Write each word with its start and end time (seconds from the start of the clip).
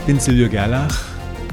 Ich 0.00 0.06
bin 0.06 0.18
Silvio 0.18 0.48
Gerlach, 0.48 1.04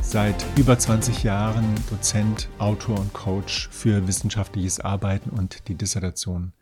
seit 0.01 0.43
über 0.57 0.79
20 0.79 1.21
Jahren 1.21 1.65
Dozent, 1.89 2.47
Autor 2.59 2.97
und 2.97 3.11
Coach 3.11 3.67
für 3.71 4.07
wissenschaftliches 4.07 4.79
Arbeiten 4.79 5.29
und 5.29 5.67
die 5.67 5.75
Dissertation. 5.75 6.53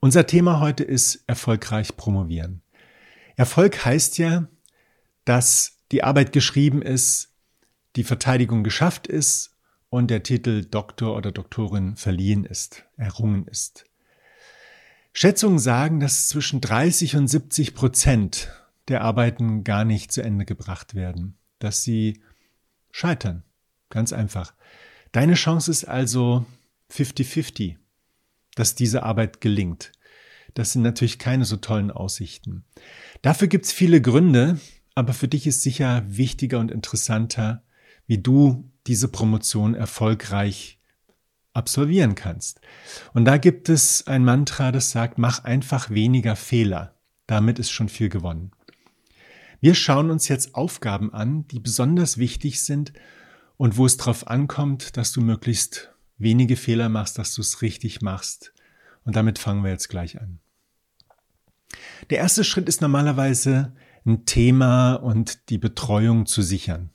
Unser 0.00 0.26
Thema 0.26 0.58
heute 0.58 0.82
ist 0.82 1.22
erfolgreich 1.28 1.96
promovieren. 1.96 2.60
Erfolg 3.36 3.84
heißt 3.84 4.18
ja, 4.18 4.48
dass 5.24 5.78
die 5.92 6.02
Arbeit 6.02 6.32
geschrieben 6.32 6.82
ist, 6.82 7.32
die 7.94 8.04
Verteidigung 8.04 8.64
geschafft 8.64 9.06
ist 9.06 9.56
und 9.90 10.10
der 10.10 10.24
Titel 10.24 10.64
Doktor 10.64 11.16
oder 11.16 11.30
Doktorin 11.30 11.96
verliehen 11.96 12.44
ist, 12.44 12.84
errungen 12.96 13.46
ist. 13.46 13.84
Schätzungen 15.12 15.60
sagen, 15.60 16.00
dass 16.00 16.26
zwischen 16.26 16.60
30 16.60 17.14
und 17.16 17.28
70 17.28 17.74
Prozent 17.74 18.50
der 18.88 19.02
Arbeiten 19.02 19.64
gar 19.64 19.84
nicht 19.84 20.12
zu 20.12 20.22
Ende 20.22 20.44
gebracht 20.44 20.94
werden, 20.94 21.38
dass 21.58 21.82
sie 21.82 22.22
scheitern. 22.90 23.44
Ganz 23.88 24.12
einfach. 24.12 24.54
Deine 25.12 25.34
Chance 25.34 25.70
ist 25.70 25.84
also 25.84 26.46
50-50, 26.90 27.76
dass 28.54 28.74
diese 28.74 29.02
Arbeit 29.02 29.40
gelingt. 29.40 29.92
Das 30.54 30.72
sind 30.72 30.82
natürlich 30.82 31.18
keine 31.18 31.44
so 31.44 31.56
tollen 31.56 31.90
Aussichten. 31.90 32.64
Dafür 33.22 33.48
gibt 33.48 33.66
es 33.66 33.72
viele 33.72 34.00
Gründe, 34.00 34.58
aber 34.94 35.14
für 35.14 35.28
dich 35.28 35.46
ist 35.46 35.62
sicher 35.62 36.02
wichtiger 36.06 36.58
und 36.58 36.70
interessanter, 36.70 37.62
wie 38.06 38.18
du 38.18 38.70
diese 38.86 39.08
Promotion 39.08 39.74
erfolgreich 39.74 40.78
absolvieren 41.54 42.14
kannst. 42.14 42.60
Und 43.14 43.24
da 43.24 43.36
gibt 43.38 43.68
es 43.68 44.06
ein 44.06 44.24
Mantra, 44.24 44.72
das 44.72 44.90
sagt, 44.90 45.18
mach 45.18 45.44
einfach 45.44 45.90
weniger 45.90 46.36
Fehler. 46.36 46.96
Damit 47.26 47.58
ist 47.58 47.70
schon 47.70 47.88
viel 47.88 48.08
gewonnen. 48.08 48.52
Wir 49.62 49.76
schauen 49.76 50.10
uns 50.10 50.26
jetzt 50.26 50.56
Aufgaben 50.56 51.14
an, 51.14 51.46
die 51.46 51.60
besonders 51.60 52.18
wichtig 52.18 52.64
sind 52.64 52.92
und 53.56 53.76
wo 53.76 53.86
es 53.86 53.96
darauf 53.96 54.26
ankommt, 54.26 54.96
dass 54.96 55.12
du 55.12 55.20
möglichst 55.20 55.94
wenige 56.18 56.56
Fehler 56.56 56.88
machst, 56.88 57.16
dass 57.16 57.32
du 57.32 57.42
es 57.42 57.62
richtig 57.62 58.02
machst. 58.02 58.52
Und 59.04 59.14
damit 59.14 59.38
fangen 59.38 59.62
wir 59.62 59.70
jetzt 59.70 59.88
gleich 59.88 60.20
an. 60.20 60.40
Der 62.10 62.18
erste 62.18 62.42
Schritt 62.42 62.68
ist 62.68 62.80
normalerweise 62.80 63.72
ein 64.04 64.26
Thema 64.26 64.94
und 64.94 65.48
die 65.48 65.58
Betreuung 65.58 66.26
zu 66.26 66.42
sichern. 66.42 66.90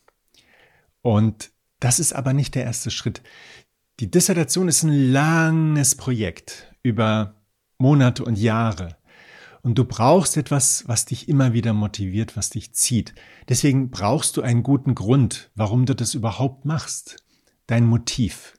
Und 1.01 1.51
das 1.79 2.01
ist 2.01 2.11
aber 2.11 2.33
nicht 2.33 2.53
der 2.53 2.65
erste 2.65 2.91
Schritt. 2.91 3.21
Die 4.01 4.11
Dissertation 4.11 4.67
ist 4.67 4.83
ein 4.83 5.13
langes 5.13 5.95
Projekt 5.95 6.75
über 6.83 7.41
Monate 7.77 8.25
und 8.25 8.37
Jahre. 8.37 8.96
Und 9.67 9.77
du 9.77 9.83
brauchst 9.83 10.37
etwas, 10.37 10.87
was 10.87 11.03
dich 11.03 11.27
immer 11.27 11.51
wieder 11.51 11.73
motiviert, 11.73 12.37
was 12.37 12.49
dich 12.49 12.71
zieht. 12.71 13.13
Deswegen 13.49 13.89
brauchst 13.89 14.37
du 14.37 14.41
einen 14.41 14.63
guten 14.63 14.95
Grund, 14.95 15.51
warum 15.55 15.85
du 15.85 15.93
das 15.93 16.13
überhaupt 16.13 16.63
machst. 16.63 17.25
Dein 17.65 17.85
Motiv. 17.85 18.57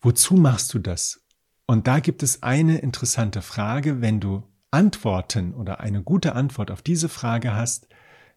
Wozu 0.00 0.34
machst 0.34 0.74
du 0.74 0.80
das? 0.80 1.24
Und 1.66 1.86
da 1.86 2.00
gibt 2.00 2.24
es 2.24 2.42
eine 2.42 2.78
interessante 2.78 3.42
Frage. 3.42 4.00
Wenn 4.00 4.18
du 4.18 4.42
Antworten 4.72 5.54
oder 5.54 5.78
eine 5.78 6.02
gute 6.02 6.34
Antwort 6.34 6.72
auf 6.72 6.82
diese 6.82 7.08
Frage 7.08 7.54
hast, 7.54 7.86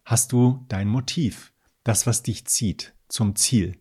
hast 0.04 0.30
du 0.30 0.64
dein 0.68 0.86
Motiv. 0.86 1.52
Das, 1.82 2.06
was 2.06 2.22
dich 2.22 2.46
zieht 2.46 2.94
zum 3.08 3.34
Ziel. 3.34 3.76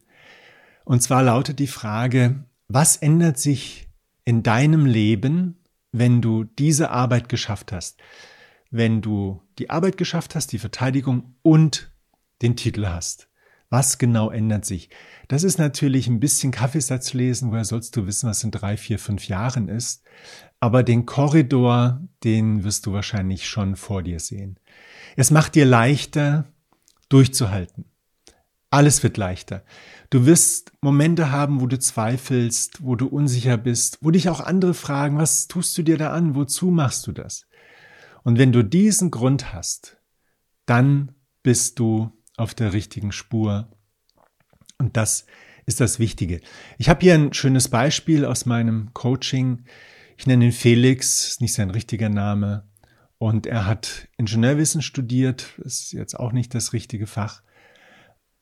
Und 0.85 1.03
zwar 1.03 1.21
lautet 1.21 1.59
die 1.59 1.67
Frage, 1.67 2.45
was 2.67 2.97
ändert 2.97 3.37
sich 3.37 3.87
in 4.23 4.41
deinem 4.41 4.87
Leben, 4.87 5.59
wenn 5.97 6.21
du 6.21 6.43
diese 6.43 6.91
Arbeit 6.91 7.29
geschafft 7.29 7.71
hast? 7.71 8.01
Wenn 8.69 9.01
du 9.01 9.41
die 9.57 9.69
Arbeit 9.69 9.97
geschafft 9.97 10.35
hast, 10.35 10.51
die 10.51 10.59
Verteidigung 10.59 11.35
und 11.41 11.91
den 12.41 12.55
Titel 12.55 12.87
hast. 12.87 13.29
Was 13.69 13.97
genau 13.97 14.29
ändert 14.29 14.65
sich? 14.65 14.89
Das 15.27 15.43
ist 15.43 15.57
natürlich 15.57 16.07
ein 16.07 16.19
bisschen 16.19 16.51
Kaffeesatz 16.51 17.13
lesen, 17.13 17.51
woher 17.51 17.65
sollst 17.65 17.95
du 17.95 18.05
wissen, 18.05 18.29
was 18.29 18.43
in 18.43 18.51
drei, 18.51 18.77
vier, 18.77 18.99
fünf 18.99 19.27
Jahren 19.27 19.69
ist. 19.69 20.03
Aber 20.59 20.83
den 20.83 21.05
Korridor, 21.05 22.01
den 22.23 22.63
wirst 22.63 22.85
du 22.85 22.93
wahrscheinlich 22.93 23.47
schon 23.47 23.75
vor 23.75 24.03
dir 24.03 24.19
sehen. 24.19 24.59
Es 25.15 25.31
macht 25.31 25.55
dir 25.55 25.65
leichter, 25.65 26.45
durchzuhalten. 27.09 27.85
Alles 28.75 29.03
wird 29.03 29.15
leichter. 29.15 29.63
Du 30.09 30.25
wirst 30.25 30.73
Momente 30.81 31.31
haben, 31.31 31.61
wo 31.61 31.65
du 31.65 31.79
zweifelst, 31.79 32.83
wo 32.83 32.97
du 32.97 33.07
unsicher 33.07 33.55
bist, 33.55 33.99
wo 34.01 34.11
dich 34.11 34.27
auch 34.27 34.41
andere 34.41 34.73
fragen, 34.73 35.17
was 35.17 35.47
tust 35.47 35.77
du 35.77 35.81
dir 35.81 35.97
da 35.97 36.11
an, 36.11 36.35
wozu 36.35 36.71
machst 36.71 37.07
du 37.07 37.13
das? 37.13 37.47
Und 38.23 38.37
wenn 38.37 38.51
du 38.51 38.65
diesen 38.65 39.11
Grund 39.11 39.53
hast, 39.53 39.95
dann 40.65 41.15
bist 41.41 41.79
du 41.79 42.11
auf 42.35 42.53
der 42.53 42.73
richtigen 42.73 43.13
Spur. 43.13 43.71
Und 44.77 44.97
das 44.97 45.25
ist 45.65 45.79
das 45.79 45.97
Wichtige. 45.97 46.41
Ich 46.77 46.89
habe 46.89 46.99
hier 46.99 47.13
ein 47.13 47.31
schönes 47.31 47.69
Beispiel 47.69 48.25
aus 48.25 48.45
meinem 48.45 48.93
Coaching. 48.93 49.63
Ich 50.17 50.27
nenne 50.27 50.47
ihn 50.47 50.51
Felix, 50.51 51.29
ist 51.29 51.39
nicht 51.39 51.53
sein 51.53 51.69
richtiger 51.69 52.09
Name. 52.09 52.67
Und 53.19 53.47
er 53.47 53.67
hat 53.67 54.09
Ingenieurwissen 54.17 54.81
studiert, 54.81 55.57
ist 55.59 55.93
jetzt 55.93 56.19
auch 56.19 56.33
nicht 56.33 56.53
das 56.53 56.73
richtige 56.73 57.07
Fach. 57.07 57.41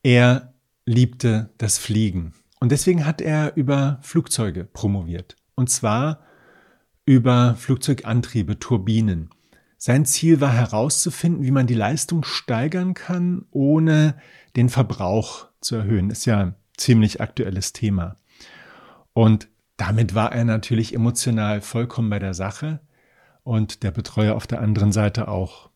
Er 0.04 0.54
liebte 0.86 1.50
das 1.58 1.78
Fliegen. 1.78 2.34
Und 2.60 2.72
deswegen 2.72 3.06
hat 3.06 3.22
er 3.22 3.56
über 3.56 4.00
Flugzeuge 4.02 4.66
promoviert. 4.66 5.38
Und 5.56 5.70
zwar 5.70 6.20
über 7.06 7.56
Flugzeugantriebe, 7.56 8.60
Turbinen. 8.60 9.30
Sein 9.78 10.06
Ziel 10.06 10.40
war 10.40 10.54
herauszufinden, 10.54 11.44
wie 11.44 11.52
man 11.52 11.68
die 11.68 11.74
Leistung 11.74 12.24
steigern 12.24 12.94
kann, 12.94 13.46
ohne 13.52 14.16
den 14.56 14.70
Verbrauch 14.70 15.48
zu 15.62 15.76
erhöhen. 15.76 16.10
Ist 16.10 16.26
ja 16.26 16.40
ein 16.40 16.56
ziemlich 16.78 17.22
aktuelles 17.22 17.74
Thema. 17.74 18.18
Und 19.14 19.48
damit 19.78 20.16
war 20.16 20.34
er 20.34 20.46
natürlich 20.46 20.94
emotional 20.94 21.62
vollkommen 21.62 22.10
bei 22.10 22.20
der 22.20 22.34
Sache 22.34 22.82
und 23.44 23.84
der 23.84 23.92
Betreuer 23.92 24.36
auf 24.36 24.48
der 24.48 24.62
anderen 24.62 24.92
Seite 24.92 25.28
auch. 25.28 25.70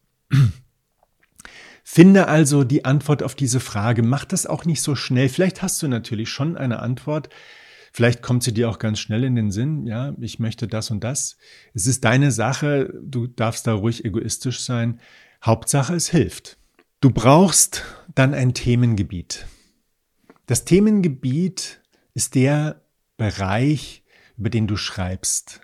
Finde 1.89 2.27
also 2.27 2.65
die 2.65 2.83
Antwort 2.83 3.23
auf 3.23 3.33
diese 3.33 3.61
Frage. 3.61 4.03
Mach 4.03 4.25
das 4.25 4.45
auch 4.45 4.65
nicht 4.65 4.81
so 4.81 4.93
schnell. 4.93 5.29
Vielleicht 5.29 5.61
hast 5.61 5.81
du 5.81 5.87
natürlich 5.87 6.29
schon 6.29 6.57
eine 6.57 6.79
Antwort. 6.79 7.29
Vielleicht 7.93 8.21
kommt 8.21 8.43
sie 8.43 8.53
dir 8.53 8.69
auch 8.69 8.77
ganz 8.77 8.99
schnell 8.99 9.23
in 9.23 9.35
den 9.35 9.51
Sinn. 9.51 9.87
Ja, 9.87 10.13
ich 10.19 10.37
möchte 10.37 10.67
das 10.67 10.91
und 10.91 11.01
das. 11.05 11.37
Es 11.73 11.87
ist 11.87 12.03
deine 12.03 12.31
Sache. 12.33 12.93
Du 13.01 13.25
darfst 13.25 13.67
da 13.67 13.73
ruhig 13.73 14.03
egoistisch 14.03 14.59
sein. 14.59 14.99
Hauptsache, 15.41 15.95
es 15.95 16.09
hilft. 16.09 16.57
Du 16.99 17.09
brauchst 17.09 17.85
dann 18.13 18.33
ein 18.33 18.53
Themengebiet. 18.53 19.47
Das 20.45 20.65
Themengebiet 20.65 21.79
ist 22.13 22.35
der 22.35 22.81
Bereich, 23.15 24.03
über 24.35 24.49
den 24.49 24.67
du 24.67 24.75
schreibst. 24.75 25.61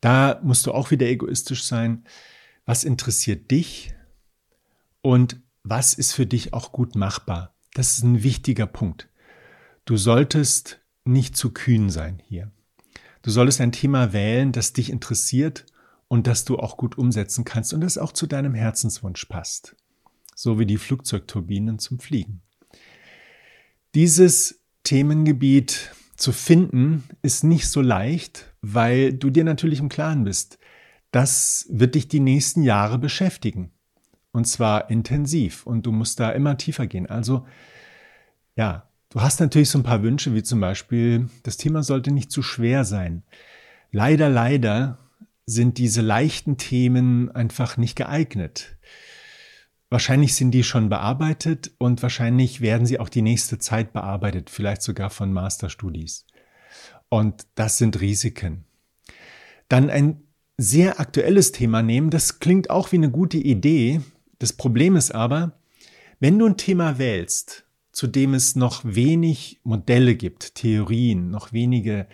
Da 0.00 0.40
musst 0.44 0.64
du 0.64 0.72
auch 0.72 0.92
wieder 0.92 1.08
egoistisch 1.08 1.64
sein. 1.64 2.04
Was 2.66 2.84
interessiert 2.84 3.50
dich? 3.50 3.92
Und 5.02 5.40
was 5.68 5.94
ist 5.94 6.12
für 6.12 6.26
dich 6.26 6.52
auch 6.52 6.70
gut 6.70 6.94
machbar? 6.94 7.52
Das 7.74 7.98
ist 7.98 8.04
ein 8.04 8.22
wichtiger 8.22 8.66
Punkt. 8.66 9.08
Du 9.84 9.96
solltest 9.96 10.80
nicht 11.04 11.36
zu 11.36 11.50
kühn 11.50 11.90
sein 11.90 12.22
hier. 12.24 12.52
Du 13.22 13.32
solltest 13.32 13.60
ein 13.60 13.72
Thema 13.72 14.12
wählen, 14.12 14.52
das 14.52 14.72
dich 14.72 14.90
interessiert 14.90 15.66
und 16.06 16.28
das 16.28 16.44
du 16.44 16.58
auch 16.58 16.76
gut 16.76 16.96
umsetzen 16.96 17.44
kannst 17.44 17.74
und 17.74 17.80
das 17.80 17.98
auch 17.98 18.12
zu 18.12 18.28
deinem 18.28 18.54
Herzenswunsch 18.54 19.24
passt. 19.24 19.74
So 20.36 20.60
wie 20.60 20.66
die 20.66 20.78
Flugzeugturbinen 20.78 21.80
zum 21.80 21.98
Fliegen. 21.98 22.42
Dieses 23.96 24.60
Themengebiet 24.84 25.92
zu 26.16 26.30
finden 26.30 27.02
ist 27.22 27.42
nicht 27.42 27.68
so 27.68 27.80
leicht, 27.80 28.54
weil 28.62 29.12
du 29.12 29.30
dir 29.30 29.42
natürlich 29.42 29.80
im 29.80 29.88
Klaren 29.88 30.22
bist. 30.22 30.58
Das 31.10 31.66
wird 31.70 31.96
dich 31.96 32.06
die 32.06 32.20
nächsten 32.20 32.62
Jahre 32.62 32.98
beschäftigen. 32.98 33.72
Und 34.36 34.44
zwar 34.44 34.90
intensiv. 34.90 35.64
Und 35.64 35.86
du 35.86 35.92
musst 35.92 36.20
da 36.20 36.30
immer 36.30 36.58
tiefer 36.58 36.86
gehen. 36.86 37.06
Also, 37.06 37.46
ja, 38.54 38.86
du 39.08 39.22
hast 39.22 39.40
natürlich 39.40 39.70
so 39.70 39.78
ein 39.78 39.82
paar 39.82 40.02
Wünsche, 40.02 40.34
wie 40.34 40.42
zum 40.42 40.60
Beispiel, 40.60 41.30
das 41.42 41.56
Thema 41.56 41.82
sollte 41.82 42.10
nicht 42.10 42.30
zu 42.30 42.42
schwer 42.42 42.84
sein. 42.84 43.22
Leider, 43.92 44.28
leider 44.28 44.98
sind 45.46 45.78
diese 45.78 46.02
leichten 46.02 46.58
Themen 46.58 47.30
einfach 47.30 47.78
nicht 47.78 47.96
geeignet. 47.96 48.76
Wahrscheinlich 49.88 50.34
sind 50.34 50.50
die 50.50 50.64
schon 50.64 50.90
bearbeitet 50.90 51.70
und 51.78 52.02
wahrscheinlich 52.02 52.60
werden 52.60 52.86
sie 52.86 53.00
auch 53.00 53.08
die 53.08 53.22
nächste 53.22 53.58
Zeit 53.58 53.94
bearbeitet, 53.94 54.50
vielleicht 54.50 54.82
sogar 54.82 55.08
von 55.08 55.32
Masterstudies. 55.32 56.26
Und 57.08 57.46
das 57.54 57.78
sind 57.78 58.02
Risiken. 58.02 58.66
Dann 59.70 59.88
ein 59.88 60.24
sehr 60.58 61.00
aktuelles 61.00 61.52
Thema 61.52 61.80
nehmen, 61.82 62.10
das 62.10 62.38
klingt 62.38 62.68
auch 62.68 62.92
wie 62.92 62.96
eine 62.96 63.10
gute 63.10 63.38
Idee, 63.38 64.02
das 64.38 64.52
Problem 64.52 64.96
ist 64.96 65.12
aber, 65.12 65.58
wenn 66.20 66.38
du 66.38 66.46
ein 66.46 66.56
Thema 66.56 66.98
wählst, 66.98 67.66
zu 67.92 68.06
dem 68.06 68.34
es 68.34 68.56
noch 68.56 68.82
wenig 68.84 69.60
Modelle 69.64 70.16
gibt, 70.16 70.54
Theorien, 70.54 71.30
noch 71.30 71.52
wenige 71.52 72.06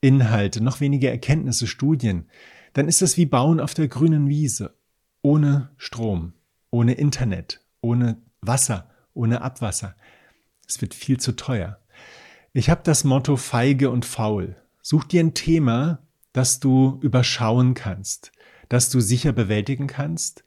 Inhalte, 0.00 0.62
noch 0.62 0.80
wenige 0.80 1.10
Erkenntnisse, 1.10 1.66
Studien, 1.66 2.28
dann 2.74 2.88
ist 2.88 3.02
das 3.02 3.16
wie 3.16 3.26
Bauen 3.26 3.58
auf 3.58 3.74
der 3.74 3.88
grünen 3.88 4.28
Wiese, 4.28 4.76
ohne 5.22 5.70
Strom, 5.78 6.34
ohne 6.70 6.94
Internet, 6.94 7.60
ohne 7.80 8.18
Wasser, 8.40 8.90
ohne 9.14 9.40
Abwasser. 9.42 9.96
Es 10.68 10.80
wird 10.80 10.94
viel 10.94 11.18
zu 11.18 11.32
teuer. 11.32 11.78
Ich 12.52 12.70
habe 12.70 12.82
das 12.84 13.04
Motto 13.04 13.36
feige 13.36 13.90
und 13.90 14.04
faul. 14.04 14.56
Such 14.82 15.04
dir 15.04 15.20
ein 15.20 15.34
Thema, 15.34 16.06
das 16.32 16.60
du 16.60 17.00
überschauen 17.02 17.74
kannst, 17.74 18.30
das 18.68 18.90
du 18.90 19.00
sicher 19.00 19.32
bewältigen 19.32 19.86
kannst. 19.86 20.44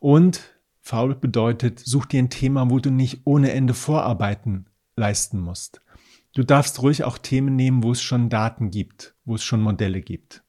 Und 0.00 0.40
faul 0.80 1.14
bedeutet, 1.14 1.78
such 1.78 2.06
dir 2.06 2.18
ein 2.18 2.30
Thema, 2.30 2.68
wo 2.68 2.80
du 2.80 2.90
nicht 2.90 3.20
ohne 3.24 3.52
Ende 3.52 3.74
Vorarbeiten 3.74 4.66
leisten 4.96 5.38
musst. 5.38 5.82
Du 6.34 6.42
darfst 6.42 6.82
ruhig 6.82 7.04
auch 7.04 7.18
Themen 7.18 7.54
nehmen, 7.54 7.82
wo 7.82 7.92
es 7.92 8.02
schon 8.02 8.28
Daten 8.28 8.70
gibt, 8.70 9.14
wo 9.24 9.36
es 9.36 9.44
schon 9.44 9.60
Modelle 9.60 10.00
gibt. 10.00 10.42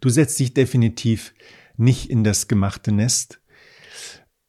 Du 0.00 0.08
setzt 0.08 0.38
dich 0.38 0.54
definitiv 0.54 1.34
nicht 1.76 2.10
in 2.10 2.24
das 2.24 2.48
gemachte 2.48 2.92
Nest, 2.92 3.40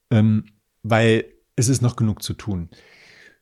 ähm, 0.10 0.46
weil 0.84 1.26
es 1.56 1.68
ist 1.70 1.82
noch 1.82 1.96
genug 1.96 2.24
zu 2.24 2.34
tun. 2.34 2.70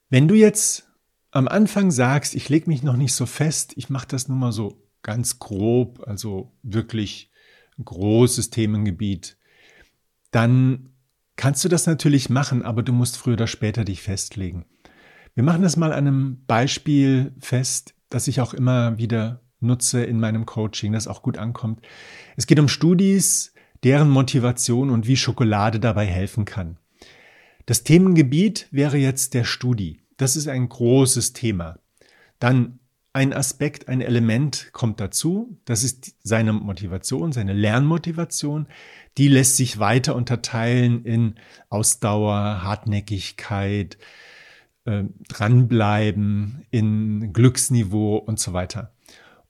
Wenn 0.09 0.27
du 0.27 0.35
jetzt 0.35 0.89
am 1.31 1.47
Anfang 1.47 1.91
sagst, 1.91 2.33
ich 2.33 2.49
lege 2.49 2.69
mich 2.69 2.81
noch 2.81 2.95
nicht 2.95 3.13
so 3.13 3.25
fest, 3.25 3.73
ich 3.75 3.89
mache 3.89 4.07
das 4.07 4.27
nur 4.27 4.37
mal 4.37 4.51
so 4.51 4.81
ganz 5.03 5.39
grob, 5.39 6.01
also 6.07 6.53
wirklich 6.63 7.31
großes 7.83 8.49
Themengebiet, 8.49 9.36
dann 10.31 10.89
kannst 11.35 11.63
du 11.63 11.69
das 11.69 11.85
natürlich 11.85 12.29
machen, 12.29 12.63
aber 12.63 12.83
du 12.83 12.93
musst 12.93 13.17
früher 13.17 13.33
oder 13.33 13.47
später 13.47 13.85
dich 13.85 14.01
festlegen. 14.01 14.65
Wir 15.35 15.43
machen 15.43 15.61
das 15.61 15.77
mal 15.77 15.93
an 15.93 16.07
einem 16.07 16.45
Beispiel 16.47 17.33
fest, 17.39 17.93
das 18.09 18.27
ich 18.27 18.41
auch 18.41 18.53
immer 18.53 18.97
wieder 18.97 19.41
nutze 19.59 20.03
in 20.03 20.19
meinem 20.19 20.45
Coaching, 20.45 20.93
das 20.93 21.07
auch 21.07 21.21
gut 21.21 21.37
ankommt. 21.37 21.85
Es 22.35 22.47
geht 22.47 22.59
um 22.59 22.67
Studis, 22.67 23.53
deren 23.83 24.09
Motivation 24.09 24.89
und 24.89 25.07
wie 25.07 25.15
Schokolade 25.15 25.79
dabei 25.79 26.05
helfen 26.05 26.45
kann. 26.45 26.77
Das 27.65 27.83
Themengebiet 27.83 28.67
wäre 28.71 28.97
jetzt 28.97 29.33
der 29.33 29.43
Studi. 29.43 30.01
Das 30.17 30.35
ist 30.35 30.47
ein 30.47 30.69
großes 30.69 31.33
Thema. 31.33 31.79
Dann 32.39 32.79
ein 33.13 33.33
Aspekt, 33.33 33.87
ein 33.87 34.01
Element 34.01 34.69
kommt 34.73 34.99
dazu. 34.99 35.59
Das 35.65 35.83
ist 35.83 36.15
seine 36.23 36.53
Motivation, 36.53 37.31
seine 37.31 37.53
Lernmotivation. 37.53 38.67
Die 39.17 39.27
lässt 39.27 39.57
sich 39.57 39.79
weiter 39.79 40.15
unterteilen 40.15 41.03
in 41.03 41.35
Ausdauer, 41.69 42.63
Hartnäckigkeit, 42.63 43.97
äh, 44.85 45.03
dranbleiben, 45.27 46.65
in 46.71 47.33
Glücksniveau 47.33 48.17
und 48.17 48.39
so 48.39 48.53
weiter. 48.53 48.93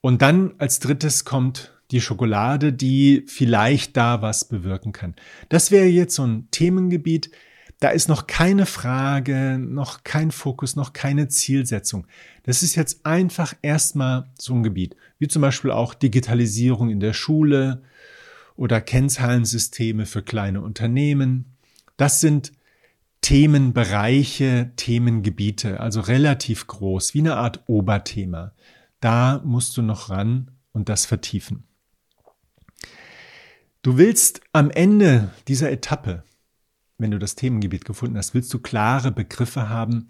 Und 0.01 0.21
dann 0.21 0.53
als 0.57 0.79
drittes 0.79 1.25
kommt 1.25 1.73
die 1.91 2.01
Schokolade, 2.01 2.73
die 2.73 3.23
vielleicht 3.27 3.95
da 3.97 4.21
was 4.21 4.45
bewirken 4.45 4.91
kann. 4.91 5.15
Das 5.49 5.71
wäre 5.71 5.85
jetzt 5.85 6.15
so 6.15 6.25
ein 6.25 6.47
Themengebiet, 6.51 7.31
da 7.79 7.89
ist 7.89 8.09
noch 8.09 8.25
keine 8.25 8.65
Frage, 8.65 9.59
noch 9.59 10.03
kein 10.03 10.31
Fokus, 10.31 10.75
noch 10.75 10.93
keine 10.93 11.27
Zielsetzung. 11.27 12.07
Das 12.43 12.63
ist 12.63 12.75
jetzt 12.75 13.05
einfach 13.05 13.53
erstmal 13.61 14.29
so 14.37 14.55
ein 14.55 14.63
Gebiet, 14.63 14.95
wie 15.19 15.27
zum 15.27 15.43
Beispiel 15.43 15.71
auch 15.71 15.93
Digitalisierung 15.93 16.89
in 16.89 16.99
der 16.99 17.13
Schule 17.13 17.83
oder 18.57 18.81
Kennzahlensysteme 18.81 20.05
für 20.05 20.21
kleine 20.21 20.61
Unternehmen. 20.61 21.57
Das 21.95 22.19
sind 22.19 22.51
Themenbereiche, 23.21 24.71
Themengebiete, 24.75 25.79
also 25.79 26.01
relativ 26.01 26.67
groß, 26.67 27.13
wie 27.13 27.19
eine 27.19 27.37
Art 27.37 27.63
Oberthema. 27.67 28.53
Da 28.99 29.41
musst 29.45 29.77
du 29.77 29.81
noch 29.81 30.09
ran 30.09 30.51
und 30.73 30.89
das 30.89 31.05
vertiefen. 31.05 31.63
Du 33.81 33.97
willst 33.97 34.41
am 34.51 34.69
Ende 34.69 35.31
dieser 35.47 35.71
Etappe 35.71 36.23
wenn 36.97 37.11
du 37.11 37.19
das 37.19 37.35
Themengebiet 37.35 37.85
gefunden 37.85 38.17
hast, 38.17 38.33
willst 38.33 38.53
du 38.53 38.59
klare 38.59 39.11
Begriffe 39.11 39.69
haben, 39.69 40.07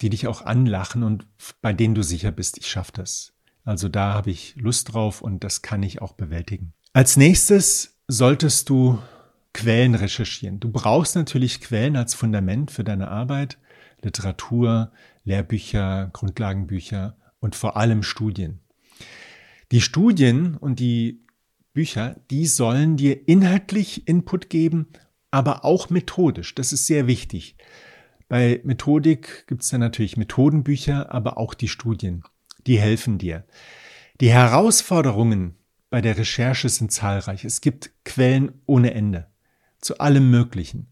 die 0.00 0.10
dich 0.10 0.26
auch 0.26 0.42
anlachen 0.42 1.02
und 1.02 1.26
bei 1.60 1.72
denen 1.72 1.94
du 1.94 2.02
sicher 2.02 2.32
bist, 2.32 2.58
ich 2.58 2.66
schaffe 2.66 2.92
das. 2.94 3.34
Also 3.64 3.88
da 3.88 4.14
habe 4.14 4.30
ich 4.30 4.56
Lust 4.56 4.92
drauf 4.94 5.20
und 5.20 5.44
das 5.44 5.60
kann 5.60 5.82
ich 5.82 6.00
auch 6.00 6.12
bewältigen. 6.14 6.72
Als 6.92 7.16
nächstes 7.16 7.98
solltest 8.08 8.68
du 8.68 8.98
Quellen 9.52 9.94
recherchieren. 9.94 10.60
Du 10.60 10.70
brauchst 10.70 11.16
natürlich 11.16 11.60
Quellen 11.60 11.96
als 11.96 12.14
Fundament 12.14 12.70
für 12.70 12.84
deine 12.84 13.08
Arbeit, 13.08 13.58
Literatur, 14.02 14.92
Lehrbücher, 15.24 16.10
Grundlagenbücher 16.12 17.16
und 17.40 17.54
vor 17.54 17.76
allem 17.76 18.02
Studien. 18.02 18.60
Die 19.72 19.80
Studien 19.80 20.56
und 20.56 20.80
die 20.80 21.24
Bücher, 21.72 22.16
die 22.30 22.46
sollen 22.46 22.96
dir 22.96 23.28
inhaltlich 23.28 24.08
Input 24.08 24.50
geben 24.50 24.88
aber 25.30 25.64
auch 25.64 25.90
methodisch. 25.90 26.54
Das 26.54 26.72
ist 26.72 26.86
sehr 26.86 27.06
wichtig. 27.06 27.56
Bei 28.28 28.60
Methodik 28.64 29.46
gibt 29.46 29.62
es 29.62 29.68
dann 29.68 29.80
natürlich 29.80 30.16
Methodenbücher, 30.16 31.12
aber 31.12 31.38
auch 31.38 31.54
die 31.54 31.68
Studien. 31.68 32.22
Die 32.66 32.78
helfen 32.78 33.18
dir. 33.18 33.44
Die 34.20 34.30
Herausforderungen 34.30 35.56
bei 35.90 36.00
der 36.00 36.16
Recherche 36.16 36.68
sind 36.68 36.92
zahlreich. 36.92 37.44
Es 37.44 37.60
gibt 37.60 37.90
Quellen 38.04 38.52
ohne 38.66 38.94
Ende. 38.94 39.26
Zu 39.80 39.98
allem 39.98 40.30
Möglichen. 40.30 40.88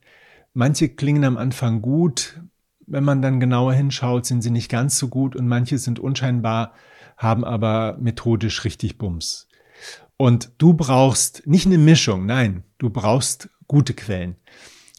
Manche 0.53 0.89
klingen 0.89 1.25
am 1.25 1.37
Anfang 1.37 1.81
gut. 1.81 2.41
Wenn 2.87 3.05
man 3.05 3.23
dann 3.23 3.39
genauer 3.39 3.75
hinschaut, 3.75 4.27
sind 4.27 4.43
sie 4.43 4.51
nicht 4.51 4.71
ganz 4.71 4.99
so 4.99 5.09
gut 5.09 5.37
und 5.37 5.47
manche 5.47 5.79
sind 5.79 6.01
unscheinbar, 6.01 6.75
haben 7.17 7.45
aber 7.45 7.97
methodisch 8.01 8.65
richtig 8.65 8.99
Bums. 8.99 9.49
Und 10.17 10.51
du 10.59 10.75
brauchst 10.75 11.47
nicht 11.47 11.67
eine 11.67 11.79
Mischung, 11.79 12.27
nein, 12.27 12.65
du 12.79 12.91
brauchst 12.91 13.51
gute 13.69 13.95
Quellen. 13.95 14.37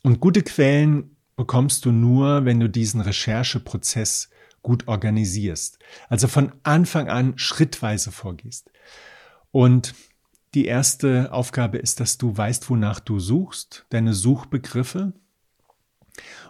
Und 0.04 0.22
gute 0.22 0.44
Quellen 0.44 1.18
bekommst 1.36 1.84
du 1.86 1.92
nur, 1.92 2.45
wenn 2.45 2.60
du 2.60 2.69
diesen 2.69 3.02
Rechercheprozess 3.02 4.30
gut 4.62 4.88
organisierst. 4.88 5.80
Also 6.07 6.28
von 6.28 6.54
Anfang 6.63 7.10
an 7.10 7.38
schrittweise 7.38 8.12
vorgehst. 8.12 8.72
Und 9.51 9.96
die 10.54 10.66
erste 10.66 11.31
Aufgabe 11.31 11.78
ist, 11.78 12.00
dass 12.00 12.18
du 12.18 12.36
weißt, 12.36 12.69
wonach 12.69 13.00
du 13.00 13.19
suchst, 13.19 13.86
deine 13.90 14.13
Suchbegriffe. 14.13 15.13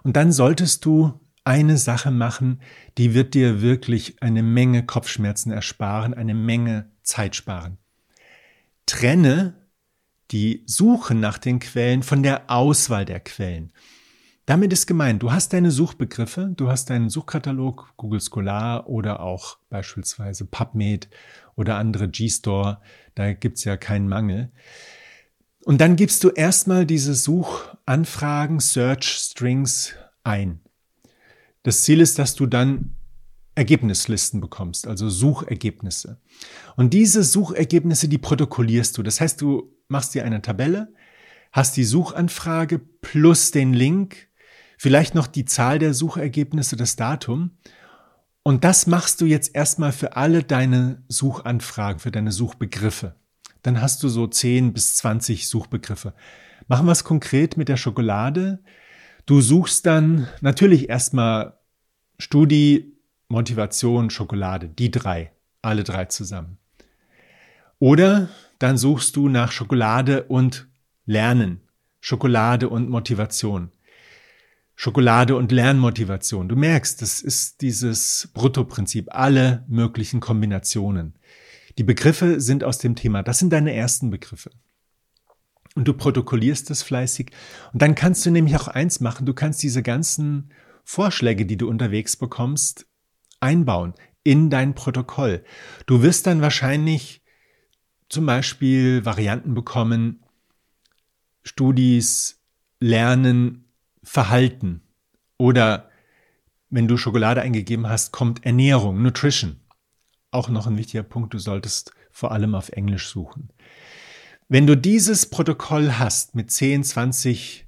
Und 0.03 0.15
dann 0.15 0.31
solltest 0.31 0.85
du 0.85 1.19
eine 1.43 1.77
Sache 1.77 2.11
machen, 2.11 2.61
die 2.97 3.13
wird 3.13 3.33
dir 3.33 3.61
wirklich 3.61 4.21
eine 4.21 4.43
Menge 4.43 4.85
Kopfschmerzen 4.85 5.51
ersparen, 5.51 6.13
eine 6.13 6.33
Menge 6.33 6.91
Zeit 7.01 7.35
sparen. 7.35 7.77
Trenne 8.85 9.55
die 10.31 10.63
Suche 10.65 11.15
nach 11.15 11.37
den 11.37 11.59
Quellen 11.59 12.03
von 12.03 12.23
der 12.23 12.49
Auswahl 12.49 13.05
der 13.05 13.19
Quellen. 13.19 13.73
Damit 14.49 14.73
ist 14.73 14.87
gemeint, 14.87 15.21
du 15.21 15.31
hast 15.31 15.53
deine 15.53 15.69
Suchbegriffe, 15.69 16.51
du 16.57 16.71
hast 16.71 16.89
deinen 16.89 17.11
Suchkatalog, 17.11 17.93
Google 17.97 18.19
Scholar 18.19 18.89
oder 18.89 19.19
auch 19.19 19.59
beispielsweise 19.69 20.43
PubMed 20.43 21.07
oder 21.55 21.75
andere 21.75 22.09
G-Store, 22.09 22.81
da 23.13 23.33
gibt's 23.33 23.63
ja 23.63 23.77
keinen 23.77 24.07
Mangel. 24.07 24.51
Und 25.65 25.79
dann 25.81 25.95
gibst 25.95 26.23
du 26.23 26.29
erstmal 26.29 26.87
diese 26.87 27.13
Suchanfragen, 27.13 28.59
Search 28.59 29.03
Strings 29.03 29.93
ein. 30.23 30.61
Das 31.61 31.83
Ziel 31.83 32.01
ist, 32.01 32.17
dass 32.17 32.33
du 32.33 32.47
dann 32.47 32.95
Ergebnislisten 33.53 34.41
bekommst, 34.41 34.87
also 34.87 35.09
Suchergebnisse. 35.09 36.19
Und 36.75 36.95
diese 36.95 37.23
Suchergebnisse, 37.23 38.07
die 38.07 38.17
protokollierst 38.17 38.97
du. 38.97 39.03
Das 39.03 39.21
heißt, 39.21 39.41
du 39.41 39.71
machst 39.89 40.15
dir 40.15 40.25
eine 40.25 40.41
Tabelle, 40.41 40.91
hast 41.51 41.77
die 41.77 41.83
Suchanfrage 41.83 42.79
plus 42.79 43.51
den 43.51 43.73
Link, 43.73 44.28
vielleicht 44.79 45.13
noch 45.13 45.27
die 45.27 45.43
Zahl 45.43 45.77
der 45.77 45.93
Suchergebnisse, 45.93 46.77
das 46.77 46.95
Datum. 46.95 47.51
Und 48.43 48.63
das 48.63 48.87
machst 48.87 49.19
du 49.19 49.25
jetzt 49.25 49.53
erstmal 49.53 49.91
für 49.91 50.15
alle 50.15 50.41
deine 50.41 51.03
Suchanfragen, 51.09 51.99
für 51.99 52.11
deine 52.11 52.31
Suchbegriffe. 52.31 53.15
Dann 53.61 53.81
hast 53.81 54.01
du 54.01 54.07
so 54.07 54.25
10 54.25 54.71
bis 54.71 54.95
20 54.95 55.49
Suchbegriffe. 55.49 56.13
Machen 56.69 56.85
wir 56.85 56.93
es 56.93 57.03
konkret 57.03 57.57
mit 57.57 57.67
der 57.67 57.75
Schokolade. 57.75 58.63
Du 59.25 59.41
suchst 59.41 59.85
dann 59.85 60.29
natürlich 60.39 60.87
erstmal 60.87 61.59
Studi, 62.17 62.97
Motivation, 63.27 64.09
Schokolade, 64.09 64.69
die 64.69 64.91
drei, 64.91 65.33
alle 65.61 65.83
drei 65.83 66.05
zusammen. 66.05 66.57
Oder 67.79 68.29
dann 68.59 68.77
suchst 68.77 69.17
du 69.17 69.27
nach 69.27 69.51
Schokolade 69.51 70.23
und 70.23 70.69
Lernen, 71.05 71.59
Schokolade 71.99 72.69
und 72.69 72.89
Motivation. 72.89 73.71
Schokolade 74.81 75.35
und 75.35 75.51
Lernmotivation. 75.51 76.47
Du 76.47 76.55
merkst, 76.55 77.01
das 77.01 77.19
ist 77.21 77.59
dieses 77.59 78.29
Bruttoprinzip, 78.33 79.13
alle 79.13 79.65
möglichen 79.67 80.21
Kombinationen. 80.21 81.19
Die 81.77 81.83
Begriffe 81.83 82.39
sind 82.39 82.63
aus 82.63 82.77
dem 82.77 82.95
Thema. 82.95 83.21
Das 83.21 83.39
sind 83.39 83.51
deine 83.51 83.73
ersten 83.73 84.09
Begriffe. 84.09 84.51
Und 85.75 85.85
du 85.85 85.93
protokollierst 85.93 86.69
das 86.69 86.81
fleißig. 86.81 87.31
Und 87.73 87.81
dann 87.81 87.93
kannst 87.93 88.25
du 88.25 88.31
nämlich 88.31 88.55
auch 88.55 88.69
eins 88.69 89.01
machen. 89.01 89.25
Du 89.25 89.33
kannst 89.33 89.61
diese 89.63 89.83
ganzen 89.83 90.53
Vorschläge, 90.85 91.45
die 91.45 91.57
du 91.57 91.67
unterwegs 91.67 92.15
bekommst, 92.15 92.87
einbauen 93.41 93.95
in 94.23 94.49
dein 94.49 94.75
Protokoll. 94.75 95.43
Du 95.87 96.03
wirst 96.03 96.25
dann 96.25 96.39
wahrscheinlich 96.39 97.21
zum 98.07 98.25
Beispiel 98.25 99.03
Varianten 99.03 99.53
bekommen, 99.55 100.23
Studis 101.43 102.41
lernen 102.79 103.65
Verhalten 104.03 104.81
Oder 105.37 105.89
wenn 106.69 106.87
du 106.87 106.97
Schokolade 106.97 107.41
eingegeben 107.41 107.87
hast, 107.87 108.11
kommt 108.11 108.45
Ernährung, 108.45 109.01
Nutrition. 109.01 109.59
Auch 110.31 110.49
noch 110.49 110.67
ein 110.67 110.77
wichtiger 110.77 111.03
Punkt, 111.03 111.33
du 111.33 111.39
solltest 111.39 111.91
vor 112.11 112.31
allem 112.31 112.53
auf 112.53 112.69
Englisch 112.69 113.07
suchen. 113.07 113.49
Wenn 114.47 114.67
du 114.67 114.75
dieses 114.75 115.27
Protokoll 115.27 115.93
hast 115.93 116.35
mit 116.35 116.51
10, 116.51 116.83
20 116.83 117.67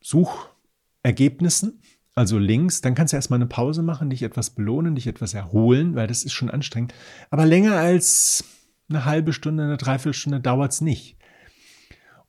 Suchergebnissen, 0.00 1.82
also 2.14 2.38
Links, 2.38 2.80
dann 2.80 2.94
kannst 2.94 3.12
du 3.12 3.16
erstmal 3.16 3.38
eine 3.38 3.46
Pause 3.46 3.82
machen, 3.82 4.10
dich 4.10 4.22
etwas 4.22 4.50
belohnen, 4.50 4.94
dich 4.94 5.06
etwas 5.06 5.34
erholen, 5.34 5.94
weil 5.94 6.06
das 6.06 6.24
ist 6.24 6.32
schon 6.32 6.50
anstrengend. 6.50 6.94
Aber 7.30 7.46
länger 7.46 7.76
als 7.76 8.44
eine 8.88 9.04
halbe 9.04 9.32
Stunde, 9.32 9.64
eine 9.64 9.76
Dreiviertelstunde 9.76 10.40
dauert 10.40 10.72
es 10.72 10.80
nicht. 10.80 11.16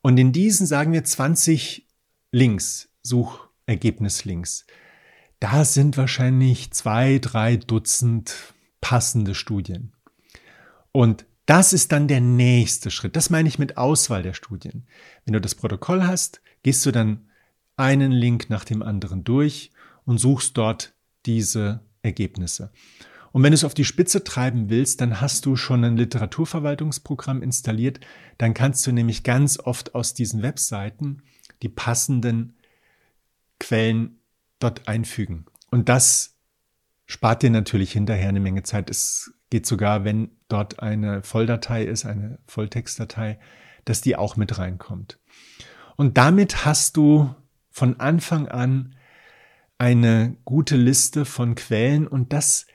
Und 0.00 0.18
in 0.18 0.32
diesen 0.32 0.66
sagen 0.66 0.92
wir 0.92 1.04
20 1.04 1.88
Links, 2.30 2.91
Suchergebnislinks. 3.02 4.66
Da 5.40 5.64
sind 5.64 5.96
wahrscheinlich 5.96 6.72
zwei, 6.72 7.18
drei 7.18 7.56
Dutzend 7.56 8.54
passende 8.80 9.34
Studien. 9.34 9.92
Und 10.92 11.26
das 11.46 11.72
ist 11.72 11.90
dann 11.92 12.06
der 12.06 12.20
nächste 12.20 12.90
Schritt. 12.90 13.16
Das 13.16 13.30
meine 13.30 13.48
ich 13.48 13.58
mit 13.58 13.76
Auswahl 13.76 14.22
der 14.22 14.34
Studien. 14.34 14.86
Wenn 15.24 15.32
du 15.32 15.40
das 15.40 15.54
Protokoll 15.54 16.04
hast, 16.04 16.40
gehst 16.62 16.86
du 16.86 16.92
dann 16.92 17.28
einen 17.76 18.12
Link 18.12 18.48
nach 18.50 18.64
dem 18.64 18.82
anderen 18.82 19.24
durch 19.24 19.72
und 20.04 20.18
suchst 20.18 20.56
dort 20.56 20.94
diese 21.26 21.80
Ergebnisse. 22.02 22.72
Und 23.32 23.42
wenn 23.42 23.52
du 23.52 23.54
es 23.54 23.64
auf 23.64 23.74
die 23.74 23.84
Spitze 23.84 24.24
treiben 24.24 24.68
willst, 24.68 25.00
dann 25.00 25.20
hast 25.20 25.46
du 25.46 25.56
schon 25.56 25.82
ein 25.84 25.96
Literaturverwaltungsprogramm 25.96 27.42
installiert. 27.42 28.00
Dann 28.38 28.54
kannst 28.54 28.86
du 28.86 28.92
nämlich 28.92 29.22
ganz 29.24 29.58
oft 29.58 29.94
aus 29.94 30.14
diesen 30.14 30.42
Webseiten 30.42 31.22
die 31.62 31.70
passenden 31.70 32.54
Quellen 33.62 34.18
dort 34.58 34.88
einfügen. 34.88 35.46
Und 35.70 35.88
das 35.88 36.36
spart 37.06 37.42
dir 37.42 37.50
natürlich 37.50 37.92
hinterher 37.92 38.28
eine 38.28 38.40
Menge 38.40 38.64
Zeit. 38.64 38.90
Es 38.90 39.32
geht 39.50 39.66
sogar, 39.66 40.04
wenn 40.04 40.32
dort 40.48 40.80
eine 40.80 41.22
Volldatei 41.22 41.84
ist, 41.84 42.04
eine 42.04 42.38
Volltextdatei, 42.46 43.38
dass 43.84 44.00
die 44.00 44.16
auch 44.16 44.36
mit 44.36 44.58
reinkommt. 44.58 45.20
Und 45.96 46.18
damit 46.18 46.64
hast 46.64 46.96
du 46.96 47.34
von 47.70 48.00
Anfang 48.00 48.48
an 48.48 48.96
eine 49.78 50.36
gute 50.44 50.76
Liste 50.76 51.24
von 51.24 51.54
Quellen 51.54 52.08
und 52.08 52.32
das 52.32 52.66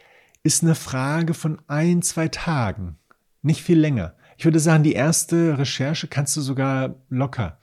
ist 0.43 0.63
eine 0.63 0.75
Frage 0.75 1.33
von 1.33 1.61
ein, 1.67 2.01
zwei 2.01 2.29
Tagen, 2.29 2.97
nicht 3.41 3.61
viel 3.61 3.79
länger. 3.79 4.15
Ich 4.37 4.45
würde 4.45 4.59
sagen, 4.59 4.83
die 4.83 4.93
erste 4.93 5.57
Recherche 5.57 6.07
kannst 6.07 6.37
du 6.37 6.41
sogar 6.41 6.95
locker 7.09 7.59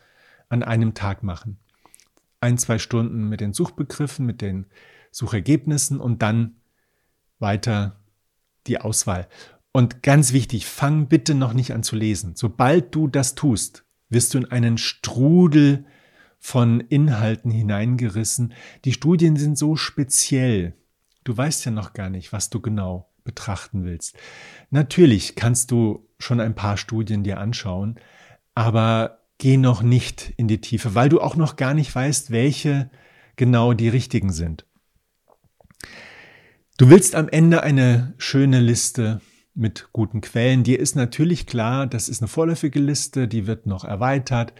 an 0.48 0.62
einem 0.62 0.92
Tag 0.92 1.22
machen. 1.22 1.58
Ein, 2.44 2.58
zwei 2.58 2.78
Stunden 2.78 3.28
mit 3.28 3.40
den 3.40 3.54
Suchbegriffen, 3.54 4.26
mit 4.26 4.42
den 4.42 4.66
Suchergebnissen 5.10 5.98
und 5.98 6.20
dann 6.20 6.56
weiter 7.38 8.00
die 8.66 8.78
Auswahl. 8.80 9.28
Und 9.72 10.02
ganz 10.02 10.32
wichtig, 10.32 10.66
fang 10.66 11.08
bitte 11.08 11.34
noch 11.34 11.54
nicht 11.54 11.72
an 11.72 11.82
zu 11.82 11.96
lesen. 11.96 12.34
Sobald 12.36 12.94
du 12.94 13.08
das 13.08 13.34
tust, 13.34 13.84
wirst 14.10 14.34
du 14.34 14.38
in 14.38 14.44
einen 14.44 14.76
Strudel 14.76 15.86
von 16.38 16.80
Inhalten 16.80 17.50
hineingerissen. 17.50 18.52
Die 18.84 18.92
Studien 18.92 19.36
sind 19.36 19.56
so 19.56 19.74
speziell. 19.74 20.74
Du 21.24 21.34
weißt 21.34 21.64
ja 21.64 21.70
noch 21.70 21.94
gar 21.94 22.10
nicht, 22.10 22.32
was 22.34 22.50
du 22.50 22.60
genau 22.60 23.10
betrachten 23.24 23.84
willst. 23.84 24.16
Natürlich 24.70 25.34
kannst 25.34 25.70
du 25.70 26.06
schon 26.18 26.40
ein 26.40 26.54
paar 26.54 26.76
Studien 26.76 27.24
dir 27.24 27.40
anschauen, 27.40 27.98
aber 28.54 29.23
geh 29.38 29.56
noch 29.56 29.82
nicht 29.82 30.32
in 30.36 30.48
die 30.48 30.60
Tiefe, 30.60 30.94
weil 30.94 31.08
du 31.08 31.20
auch 31.20 31.36
noch 31.36 31.56
gar 31.56 31.74
nicht 31.74 31.94
weißt, 31.94 32.30
welche 32.30 32.90
genau 33.36 33.72
die 33.72 33.88
richtigen 33.88 34.32
sind. 34.32 34.66
Du 36.78 36.90
willst 36.90 37.14
am 37.14 37.28
Ende 37.28 37.62
eine 37.62 38.14
schöne 38.18 38.60
Liste 38.60 39.20
mit 39.54 39.88
guten 39.92 40.20
Quellen. 40.20 40.64
Dir 40.64 40.80
ist 40.80 40.96
natürlich 40.96 41.46
klar, 41.46 41.86
das 41.86 42.08
ist 42.08 42.20
eine 42.20 42.28
vorläufige 42.28 42.80
Liste, 42.80 43.28
die 43.28 43.46
wird 43.46 43.66
noch 43.66 43.84
erweitert 43.84 44.52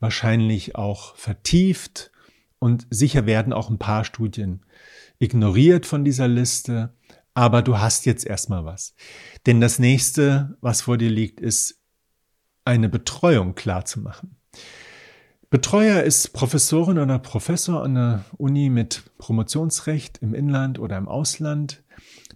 wahrscheinlich 0.00 0.76
auch 0.76 1.16
vertieft 1.16 2.10
und 2.58 2.86
sicher 2.90 3.26
werden 3.26 3.52
auch 3.52 3.70
ein 3.70 3.78
paar 3.78 4.04
Studien 4.04 4.64
ignoriert 5.18 5.86
von 5.86 6.04
dieser 6.04 6.28
Liste, 6.28 6.94
aber 7.34 7.62
du 7.62 7.78
hast 7.78 8.06
jetzt 8.06 8.24
erstmal 8.24 8.64
was. 8.64 8.94
Denn 9.46 9.60
das 9.60 9.78
nächste, 9.78 10.56
was 10.60 10.82
vor 10.82 10.98
dir 10.98 11.10
liegt, 11.10 11.40
ist 11.40 11.77
eine 12.68 12.90
Betreuung 12.90 13.54
klar 13.54 13.86
zu 13.86 14.00
machen. 14.00 14.36
Betreuer 15.48 16.02
ist 16.02 16.34
Professorin 16.34 16.98
oder 16.98 17.18
Professor 17.18 17.82
an 17.82 17.94
der 17.94 18.24
Uni 18.36 18.68
mit 18.68 19.04
Promotionsrecht 19.16 20.18
im 20.18 20.34
Inland 20.34 20.78
oder 20.78 20.98
im 20.98 21.08
Ausland. 21.08 21.82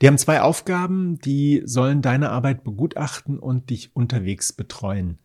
Die 0.01 0.07
haben 0.07 0.17
zwei 0.17 0.41
Aufgaben, 0.41 1.19
die 1.19 1.61
sollen 1.67 2.01
deine 2.01 2.31
Arbeit 2.31 2.65
begutachten 2.65 3.39
und 3.39 3.69
dich 3.69 3.95
unterwegs 3.95 4.55
betreuen. 4.55 5.19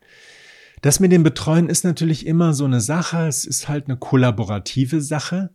Das 0.82 1.00
mit 1.00 1.14
dem 1.14 1.24
Betreuen 1.24 1.70
ist 1.70 1.86
natürlich 1.86 2.28
immer 2.28 2.54
so 2.54 2.66
eine 2.66 2.82
Sache. 2.82 3.28
Es 3.28 3.46
ist 3.46 3.70
halt 3.70 3.86
eine 3.88 3.96
kollaborative 3.96 5.00
Sache. 5.00 5.52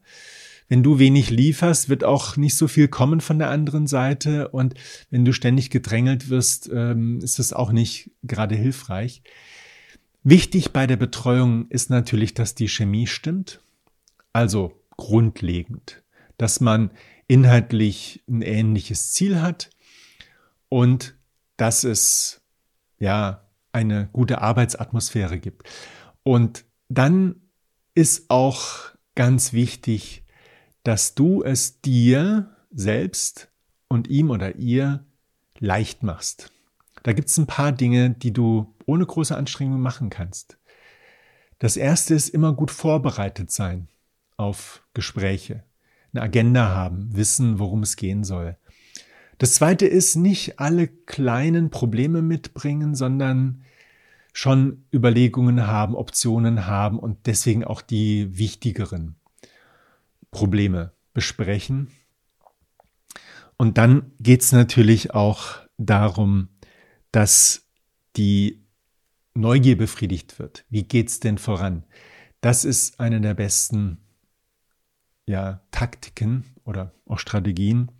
Wenn 0.68 0.82
du 0.82 0.98
wenig 0.98 1.30
lieferst, 1.30 1.88
wird 1.88 2.04
auch 2.04 2.36
nicht 2.36 2.56
so 2.56 2.68
viel 2.68 2.88
kommen 2.88 3.20
von 3.20 3.38
der 3.38 3.50
anderen 3.50 3.86
Seite. 3.86 4.48
Und 4.48 4.74
wenn 5.10 5.24
du 5.24 5.32
ständig 5.32 5.70
gedrängelt 5.70 6.30
wirst, 6.30 6.70
ähm, 6.72 7.20
ist 7.20 7.38
es 7.38 7.52
auch 7.52 7.72
nicht 7.72 8.10
gerade 8.22 8.54
hilfreich. 8.54 9.22
Wichtig 10.24 10.72
bei 10.72 10.86
der 10.86 10.96
Betreuung 10.96 11.68
ist 11.68 11.90
natürlich, 11.90 12.34
dass 12.34 12.54
die 12.54 12.68
Chemie 12.68 13.06
stimmt. 13.06 13.60
Also 14.32 14.80
grundlegend, 14.96 16.02
dass 16.38 16.60
man 16.60 16.90
inhaltlich 17.26 18.22
ein 18.28 18.42
ähnliches 18.42 19.12
Ziel 19.12 19.40
hat 19.42 19.70
und 20.68 21.16
dass 21.56 21.84
es 21.84 22.40
ja 22.98 23.48
eine 23.72 24.08
gute 24.12 24.40
Arbeitsatmosphäre 24.40 25.38
gibt. 25.38 25.68
Und 26.22 26.64
dann 26.88 27.36
ist 27.94 28.30
auch 28.30 28.90
ganz 29.14 29.52
wichtig, 29.52 30.21
dass 30.82 31.14
du 31.14 31.42
es 31.42 31.80
dir 31.80 32.50
selbst 32.70 33.50
und 33.88 34.08
ihm 34.08 34.30
oder 34.30 34.56
ihr 34.56 35.04
leicht 35.58 36.02
machst. 36.02 36.50
Da 37.02 37.12
gibt 37.12 37.28
es 37.28 37.38
ein 37.38 37.46
paar 37.46 37.72
Dinge, 37.72 38.10
die 38.10 38.32
du 38.32 38.74
ohne 38.86 39.06
große 39.06 39.36
Anstrengung 39.36 39.80
machen 39.80 40.10
kannst. 40.10 40.58
Das 41.58 41.76
erste 41.76 42.14
ist 42.14 42.28
immer 42.28 42.52
gut 42.52 42.70
vorbereitet 42.70 43.50
sein 43.50 43.88
auf 44.36 44.82
Gespräche, 44.94 45.62
eine 46.12 46.22
Agenda 46.22 46.70
haben, 46.74 47.14
wissen, 47.14 47.58
worum 47.58 47.82
es 47.82 47.96
gehen 47.96 48.24
soll. 48.24 48.56
Das 49.38 49.54
zweite 49.54 49.86
ist 49.86 50.16
nicht 50.16 50.58
alle 50.58 50.88
kleinen 50.88 51.70
Probleme 51.70 52.22
mitbringen, 52.22 52.94
sondern 52.94 53.64
schon 54.32 54.84
Überlegungen 54.92 55.66
haben, 55.66 55.94
Optionen 55.94 56.66
haben 56.66 56.98
und 56.98 57.26
deswegen 57.26 57.64
auch 57.64 57.82
die 57.82 58.38
wichtigeren 58.38 59.16
Probleme 60.32 60.92
besprechen. 61.14 61.92
Und 63.56 63.78
dann 63.78 64.10
geht 64.18 64.42
es 64.42 64.50
natürlich 64.50 65.14
auch 65.14 65.60
darum, 65.78 66.48
dass 67.12 67.68
die 68.16 68.66
Neugier 69.34 69.78
befriedigt 69.78 70.40
wird. 70.40 70.64
Wie 70.68 70.82
geht's 70.82 71.20
denn 71.20 71.38
voran? 71.38 71.84
Das 72.40 72.64
ist 72.64 72.98
eine 72.98 73.20
der 73.20 73.34
besten 73.34 73.98
ja, 75.26 75.62
Taktiken 75.70 76.44
oder 76.64 76.92
auch 77.06 77.18
Strategien, 77.18 77.92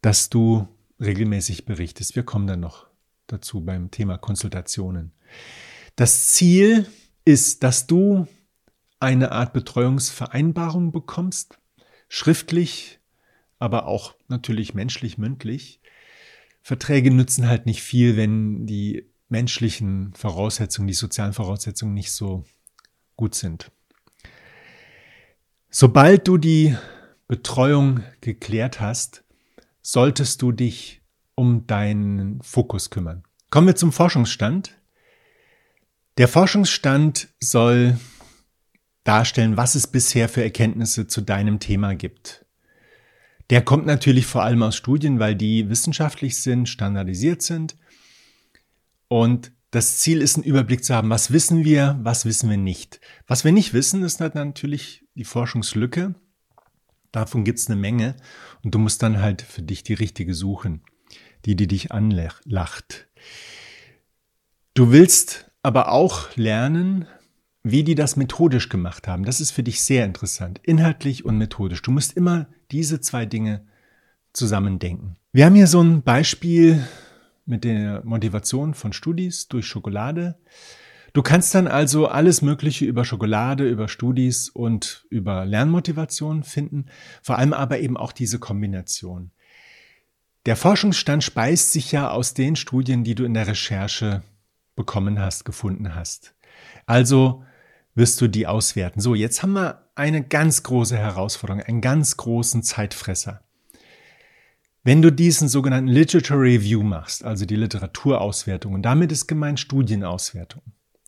dass 0.00 0.30
du 0.30 0.66
regelmäßig 1.00 1.66
berichtest. 1.66 2.16
Wir 2.16 2.22
kommen 2.22 2.46
dann 2.46 2.60
noch 2.60 2.86
dazu 3.26 3.60
beim 3.60 3.90
Thema 3.90 4.16
Konsultationen. 4.16 5.12
Das 5.96 6.30
Ziel 6.30 6.86
ist, 7.24 7.62
dass 7.62 7.86
du 7.86 8.26
eine 9.00 9.32
Art 9.32 9.52
Betreuungsvereinbarung 9.52 10.92
bekommst, 10.92 11.58
schriftlich, 12.08 12.98
aber 13.58 13.86
auch 13.86 14.14
natürlich 14.28 14.74
menschlich, 14.74 15.18
mündlich. 15.18 15.80
Verträge 16.62 17.10
nützen 17.10 17.48
halt 17.48 17.66
nicht 17.66 17.82
viel, 17.82 18.16
wenn 18.16 18.66
die 18.66 19.08
menschlichen 19.28 20.12
Voraussetzungen, 20.14 20.88
die 20.88 20.94
sozialen 20.94 21.32
Voraussetzungen 21.32 21.94
nicht 21.94 22.12
so 22.12 22.44
gut 23.16 23.34
sind. 23.34 23.70
Sobald 25.70 26.26
du 26.26 26.38
die 26.38 26.76
Betreuung 27.28 28.02
geklärt 28.20 28.80
hast, 28.80 29.24
solltest 29.82 30.42
du 30.42 30.52
dich 30.52 31.02
um 31.34 31.66
deinen 31.66 32.40
Fokus 32.42 32.90
kümmern. 32.90 33.24
Kommen 33.50 33.66
wir 33.66 33.76
zum 33.76 33.92
Forschungsstand. 33.92 34.76
Der 36.18 36.28
Forschungsstand 36.28 37.28
soll 37.40 37.98
darstellen, 39.06 39.56
was 39.56 39.74
es 39.74 39.86
bisher 39.86 40.28
für 40.28 40.42
Erkenntnisse 40.42 41.06
zu 41.06 41.20
deinem 41.20 41.60
Thema 41.60 41.94
gibt. 41.94 42.44
Der 43.50 43.62
kommt 43.62 43.86
natürlich 43.86 44.26
vor 44.26 44.42
allem 44.42 44.62
aus 44.62 44.76
Studien, 44.76 45.18
weil 45.20 45.36
die 45.36 45.68
wissenschaftlich 45.68 46.36
sind, 46.36 46.68
standardisiert 46.68 47.42
sind. 47.42 47.76
Und 49.08 49.52
das 49.70 49.98
Ziel 49.98 50.20
ist, 50.20 50.36
einen 50.36 50.44
Überblick 50.44 50.84
zu 50.84 50.94
haben, 50.94 51.10
was 51.10 51.30
wissen 51.30 51.64
wir, 51.64 51.98
was 52.02 52.24
wissen 52.24 52.50
wir 52.50 52.56
nicht. 52.56 53.00
Was 53.26 53.44
wir 53.44 53.52
nicht 53.52 53.72
wissen, 53.72 54.02
ist 54.02 54.20
natürlich 54.20 55.04
die 55.14 55.24
Forschungslücke. 55.24 56.14
Davon 57.12 57.44
gibt's 57.44 57.68
eine 57.68 57.76
Menge 57.76 58.16
und 58.62 58.74
du 58.74 58.78
musst 58.78 59.02
dann 59.02 59.20
halt 59.20 59.42
für 59.42 59.62
dich 59.62 59.82
die 59.82 59.94
richtige 59.94 60.34
suchen, 60.34 60.82
die, 61.44 61.54
die 61.54 61.66
dich 61.66 61.92
anlacht. 61.92 63.06
Du 64.74 64.90
willst 64.90 65.50
aber 65.62 65.90
auch 65.90 66.34
lernen, 66.36 67.06
wie 67.68 67.82
die 67.82 67.96
das 67.96 68.14
methodisch 68.14 68.68
gemacht 68.68 69.08
haben. 69.08 69.24
Das 69.24 69.40
ist 69.40 69.50
für 69.50 69.64
dich 69.64 69.82
sehr 69.82 70.04
interessant, 70.04 70.60
inhaltlich 70.62 71.24
und 71.24 71.36
methodisch. 71.36 71.82
Du 71.82 71.90
musst 71.90 72.16
immer 72.16 72.46
diese 72.70 73.00
zwei 73.00 73.26
Dinge 73.26 73.66
zusammendenken. 74.32 75.16
Wir 75.32 75.46
haben 75.46 75.56
hier 75.56 75.66
so 75.66 75.82
ein 75.82 76.02
Beispiel 76.02 76.86
mit 77.44 77.64
der 77.64 78.04
Motivation 78.04 78.72
von 78.72 78.92
Studis 78.92 79.48
durch 79.48 79.66
Schokolade. 79.66 80.38
Du 81.12 81.22
kannst 81.22 81.56
dann 81.56 81.66
also 81.66 82.06
alles 82.06 82.40
Mögliche 82.40 82.84
über 82.84 83.04
Schokolade, 83.04 83.68
über 83.68 83.88
Studis 83.88 84.48
und 84.48 85.04
über 85.10 85.44
Lernmotivation 85.44 86.44
finden, 86.44 86.86
vor 87.20 87.36
allem 87.36 87.52
aber 87.52 87.80
eben 87.80 87.96
auch 87.96 88.12
diese 88.12 88.38
Kombination. 88.38 89.32
Der 90.44 90.54
Forschungsstand 90.54 91.24
speist 91.24 91.72
sich 91.72 91.90
ja 91.90 92.10
aus 92.10 92.32
den 92.32 92.54
Studien, 92.54 93.02
die 93.02 93.16
du 93.16 93.24
in 93.24 93.34
der 93.34 93.48
Recherche 93.48 94.22
bekommen 94.76 95.18
hast, 95.18 95.44
gefunden 95.44 95.96
hast. 95.96 96.36
Also 96.86 97.42
wirst 97.96 98.20
du 98.20 98.28
die 98.28 98.46
auswerten. 98.46 99.00
So, 99.00 99.16
jetzt 99.16 99.42
haben 99.42 99.54
wir 99.54 99.88
eine 99.96 100.22
ganz 100.22 100.62
große 100.62 100.96
Herausforderung, 100.96 101.62
einen 101.62 101.80
ganz 101.80 102.16
großen 102.16 102.62
Zeitfresser. 102.62 103.42
Wenn 104.84 105.02
du 105.02 105.10
diesen 105.10 105.48
sogenannten 105.48 105.88
Literature 105.88 106.40
Review 106.40 106.84
machst, 106.84 107.24
also 107.24 107.44
die 107.44 107.56
Literaturauswertung, 107.56 108.74
und 108.74 108.82
damit 108.82 109.10
ist 109.10 109.26
gemeint 109.26 109.58
Studienauswertung, 109.58 110.62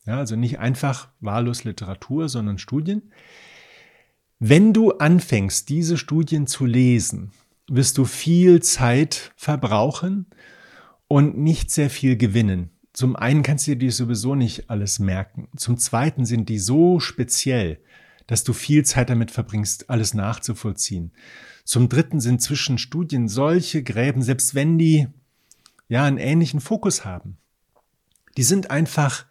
ja, 0.05 0.17
also 0.17 0.35
nicht 0.35 0.59
einfach 0.59 1.09
wahllos 1.21 1.63
Literatur, 1.63 2.27
sondern 2.27 2.57
Studien. 2.57 3.13
Wenn 4.39 4.73
du 4.73 4.91
anfängst, 4.93 5.69
diese 5.69 5.97
Studien 5.97 6.47
zu 6.47 6.65
lesen, 6.65 7.31
wirst 7.69 7.97
du 7.97 8.05
viel 8.05 8.61
Zeit 8.63 9.31
verbrauchen 9.35 10.25
und 11.07 11.37
nicht 11.37 11.69
sehr 11.69 11.89
viel 11.89 12.17
gewinnen. 12.17 12.71
Zum 12.99 13.15
einen 13.15 13.43
kannst 13.43 13.65
du 13.65 13.77
dir 13.77 13.93
sowieso 13.93 14.35
nicht 14.35 14.69
alles 14.69 14.99
merken. 14.99 15.47
Zum 15.55 15.77
zweiten 15.77 16.25
sind 16.25 16.49
die 16.49 16.59
so 16.59 16.99
speziell, 16.99 17.79
dass 18.27 18.43
du 18.43 18.51
viel 18.51 18.83
Zeit 18.83 19.09
damit 19.09 19.31
verbringst, 19.31 19.89
alles 19.89 20.13
nachzuvollziehen. 20.13 21.13
Zum 21.63 21.87
Dritten 21.87 22.19
sind 22.19 22.41
zwischen 22.41 22.77
Studien 22.77 23.29
solche 23.29 23.83
Gräben, 23.83 24.21
selbst 24.21 24.53
wenn 24.53 24.77
die 24.77 25.07
ja 25.87 26.03
einen 26.03 26.17
ähnlichen 26.17 26.59
Fokus 26.59 27.05
haben. 27.05 27.37
Die 28.35 28.43
sind 28.43 28.69
einfach 28.69 29.25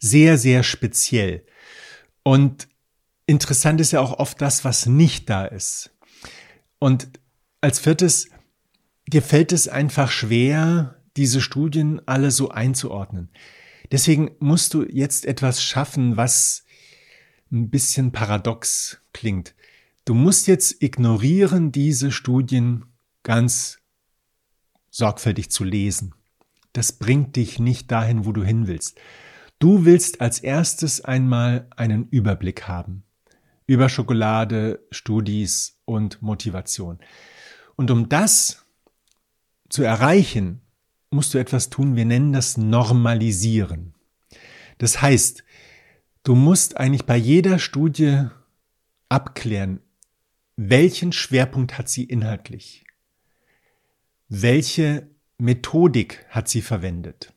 sehr, 0.00 0.36
sehr 0.36 0.64
speziell. 0.64 1.46
Und 2.24 2.66
interessant 3.26 3.80
ist 3.80 3.92
ja 3.92 4.00
auch 4.00 4.18
oft 4.18 4.42
das, 4.42 4.64
was 4.64 4.86
nicht 4.86 5.30
da 5.30 5.44
ist. 5.44 5.94
Und 6.80 7.08
als 7.60 7.78
viertes, 7.78 8.30
dir 9.06 9.22
fällt 9.22 9.52
es 9.52 9.68
einfach 9.68 10.10
schwer, 10.10 11.01
diese 11.16 11.40
Studien 11.40 12.00
alle 12.06 12.30
so 12.30 12.50
einzuordnen. 12.50 13.30
Deswegen 13.90 14.32
musst 14.40 14.74
du 14.74 14.84
jetzt 14.84 15.26
etwas 15.26 15.62
schaffen, 15.62 16.16
was 16.16 16.64
ein 17.50 17.70
bisschen 17.70 18.12
paradox 18.12 19.02
klingt. 19.12 19.54
Du 20.04 20.14
musst 20.14 20.46
jetzt 20.46 20.82
ignorieren, 20.82 21.70
diese 21.70 22.10
Studien 22.10 22.86
ganz 23.22 23.78
sorgfältig 24.90 25.50
zu 25.50 25.64
lesen. 25.64 26.14
Das 26.72 26.92
bringt 26.92 27.36
dich 27.36 27.58
nicht 27.58 27.92
dahin, 27.92 28.24
wo 28.24 28.32
du 28.32 28.42
hin 28.42 28.66
willst. 28.66 28.98
Du 29.58 29.84
willst 29.84 30.20
als 30.20 30.40
erstes 30.40 31.02
einmal 31.02 31.68
einen 31.76 32.08
Überblick 32.08 32.66
haben 32.66 33.04
über 33.66 33.88
Schokolade, 33.88 34.86
Studis 34.90 35.80
und 35.84 36.20
Motivation. 36.22 36.98
Und 37.76 37.90
um 37.90 38.08
das 38.08 38.64
zu 39.68 39.82
erreichen, 39.82 40.61
musst 41.12 41.34
du 41.34 41.38
etwas 41.38 41.70
tun, 41.70 41.96
wir 41.96 42.04
nennen 42.04 42.32
das 42.32 42.56
Normalisieren. 42.56 43.94
Das 44.78 45.02
heißt, 45.02 45.44
du 46.22 46.34
musst 46.34 46.76
eigentlich 46.76 47.04
bei 47.06 47.16
jeder 47.16 47.58
Studie 47.58 48.26
abklären, 49.08 49.80
welchen 50.56 51.12
Schwerpunkt 51.12 51.78
hat 51.78 51.88
sie 51.88 52.04
inhaltlich? 52.04 52.84
Welche 54.28 55.08
Methodik 55.38 56.24
hat 56.28 56.48
sie 56.48 56.62
verwendet? 56.62 57.32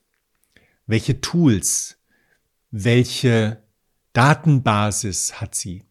Welche 0.86 1.20
Tools? 1.20 1.98
Welche 2.70 3.62
Datenbasis 4.12 5.40
hat 5.40 5.54
sie? 5.54 5.82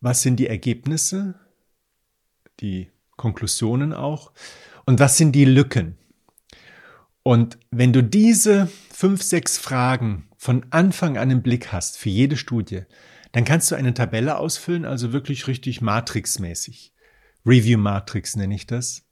Was 0.00 0.22
sind 0.22 0.36
die 0.36 0.46
Ergebnisse? 0.46 1.34
Die 2.60 2.90
Konklusionen 3.16 3.92
auch? 3.92 4.32
Und 4.86 5.00
was 5.00 5.16
sind 5.16 5.32
die 5.32 5.44
Lücken? 5.44 5.98
Und 7.26 7.58
wenn 7.72 7.92
du 7.92 8.04
diese 8.04 8.68
fünf, 8.88 9.20
sechs 9.20 9.58
Fragen 9.58 10.28
von 10.36 10.64
Anfang 10.70 11.18
an 11.18 11.32
im 11.32 11.42
Blick 11.42 11.72
hast 11.72 11.98
für 11.98 12.08
jede 12.08 12.36
Studie, 12.36 12.82
dann 13.32 13.44
kannst 13.44 13.68
du 13.68 13.74
eine 13.74 13.94
Tabelle 13.94 14.38
ausfüllen, 14.38 14.84
also 14.84 15.12
wirklich 15.12 15.48
richtig 15.48 15.80
Matrix-mäßig. 15.80 16.92
Review 17.44 17.78
Matrix 17.78 18.36
nenne 18.36 18.54
ich 18.54 18.68
das. 18.68 19.08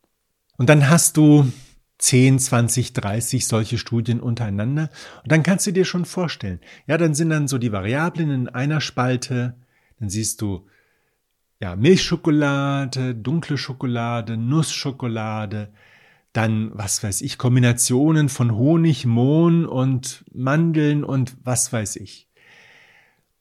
Und 0.57 0.69
dann 0.69 0.89
hast 0.89 1.17
du 1.17 1.51
10, 1.99 2.39
20, 2.39 2.93
30 2.93 3.49
solche 3.49 3.79
Studien 3.79 4.21
untereinander. 4.21 4.91
Und 5.25 5.33
dann 5.33 5.43
kannst 5.43 5.67
du 5.67 5.73
dir 5.73 5.85
schon 5.85 6.05
vorstellen, 6.05 6.61
ja, 6.87 6.97
dann 6.99 7.17
sind 7.17 7.31
dann 7.31 7.49
so 7.49 7.59
die 7.59 7.73
Variablen 7.73 8.31
in 8.31 8.49
einer 8.49 8.81
Spalte. 8.81 9.57
Dann 9.99 10.09
siehst 10.09 10.41
du, 10.41 10.69
ja, 11.59 11.75
Milchschokolade, 11.75 13.17
dunkle 13.17 13.59
Schokolade, 13.59 14.37
Nussschokolade, 14.37 15.73
dann, 16.35 16.73
was 16.75 17.03
weiß 17.03 17.23
ich, 17.23 17.39
Kombinationen 17.39 18.29
von 18.29 18.55
Honig, 18.57 19.07
Mohn 19.07 19.67
und 19.67 20.25
Mandeln 20.33 21.05
und 21.05 21.37
was 21.43 21.73
weiß 21.73 21.97
ich. 21.97 22.29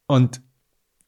Und 0.06 0.41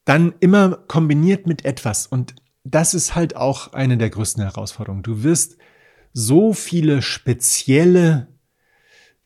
dann 0.04 0.34
immer 0.40 0.78
kombiniert 0.88 1.46
mit 1.46 1.64
etwas. 1.64 2.08
Und 2.08 2.36
das 2.64 2.96
ist 2.96 3.16
halt 3.16 3.36
auch 3.36 3.74
eine 3.74 3.98
der 3.98 4.10
größten 4.10 4.44
Herausforderungen. 4.44 5.04
Du 5.04 5.24
wirst 5.24 5.58
so 6.12 6.54
viele 6.54 7.04
spezielle 7.04 8.36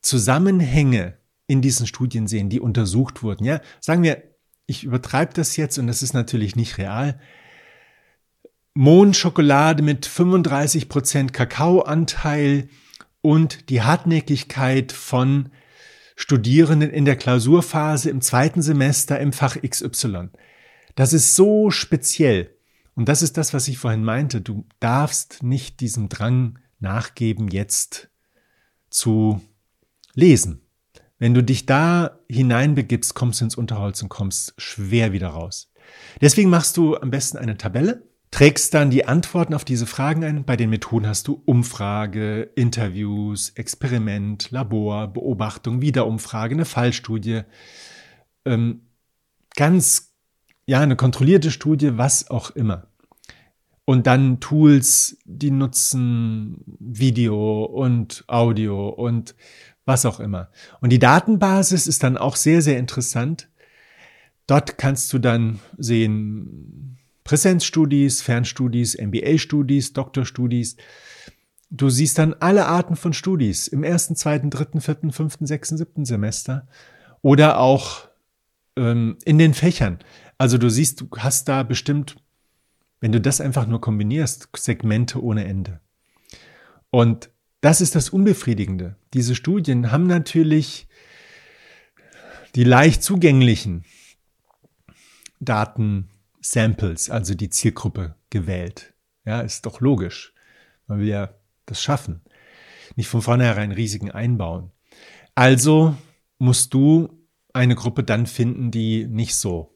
Zusammenhänge 0.01 1.17
in 1.47 1.61
diesen 1.61 1.87
Studien 1.87 2.27
sehen, 2.27 2.49
die 2.49 2.59
untersucht 2.59 3.23
wurden. 3.23 3.45
Ja, 3.45 3.61
sagen 3.79 4.03
wir, 4.03 4.21
ich 4.65 4.83
übertreibe 4.83 5.33
das 5.33 5.55
jetzt 5.55 5.77
und 5.77 5.87
das 5.87 6.03
ist 6.03 6.13
natürlich 6.13 6.57
nicht 6.57 6.77
real. 6.77 7.19
Mohnschokolade 8.79 9.83
mit 9.83 10.05
35 10.05 10.87
Prozent 10.87 11.33
Kakaoanteil 11.33 12.69
und 13.19 13.69
die 13.69 13.81
Hartnäckigkeit 13.81 14.93
von 14.93 15.49
Studierenden 16.15 16.89
in 16.89 17.03
der 17.03 17.17
Klausurphase 17.17 18.09
im 18.09 18.21
zweiten 18.21 18.61
Semester 18.61 19.19
im 19.19 19.33
Fach 19.33 19.57
XY. 19.57 20.29
Das 20.95 21.11
ist 21.11 21.35
so 21.35 21.71
speziell. 21.71 22.55
Und 22.95 23.09
das 23.09 23.21
ist 23.21 23.35
das, 23.35 23.53
was 23.53 23.67
ich 23.67 23.77
vorhin 23.77 24.05
meinte. 24.05 24.39
Du 24.39 24.65
darfst 24.79 25.43
nicht 25.43 25.81
diesem 25.81 26.07
Drang 26.07 26.59
nachgeben, 26.79 27.49
jetzt 27.49 28.09
zu 28.89 29.41
lesen. 30.13 30.61
Wenn 31.17 31.33
du 31.33 31.43
dich 31.43 31.65
da 31.65 32.17
hineinbegibst, 32.29 33.13
kommst 33.13 33.41
du 33.41 33.43
ins 33.43 33.55
Unterholz 33.55 34.01
und 34.01 34.07
kommst 34.07 34.53
schwer 34.57 35.11
wieder 35.11 35.27
raus. 35.27 35.69
Deswegen 36.21 36.49
machst 36.49 36.77
du 36.77 36.95
am 36.95 37.11
besten 37.11 37.37
eine 37.37 37.57
Tabelle, 37.57 38.08
trägst 38.31 38.73
dann 38.73 38.89
die 38.89 39.05
Antworten 39.05 39.53
auf 39.53 39.65
diese 39.65 39.85
Fragen 39.85 40.23
ein. 40.23 40.45
Bei 40.45 40.55
den 40.55 40.69
Methoden 40.69 41.07
hast 41.07 41.27
du 41.27 41.41
Umfrage, 41.45 42.43
Interviews, 42.55 43.49
Experiment, 43.55 44.51
Labor, 44.51 45.07
Beobachtung, 45.07 45.81
Wiederumfrage, 45.81 46.55
eine 46.55 46.65
Fallstudie. 46.65 47.41
Ähm, 48.45 48.81
ganz 49.55 50.13
ja, 50.69 50.79
eine 50.81 50.95
kontrollierte 50.95 51.49
Studie, 51.49 51.97
was 51.97 52.29
auch 52.29 52.51
immer. 52.51 52.85
Und 53.85 54.05
dann 54.05 54.39
Tools, 54.39 55.17
die 55.25 55.49
nutzen 55.49 56.63
Video 56.79 57.63
und 57.63 58.23
Audio 58.27 58.89
und 58.89 59.33
was 59.85 60.05
auch 60.05 60.19
immer. 60.19 60.51
Und 60.79 60.91
die 60.91 60.99
Datenbasis 60.99 61.87
ist 61.87 62.03
dann 62.03 62.17
auch 62.17 62.35
sehr, 62.35 62.61
sehr 62.61 62.77
interessant. 62.77 63.49
Dort 64.45 64.77
kannst 64.77 65.11
du 65.11 65.17
dann 65.17 65.59
sehen 65.79 66.98
Präsenzstudis, 67.29 68.23
Fernstudis, 68.23 68.97
MBA-Studis, 68.97 69.93
Doktorstudis. 69.93 70.77
Du 71.69 71.91
siehst 71.91 72.17
dann 72.17 72.33
alle 72.33 72.65
Arten 72.65 72.95
von 72.95 73.13
Studis 73.13 73.67
im 73.67 73.83
ersten, 73.83 74.15
zweiten, 74.15 74.49
dritten, 74.49 74.81
vierten, 74.81 75.11
fünften, 75.11 75.45
sechsten, 75.45 75.77
siebten 75.77 76.05
Semester 76.05 76.67
oder 77.21 77.59
auch 77.59 78.07
ähm, 78.77 79.19
in 79.25 79.37
den 79.37 79.53
Fächern. 79.53 79.99
Also 80.39 80.57
du 80.57 80.71
siehst, 80.71 81.01
du 81.01 81.07
hast 81.19 81.47
da 81.47 81.61
bestimmt, 81.61 82.15
wenn 82.99 83.11
du 83.11 83.21
das 83.21 83.41
einfach 83.41 83.67
nur 83.67 83.79
kombinierst, 83.79 84.49
Segmente 84.57 85.23
ohne 85.23 85.45
Ende. 85.45 85.81
Und 86.89 87.29
das 87.61 87.79
ist 87.79 87.93
das 87.93 88.09
Unbefriedigende. 88.09 88.95
Diese 89.13 89.35
Studien 89.35 89.91
haben 89.91 90.07
natürlich 90.07 90.87
die 92.55 92.63
leicht 92.63 93.03
zugänglichen 93.03 93.85
Daten, 95.39 96.09
Samples, 96.41 97.09
also 97.09 97.35
die 97.35 97.49
Zielgruppe 97.49 98.15
gewählt. 98.29 98.93
Ja, 99.25 99.41
ist 99.41 99.65
doch 99.65 99.81
logisch, 99.81 100.33
weil 100.87 100.99
wir 100.99 101.39
das 101.65 101.81
schaffen. 101.81 102.21
Nicht 102.95 103.07
von 103.07 103.21
vornherein 103.21 103.71
Risiken 103.71 104.11
einbauen. 104.11 104.71
Also 105.35 105.95
musst 106.37 106.73
du 106.73 107.09
eine 107.53 107.75
Gruppe 107.75 108.03
dann 108.03 108.25
finden, 108.25 108.71
die 108.71 109.05
nicht 109.05 109.35
so, 109.35 109.75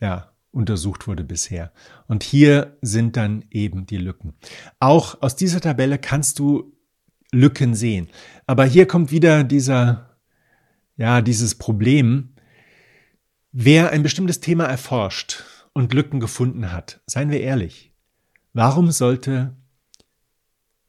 ja, 0.00 0.34
untersucht 0.50 1.06
wurde 1.06 1.24
bisher. 1.24 1.72
Und 2.06 2.22
hier 2.22 2.76
sind 2.80 3.16
dann 3.16 3.44
eben 3.50 3.86
die 3.86 3.96
Lücken. 3.96 4.34
Auch 4.78 5.20
aus 5.20 5.36
dieser 5.36 5.60
Tabelle 5.60 5.98
kannst 5.98 6.38
du 6.38 6.72
Lücken 7.32 7.74
sehen. 7.74 8.08
Aber 8.46 8.64
hier 8.64 8.86
kommt 8.86 9.10
wieder 9.10 9.42
dieser, 9.42 10.16
ja, 10.96 11.20
dieses 11.20 11.56
Problem. 11.56 12.33
Wer 13.56 13.92
ein 13.92 14.02
bestimmtes 14.02 14.40
Thema 14.40 14.64
erforscht 14.64 15.44
und 15.74 15.94
Lücken 15.94 16.18
gefunden 16.18 16.72
hat, 16.72 17.00
seien 17.06 17.30
wir 17.30 17.40
ehrlich, 17.40 17.92
warum 18.52 18.90
sollte, 18.90 19.54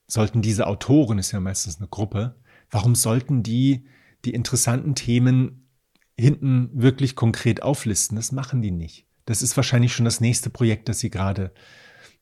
sollten 0.07 0.41
diese 0.41 0.65
Autoren, 0.65 1.19
ist 1.19 1.31
ja 1.31 1.39
meistens 1.39 1.77
eine 1.77 1.87
Gruppe, 1.87 2.41
warum 2.71 2.95
sollten 2.95 3.43
die 3.43 3.85
die 4.25 4.33
interessanten 4.33 4.95
Themen 4.95 5.69
hinten 6.17 6.71
wirklich 6.73 7.15
konkret 7.15 7.61
auflisten? 7.61 8.15
Das 8.15 8.31
machen 8.31 8.63
die 8.63 8.71
nicht. 8.71 9.05
Das 9.25 9.43
ist 9.43 9.55
wahrscheinlich 9.55 9.93
schon 9.93 10.05
das 10.05 10.19
nächste 10.19 10.49
Projekt, 10.49 10.89
das 10.89 10.97
Sie 10.97 11.11
gerade 11.11 11.53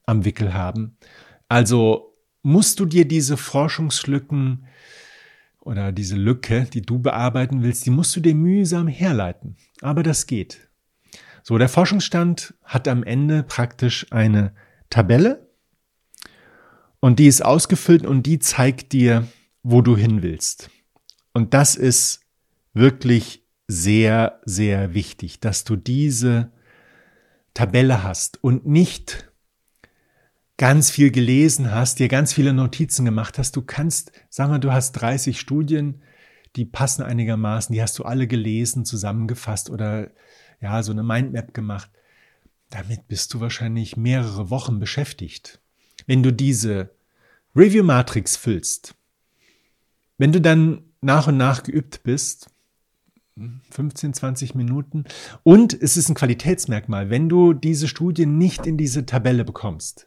am 0.06 0.26
Wickel 0.26 0.54
haben. 0.54 0.98
Also 1.48 2.18
musst 2.42 2.82
du 2.82 2.86
dir 2.86 3.08
diese 3.08 3.38
Forschungslücken 3.38 4.66
oder 5.64 5.92
diese 5.92 6.16
Lücke, 6.16 6.68
die 6.72 6.82
du 6.82 7.00
bearbeiten 7.00 7.64
willst, 7.64 7.86
die 7.86 7.90
musst 7.90 8.16
du 8.16 8.20
dir 8.20 8.36
mühsam 8.36 8.88
herleiten. 8.88 9.58
Aber 9.82 10.04
das 10.04 10.28
geht. 10.28 10.70
So, 11.42 11.58
der 11.58 11.70
Forschungsstand 11.70 12.54
hat 12.64 12.88
am 12.88 13.04
Ende 13.04 13.44
praktisch 13.44 14.06
eine 14.12 14.54
Tabelle 14.90 15.50
und 17.00 17.20
die 17.20 17.28
ist 17.28 17.44
ausgefüllt 17.44 18.06
und 18.06 18.24
die 18.24 18.40
zeigt 18.40 18.94
dir, 18.94 19.28
wo 19.62 19.82
du 19.82 19.98
hin 19.98 20.22
willst. 20.22 20.70
Und 21.34 21.54
das 21.54 21.76
ist 21.76 22.22
wirklich 22.74 23.46
sehr, 23.68 24.42
sehr 24.46 24.94
wichtig, 24.94 25.40
dass 25.40 25.64
du 25.64 25.76
diese 25.76 26.52
Tabelle 27.54 28.04
hast 28.04 28.44
und 28.44 28.66
nicht 28.66 29.33
ganz 30.58 30.92
viel 30.92 31.12
gelesen 31.12 31.72
hast, 31.72 32.00
dir 32.00 32.08
ganz 32.08 32.34
viele 32.34 32.54
Notizen 32.54 33.06
gemacht 33.06 33.38
hast, 33.38 33.56
du 33.56 33.62
kannst, 33.62 34.12
sag 34.30 34.50
mal, 34.50 34.60
du 34.60 34.72
hast 34.72 34.94
30 34.94 35.40
Studien, 35.40 36.02
die 36.56 36.66
passen 36.66 37.04
einigermaßen, 37.04 37.74
die 37.74 37.82
hast 37.82 37.98
du 37.98 38.04
alle 38.04 38.28
gelesen, 38.28 38.86
zusammengefasst 38.86 39.70
oder 39.70 40.12
ja, 40.62 40.84
so 40.84 40.92
eine 40.92 41.04
Mindmap 41.04 41.54
gemacht. 41.54 41.90
Damit 42.70 43.08
bist 43.08 43.34
du 43.34 43.40
wahrscheinlich 43.40 43.98
mehrere 43.98 44.50
Wochen 44.50 44.80
beschäftigt. 44.80 45.60
Wenn 46.06 46.24
du 46.24 46.32
diese 46.32 46.92
Review 47.56 47.84
Matrix 47.84 48.36
füllst, 48.36 48.96
wenn 50.18 50.32
du 50.32 50.40
dann 50.40 50.84
nach 51.02 51.28
und 51.28 51.38
nach 51.38 51.64
geübt 51.64 52.04
bist, 52.04 52.48
15, 53.72 54.14
20 54.14 54.56
Minuten. 54.56 55.06
Und 55.42 55.74
es 55.74 55.98
ist 55.98 56.10
ein 56.10 56.16
Qualitätsmerkmal. 56.16 57.10
Wenn 57.10 57.30
du 57.30 57.54
diese 57.54 57.88
Studie 57.88 58.26
nicht 58.26 58.68
in 58.68 58.78
diese 58.78 59.06
Tabelle 59.06 59.44
bekommst, 59.44 60.06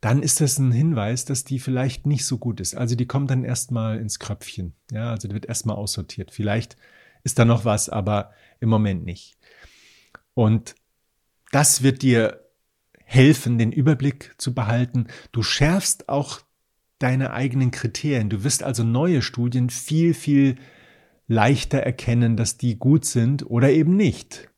dann 0.00 0.22
ist 0.22 0.40
das 0.40 0.58
ein 0.58 0.72
Hinweis, 0.72 1.24
dass 1.24 1.44
die 1.44 1.58
vielleicht 1.58 2.06
nicht 2.06 2.26
so 2.26 2.38
gut 2.38 2.60
ist. 2.60 2.76
Also 2.76 2.94
die 2.94 3.06
kommt 3.06 3.30
dann 3.30 3.44
erstmal 3.44 3.98
ins 3.98 4.18
Kröpfchen. 4.18 4.74
Ja, 4.92 5.10
also 5.10 5.28
die 5.28 5.34
wird 5.34 5.46
erstmal 5.46 5.76
aussortiert. 5.76 6.30
Vielleicht 6.30 6.76
ist 7.24 7.38
da 7.38 7.44
noch 7.44 7.64
was, 7.64 7.88
aber 7.88 8.32
im 8.60 8.68
Moment 8.68 9.04
nicht. 9.04 9.36
Und 10.34 10.74
das 11.50 11.82
wird 11.82 12.02
dir 12.02 12.40
helfen, 13.04 13.56
den 13.58 13.72
Überblick 13.72 14.34
zu 14.36 14.54
behalten. 14.54 15.06
Du 15.32 15.42
schärfst 15.42 16.08
auch 16.08 16.40
deine 16.98 17.32
eigenen 17.32 17.70
Kriterien. 17.70 18.28
Du 18.28 18.44
wirst 18.44 18.62
also 18.62 18.82
neue 18.84 19.22
Studien 19.22 19.70
viel, 19.70 20.12
viel 20.12 20.56
leichter 21.28 21.78
erkennen, 21.78 22.36
dass 22.36 22.58
die 22.58 22.78
gut 22.78 23.04
sind 23.04 23.48
oder 23.48 23.70
eben 23.70 23.96
nicht. 23.96 24.48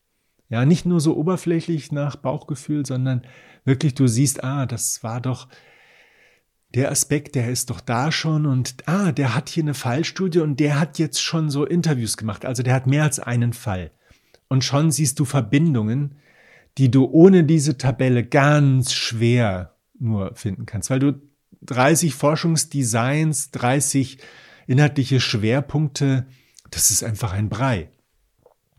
Ja, 0.49 0.65
nicht 0.65 0.87
nur 0.87 1.01
so 1.01 1.17
oberflächlich 1.17 1.93
nach 1.93 2.17
Bauchgefühl, 2.17 2.87
sondern 2.87 3.23
wirklich 3.69 3.95
du 3.95 4.09
siehst, 4.09 4.43
ah, 4.43 4.67
das 4.67 5.05
war 5.05 5.21
doch 5.21 5.49
der 6.75 6.91
Aspekt, 6.91 7.37
der 7.37 7.49
ist 7.49 7.71
doch 7.71 7.81
da 7.81 8.11
schon 8.11 8.45
und 8.45 8.75
ah, 8.87 9.13
der 9.13 9.37
hat 9.37 9.49
hier 9.49 9.63
eine 9.63 9.75
Fallstudie 9.75 10.41
und 10.41 10.59
der 10.59 10.81
hat 10.81 10.99
jetzt 10.99 11.23
schon 11.23 11.49
so 11.49 11.65
Interviews 11.65 12.17
gemacht. 12.17 12.45
Also 12.45 12.65
der 12.65 12.75
hat 12.75 12.89
mehr 12.89 13.05
als 13.05 13.21
einen 13.21 13.53
Fall. 13.53 13.93
Und 14.49 14.65
schon 14.65 14.91
siehst 14.91 15.21
du 15.21 15.25
Verbindungen, 15.25 16.17
die 16.77 16.91
du 16.91 17.07
ohne 17.07 17.45
diese 17.45 17.79
Tabelle 17.79 18.25
ganz 18.25 18.93
schwer 18.93 19.77
nur 20.01 20.35
finden 20.35 20.67
kannst, 20.67 20.91
weil 20.91 20.99
du 20.99 21.21
30 21.63 22.15
Forschungsdesigns, 22.15 23.51
30 23.53 24.19
inhaltliche 24.67 25.21
Schwerpunkte 25.21 26.27
das 26.71 26.91
ist 26.91 27.03
einfach 27.03 27.33
ein 27.33 27.49
Brei. 27.49 27.91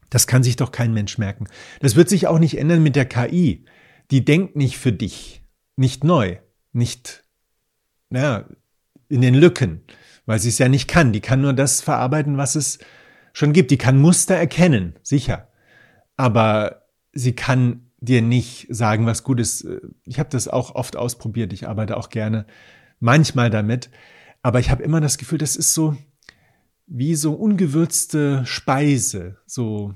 Das 0.10 0.28
kann 0.28 0.43
sich 0.43 0.56
doch 0.56 0.71
kein 0.71 0.93
Mensch 0.93 1.17
merken. 1.17 1.47
Das 1.82 1.95
wird 1.95 2.10
sich 2.10 2.28
auch 2.28 2.39
nicht 2.39 2.58
ändern 2.58 2.82
mit 2.82 2.95
der 2.95 3.06
KI. 3.06 3.65
Die 4.12 4.26
denkt 4.26 4.56
nicht 4.56 4.78
für 4.78 4.91
dich, 4.91 5.43
nicht 5.76 6.04
neu, 6.04 6.38
nicht 6.72 7.24
ja, 8.12 8.45
in 9.08 9.22
den 9.22 9.36
Lücken, 9.36 9.82
weil 10.26 10.39
sie 10.39 10.50
es 10.50 10.58
ja 10.58 10.69
nicht 10.69 10.88
kann. 10.88 11.13
Die 11.13 11.22
kann 11.22 11.41
nur 11.41 11.54
das 11.54 11.82
verarbeiten, 11.82 12.38
was 12.38 12.56
es 12.56 12.80
schon 13.34 13.54
gibt. 13.54 13.72
Die 13.72 13.78
kann 13.78 14.00
Muster 14.00 14.36
erkennen, 14.36 14.95
sicher. 15.04 15.50
Aber 16.17 16.88
sie 17.13 17.34
kann 17.34 17.91
dir 18.00 18.22
nicht 18.22 18.67
sagen, 18.69 19.06
was 19.06 19.24
gut 19.24 19.39
ist. 19.39 19.67
Ich 20.06 20.19
habe 20.19 20.30
das 20.30 20.48
auch 20.48 20.76
oft 20.76 20.95
ausprobiert. 20.95 21.54
Ich 21.54 21.67
arbeite 21.67 21.98
auch 21.98 22.10
gerne 22.10 22.45
manchmal 23.00 23.50
damit. 23.50 23.89
Aber 24.41 24.60
ich 24.60 24.69
habe 24.69 24.84
immer 24.84 25.02
das 25.02 25.17
Gefühl, 25.17 25.38
das 25.38 25.56
ist 25.56 25.74
so, 25.74 25.98
wie 26.88 27.15
so 27.15 27.34
ungewürzte 27.34 28.45
Speise, 28.45 29.38
so 29.45 29.93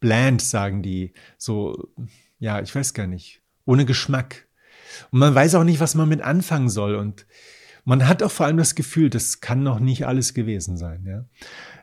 bland, 0.00 0.42
sagen 0.42 0.82
die, 0.82 1.14
so, 1.38 1.88
ja, 2.38 2.60
ich 2.60 2.74
weiß 2.74 2.92
gar 2.92 3.06
nicht, 3.06 3.40
ohne 3.64 3.84
Geschmack. 3.84 4.46
Und 5.10 5.18
man 5.20 5.34
weiß 5.34 5.54
auch 5.56 5.64
nicht, 5.64 5.80
was 5.80 5.94
man 5.94 6.08
mit 6.08 6.20
anfangen 6.20 6.68
soll. 6.68 6.94
Und 6.94 7.26
man 7.84 8.08
hat 8.08 8.22
auch 8.22 8.30
vor 8.30 8.46
allem 8.46 8.56
das 8.56 8.74
Gefühl, 8.74 9.10
das 9.10 9.40
kann 9.40 9.62
noch 9.62 9.80
nicht 9.80 10.06
alles 10.06 10.34
gewesen 10.34 10.76
sein. 10.76 11.04
Ja? 11.06 11.24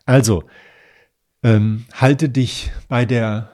Also, 0.06 0.44
ähm, 1.44 1.86
halte 1.94 2.30
dich 2.30 2.72
bei 2.88 3.06
der 3.06 3.52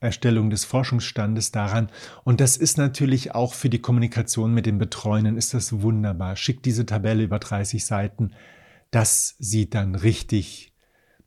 Erstellung 0.00 0.50
des 0.50 0.64
Forschungsstandes 0.64 1.52
daran. 1.52 1.90
Und 2.24 2.40
das 2.40 2.56
ist 2.56 2.76
natürlich 2.76 3.34
auch 3.34 3.54
für 3.54 3.68
die 3.68 3.80
Kommunikation 3.80 4.52
mit 4.52 4.66
den 4.66 4.78
Betreuenden 4.78 5.36
ist 5.36 5.54
das 5.54 5.80
wunderbar. 5.80 6.34
Schick 6.34 6.62
diese 6.62 6.86
Tabelle 6.86 7.22
über 7.22 7.38
30 7.38 7.84
Seiten 7.84 8.32
das 8.92 9.36
sieht 9.38 9.74
dann 9.74 9.96
richtig 9.96 10.71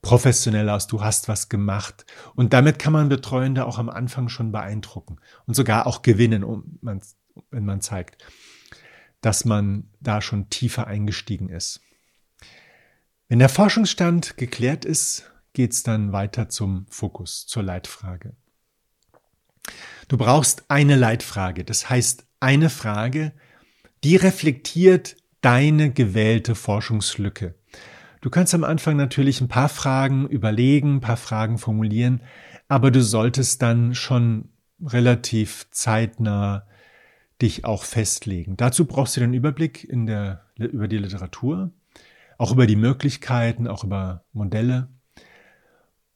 professionell 0.06 0.70
aus, 0.70 0.86
du 0.86 1.02
hast 1.02 1.26
was 1.26 1.48
gemacht. 1.48 2.06
Und 2.36 2.52
damit 2.52 2.78
kann 2.78 2.92
man 2.92 3.08
Betreuende 3.08 3.66
auch 3.66 3.78
am 3.78 3.88
Anfang 3.88 4.28
schon 4.28 4.52
beeindrucken 4.52 5.18
und 5.46 5.54
sogar 5.54 5.88
auch 5.88 6.02
gewinnen, 6.02 6.44
wenn 7.50 7.64
man 7.64 7.80
zeigt, 7.80 8.24
dass 9.20 9.44
man 9.44 9.90
da 9.98 10.22
schon 10.22 10.48
tiefer 10.48 10.86
eingestiegen 10.86 11.48
ist. 11.48 11.80
Wenn 13.26 13.40
der 13.40 13.48
Forschungsstand 13.48 14.36
geklärt 14.36 14.84
ist, 14.84 15.28
geht 15.54 15.72
es 15.72 15.82
dann 15.82 16.12
weiter 16.12 16.48
zum 16.48 16.86
Fokus, 16.88 17.44
zur 17.48 17.64
Leitfrage. 17.64 18.36
Du 20.06 20.16
brauchst 20.16 20.70
eine 20.70 20.94
Leitfrage, 20.94 21.64
das 21.64 21.90
heißt 21.90 22.28
eine 22.38 22.70
Frage, 22.70 23.32
die 24.04 24.14
reflektiert 24.14 25.16
deine 25.40 25.90
gewählte 25.90 26.54
Forschungslücke. 26.54 27.56
Du 28.20 28.30
kannst 28.30 28.54
am 28.54 28.64
Anfang 28.64 28.96
natürlich 28.96 29.40
ein 29.40 29.48
paar 29.48 29.68
Fragen 29.68 30.26
überlegen, 30.28 30.96
ein 30.96 31.00
paar 31.00 31.16
Fragen 31.16 31.58
formulieren, 31.58 32.22
aber 32.68 32.90
du 32.90 33.02
solltest 33.02 33.62
dann 33.62 33.94
schon 33.94 34.48
relativ 34.84 35.66
zeitnah 35.70 36.66
dich 37.40 37.64
auch 37.64 37.84
festlegen. 37.84 38.56
Dazu 38.56 38.86
brauchst 38.86 39.16
du 39.16 39.20
den 39.20 39.34
Überblick 39.34 39.84
in 39.84 40.06
der, 40.06 40.46
über 40.56 40.88
die 40.88 40.98
Literatur, 40.98 41.70
auch 42.38 42.52
über 42.52 42.66
die 42.66 42.76
Möglichkeiten, 42.76 43.68
auch 43.68 43.84
über 43.84 44.24
Modelle. 44.32 44.88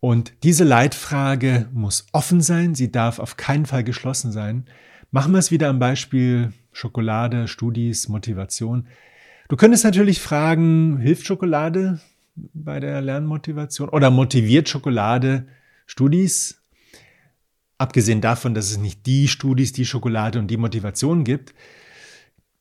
Und 0.00 0.32
diese 0.44 0.64
Leitfrage 0.64 1.68
muss 1.72 2.06
offen 2.12 2.40
sein, 2.40 2.74
sie 2.74 2.90
darf 2.90 3.18
auf 3.18 3.36
keinen 3.36 3.66
Fall 3.66 3.84
geschlossen 3.84 4.32
sein. 4.32 4.64
Machen 5.10 5.32
wir 5.32 5.38
es 5.38 5.50
wieder 5.50 5.68
am 5.68 5.78
Beispiel 5.78 6.52
Schokolade, 6.72 7.48
Studis, 7.48 8.08
Motivation. 8.08 8.86
Du 9.50 9.56
könntest 9.56 9.82
natürlich 9.82 10.20
fragen, 10.20 10.98
hilft 10.98 11.26
Schokolade 11.26 12.00
bei 12.36 12.78
der 12.78 13.00
Lernmotivation 13.00 13.88
oder 13.88 14.08
motiviert 14.08 14.68
Schokolade 14.68 15.48
Studis? 15.86 16.62
Abgesehen 17.76 18.20
davon, 18.20 18.54
dass 18.54 18.70
es 18.70 18.78
nicht 18.78 19.06
die 19.06 19.26
Studis, 19.26 19.72
die 19.72 19.84
Schokolade 19.84 20.38
und 20.38 20.46
die 20.46 20.56
Motivation 20.56 21.24
gibt, 21.24 21.52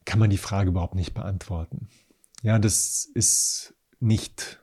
kann 0.04 0.18
man 0.18 0.32
die 0.32 0.40
Frage 0.40 0.70
überhaupt 0.72 0.96
nicht 0.96 1.14
beantworten. 1.14 1.90
Ja, 2.42 2.58
das 2.58 3.06
ist 3.14 3.76
nicht 4.00 4.60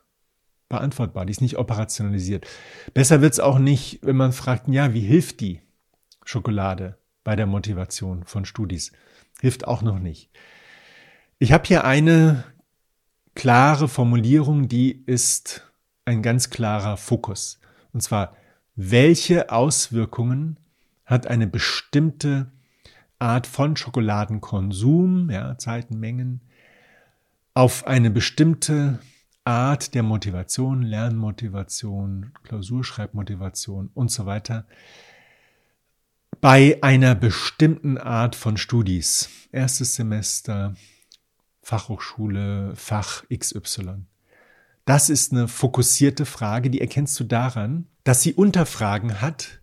beantwortbar, 0.69 1.27
die 1.27 1.31
ist 1.31 1.43
nicht 1.43 1.59
operationalisiert. 1.59 2.45
Besser 2.93 3.23
wird 3.23 3.35
es 3.35 3.41
auch 3.41 3.61
nicht, 3.61 4.01
wenn 4.03 4.17
man 4.17 4.33
fragt, 4.33 4.67
ja, 4.67 4.93
wie 4.95 5.01
hilft 5.01 5.39
die 5.39 5.61
Schokolade 6.25 6.99
bei 7.23 7.37
der 7.37 7.47
Motivation 7.47 8.25
von 8.25 8.45
Studis. 8.45 8.91
Hilft 9.41 9.69
auch 9.69 9.83
noch 9.83 10.01
nicht. 10.01 10.29
Ich 11.39 11.53
habe 11.53 11.65
hier 11.67 11.85
eine 11.85 12.45
klare 13.35 13.89
Formulierung, 13.89 14.69
die 14.69 15.05
ist 15.05 15.71
ein 16.07 16.23
ganz 16.23 16.49
klarer 16.49 16.97
Fokus. 16.97 17.61
Und 17.93 18.01
zwar, 18.03 18.35
welche 18.75 19.51
Auswirkungen 19.51 20.59
hat 21.05 21.27
eine 21.27 21.47
bestimmte 21.47 22.51
Art 23.19 23.47
von 23.47 23.77
Schokoladenkonsum, 23.77 25.29
ja, 25.29 25.59
Zeitenmengen, 25.59 26.41
auf 27.53 27.87
eine 27.87 28.11
bestimmte 28.11 28.99
Art 29.45 29.95
der 29.95 30.03
Motivation, 30.03 30.81
Lernmotivation, 30.81 32.33
Klausurschreibmotivation 32.45 33.91
und 33.93 34.11
so 34.11 34.25
weiter 34.25 34.67
bei 36.41 36.79
einer 36.81 37.15
bestimmten 37.15 37.99
Art 37.99 38.35
von 38.35 38.57
Studis. 38.57 39.29
Erstes 39.53 39.97
Semester, 39.97 40.75
Fachhochschule, 41.67 42.75
Fach 42.77 43.25
XY. 43.29 44.05
Das 44.85 45.11
ist 45.11 45.33
eine 45.33 45.49
fokussierte 45.49 46.25
Frage, 46.25 46.71
die 46.71 46.81
erkennst 46.81 47.19
du 47.19 47.25
daran, 47.25 47.89
dass 48.05 48.23
sie 48.23 48.35
Unterfragen 48.35 49.21
hat, 49.21 49.61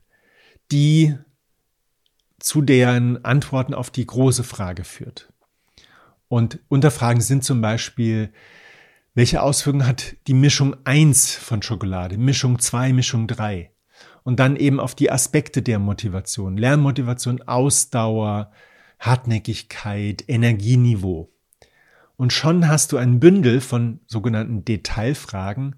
die 0.69 1.17
zu 2.39 2.61
deren 2.61 3.23
Antworten 3.23 3.73
auf 3.73 3.89
die 3.89 4.05
große 4.05 4.43
Frage 4.43 4.83
führt. 4.83 5.31
Und 6.27 6.59
Unterfragen 6.67 7.21
sind 7.21 7.45
zum 7.45 7.61
Beispiel, 7.61 8.33
welche 9.13 9.41
Auswirkungen 9.41 9.87
hat 9.87 10.17
die 10.27 10.33
Mischung 10.33 10.75
1 10.83 11.35
von 11.35 11.61
Schokolade, 11.61 12.17
Mischung 12.17 12.59
2, 12.59 12.91
Mischung 12.91 13.27
3? 13.27 13.71
Und 14.23 14.41
dann 14.41 14.57
eben 14.57 14.81
auf 14.81 14.93
die 14.93 15.09
Aspekte 15.09 15.61
der 15.61 15.79
Motivation, 15.79 16.57
Lernmotivation, 16.57 17.43
Ausdauer, 17.43 18.51
Hartnäckigkeit, 18.99 20.25
Energieniveau. 20.27 21.32
Und 22.15 22.31
schon 22.31 22.67
hast 22.67 22.91
du 22.91 22.97
ein 22.97 23.19
Bündel 23.19 23.59
von 23.61 23.99
sogenannten 24.07 24.65
Detailfragen, 24.65 25.75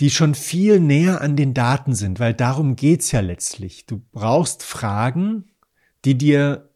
die 0.00 0.10
schon 0.10 0.34
viel 0.34 0.80
näher 0.80 1.20
an 1.20 1.36
den 1.36 1.54
Daten 1.54 1.94
sind, 1.94 2.18
weil 2.18 2.34
darum 2.34 2.76
geht's 2.76 3.12
ja 3.12 3.20
letztlich. 3.20 3.86
Du 3.86 4.02
brauchst 4.12 4.62
Fragen, 4.62 5.44
die 6.04 6.18
dir 6.18 6.70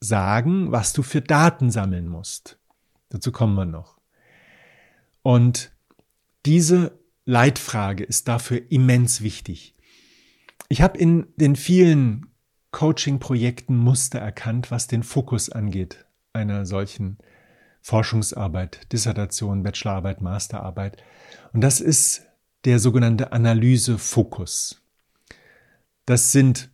sagen, 0.00 0.72
was 0.72 0.92
du 0.92 1.02
für 1.02 1.20
Daten 1.20 1.70
sammeln 1.70 2.08
musst. 2.08 2.58
Dazu 3.10 3.32
kommen 3.32 3.54
wir 3.54 3.64
noch. 3.64 3.98
Und 5.22 5.70
diese 6.46 6.98
Leitfrage 7.24 8.04
ist 8.04 8.28
dafür 8.28 8.60
immens 8.70 9.22
wichtig. 9.22 9.74
Ich 10.68 10.82
habe 10.82 10.98
in 10.98 11.26
den 11.36 11.56
vielen 11.56 12.26
Coaching-Projekten 12.70 13.76
Muster 13.76 14.18
erkannt, 14.18 14.70
was 14.70 14.86
den 14.86 15.02
Fokus 15.02 15.50
angeht 15.50 16.06
einer 16.32 16.66
solchen 16.66 17.18
Forschungsarbeit, 17.88 18.92
Dissertation, 18.92 19.62
Bachelorarbeit, 19.62 20.20
Masterarbeit. 20.20 21.02
Und 21.54 21.62
das 21.62 21.80
ist 21.80 22.20
der 22.66 22.80
sogenannte 22.80 23.32
Analysefokus. 23.32 24.82
Das 26.04 26.30
sind 26.30 26.70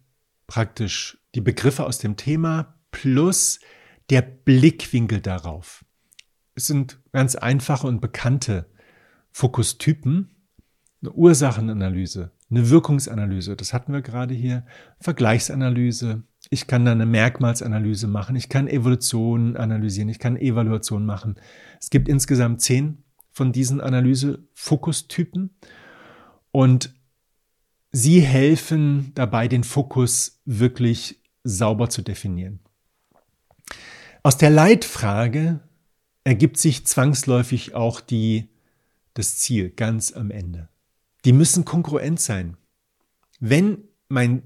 praktisch 0.48 1.18
die 1.37 1.40
Begriffe 1.40 1.87
aus 1.87 1.98
dem 1.98 2.16
Thema 2.16 2.74
plus 2.90 3.61
der 4.11 4.22
Blickwinkel 4.22 5.20
darauf. 5.20 5.85
Es 6.57 6.66
sind 6.66 6.98
ganz 7.12 7.37
einfache 7.37 7.87
und 7.87 8.00
bekannte 8.00 8.68
Fokustypen, 9.31 10.35
eine 11.00 11.12
Ursachenanalyse, 11.12 12.33
eine 12.50 12.70
Wirkungsanalyse, 12.70 13.55
das 13.55 13.72
hatten 13.72 13.92
wir 13.92 14.03
gerade 14.03 14.35
hier, 14.35 14.66
Vergleichsanalyse, 14.98 16.24
ich 16.50 16.66
kann 16.66 16.85
dann 16.85 17.00
eine 17.00 17.07
Merkmalsanalyse 17.07 18.07
machen, 18.07 18.37
ich 18.37 18.48
kann 18.48 18.68
Evolution 18.68 19.57
analysieren, 19.57 20.09
ich 20.09 20.18
kann 20.18 20.37
Evaluation 20.37 21.07
machen. 21.07 21.37
Es 21.80 21.90
gibt 21.90 22.09
insgesamt 22.09 22.61
zehn 22.61 23.02
von 23.33 23.52
diesen 23.52 23.80
Analyse-Fokustypen 23.80 25.50
und 26.52 26.94
sie 27.92 28.20
helfen 28.20 29.12
dabei, 29.14 29.48
den 29.48 29.64
Fokus 29.64 30.40
wirklich 30.44 31.20
sauber 31.42 31.90
zu 31.90 32.02
definieren. 32.02 32.61
Aus 34.22 34.38
der 34.38 34.50
Leitfrage 34.50 35.61
ergibt 36.24 36.57
sich 36.59 36.87
zwangsläufig 36.87 37.74
auch 37.74 38.00
die, 38.00 38.48
das 39.12 39.37
Ziel 39.38 39.70
ganz 39.70 40.12
am 40.12 40.30
Ende. 40.30 40.68
Die 41.24 41.33
müssen 41.33 41.64
kongruent 41.64 42.20
sein. 42.20 42.57
Wenn 43.40 43.85
meine 44.09 44.42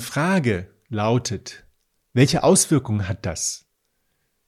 Frage 0.00 0.68
lautet, 0.88 1.66
welche 2.12 2.42
Auswirkungen 2.42 3.08
hat 3.08 3.26
das, 3.26 3.66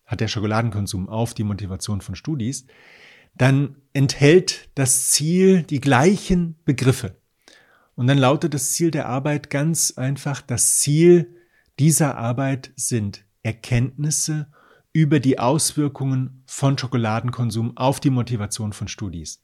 hat 0.05 0.21
der 0.21 0.29
Schokoladenkonsum 0.29 1.09
auf 1.09 1.35
die 1.35 1.45
Motivation 1.45 2.01
von 2.01 2.15
Studis, 2.15 2.67
dann 3.35 3.77
enthält 3.93 4.71
das 4.75 5.11
Ziel 5.11 5.63
die 5.63 5.81
gleichen 5.81 6.57
Begriffe. 6.65 7.17
Und 7.95 8.07
dann 8.07 8.19
lautet 8.19 8.55
das 8.55 8.73
Ziel 8.73 8.91
der 8.91 9.09
Arbeit 9.09 9.51
ganz 9.51 9.93
einfach, 9.93 10.41
das 10.43 10.79
Ziel 10.79 11.37
dieser 11.79 12.17
Arbeit 12.17 12.73
sind 12.77 13.25
Erkenntnisse 13.43 14.51
über 14.93 15.21
die 15.21 15.39
Auswirkungen 15.39 16.43
von 16.47 16.77
Schokoladenkonsum 16.77 17.77
auf 17.77 18.01
die 18.01 18.11
Motivation 18.11 18.73
von 18.73 18.89
Studis. 18.89 19.41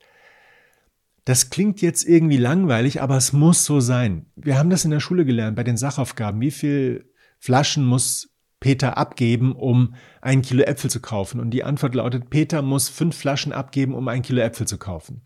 Das 1.27 1.51
klingt 1.51 1.83
jetzt 1.83 2.05
irgendwie 2.05 2.37
langweilig, 2.37 3.03
aber 3.03 3.17
es 3.17 3.33
muss 3.33 3.65
so 3.65 3.81
sein. 3.81 4.27
Wir 4.37 4.57
haben 4.57 4.71
das 4.71 4.85
in 4.85 4.93
der 4.93 5.01
Schule 5.01 5.25
gelernt 5.25 5.57
bei 5.57 5.65
den 5.65 5.77
Sachaufgaben. 5.77 6.41
Wie 6.41 6.53
viel 6.53 7.13
Flaschen 7.41 7.85
muss 7.85 8.31
Peter 8.61 8.97
abgeben, 8.97 9.57
um 9.57 9.97
ein 10.21 10.41
Kilo 10.41 10.63
Äpfel 10.63 10.89
zu 10.89 11.01
kaufen? 11.01 11.41
Und 11.41 11.51
die 11.51 11.65
Antwort 11.65 11.97
lautet, 11.97 12.31
Peter 12.31 12.63
muss 12.63 12.89
fünf 12.89 13.17
Flaschen 13.17 13.53
abgeben, 13.53 13.93
um 13.93 14.07
ein 14.07 14.23
Kilo 14.23 14.41
Äpfel 14.41 14.69
zu 14.69 14.79
kaufen. 14.79 15.23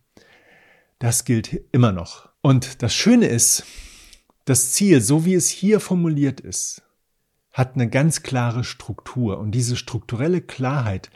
Das 0.98 1.26
gilt 1.26 1.60
immer 1.70 1.92
noch. 1.92 2.30
Und 2.40 2.82
das 2.82 2.94
Schöne 2.94 3.26
ist, 3.26 3.66
das 4.46 4.72
Ziel, 4.72 5.02
so 5.02 5.26
wie 5.26 5.34
es 5.34 5.50
hier 5.50 5.80
formuliert 5.80 6.40
ist, 6.40 6.82
hat 7.52 7.74
eine 7.74 7.90
ganz 7.90 8.22
klare 8.22 8.64
Struktur. 8.64 9.38
Und 9.38 9.50
diese 9.50 9.76
strukturelle 9.76 10.40
Klarheit, 10.40 11.10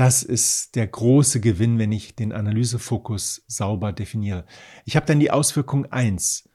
das 0.00 0.22
ist 0.22 0.76
der 0.76 0.86
große 0.86 1.40
Gewinn, 1.40 1.78
wenn 1.78 1.92
ich 1.92 2.16
den 2.16 2.32
Analysefokus 2.32 3.42
sauber 3.46 3.92
definiere. 3.92 4.46
Ich 4.86 4.96
habe 4.96 5.04
dann 5.04 5.20
die 5.20 5.30
Auswirkung 5.30 5.92
eins 5.92 6.48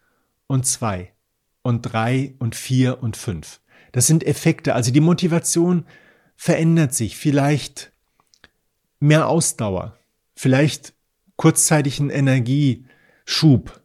und 0.48 0.66
zwei 0.66 1.14
und 1.62 1.84
drei 1.84 2.34
und 2.40 2.56
vier 2.56 3.04
und 3.04 3.16
fünf. 3.16 3.62
Das 3.92 4.08
sind 4.08 4.26
Effekte. 4.26 4.74
Also 4.74 4.90
die 4.90 5.00
Motivation 5.00 5.86
verändert 6.36 6.96
sich. 6.96 7.18
Vielleicht 7.18 7.92
mehr 9.00 9.28
Ausdauer, 9.30 9.96
vielleicht 10.36 10.96
kurzzeitigen 11.36 12.10
Energieschub 12.10 13.80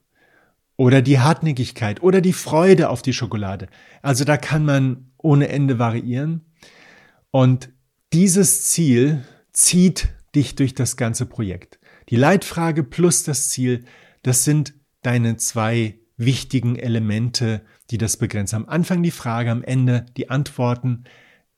oder 0.79 1.03
die 1.03 1.19
Hartnäckigkeit 1.19 2.03
oder 2.03 2.23
die 2.23 2.33
Freude 2.33 2.89
auf 2.89 3.03
die 3.03 3.13
Schokolade. 3.13 3.69
Also 4.01 4.25
da 4.25 4.39
kann 4.39 4.65
man 4.65 5.11
ohne 5.19 5.51
Ende 5.51 5.79
variieren. 5.79 6.47
Und 7.31 7.69
dieses 8.15 8.67
Ziel 8.67 9.23
zieht 9.53 10.09
dich 10.35 10.55
durch 10.55 10.75
das 10.75 10.97
ganze 10.97 11.27
Projekt. 11.27 11.79
Die 12.09 12.17
Leitfrage 12.17 12.83
plus 12.83 13.25
das 13.25 13.49
Ziel, 13.49 13.85
das 14.23 14.45
sind 14.45 14.75
deine 15.03 15.37
zwei 15.37 15.99
wichtigen 16.17 16.77
Elemente, 16.77 17.63
die 17.91 17.99
das 17.99 18.17
begrenzen. 18.17 18.57
Am 18.57 18.69
Anfang 18.69 19.03
die 19.03 19.11
Frage, 19.11 19.51
am 19.51 19.65
Ende 19.65 20.07
die 20.17 20.29
Antworten, 20.29 21.05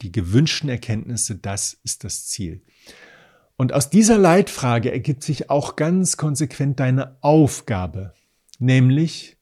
die 0.02 0.12
gewünschten 0.12 0.68
Erkenntnisse, 0.68 1.37
das 1.37 1.78
ist 1.85 2.05
das 2.05 2.26
Ziel. 2.26 2.62
Und 3.57 3.72
aus 3.72 3.90
dieser 3.90 4.18
Leitfrage 4.18 4.90
ergibt 4.90 5.22
sich 5.22 5.50
auch 5.50 5.76
ganz 5.76 6.16
konsequent 6.16 6.81
deine 6.81 7.16
Aufgabe, 7.20 8.14
nämlich 8.59 9.37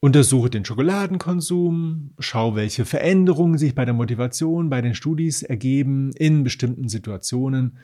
Untersuche 0.00 0.48
den 0.48 0.64
Schokoladenkonsum, 0.64 2.12
schau, 2.20 2.54
welche 2.54 2.84
Veränderungen 2.84 3.58
sich 3.58 3.74
bei 3.74 3.84
der 3.84 3.94
Motivation, 3.94 4.70
bei 4.70 4.80
den 4.80 4.94
Studis 4.94 5.42
ergeben 5.42 6.12
in 6.12 6.44
bestimmten 6.44 6.88
Situationen. 6.88 7.78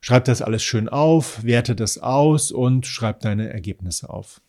Schreib 0.00 0.26
das 0.26 0.42
alles 0.42 0.62
schön 0.62 0.88
auf, 0.88 1.42
werte 1.42 1.74
das 1.74 1.98
aus 1.98 2.52
und 2.52 2.86
schreib 2.86 3.20
deine 3.20 3.52
Ergebnisse 3.52 4.10
auf. 4.10 4.40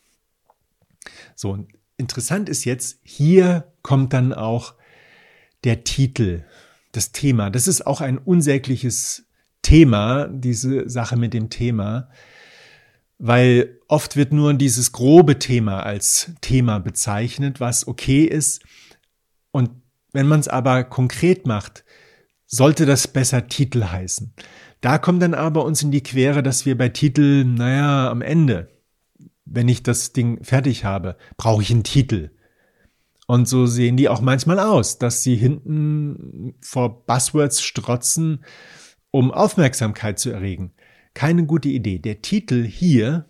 So, 1.34 1.65
interessant 1.98 2.50
ist 2.50 2.65
jetzt, 2.65 3.00
hier 3.02 3.71
kommt 3.82 4.13
dann 4.13 4.32
auch 4.32 4.76
der 5.63 5.84
Titel, 5.84 6.43
das 6.91 7.12
Thema. 7.12 7.50
Das 7.50 7.67
ist 7.67 7.88
auch 7.88 8.02
ein 8.02 8.19
unsägliches 8.19 9.26
Thema, 9.63 10.28
diese 10.28 10.88
Sache 10.88 11.17
mit 11.17 11.34
dem 11.34 11.50
Thema 11.50 12.10
weil 13.17 13.80
oft 13.88 14.15
wird 14.15 14.34
nur 14.34 14.54
dieses 14.54 14.91
grobe 14.91 15.39
Thema 15.39 15.82
als 15.84 16.32
Thema 16.41 16.80
bezeichnet, 16.80 17.60
was 17.60 17.88
okay 17.88 18.23
ist. 18.23 18.63
Und 19.51 19.69
wenn 20.12 20.28
man 20.28 20.39
es 20.39 20.47
aber 20.47 20.84
konkret 20.84 21.45
macht, 21.47 21.86
sollte 22.45 22.86
das 22.86 23.08
besser 23.08 23.47
Titel 23.47 23.86
heißen. 23.86 24.34
Da 24.82 24.97
kommt 24.97 25.21
dann 25.21 25.34
aber 25.34 25.65
uns 25.65 25.82
in 25.82 25.91
die 25.91 26.04
Quere, 26.04 26.43
dass 26.43 26.65
wir 26.65 26.78
bei 26.78 26.89
Titel, 26.89 27.43
naja, 27.43 28.10
am 28.10 28.21
Ende, 28.21 28.69
wenn 29.45 29.67
ich 29.67 29.84
das 29.84 30.13
Ding 30.13 30.43
fertig 30.43 30.86
habe, 30.86 31.17
brauche 31.38 31.62
ich 31.62 31.71
einen 31.71 31.84
Titel. 31.84 32.32
Und 33.28 33.47
so 33.47 33.65
sehen 33.65 33.97
die 33.97 34.10
auch 34.10 34.21
manchmal 34.21 34.60
aus, 34.60 34.99
dass 34.99 35.23
sie 35.23 35.36
hinten 35.36 36.56
vor 36.62 37.06
Buzzwords 37.06 37.63
strotzen, 37.63 38.43
um 39.10 39.32
Aufmerksamkeit 39.32 40.19
zu 40.19 40.30
erregen. 40.30 40.73
Keine 41.15 41.45
gute 41.45 41.69
Idee. 41.69 41.97
Der 41.97 42.21
Titel 42.21 42.65
hier 42.65 43.25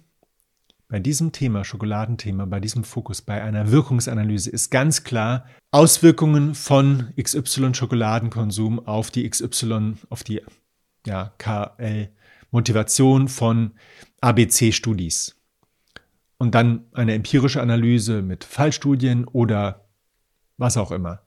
bei 0.87 0.99
diesem 0.99 1.31
Thema, 1.31 1.63
Schokoladenthema, 1.63 2.45
bei 2.45 2.59
diesem 2.59 2.83
Fokus, 2.83 3.21
bei 3.21 3.43
einer 3.43 3.71
Wirkungsanalyse 3.71 4.49
ist 4.49 4.71
ganz 4.71 5.03
klar 5.03 5.45
Auswirkungen 5.69 6.55
von 6.55 7.13
XY 7.21 7.75
Schokoladenkonsum 7.75 8.85
auf 8.87 9.11
die 9.11 9.29
XY, 9.29 9.97
auf 10.09 10.23
die 10.23 10.41
ja, 11.05 11.31
KL 11.37 12.09
Motivation 12.49 13.27
von 13.27 13.73
ABC-Studis. 14.19 15.35
Und 16.39 16.55
dann 16.55 16.85
eine 16.91 17.13
empirische 17.13 17.61
Analyse 17.61 18.23
mit 18.23 18.43
Fallstudien 18.45 19.25
oder 19.25 19.85
was 20.57 20.75
auch 20.77 20.91
immer. 20.91 21.21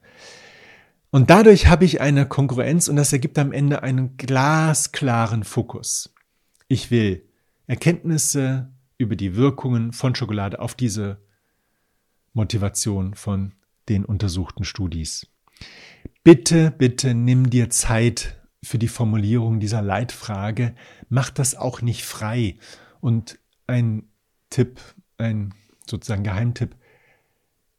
Und 1.10 1.30
dadurch 1.30 1.68
habe 1.68 1.84
ich 1.84 2.00
eine 2.00 2.26
Konkurrenz 2.26 2.88
und 2.88 2.96
das 2.96 3.12
ergibt 3.12 3.38
am 3.38 3.52
Ende 3.52 3.84
einen 3.84 4.16
glasklaren 4.16 5.44
Fokus. 5.44 6.12
Ich 6.68 6.90
will 6.90 7.24
Erkenntnisse 7.66 8.70
über 8.98 9.16
die 9.16 9.36
Wirkungen 9.36 9.92
von 9.92 10.14
Schokolade 10.14 10.60
auf 10.60 10.74
diese 10.74 11.18
Motivation 12.34 13.14
von 13.14 13.54
den 13.88 14.04
untersuchten 14.04 14.64
Studis. 14.64 15.26
Bitte, 16.22 16.70
bitte 16.70 17.14
nimm 17.14 17.48
dir 17.48 17.70
Zeit 17.70 18.38
für 18.62 18.78
die 18.78 18.88
Formulierung 18.88 19.60
dieser 19.60 19.80
Leitfrage. 19.80 20.74
Mach 21.08 21.30
das 21.30 21.54
auch 21.54 21.80
nicht 21.80 22.04
frei. 22.04 22.58
Und 23.00 23.38
ein 23.66 24.04
Tipp, 24.50 24.80
ein 25.16 25.54
sozusagen 25.86 26.24
Geheimtipp, 26.24 26.76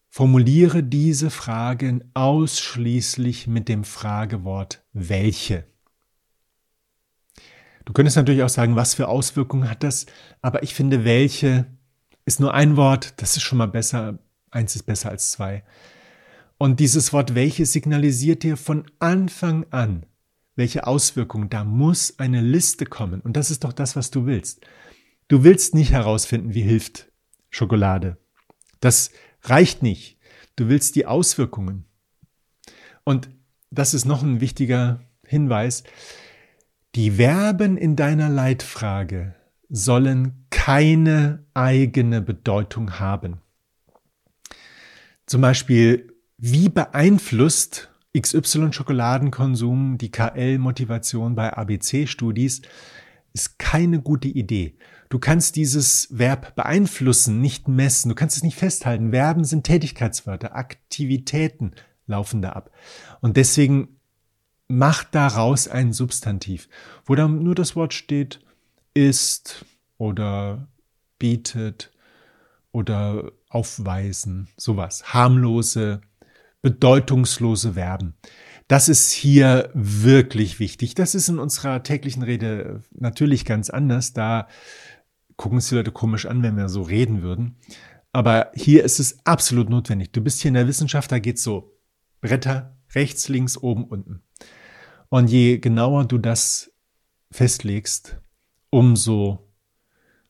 formuliere 0.09 0.81
diese 0.81 1.29
Fragen 1.29 2.09
ausschließlich 2.15 3.45
mit 3.45 3.69
dem 3.69 3.83
Fragewort 3.83 4.83
welche. 4.93 5.68
Du 7.89 7.93
könntest 7.93 8.17
natürlich 8.17 8.43
auch 8.43 8.49
sagen, 8.49 8.75
was 8.75 8.93
für 8.93 9.07
Auswirkungen 9.07 9.67
hat 9.67 9.81
das, 9.81 10.05
aber 10.43 10.61
ich 10.61 10.75
finde, 10.75 11.05
welche 11.05 11.65
ist 12.23 12.39
nur 12.39 12.53
ein 12.53 12.77
Wort, 12.77 13.19
das 13.19 13.35
ist 13.35 13.41
schon 13.41 13.57
mal 13.57 13.65
besser, 13.65 14.19
eins 14.51 14.75
ist 14.75 14.83
besser 14.83 15.09
als 15.09 15.31
zwei. 15.31 15.63
Und 16.59 16.79
dieses 16.79 17.13
Wort 17.13 17.33
welche 17.33 17.65
signalisiert 17.65 18.43
dir 18.43 18.57
von 18.57 18.85
Anfang 18.99 19.65
an, 19.71 20.05
welche 20.55 20.85
Auswirkungen. 20.85 21.49
Da 21.49 21.63
muss 21.63 22.19
eine 22.19 22.41
Liste 22.41 22.85
kommen. 22.85 23.21
Und 23.21 23.35
das 23.35 23.49
ist 23.49 23.63
doch 23.63 23.73
das, 23.73 23.95
was 23.95 24.11
du 24.11 24.27
willst. 24.27 24.61
Du 25.27 25.43
willst 25.43 25.73
nicht 25.73 25.91
herausfinden, 25.91 26.53
wie 26.53 26.61
hilft 26.61 27.11
Schokolade. 27.49 28.17
Das 28.81 29.09
reicht 29.41 29.81
nicht. 29.81 30.19
Du 30.57 30.67
willst 30.67 30.95
die 30.95 31.07
Auswirkungen. 31.07 31.85
Und 33.03 33.31
das 33.71 33.95
ist 33.95 34.05
noch 34.05 34.21
ein 34.21 34.41
wichtiger 34.41 35.01
Hinweis. 35.25 35.83
Die 36.95 37.11
Verben 37.11 37.77
in 37.77 37.95
deiner 37.95 38.29
Leitfrage 38.29 39.35
sollen 39.69 40.47
keine 40.49 41.45
eigene 41.53 42.19
Bedeutung 42.19 42.99
haben. 42.99 43.41
Zum 45.27 45.41
Beispiel, 45.41 46.11
wie 46.37 46.67
beeinflusst 46.69 47.91
XY 48.19 48.73
Schokoladenkonsum 48.73 49.99
die 49.99 50.09
KL-Motivation 50.09 51.35
bei 51.35 51.53
ABC-Studis? 51.53 52.63
Ist 53.33 53.59
keine 53.59 54.01
gute 54.01 54.27
Idee. 54.27 54.75
Du 55.09 55.19
kannst 55.19 55.55
dieses 55.55 56.07
Verb 56.09 56.55
beeinflussen 56.55 57.39
nicht 57.39 57.67
messen, 57.67 58.09
du 58.09 58.15
kannst 58.15 58.37
es 58.37 58.43
nicht 58.43 58.57
festhalten. 58.57 59.11
Verben 59.11 59.43
sind 59.43 59.63
Tätigkeitswörter, 59.63 60.55
Aktivitäten 60.55 61.73
laufen 62.07 62.41
da 62.41 62.53
ab. 62.53 62.71
Und 63.21 63.37
deswegen 63.37 63.98
macht 64.69 65.13
daraus 65.15 65.67
ein 65.67 65.91
Substantiv, 65.91 66.69
wo 67.05 67.15
dann 67.15 67.43
nur 67.43 67.55
das 67.55 67.75
Wort 67.75 67.93
steht, 67.93 68.39
ist 68.93 69.65
oder 69.97 70.67
bietet 71.17 71.91
oder 72.71 73.31
aufweisen, 73.49 74.47
sowas. 74.55 75.13
Harmlose, 75.13 76.01
bedeutungslose 76.61 77.73
Verben. 77.73 78.13
Das 78.67 78.87
ist 78.87 79.11
hier 79.11 79.71
wirklich 79.73 80.59
wichtig. 80.59 80.93
Das 80.93 81.15
ist 81.15 81.27
in 81.27 81.39
unserer 81.39 81.81
täglichen 81.81 82.21
Rede 82.21 82.83
natürlich 82.91 83.43
ganz 83.43 83.71
anders. 83.71 84.13
Da 84.13 84.47
gucken 85.37 85.57
es 85.57 85.69
die 85.69 85.75
Leute 85.75 85.91
komisch 85.91 86.27
an, 86.27 86.43
wenn 86.43 86.55
wir 86.55 86.69
so 86.69 86.83
reden 86.83 87.23
würden. 87.23 87.57
Aber 88.11 88.51
hier 88.53 88.83
ist 88.83 88.99
es 88.99 89.25
absolut 89.25 89.69
notwendig. 89.69 90.11
Du 90.11 90.21
bist 90.21 90.41
hier 90.41 90.49
in 90.49 90.55
der 90.55 90.67
Wissenschaft, 90.67 91.11
da 91.11 91.17
geht's 91.17 91.41
so. 91.41 91.75
Bretter, 92.21 92.77
rechts, 92.93 93.27
links, 93.29 93.57
oben, 93.57 93.85
unten. 93.85 94.21
Und 95.09 95.29
je 95.29 95.57
genauer 95.57 96.05
du 96.05 96.17
das 96.17 96.71
festlegst, 97.31 98.17
umso 98.69 99.49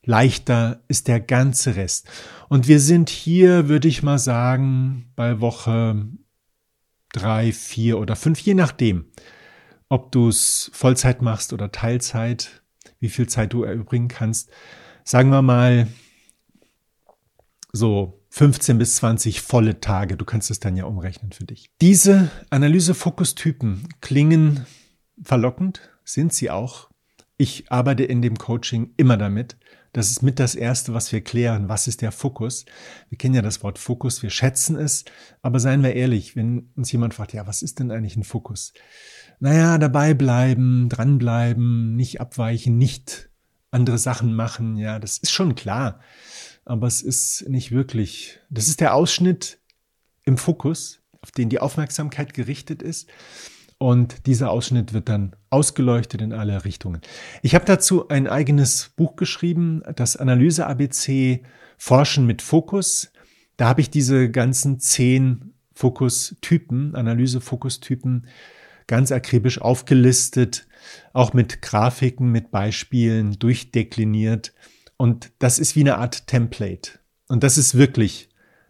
leichter 0.02 0.82
ist 0.88 1.08
der 1.08 1.20
ganze 1.20 1.76
Rest. 1.76 2.08
Und 2.48 2.68
wir 2.68 2.80
sind 2.80 3.10
hier, 3.10 3.68
würde 3.68 3.88
ich 3.88 4.02
mal 4.02 4.18
sagen, 4.18 5.12
bei 5.16 5.40
Woche 5.40 6.08
drei, 7.12 7.52
vier 7.52 7.98
oder 7.98 8.16
fünf, 8.16 8.40
je 8.40 8.54
nachdem, 8.54 9.06
ob 9.88 10.12
du 10.12 10.28
es 10.28 10.70
Vollzeit 10.72 11.22
machst 11.22 11.52
oder 11.52 11.72
Teilzeit, 11.72 12.62
wie 12.98 13.08
viel 13.08 13.28
Zeit 13.28 13.52
du 13.52 13.64
erübrigen 13.64 14.08
kannst. 14.08 14.50
Sagen 15.04 15.30
wir 15.30 15.42
mal 15.42 15.88
so 17.72 18.19
15 18.30 18.78
bis 18.78 18.96
20 18.96 19.40
volle 19.42 19.80
Tage. 19.80 20.16
Du 20.16 20.24
kannst 20.24 20.50
es 20.50 20.60
dann 20.60 20.76
ja 20.76 20.84
umrechnen 20.84 21.32
für 21.32 21.44
dich. 21.44 21.70
Diese 21.80 22.30
Analyse-Fokus-Typen 22.50 23.88
klingen 24.00 24.66
verlockend, 25.22 25.80
sind 26.04 26.32
sie 26.32 26.50
auch. 26.50 26.88
Ich 27.36 27.70
arbeite 27.70 28.04
in 28.04 28.22
dem 28.22 28.38
Coaching 28.38 28.94
immer 28.96 29.16
damit. 29.16 29.56
Das 29.92 30.10
ist 30.10 30.22
mit 30.22 30.38
das 30.38 30.54
Erste, 30.54 30.94
was 30.94 31.10
wir 31.10 31.22
klären. 31.22 31.68
Was 31.68 31.88
ist 31.88 32.02
der 32.02 32.12
Fokus? 32.12 32.66
Wir 33.08 33.18
kennen 33.18 33.34
ja 33.34 33.42
das 33.42 33.64
Wort 33.64 33.78
Fokus, 33.78 34.22
wir 34.22 34.30
schätzen 34.30 34.76
es. 34.76 35.04
Aber 35.42 35.58
seien 35.58 35.82
wir 35.82 35.94
ehrlich, 35.94 36.36
wenn 36.36 36.70
uns 36.76 36.92
jemand 36.92 37.14
fragt, 37.14 37.32
ja, 37.32 37.48
was 37.48 37.62
ist 37.62 37.80
denn 37.80 37.90
eigentlich 37.90 38.16
ein 38.16 38.24
Fokus? 38.24 38.72
Naja, 39.40 39.78
dabei 39.78 40.14
bleiben, 40.14 40.88
dranbleiben, 40.88 41.96
nicht 41.96 42.20
abweichen, 42.20 42.78
nicht 42.78 43.30
andere 43.72 43.98
Sachen 43.98 44.34
machen. 44.34 44.76
Ja, 44.76 45.00
das 45.00 45.18
ist 45.18 45.32
schon 45.32 45.56
klar 45.56 45.98
aber 46.70 46.86
es 46.86 47.02
ist 47.02 47.48
nicht 47.48 47.72
wirklich. 47.72 48.38
Das 48.48 48.68
ist 48.68 48.80
der 48.80 48.94
Ausschnitt 48.94 49.58
im 50.24 50.38
Fokus, 50.38 51.02
auf 51.20 51.32
den 51.32 51.48
die 51.48 51.58
Aufmerksamkeit 51.58 52.32
gerichtet 52.32 52.80
ist. 52.80 53.08
Und 53.78 54.26
dieser 54.26 54.52
Ausschnitt 54.52 54.92
wird 54.92 55.08
dann 55.08 55.34
ausgeleuchtet 55.48 56.22
in 56.22 56.32
alle 56.32 56.64
Richtungen. 56.64 57.00
Ich 57.42 57.56
habe 57.56 57.64
dazu 57.64 58.08
ein 58.08 58.28
eigenes 58.28 58.90
Buch 58.94 59.16
geschrieben, 59.16 59.82
das 59.96 60.16
Analyse 60.16 60.64
ABC 60.64 61.42
Forschen 61.76 62.24
mit 62.24 62.40
Fokus. 62.40 63.10
Da 63.56 63.66
habe 63.68 63.80
ich 63.80 63.90
diese 63.90 64.30
ganzen 64.30 64.78
zehn 64.78 65.54
Fokustypen, 65.74 66.94
Analyse-Fokustypen 66.94 68.28
ganz 68.86 69.10
akribisch 69.10 69.60
aufgelistet, 69.60 70.68
auch 71.14 71.32
mit 71.32 71.62
Grafiken, 71.62 72.30
mit 72.30 72.52
Beispielen 72.52 73.38
durchdekliniert 73.40 74.52
und 75.00 75.32
das 75.38 75.58
ist 75.58 75.76
wie 75.76 75.80
eine 75.80 75.96
Art 75.96 76.26
Template. 76.26 76.98
Und 77.26 77.42
das 77.42 77.56
ist 77.56 77.74
wirklich 77.74 78.28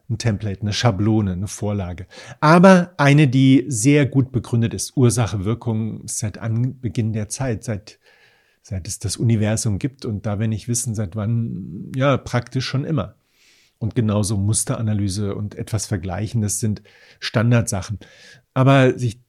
ein 0.09 0.17
Template, 0.17 0.61
eine 0.61 0.73
Schablone, 0.73 1.33
eine 1.33 1.49
Vorlage. 1.49 2.07
Aber 2.39 2.95
eine, 2.99 3.27
die 3.27 3.65
sehr 3.67 4.07
gut 4.07 4.31
begründet 4.31 4.73
ist. 4.73 4.97
Ursache, 4.97 5.45
Wirkung 5.45 6.07
seit 6.07 6.39
Anbeginn 6.39 7.13
der 7.13 7.29
Zeit, 7.31 7.65
seit, 7.65 7.99
seit 8.63 8.87
es 8.87 9.01
das 9.01 9.17
Universum 9.17 9.81
gibt. 9.81 10.05
Und 10.05 10.25
da 10.25 10.39
wir 10.39 10.47
nicht 10.47 10.69
wissen, 10.69 10.95
seit 10.95 11.17
wann, 11.17 11.91
ja, 11.97 12.17
praktisch 12.17 12.65
schon 12.65 12.85
immer. 12.85 13.17
Und 13.81 13.97
genauso 13.97 14.37
Musteranalyse 14.37 15.35
und 15.35 15.57
etwas 15.57 15.87
Vergleichen, 15.87 16.43
das 16.43 16.61
sind 16.61 16.81
Standardsachen. 17.19 17.99
Aber 18.55 18.97
sich, 18.97 19.21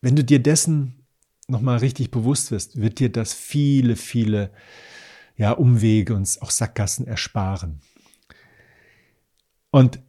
wenn 0.00 0.16
du 0.16 0.24
dir 0.24 0.38
dessen 0.38 1.04
nochmal 1.48 1.80
richtig 1.80 2.10
bewusst 2.10 2.50
wirst, 2.50 2.80
wird 2.80 2.98
dir 2.98 3.12
das 3.12 3.34
viele, 3.34 3.94
viele 3.94 4.50
ja, 5.40 5.52
Umwege 5.52 6.14
und 6.14 6.36
auch 6.42 6.50
Sackgassen 6.50 7.06
ersparen. 7.06 7.80
Und 9.70 10.00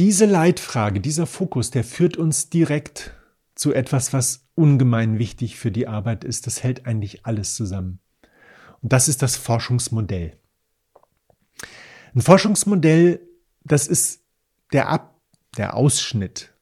diese 0.00 0.26
Leitfrage, 0.26 1.00
dieser 1.00 1.26
Fokus, 1.26 1.70
der 1.70 1.84
führt 1.84 2.16
uns 2.16 2.50
direkt 2.50 3.14
zu 3.54 3.72
etwas, 3.72 4.12
was 4.12 4.48
ungemein 4.56 5.20
wichtig 5.20 5.56
für 5.56 5.70
die 5.70 5.86
Arbeit 5.86 6.24
ist. 6.24 6.48
Das 6.48 6.64
hält 6.64 6.86
eigentlich 6.86 7.24
alles 7.24 7.54
zusammen. 7.54 8.00
Und 8.82 8.92
das 8.92 9.06
ist 9.06 9.22
das 9.22 9.36
Forschungsmodell. 9.36 10.36
Ein 12.12 12.22
Forschungsmodell, 12.22 13.20
das 13.62 13.86
ist 13.86 14.24
der 14.72 14.88
Ab, 14.88 15.20
der 15.56 15.76
Ausschnitt 15.76 16.52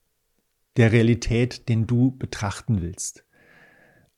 der 0.77 0.93
Realität, 0.93 1.71
den 1.71 1.87
du 1.87 2.11
betrachten 2.11 2.83
willst. 2.83 3.25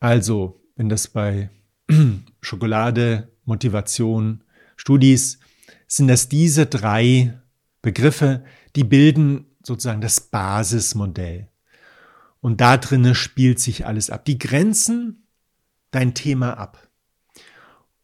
Also, 0.01 0.61
wenn 0.75 0.89
das 0.89 1.07
bei 1.07 1.51
Schokolade 2.41 3.30
Motivation, 3.45 4.43
Studis, 4.77 5.39
sind 5.87 6.09
das 6.09 6.29
diese 6.29 6.67
drei 6.67 7.39
Begriffe, 7.83 8.45
die 8.77 8.85
bilden 8.85 9.47
sozusagen 9.63 10.01
das 10.01 10.21
Basismodell. 10.21 11.49
Und 12.41 12.61
da 12.61 12.77
drinnen 12.77 13.15
spielt 13.15 13.59
sich 13.59 13.87
alles 13.87 14.11
ab. 14.11 14.25
Die 14.25 14.39
grenzen 14.39 15.27
dein 15.91 16.15
Thema 16.15 16.55
ab. 16.55 16.89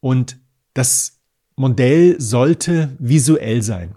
Und 0.01 0.39
das 0.75 1.21
Modell 1.57 2.21
sollte 2.21 2.95
visuell 2.99 3.63
sein. 3.63 3.95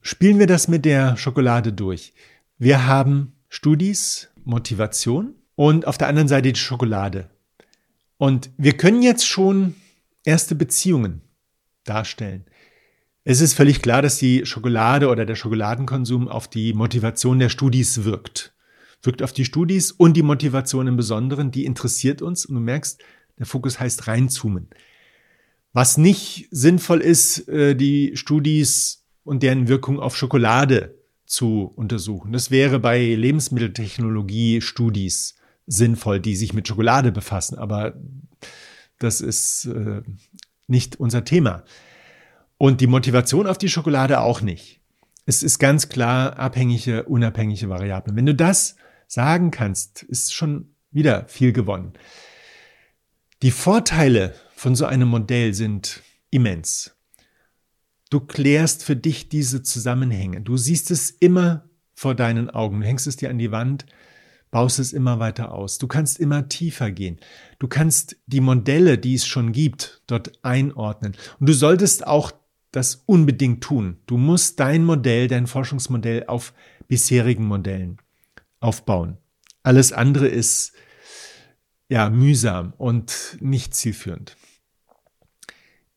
Spielen 0.00 0.38
wir 0.38 0.46
das 0.46 0.68
mit 0.68 0.84
der 0.84 1.16
Schokolade 1.16 1.72
durch. 1.72 2.12
Wir 2.58 2.86
haben 2.86 3.34
Studis, 3.48 4.28
Motivation 4.44 5.34
und 5.54 5.86
auf 5.86 5.98
der 5.98 6.08
anderen 6.08 6.28
Seite 6.28 6.52
die 6.52 6.58
Schokolade. 6.58 7.30
Und 8.18 8.50
wir 8.56 8.76
können 8.76 9.02
jetzt 9.02 9.26
schon 9.26 9.74
erste 10.26 10.54
Beziehungen 10.54 11.22
darstellen. 11.84 12.44
Es 13.24 13.40
ist 13.40 13.54
völlig 13.54 13.82
klar, 13.82 14.02
dass 14.02 14.18
die 14.18 14.46
Schokolade 14.46 15.08
oder 15.08 15.26
der 15.26 15.34
Schokoladenkonsum 15.34 16.28
auf 16.28 16.48
die 16.48 16.74
Motivation 16.74 17.38
der 17.38 17.48
Studis 17.48 18.04
wirkt. 18.04 18.54
Wirkt 19.02 19.22
auf 19.22 19.32
die 19.32 19.44
Studis 19.44 19.90
und 19.90 20.16
die 20.16 20.22
Motivation 20.22 20.86
im 20.86 20.96
Besonderen, 20.96 21.50
die 21.50 21.64
interessiert 21.64 22.22
uns. 22.22 22.46
Und 22.46 22.54
du 22.54 22.60
merkst, 22.60 23.02
der 23.38 23.46
Fokus 23.46 23.80
heißt 23.80 24.06
reinzoomen. 24.06 24.68
Was 25.72 25.98
nicht 25.98 26.48
sinnvoll 26.50 27.00
ist, 27.00 27.48
äh, 27.48 27.74
die 27.74 28.16
Studis 28.16 29.04
und 29.24 29.42
deren 29.42 29.68
Wirkung 29.68 29.98
auf 30.00 30.16
Schokolade 30.16 30.94
zu 31.26 31.72
untersuchen. 31.74 32.32
Das 32.32 32.50
wäre 32.50 32.78
bei 32.78 33.14
Lebensmitteltechnologie 33.14 34.60
Studis 34.60 35.34
sinnvoll, 35.66 36.20
die 36.20 36.36
sich 36.36 36.52
mit 36.52 36.68
Schokolade 36.68 37.10
befassen, 37.10 37.58
aber 37.58 37.94
das 38.98 39.20
ist 39.20 39.66
äh, 39.66 40.02
nicht 40.66 40.96
unser 40.96 41.24
Thema. 41.24 41.64
Und 42.58 42.80
die 42.80 42.86
Motivation 42.86 43.46
auf 43.46 43.58
die 43.58 43.68
Schokolade 43.68 44.20
auch 44.20 44.40
nicht. 44.40 44.80
Es 45.26 45.42
ist 45.42 45.58
ganz 45.58 45.88
klar 45.88 46.38
abhängige, 46.38 47.04
unabhängige 47.04 47.68
Variablen. 47.68 48.16
Wenn 48.16 48.26
du 48.26 48.34
das 48.34 48.76
sagen 49.06 49.50
kannst, 49.50 50.02
ist 50.04 50.32
schon 50.32 50.74
wieder 50.90 51.26
viel 51.28 51.52
gewonnen. 51.52 51.92
Die 53.42 53.50
Vorteile 53.50 54.34
von 54.54 54.74
so 54.74 54.86
einem 54.86 55.08
Modell 55.08 55.52
sind 55.52 56.02
immens. 56.30 56.96
Du 58.08 58.20
klärst 58.20 58.84
für 58.84 58.96
dich 58.96 59.28
diese 59.28 59.62
Zusammenhänge. 59.62 60.40
Du 60.40 60.56
siehst 60.56 60.90
es 60.90 61.10
immer 61.10 61.68
vor 61.94 62.14
deinen 62.14 62.48
Augen. 62.48 62.80
Du 62.80 62.86
hängst 62.86 63.06
es 63.06 63.16
dir 63.16 63.30
an 63.30 63.38
die 63.38 63.50
Wand, 63.50 63.84
baust 64.50 64.78
es 64.78 64.92
immer 64.92 65.18
weiter 65.18 65.52
aus. 65.52 65.78
Du 65.78 65.86
kannst 65.86 66.18
immer 66.18 66.48
tiefer 66.48 66.90
gehen. 66.90 67.18
Du 67.58 67.68
kannst 67.68 68.16
die 68.26 68.40
Modelle, 68.40 68.98
die 68.98 69.14
es 69.14 69.26
schon 69.26 69.52
gibt, 69.52 70.02
dort 70.06 70.32
einordnen. 70.42 71.14
Und 71.38 71.48
du 71.48 71.52
solltest 71.52 72.06
auch 72.06 72.32
das 72.72 73.02
unbedingt 73.06 73.62
tun. 73.62 73.98
Du 74.06 74.16
musst 74.16 74.60
dein 74.60 74.84
Modell, 74.84 75.28
dein 75.28 75.46
Forschungsmodell 75.46 76.24
auf 76.26 76.52
bisherigen 76.88 77.44
Modellen 77.44 77.98
aufbauen. 78.60 79.18
Alles 79.62 79.92
andere 79.92 80.28
ist 80.28 80.72
ja 81.88 82.10
mühsam 82.10 82.72
und 82.76 83.36
nicht 83.40 83.74
zielführend. 83.74 84.36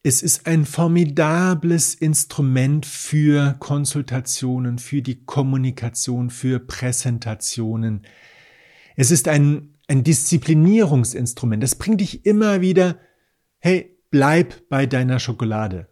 Es 0.01 0.21
ist 0.21 0.47
ein 0.47 0.65
formidables 0.65 1.93
Instrument 1.93 2.85
für 2.85 3.57
Konsultationen, 3.59 4.79
für 4.79 5.01
die 5.01 5.25
Kommunikation, 5.25 6.29
für 6.29 6.59
Präsentationen. 6.59 8.03
Es 8.99 9.11
ist 9.11 9.29
ein, 9.29 9.75
ein 9.87 10.03
Disziplinierungsinstrument. 10.03 11.63
Das 11.63 11.75
bringt 11.75 12.01
dich 12.01 12.25
immer 12.25 12.59
wieder, 12.59 12.99
hey, 13.59 13.97
bleib 14.11 14.67
bei 14.67 14.87
deiner 14.87 15.19
Schokolade. 15.19 15.87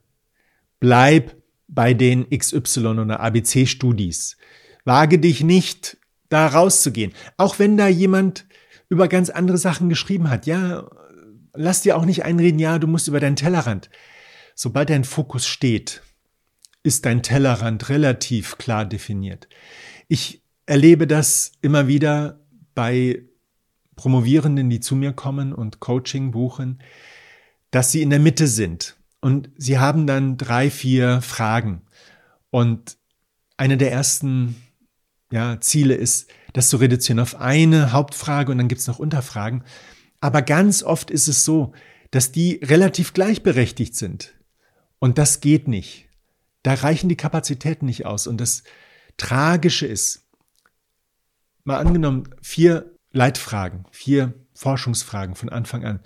Bleib 0.81 1.41
bei 1.69 1.93
den 1.93 2.29
XY 2.29 2.85
oder 2.85 3.21
ABC-Studis. 3.21 4.35
Wage 4.83 5.19
dich 5.19 5.41
nicht, 5.41 5.97
da 6.27 6.47
rauszugehen. 6.47 7.13
Auch 7.37 7.59
wenn 7.59 7.77
da 7.77 7.87
jemand 7.87 8.45
über 8.89 9.07
ganz 9.07 9.29
andere 9.29 9.57
Sachen 9.57 9.87
geschrieben 9.87 10.29
hat. 10.29 10.45
Ja, 10.45 10.89
lass 11.53 11.83
dir 11.83 11.95
auch 11.95 12.03
nicht 12.03 12.25
einreden, 12.25 12.59
ja, 12.59 12.77
du 12.77 12.87
musst 12.87 13.07
über 13.07 13.21
deinen 13.21 13.37
Tellerrand. 13.37 13.89
Sobald 14.53 14.89
dein 14.89 15.05
Fokus 15.05 15.47
steht, 15.47 16.01
ist 16.83 17.05
dein 17.05 17.23
Tellerrand 17.23 17.87
relativ 17.87 18.57
klar 18.57 18.83
definiert. 18.83 19.47
Ich 20.09 20.43
erlebe 20.65 21.07
das 21.07 21.53
immer 21.61 21.87
wieder 21.87 22.41
bei 22.77 23.23
Promovierenden, 23.95 24.69
die 24.69 24.79
zu 24.79 24.95
mir 24.95 25.11
kommen 25.11 25.51
und 25.51 25.79
Coaching 25.79 26.29
buchen, 26.29 26.79
dass 27.71 27.91
sie 27.91 28.03
in 28.03 28.11
der 28.11 28.19
Mitte 28.19 28.45
sind 28.45 28.97
und 29.19 29.49
sie 29.57 29.79
haben 29.79 30.05
dann 30.05 30.37
drei, 30.37 30.69
vier 30.69 31.21
Fragen. 31.23 31.81
Und 32.51 32.97
eine 33.57 33.77
der 33.77 33.91
ersten 33.91 34.55
ja, 35.31 35.59
Ziele 35.59 35.95
ist, 35.95 36.29
das 36.53 36.69
zu 36.69 36.77
reduzieren 36.77 37.19
auf 37.19 37.41
eine 37.41 37.91
Hauptfrage 37.93 38.51
und 38.51 38.59
dann 38.59 38.67
gibt 38.67 38.81
es 38.81 38.87
noch 38.87 38.99
Unterfragen. 38.99 39.63
Aber 40.21 40.43
ganz 40.43 40.83
oft 40.83 41.09
ist 41.09 41.27
es 41.27 41.43
so, 41.43 41.73
dass 42.11 42.31
die 42.31 42.59
relativ 42.63 43.13
gleichberechtigt 43.13 43.95
sind. 43.95 44.35
Und 44.99 45.17
das 45.17 45.41
geht 45.41 45.67
nicht. 45.67 46.09
Da 46.61 46.75
reichen 46.75 47.09
die 47.09 47.17
Kapazitäten 47.17 47.87
nicht 47.87 48.05
aus. 48.05 48.27
Und 48.27 48.39
das 48.39 48.63
Tragische 49.17 49.87
ist, 49.87 50.26
mal 51.67 51.77
angenommen, 51.77 52.29
vier 52.41 52.93
Leitfragen, 53.11 53.85
vier 53.91 54.33
Forschungsfragen 54.53 55.35
von 55.35 55.49
Anfang 55.49 55.83
an. 55.83 55.99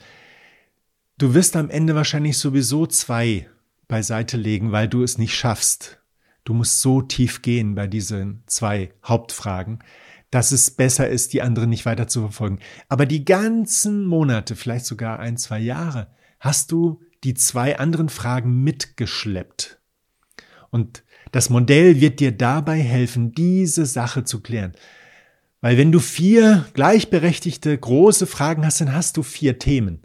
Du 1.17 1.35
wirst 1.35 1.55
am 1.55 1.69
Ende 1.69 1.93
wahrscheinlich 1.93 2.37
sowieso 2.39 2.87
zwei 2.87 3.47
beiseite 3.87 4.37
legen, 4.37 4.71
weil 4.71 4.87
du 4.87 5.03
es 5.03 5.19
nicht 5.19 5.35
schaffst. 5.35 6.01
Du 6.43 6.53
musst 6.55 6.81
so 6.81 7.03
tief 7.03 7.43
gehen 7.43 7.75
bei 7.75 7.85
diesen 7.85 8.43
zwei 8.47 8.91
Hauptfragen, 9.05 9.79
dass 10.31 10.51
es 10.51 10.71
besser 10.71 11.07
ist, 11.07 11.33
die 11.33 11.43
anderen 11.43 11.69
nicht 11.69 11.85
weiter 11.85 12.07
zu 12.07 12.21
verfolgen. 12.21 12.59
Aber 12.89 13.05
die 13.05 13.23
ganzen 13.23 14.05
Monate, 14.05 14.55
vielleicht 14.55 14.85
sogar 14.85 15.19
ein, 15.19 15.37
zwei 15.37 15.59
Jahre, 15.59 16.07
hast 16.39 16.71
du 16.71 17.01
die 17.23 17.35
zwei 17.35 17.77
anderen 17.77 18.09
Fragen 18.09 18.63
mitgeschleppt. 18.63 19.79
Und 20.71 21.03
das 21.31 21.51
Modell 21.51 22.01
wird 22.01 22.19
dir 22.19 22.31
dabei 22.31 22.79
helfen, 22.79 23.33
diese 23.33 23.85
Sache 23.85 24.23
zu 24.23 24.41
klären. 24.41 24.73
Weil 25.61 25.77
wenn 25.77 25.91
du 25.91 25.99
vier 25.99 26.65
gleichberechtigte 26.73 27.77
große 27.77 28.25
Fragen 28.25 28.65
hast, 28.65 28.81
dann 28.81 28.93
hast 28.93 29.17
du 29.17 29.23
vier 29.23 29.59
Themen. 29.59 30.01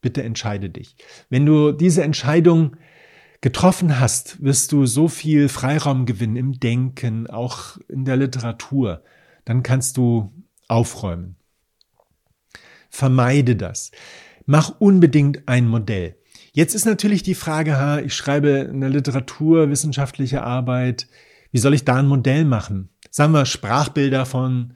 Bitte 0.00 0.22
entscheide 0.22 0.70
dich. 0.70 0.96
Wenn 1.28 1.44
du 1.44 1.72
diese 1.72 2.02
Entscheidung 2.02 2.76
getroffen 3.40 3.98
hast, 3.98 4.42
wirst 4.42 4.72
du 4.72 4.86
so 4.86 5.08
viel 5.08 5.48
Freiraum 5.48 6.06
gewinnen 6.06 6.36
im 6.36 6.60
Denken, 6.60 7.26
auch 7.26 7.78
in 7.88 8.04
der 8.04 8.16
Literatur 8.16 9.02
dann 9.44 9.62
kannst 9.62 9.96
du 9.96 10.32
aufräumen. 10.68 11.36
Vermeide 12.90 13.56
das. 13.56 13.90
Mach 14.46 14.80
unbedingt 14.80 15.48
ein 15.48 15.66
Modell. 15.66 16.16
Jetzt 16.52 16.74
ist 16.74 16.84
natürlich 16.84 17.22
die 17.22 17.34
Frage, 17.34 18.02
ich 18.04 18.14
schreibe 18.14 18.68
eine 18.68 18.88
Literatur, 18.88 19.70
wissenschaftliche 19.70 20.42
Arbeit, 20.42 21.06
wie 21.50 21.58
soll 21.58 21.74
ich 21.74 21.84
da 21.84 21.96
ein 21.96 22.06
Modell 22.06 22.44
machen? 22.44 22.90
Sagen 23.10 23.32
wir 23.32 23.46
Sprachbilder 23.46 24.26
von 24.26 24.74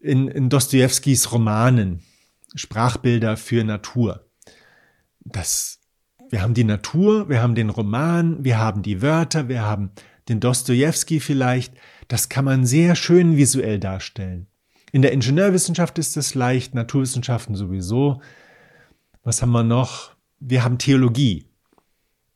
in, 0.00 0.28
in 0.28 0.48
Dostojewskis 0.48 1.32
Romanen, 1.32 2.02
Sprachbilder 2.54 3.36
für 3.36 3.64
Natur. 3.64 4.26
Das, 5.20 5.80
wir 6.30 6.42
haben 6.42 6.54
die 6.54 6.64
Natur, 6.64 7.28
wir 7.28 7.42
haben 7.42 7.54
den 7.54 7.70
Roman, 7.70 8.44
wir 8.44 8.58
haben 8.58 8.82
die 8.82 9.02
Wörter, 9.02 9.48
wir 9.48 9.62
haben 9.62 9.90
den 10.28 10.40
Dostojewski 10.40 11.20
vielleicht. 11.20 11.74
Das 12.08 12.28
kann 12.28 12.44
man 12.44 12.64
sehr 12.64 12.94
schön 12.94 13.36
visuell 13.36 13.78
darstellen. 13.78 14.46
In 14.92 15.02
der 15.02 15.12
Ingenieurwissenschaft 15.12 15.98
ist 15.98 16.16
es 16.16 16.34
leicht, 16.34 16.74
Naturwissenschaften 16.74 17.54
sowieso. 17.54 18.22
Was 19.22 19.42
haben 19.42 19.52
wir 19.52 19.64
noch? 19.64 20.12
Wir 20.40 20.64
haben 20.64 20.78
Theologie. 20.78 21.46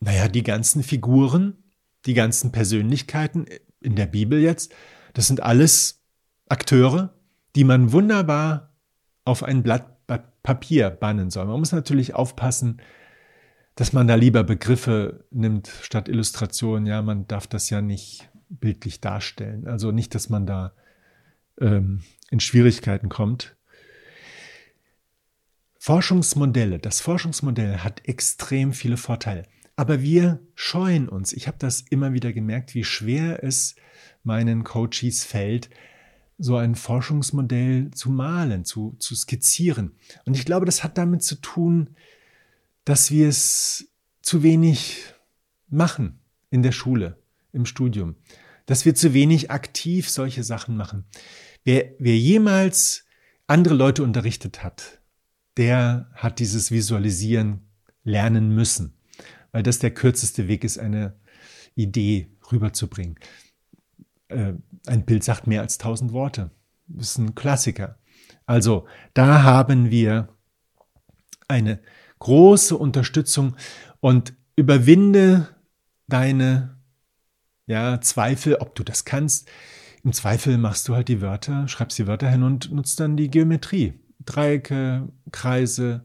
Naja, 0.00 0.28
die 0.28 0.42
ganzen 0.42 0.82
Figuren, 0.82 1.62
die 2.04 2.14
ganzen 2.14 2.52
Persönlichkeiten 2.52 3.46
in 3.80 3.96
der 3.96 4.06
Bibel 4.06 4.40
jetzt, 4.40 4.74
das 5.14 5.28
sind 5.28 5.42
alles 5.42 6.02
Akteure, 6.48 7.14
die 7.55 7.64
man 7.64 7.92
wunderbar 7.92 8.70
auf 9.24 9.42
ein 9.42 9.62
Blatt 9.62 9.92
Papier 10.42 10.90
bannen 10.90 11.30
soll. 11.30 11.46
Man 11.46 11.61
muss 11.61 11.72
natürlich 11.72 12.14
aufpassen, 12.14 12.80
dass 13.74 13.92
man 13.92 14.07
da 14.07 14.16
lieber 14.16 14.44
Begriffe 14.44 15.24
nimmt 15.30 15.68
statt 15.68 16.09
Illustrationen. 16.09 16.86
Ja, 16.86 17.00
man 17.00 17.26
darf 17.28 17.46
das 17.46 17.70
ja 17.70 17.80
nicht 17.80 18.28
bildlich 18.48 19.00
darstellen. 19.00 19.66
Also 19.66 19.92
nicht, 19.92 20.14
dass 20.14 20.28
man 20.28 20.46
da 20.46 20.72
ähm, 21.61 22.03
in 22.30 22.40
Schwierigkeiten 22.40 23.09
kommt. 23.09 23.57
Forschungsmodelle. 25.78 26.78
Das 26.78 27.00
Forschungsmodell 27.00 27.78
hat 27.78 28.07
extrem 28.07 28.72
viele 28.72 28.96
Vorteile. 28.96 29.44
Aber 29.74 30.03
wir 30.03 30.40
scheuen 30.55 31.09
uns. 31.09 31.32
Ich 31.32 31.46
habe 31.48 31.57
das 31.59 31.80
immer 31.80 32.12
wieder 32.12 32.32
gemerkt, 32.32 32.74
wie 32.74 32.84
schwer 32.84 33.42
es 33.42 33.74
meinen 34.22 34.64
Coaches 34.64 35.24
fällt, 35.24 35.70
so 36.43 36.57
ein 36.57 36.74
Forschungsmodell 36.74 37.93
zu 37.93 38.11
malen, 38.11 38.64
zu, 38.64 38.97
zu 38.99 39.14
skizzieren. 39.14 39.93
Und 40.26 40.36
ich 40.36 40.45
glaube, 40.45 40.66
das 40.66 40.82
hat 40.82 40.99
damit 40.99 41.22
zu 41.22 41.36
tun, 41.36 41.90
dass 42.84 43.12
wir 43.12 43.28
es 43.28 43.88
zu 44.22 44.43
wenig 44.43 45.05
machen 45.68 46.18
in 46.51 46.62
der 46.62 46.72
Schule, 46.72 47.18
im 47.53 47.64
Studium. 47.64 48.16
dass 48.66 48.84
wir 48.84 48.95
zu 48.95 49.12
wenig 49.12 49.51
aktiv 49.51 50.09
solche 50.09 50.45
Sachen 50.45 50.76
machen. 50.76 51.05
Wer, 51.64 51.93
wer 51.99 52.16
jemals 52.16 53.05
andere 53.47 53.74
Leute 53.74 54.03
unterrichtet 54.03 54.62
hat, 54.62 55.01
der 55.57 56.11
hat 56.14 56.38
dieses 56.38 56.70
Visualisieren 56.70 57.68
lernen 58.05 58.55
müssen, 58.55 58.95
weil 59.51 59.62
das 59.62 59.78
der 59.78 59.93
kürzeste 59.93 60.49
Weg 60.49 60.64
ist, 60.64 60.78
eine 60.78 61.18
Idee 61.74 62.30
rüberzubringen. 62.51 63.16
Äh, 64.33 64.55
ein 64.87 65.05
Bild 65.05 65.24
sagt 65.24 65.47
mehr 65.47 65.62
als 65.62 65.78
tausend 65.78 66.12
Worte. 66.12 66.51
Das 66.87 67.11
ist 67.11 67.18
ein 67.18 67.35
Klassiker. 67.35 67.99
Also 68.47 68.87
da 69.14 69.43
haben 69.43 69.91
wir 69.91 70.28
eine 71.49 71.80
große 72.18 72.76
Unterstützung 72.76 73.57
und 74.01 74.35
überwinde 74.57 75.49
deine 76.09 76.76
ja, 77.66 78.01
Zweifel, 78.01 78.57
ob 78.57 78.74
du 78.74 78.83
das 78.83 79.05
kannst. 79.05 79.49
Im 80.05 80.12
Zweifel 80.12 80.59
machst 80.59 80.89
du 80.89 80.95
halt 80.95 81.09
die 81.09 81.20
Wörter, 81.20 81.68
schreibst 81.68 81.99
die 81.99 82.07
Wörter 82.07 82.28
hin 82.28 82.43
und 82.43 82.72
nutzt 82.72 82.99
dann 83.01 83.16
die 83.16 83.30
Geometrie. 83.30 83.95
Dreiecke, 84.24 85.09
Kreise, 85.30 86.05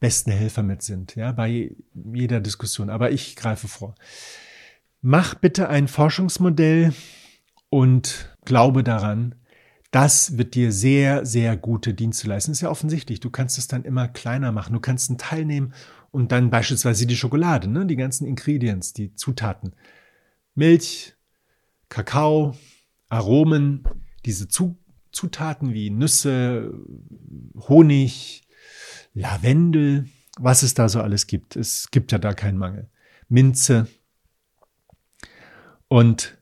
besten 0.00 0.30
Helfer 0.30 0.62
mit 0.62 0.82
sind, 0.82 1.14
ja, 1.14 1.32
bei 1.32 1.72
jeder 1.94 2.40
Diskussion. 2.40 2.88
Aber 2.88 3.10
ich 3.10 3.36
greife 3.36 3.68
vor. 3.68 3.94
Mach 5.02 5.34
bitte 5.34 5.68
ein 5.68 5.88
Forschungsmodell 5.88 6.92
und 7.70 8.36
glaube 8.44 8.84
daran, 8.84 9.34
das 9.90 10.38
wird 10.38 10.54
dir 10.54 10.72
sehr, 10.72 11.26
sehr 11.26 11.56
gute 11.56 11.94
Dienste 11.94 12.28
leisten. 12.28 12.52
Ist 12.52 12.60
ja 12.60 12.70
offensichtlich. 12.70 13.18
Du 13.18 13.30
kannst 13.30 13.58
es 13.58 13.66
dann 13.66 13.84
immer 13.84 14.08
kleiner 14.08 14.52
machen. 14.52 14.74
Du 14.74 14.80
kannst 14.80 15.10
einen 15.10 15.18
Teil 15.18 15.44
nehmen 15.44 15.74
und 16.10 16.32
dann 16.32 16.50
beispielsweise 16.50 17.06
die 17.06 17.16
Schokolade, 17.16 17.66
ne? 17.68 17.86
die 17.86 17.96
ganzen 17.96 18.26
Ingredients, 18.26 18.92
die 18.92 19.14
Zutaten. 19.14 19.74
Milch, 20.54 21.14
Kakao, 21.88 22.54
Aromen, 23.08 23.84
diese 24.24 24.48
Zutaten 24.48 25.72
wie 25.72 25.90
Nüsse, 25.90 26.72
Honig, 27.68 28.46
Lavendel, 29.14 30.08
was 30.38 30.62
es 30.62 30.74
da 30.74 30.88
so 30.88 31.00
alles 31.00 31.26
gibt. 31.26 31.56
Es 31.56 31.90
gibt 31.90 32.12
ja 32.12 32.18
da 32.18 32.32
keinen 32.32 32.58
Mangel. 32.58 32.90
Minze. 33.28 33.88
Und 35.90 36.38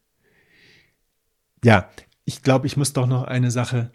ja, 1.65 1.89
ich 2.27 2.43
glaube, 2.43 2.67
ich 2.67 2.77
muss 2.77 2.93
doch 2.93 3.07
noch 3.07 3.25
eine 3.25 3.51
Sache. 3.51 3.91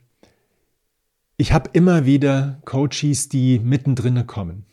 Ich 1.38 1.54
habe 1.54 1.70
immer 1.74 2.06
wieder 2.06 2.60
Coaches, 2.66 3.30
die 3.30 3.60
mittendrin 3.60 4.26
kommen. 4.26 4.66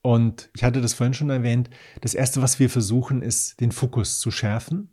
Und 0.00 0.48
ich 0.56 0.64
hatte 0.64 0.80
das 0.80 0.94
vorhin 0.94 1.12
schon 1.12 1.28
erwähnt. 1.28 1.68
Das 2.00 2.14
erste, 2.14 2.40
was 2.40 2.58
wir 2.58 2.70
versuchen, 2.70 3.20
ist, 3.20 3.60
den 3.60 3.70
Fokus 3.70 4.18
zu 4.18 4.30
schärfen. 4.30 4.88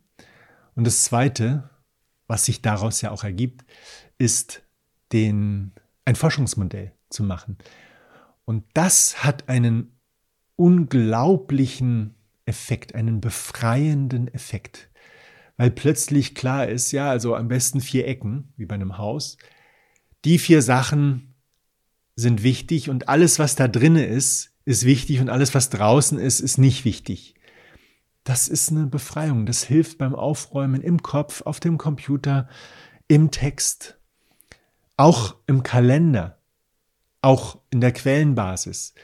Und 0.76 0.86
das 0.86 1.04
zweite, 1.04 1.70
was 2.28 2.44
sich 2.44 2.62
daraus 2.62 3.00
ja 3.00 3.12
auch 3.12 3.24
ergibt, 3.24 3.64
ist 4.18 4.64
den, 5.14 5.72
ein 6.04 6.18
Forschungsmodell 6.18 6.92
zu 7.10 7.24
machen. 7.24 7.58
Und 8.44 8.66
das 8.74 9.24
hat 9.24 9.48
einen 9.48 9.94
unglaublichen 10.58 12.16
Effekt, 12.46 12.96
einen 12.96 13.22
befreienden 13.22 14.28
Effekt. 14.34 14.90
Weil 15.58 15.72
plötzlich 15.72 16.36
klar 16.36 16.68
ist, 16.68 16.92
ja, 16.92 17.10
also 17.10 17.36
am 17.36 17.48
besten 17.48 17.82
vier 17.82 18.08
Ecken, 18.08 18.54
wie 18.58 18.66
bei 18.66 18.76
einem 18.76 18.98
Haus. 18.98 19.38
Die 20.26 20.38
vier 20.40 20.62
Sachen 20.62 21.34
sind 22.16 22.44
wichtig 22.44 22.90
und 22.90 23.10
alles, 23.10 23.40
was 23.40 23.56
da 23.56 23.68
drinne 23.68 24.06
ist, 24.06 24.52
ist 24.66 24.86
wichtig 24.86 25.20
und 25.20 25.30
alles, 25.30 25.54
was 25.54 25.70
draußen 25.70 26.18
ist, 26.18 26.40
ist 26.40 26.58
nicht 26.58 26.86
wichtig. 26.86 27.36
Das 28.24 28.48
ist 28.48 28.72
eine 28.72 28.88
Befreiung. 28.88 29.46
Das 29.46 29.64
hilft 29.64 30.00
beim 30.00 30.16
Aufräumen 30.16 30.82
im 30.82 31.04
Kopf, 31.04 31.44
auf 31.44 31.60
dem 31.60 31.78
Computer, 31.78 32.50
im 33.08 33.30
Text, 33.30 34.00
auch 34.98 35.36
im 35.46 35.62
Kalender, 35.62 36.40
auch 37.22 37.60
in 37.70 37.82
der 37.82 37.92
Quellenbasis. 37.92 38.96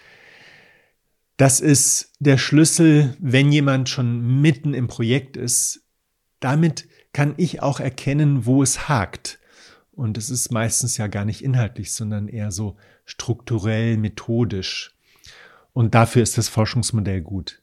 Das 1.38 1.60
ist 1.60 2.14
der 2.20 2.38
Schlüssel, 2.38 3.16
wenn 3.20 3.52
jemand 3.52 3.89
schon 3.89 4.41
mitten 4.41 4.74
im 4.74 4.88
Projekt 4.88 5.38
ist. 5.38 5.84
Damit 6.41 6.89
kann 7.13 7.35
ich 7.37 7.61
auch 7.61 7.79
erkennen, 7.79 8.45
wo 8.45 8.61
es 8.61 8.89
hakt. 8.89 9.39
Und 9.91 10.17
es 10.17 10.29
ist 10.29 10.51
meistens 10.51 10.97
ja 10.97 11.07
gar 11.07 11.23
nicht 11.23 11.43
inhaltlich, 11.43 11.93
sondern 11.93 12.27
eher 12.27 12.51
so 12.51 12.75
strukturell, 13.05 13.97
methodisch. 13.97 14.95
Und 15.73 15.95
dafür 15.95 16.23
ist 16.23 16.37
das 16.37 16.49
Forschungsmodell 16.49 17.21
gut. 17.21 17.61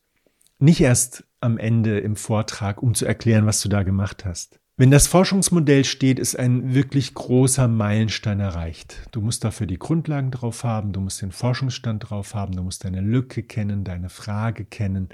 Nicht 0.58 0.80
erst 0.80 1.24
am 1.40 1.58
Ende 1.58 1.98
im 1.98 2.16
Vortrag, 2.16 2.82
um 2.82 2.94
zu 2.94 3.04
erklären, 3.04 3.46
was 3.46 3.60
du 3.60 3.68
da 3.68 3.82
gemacht 3.82 4.24
hast. 4.24 4.58
Wenn 4.76 4.92
das 4.92 5.08
Forschungsmodell 5.08 5.84
steht, 5.84 6.20
ist 6.20 6.38
ein 6.38 6.72
wirklich 6.74 7.14
großer 7.14 7.66
Meilenstein 7.66 8.38
erreicht. 8.38 9.08
Du 9.10 9.20
musst 9.20 9.42
dafür 9.42 9.66
die 9.66 9.78
Grundlagen 9.78 10.30
drauf 10.30 10.62
haben, 10.62 10.92
du 10.92 11.00
musst 11.00 11.20
den 11.20 11.32
Forschungsstand 11.32 12.10
drauf 12.10 12.34
haben, 12.34 12.54
du 12.54 12.62
musst 12.62 12.84
deine 12.84 13.00
Lücke 13.00 13.42
kennen, 13.42 13.82
deine 13.82 14.08
Frage 14.08 14.64
kennen 14.64 15.08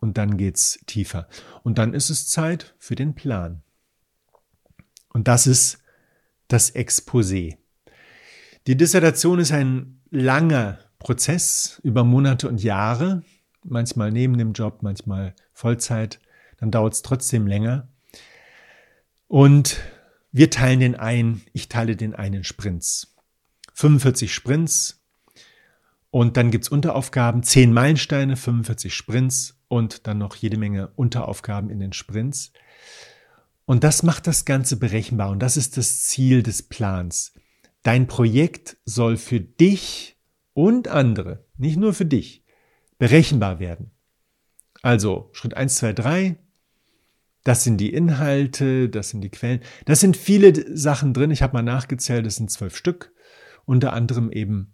und 0.00 0.18
dann 0.18 0.36
geht's 0.36 0.80
tiefer. 0.86 1.28
Und 1.62 1.78
dann 1.78 1.94
ist 1.94 2.10
es 2.10 2.28
Zeit 2.28 2.74
für 2.78 2.94
den 2.94 3.14
Plan. 3.14 3.62
Und 5.12 5.28
das 5.28 5.46
ist 5.46 5.78
das 6.48 6.74
Exposé. 6.74 7.58
Die 8.66 8.76
Dissertation 8.76 9.38
ist 9.38 9.52
ein 9.52 10.00
langer 10.10 10.78
Prozess 10.98 11.80
über 11.82 12.04
Monate 12.04 12.48
und 12.48 12.62
Jahre, 12.62 13.22
manchmal 13.64 14.10
neben 14.10 14.36
dem 14.38 14.52
Job, 14.52 14.82
manchmal 14.82 15.34
Vollzeit, 15.52 16.20
dann 16.58 16.70
dauert 16.70 16.94
es 16.94 17.02
trotzdem 17.02 17.46
länger. 17.46 17.88
Und 19.28 19.80
wir 20.32 20.50
teilen 20.50 20.80
den 20.80 20.94
ein, 20.94 21.42
ich 21.52 21.68
teile 21.68 21.96
den 21.96 22.14
ein 22.14 22.34
in 22.34 22.44
Sprints. 22.44 23.14
45 23.74 24.32
Sprints 24.32 25.02
und 26.10 26.36
dann 26.36 26.50
gibt's 26.50 26.68
Unteraufgaben, 26.68 27.42
10 27.42 27.72
Meilensteine, 27.72 28.36
45 28.36 28.94
Sprints 28.94 29.59
und 29.70 30.08
dann 30.08 30.18
noch 30.18 30.34
jede 30.34 30.58
Menge 30.58 30.88
Unteraufgaben 30.96 31.70
in 31.70 31.78
den 31.78 31.92
Sprints. 31.92 32.52
Und 33.66 33.84
das 33.84 34.02
macht 34.02 34.26
das 34.26 34.44
Ganze 34.44 34.76
berechenbar 34.76 35.30
und 35.30 35.38
das 35.38 35.56
ist 35.56 35.76
das 35.76 36.02
Ziel 36.02 36.42
des 36.42 36.64
Plans. 36.64 37.34
Dein 37.84 38.08
Projekt 38.08 38.78
soll 38.84 39.16
für 39.16 39.40
dich 39.40 40.18
und 40.54 40.88
andere, 40.88 41.46
nicht 41.56 41.76
nur 41.76 41.94
für 41.94 42.04
dich, 42.04 42.44
berechenbar 42.98 43.60
werden. 43.60 43.92
Also 44.82 45.30
Schritt 45.32 45.56
1, 45.56 45.76
2, 45.76 45.92
3, 45.92 46.36
das 47.44 47.62
sind 47.62 47.78
die 47.78 47.92
Inhalte, 47.92 48.88
das 48.88 49.10
sind 49.10 49.20
die 49.20 49.30
Quellen. 49.30 49.60
Das 49.84 50.00
sind 50.00 50.16
viele 50.16 50.76
Sachen 50.76 51.14
drin. 51.14 51.30
Ich 51.30 51.42
habe 51.42 51.54
mal 51.54 51.62
nachgezählt, 51.62 52.26
das 52.26 52.36
sind 52.36 52.50
zwölf 52.50 52.76
Stück. 52.76 53.12
Unter 53.66 53.92
anderem 53.92 54.32
eben 54.32 54.72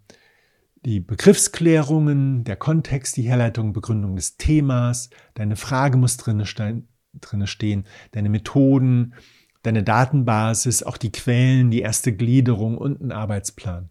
die 0.86 1.00
Begriffsklärungen, 1.00 2.44
der 2.44 2.56
Kontext, 2.56 3.18
die 3.18 3.22
Herleitung, 3.22 3.74
Begründung 3.74 4.16
des 4.16 4.38
Themas. 4.38 5.10
Deine 5.34 5.56
Frage 5.56 5.98
muss 5.98 6.16
drin 6.16 6.46
stehen, 6.46 7.86
deine 8.12 8.30
Methoden, 8.30 9.12
deine 9.62 9.82
Datenbasis, 9.82 10.82
auch 10.82 10.96
die 10.96 11.12
Quellen, 11.12 11.70
die 11.70 11.80
erste 11.80 12.14
Gliederung 12.14 12.78
und 12.78 13.02
ein 13.02 13.12
Arbeitsplan. 13.12 13.90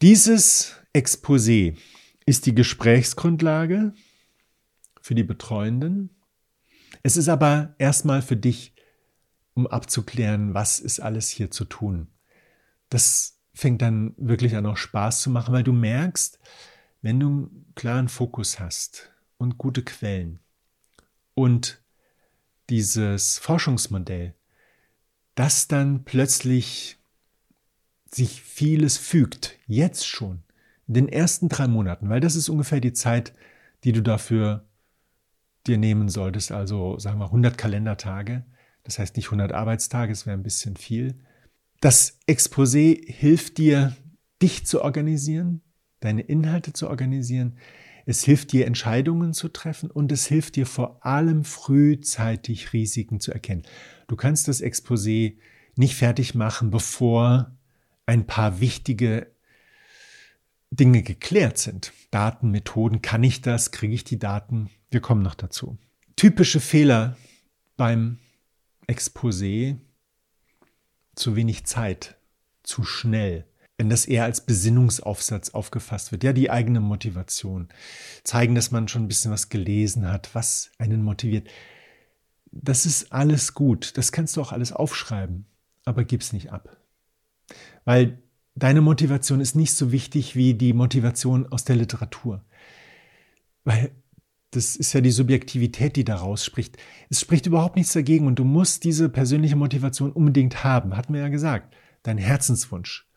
Dieses 0.00 0.76
Exposé 0.94 1.76
ist 2.24 2.46
die 2.46 2.54
Gesprächsgrundlage 2.54 3.92
für 5.02 5.14
die 5.14 5.24
Betreuenden 5.24 6.10
es 7.02 7.16
ist 7.16 7.28
aber 7.28 7.74
erstmal 7.78 8.22
für 8.22 8.36
dich, 8.36 8.74
um 9.54 9.66
abzuklären, 9.66 10.54
was 10.54 10.78
ist 10.78 11.00
alles 11.00 11.28
hier 11.28 11.50
zu 11.50 11.64
tun. 11.64 12.08
Das 12.88 13.41
fängt 13.54 13.82
dann 13.82 14.14
wirklich 14.16 14.56
an, 14.56 14.66
auch 14.66 14.76
Spaß 14.76 15.20
zu 15.20 15.30
machen, 15.30 15.52
weil 15.52 15.62
du 15.62 15.72
merkst, 15.72 16.38
wenn 17.02 17.20
du 17.20 17.26
einen 17.26 17.72
klaren 17.74 18.08
Fokus 18.08 18.60
hast 18.60 19.12
und 19.36 19.58
gute 19.58 19.82
Quellen 19.82 20.38
und 21.34 21.82
dieses 22.70 23.38
Forschungsmodell, 23.38 24.34
dass 25.34 25.68
dann 25.68 26.04
plötzlich 26.04 26.98
sich 28.10 28.42
vieles 28.42 28.98
fügt, 28.98 29.58
jetzt 29.66 30.06
schon, 30.06 30.42
in 30.86 30.94
den 30.94 31.08
ersten 31.08 31.48
drei 31.48 31.66
Monaten, 31.66 32.08
weil 32.08 32.20
das 32.20 32.36
ist 32.36 32.48
ungefähr 32.48 32.80
die 32.80 32.92
Zeit, 32.92 33.34
die 33.84 33.92
du 33.92 34.02
dafür 34.02 34.64
dir 35.66 35.78
nehmen 35.78 36.08
solltest, 36.08 36.52
also 36.52 36.98
sagen 36.98 37.18
wir 37.18 37.26
100 37.26 37.56
Kalendertage, 37.56 38.44
das 38.84 38.98
heißt 38.98 39.16
nicht 39.16 39.26
100 39.26 39.52
Arbeitstage, 39.52 40.12
es 40.12 40.26
wäre 40.26 40.36
ein 40.36 40.42
bisschen 40.42 40.76
viel. 40.76 41.20
Das 41.82 42.20
Exposé 42.28 43.02
hilft 43.12 43.58
dir, 43.58 43.96
dich 44.40 44.64
zu 44.64 44.82
organisieren, 44.82 45.62
deine 45.98 46.20
Inhalte 46.20 46.72
zu 46.72 46.88
organisieren. 46.88 47.58
Es 48.06 48.22
hilft 48.22 48.52
dir, 48.52 48.68
Entscheidungen 48.68 49.32
zu 49.32 49.48
treffen 49.48 49.90
und 49.90 50.12
es 50.12 50.26
hilft 50.26 50.54
dir 50.54 50.66
vor 50.66 51.04
allem 51.04 51.42
frühzeitig 51.42 52.72
Risiken 52.72 53.18
zu 53.18 53.32
erkennen. 53.32 53.64
Du 54.06 54.14
kannst 54.14 54.46
das 54.46 54.62
Exposé 54.62 55.38
nicht 55.74 55.96
fertig 55.96 56.36
machen, 56.36 56.70
bevor 56.70 57.58
ein 58.06 58.28
paar 58.28 58.60
wichtige 58.60 59.32
Dinge 60.70 61.02
geklärt 61.02 61.58
sind. 61.58 61.92
Daten, 62.12 62.52
Methoden, 62.52 63.02
kann 63.02 63.24
ich 63.24 63.40
das, 63.40 63.72
kriege 63.72 63.94
ich 63.94 64.04
die 64.04 64.20
Daten? 64.20 64.70
Wir 64.92 65.00
kommen 65.00 65.22
noch 65.22 65.34
dazu. 65.34 65.78
Typische 66.14 66.60
Fehler 66.60 67.16
beim 67.76 68.20
Exposé, 68.86 69.78
zu 71.14 71.36
wenig 71.36 71.64
Zeit, 71.64 72.16
zu 72.62 72.84
schnell. 72.84 73.46
Wenn 73.78 73.90
das 73.90 74.06
eher 74.06 74.24
als 74.24 74.42
Besinnungsaufsatz 74.42 75.50
aufgefasst 75.50 76.12
wird, 76.12 76.24
ja, 76.24 76.32
die 76.32 76.50
eigene 76.50 76.80
Motivation, 76.80 77.68
zeigen, 78.22 78.54
dass 78.54 78.70
man 78.70 78.88
schon 78.88 79.04
ein 79.04 79.08
bisschen 79.08 79.32
was 79.32 79.48
gelesen 79.48 80.08
hat, 80.08 80.34
was 80.34 80.70
einen 80.78 81.02
motiviert. 81.02 81.48
Das 82.52 82.86
ist 82.86 83.12
alles 83.12 83.54
gut, 83.54 83.96
das 83.96 84.12
kannst 84.12 84.36
du 84.36 84.42
auch 84.42 84.52
alles 84.52 84.72
aufschreiben, 84.72 85.46
aber 85.84 86.04
gib's 86.04 86.32
nicht 86.32 86.52
ab. 86.52 86.76
Weil 87.84 88.22
deine 88.54 88.82
Motivation 88.82 89.40
ist 89.40 89.56
nicht 89.56 89.74
so 89.74 89.90
wichtig 89.90 90.36
wie 90.36 90.54
die 90.54 90.74
Motivation 90.74 91.50
aus 91.50 91.64
der 91.64 91.76
Literatur. 91.76 92.44
Weil 93.64 93.90
das 94.52 94.76
ist 94.76 94.92
ja 94.92 95.00
die 95.00 95.10
Subjektivität, 95.10 95.96
die 95.96 96.04
daraus 96.04 96.44
spricht. 96.44 96.76
Es 97.08 97.20
spricht 97.20 97.46
überhaupt 97.46 97.76
nichts 97.76 97.94
dagegen 97.94 98.26
und 98.26 98.38
du 98.38 98.44
musst 98.44 98.84
diese 98.84 99.08
persönliche 99.08 99.56
Motivation 99.56 100.12
unbedingt 100.12 100.62
haben, 100.62 100.96
hat 100.96 101.08
mir 101.08 101.20
ja 101.20 101.28
gesagt, 101.28 101.74
dein 102.02 102.18
Herzenswunsch. 102.18 103.08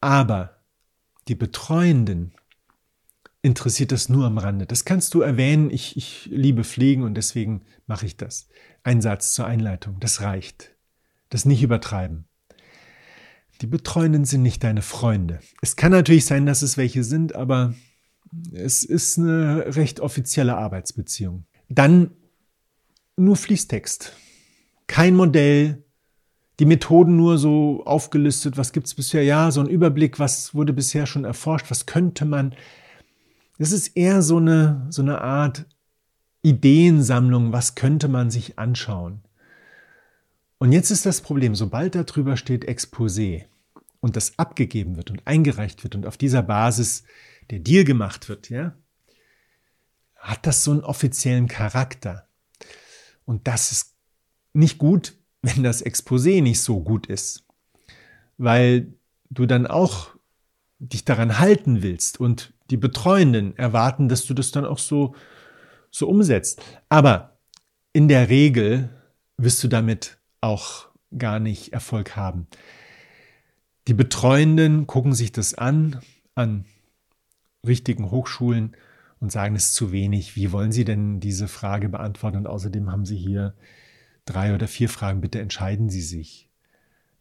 Aber 0.00 0.62
die 1.26 1.34
Betreuenden 1.34 2.32
interessiert 3.42 3.90
das 3.90 4.08
nur 4.08 4.24
am 4.24 4.38
Rande. 4.38 4.66
Das 4.66 4.84
kannst 4.84 5.14
du 5.14 5.20
erwähnen, 5.20 5.68
ich, 5.70 5.96
ich 5.96 6.28
liebe 6.30 6.62
Pflegen 6.62 7.02
und 7.02 7.14
deswegen 7.14 7.62
mache 7.86 8.06
ich 8.06 8.16
das. 8.16 8.48
Ein 8.84 9.02
Satz 9.02 9.34
zur 9.34 9.46
Einleitung, 9.46 9.98
das 9.98 10.20
reicht. 10.20 10.76
Das 11.28 11.44
nicht 11.44 11.62
übertreiben. 11.62 12.28
Die 13.60 13.66
Betreuenden 13.66 14.24
sind 14.24 14.42
nicht 14.42 14.62
deine 14.62 14.82
Freunde. 14.82 15.40
Es 15.60 15.74
kann 15.74 15.90
natürlich 15.90 16.24
sein, 16.24 16.46
dass 16.46 16.62
es 16.62 16.76
welche 16.76 17.02
sind, 17.02 17.34
aber 17.34 17.74
es 18.52 18.84
ist 18.84 19.18
eine 19.18 19.76
recht 19.76 20.00
offizielle 20.00 20.56
Arbeitsbeziehung. 20.56 21.44
Dann 21.68 22.10
nur 23.16 23.36
Fließtext. 23.36 24.12
Kein 24.86 25.14
Modell, 25.16 25.84
die 26.58 26.66
Methoden 26.66 27.16
nur 27.16 27.38
so 27.38 27.84
aufgelistet, 27.84 28.56
was 28.56 28.72
gibt 28.72 28.86
es 28.86 28.94
bisher? 28.94 29.22
Ja, 29.22 29.50
so 29.50 29.60
ein 29.60 29.68
Überblick, 29.68 30.18
was 30.18 30.54
wurde 30.54 30.72
bisher 30.72 31.06
schon 31.06 31.24
erforscht, 31.24 31.70
was 31.70 31.86
könnte 31.86 32.24
man. 32.24 32.54
Es 33.58 33.72
ist 33.72 33.96
eher 33.96 34.22
so 34.22 34.38
eine, 34.38 34.86
so 34.90 35.02
eine 35.02 35.20
Art 35.20 35.66
Ideensammlung, 36.42 37.52
was 37.52 37.74
könnte 37.74 38.08
man 38.08 38.30
sich 38.30 38.58
anschauen. 38.58 39.20
Und 40.58 40.72
jetzt 40.72 40.90
ist 40.90 41.06
das 41.06 41.20
Problem, 41.20 41.54
sobald 41.54 41.94
da 41.94 42.02
drüber 42.02 42.36
steht 42.36 42.68
Exposé 42.68 43.44
und 44.00 44.16
das 44.16 44.38
abgegeben 44.38 44.96
wird 44.96 45.10
und 45.10 45.26
eingereicht 45.26 45.84
wird 45.84 45.94
und 45.94 46.06
auf 46.06 46.16
dieser 46.16 46.42
Basis 46.42 47.04
der 47.50 47.60
Deal 47.60 47.84
gemacht 47.84 48.28
wird, 48.28 48.50
ja, 48.50 48.76
hat 50.16 50.46
das 50.46 50.64
so 50.64 50.72
einen 50.72 50.80
offiziellen 50.80 51.48
Charakter. 51.48 52.28
Und 53.24 53.46
das 53.46 53.72
ist 53.72 53.94
nicht 54.52 54.78
gut, 54.78 55.16
wenn 55.42 55.62
das 55.62 55.84
Exposé 55.84 56.42
nicht 56.42 56.60
so 56.60 56.80
gut 56.80 57.06
ist, 57.06 57.46
weil 58.36 58.94
du 59.30 59.46
dann 59.46 59.66
auch 59.66 60.10
dich 60.78 61.04
daran 61.04 61.38
halten 61.38 61.82
willst 61.82 62.20
und 62.20 62.52
die 62.70 62.76
Betreuenden 62.76 63.56
erwarten, 63.56 64.08
dass 64.08 64.26
du 64.26 64.34
das 64.34 64.50
dann 64.50 64.64
auch 64.64 64.78
so, 64.78 65.14
so 65.90 66.08
umsetzt. 66.08 66.62
Aber 66.88 67.38
in 67.92 68.08
der 68.08 68.28
Regel 68.28 68.90
wirst 69.36 69.62
du 69.62 69.68
damit 69.68 70.18
auch 70.40 70.88
gar 71.16 71.40
nicht 71.40 71.72
Erfolg 71.72 72.16
haben. 72.16 72.46
Die 73.86 73.94
Betreuenden 73.94 74.86
gucken 74.86 75.14
sich 75.14 75.32
das 75.32 75.54
an, 75.54 76.00
an 76.34 76.66
richtigen 77.66 78.10
Hochschulen 78.10 78.76
und 79.20 79.32
sagen, 79.32 79.56
es 79.56 79.66
ist 79.66 79.74
zu 79.74 79.92
wenig. 79.92 80.36
Wie 80.36 80.52
wollen 80.52 80.72
Sie 80.72 80.84
denn 80.84 81.20
diese 81.20 81.48
Frage 81.48 81.88
beantworten? 81.88 82.36
Und 82.36 82.46
außerdem 82.46 82.90
haben 82.90 83.04
Sie 83.04 83.16
hier 83.16 83.54
drei 84.24 84.54
oder 84.54 84.68
vier 84.68 84.88
Fragen. 84.88 85.20
Bitte 85.20 85.40
entscheiden 85.40 85.90
Sie 85.90 86.02
sich. 86.02 86.48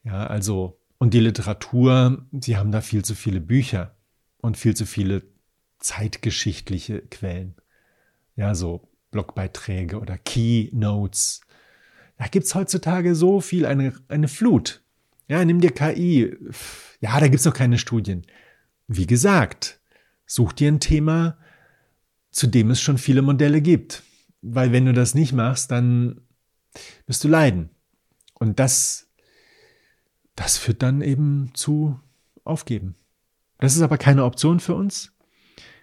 Ja, 0.03 0.27
also, 0.27 0.79
und 0.97 1.13
die 1.13 1.19
Literatur, 1.19 2.25
Sie 2.39 2.57
haben 2.57 2.71
da 2.71 2.81
viel 2.81 3.03
zu 3.03 3.15
viele 3.15 3.41
Bücher 3.41 3.95
und 4.37 4.57
viel 4.57 4.75
zu 4.75 4.85
viele 4.85 5.23
zeitgeschichtliche 5.79 7.01
Quellen. 7.01 7.55
Ja, 8.35 8.55
so 8.55 8.87
Blogbeiträge 9.11 9.99
oder 9.99 10.17
Keynotes 10.17 11.41
da 12.17 12.27
gibt's 12.27 12.55
heutzutage 12.55 13.15
so 13.15 13.41
viel, 13.41 13.65
eine, 13.65 13.93
eine 14.07 14.27
Flut. 14.27 14.81
Ja, 15.27 15.43
nimm 15.45 15.61
dir 15.61 15.71
KI. 15.71 16.35
Ja, 16.99 17.19
da 17.19 17.27
gibt's 17.27 17.45
noch 17.45 17.53
keine 17.53 17.77
Studien. 17.77 18.25
Wie 18.87 19.05
gesagt, 19.05 19.76
such 20.27 20.53
dir 20.53 20.71
ein 20.71 20.79
Thema, 20.79 21.37
zu 22.29 22.45
dem 22.45 22.69
es 22.69 22.79
schon 22.79 22.99
viele 22.99 23.23
Modelle 23.23 23.61
gibt. 23.61 24.03
Weil 24.43 24.71
wenn 24.71 24.85
du 24.85 24.93
das 24.93 25.15
nicht 25.15 25.33
machst, 25.33 25.71
dann 25.71 26.21
wirst 27.07 27.23
du 27.23 27.27
leiden. 27.27 27.69
Und 28.35 28.59
das, 28.59 29.07
das 30.35 30.57
führt 30.57 30.83
dann 30.83 31.01
eben 31.01 31.51
zu 31.55 31.99
Aufgeben. 32.43 32.95
Das 33.57 33.75
ist 33.75 33.81
aber 33.81 33.97
keine 33.97 34.23
Option 34.23 34.59
für 34.59 34.75
uns. 34.75 35.11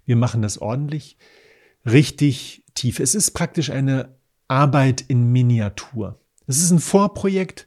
Wir 0.07 0.17
machen 0.17 0.41
das 0.41 0.59
ordentlich, 0.59 1.19
richtig 1.85 2.65
tief. 2.75 3.01
Es 3.01 3.15
ist 3.15 3.33
praktisch 3.33 3.71
eine 3.71 4.17
Arbeit 4.49 5.01
in 5.03 5.33
Miniatur. 5.33 6.21
Es 6.47 6.63
ist 6.63 6.71
ein 6.71 6.79
Vorprojekt, 6.79 7.67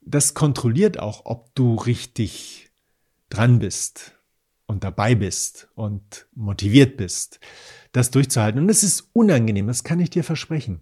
das 0.00 0.34
kontrolliert 0.34 0.98
auch, 0.98 1.26
ob 1.26 1.54
du 1.54 1.76
richtig 1.76 2.70
dran 3.28 3.58
bist 3.58 4.19
und 4.70 4.84
dabei 4.84 5.16
bist 5.16 5.68
und 5.74 6.28
motiviert 6.32 6.96
bist, 6.96 7.40
das 7.90 8.12
durchzuhalten. 8.12 8.60
Und 8.60 8.68
es 8.68 8.84
ist 8.84 9.10
unangenehm, 9.12 9.66
das 9.66 9.82
kann 9.82 9.98
ich 9.98 10.10
dir 10.10 10.22
versprechen. 10.22 10.80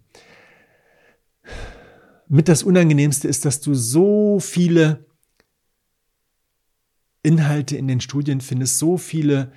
Mit 2.27 2.47
das 2.47 2.61
Unangenehmste 2.61 3.27
ist, 3.27 3.45
dass 3.45 3.61
du 3.61 3.73
so 3.73 4.39
viele 4.39 5.07
Inhalte 7.23 7.77
in 7.77 7.87
den 7.87 7.99
Studien 7.99 8.41
findest, 8.41 8.77
so 8.77 8.99
viele 8.99 9.51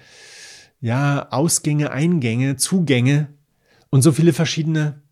ja, 0.80 1.30
Ausgänge, 1.30 1.90
Eingänge, 1.90 2.56
Zugänge 2.56 3.34
und 3.90 4.00
so 4.00 4.12
viele 4.12 4.32
verschiedene 4.32 5.02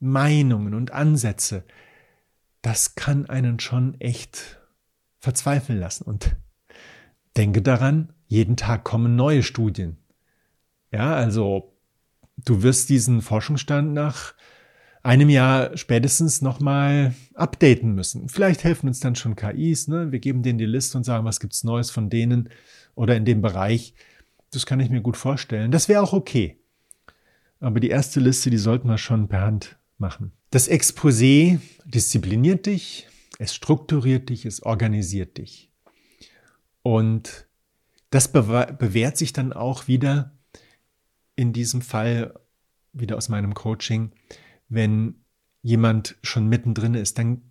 Meinungen 0.00 0.72
und 0.72 0.90
Ansätze. 0.90 1.64
Das 2.62 2.94
kann 2.94 3.26
einen 3.26 3.60
schon 3.60 4.00
echt 4.00 4.58
verzweifeln 5.18 5.78
lassen. 5.78 6.04
Und 6.04 6.34
denke 7.36 7.60
daran, 7.60 8.14
jeden 8.34 8.56
Tag 8.56 8.82
kommen 8.84 9.14
neue 9.14 9.42
Studien. 9.42 9.96
Ja, 10.90 11.14
also 11.14 11.72
du 12.36 12.62
wirst 12.62 12.88
diesen 12.88 13.22
Forschungsstand 13.22 13.92
nach 13.92 14.34
einem 15.04 15.28
Jahr 15.28 15.76
spätestens 15.76 16.42
nochmal 16.42 17.14
updaten 17.34 17.94
müssen. 17.94 18.28
Vielleicht 18.28 18.64
helfen 18.64 18.88
uns 18.88 19.00
dann 19.00 19.14
schon 19.14 19.36
KIs, 19.36 19.86
ne? 19.86 20.10
Wir 20.10 20.18
geben 20.18 20.42
denen 20.42 20.58
die 20.58 20.66
Liste 20.66 20.98
und 20.98 21.04
sagen, 21.04 21.24
was 21.24 21.40
gibt's 21.40 21.62
Neues 21.62 21.90
von 21.90 22.10
denen 22.10 22.48
oder 22.96 23.16
in 23.16 23.24
dem 23.24 23.40
Bereich. 23.40 23.94
Das 24.50 24.66
kann 24.66 24.80
ich 24.80 24.90
mir 24.90 25.00
gut 25.00 25.16
vorstellen. 25.16 25.70
Das 25.70 25.88
wäre 25.88 26.02
auch 26.02 26.12
okay. 26.12 26.58
Aber 27.60 27.78
die 27.80 27.90
erste 27.90 28.18
Liste, 28.18 28.50
die 28.50 28.58
sollten 28.58 28.88
wir 28.88 28.98
schon 28.98 29.28
per 29.28 29.42
Hand 29.42 29.76
machen. 29.98 30.32
Das 30.50 30.68
Exposé 30.68 31.60
diszipliniert 31.84 32.66
dich, 32.66 33.06
es 33.38 33.54
strukturiert 33.54 34.28
dich, 34.28 34.44
es 34.44 34.62
organisiert 34.62 35.38
dich. 35.38 35.70
Und 36.82 37.46
das 38.14 38.28
bewährt 38.30 39.16
sich 39.16 39.32
dann 39.32 39.52
auch 39.52 39.88
wieder 39.88 40.30
in 41.34 41.52
diesem 41.52 41.82
Fall, 41.82 42.38
wieder 42.92 43.16
aus 43.16 43.28
meinem 43.28 43.54
Coaching, 43.54 44.12
wenn 44.68 45.16
jemand 45.62 46.14
schon 46.22 46.48
mittendrin 46.48 46.94
ist, 46.94 47.18
dann 47.18 47.42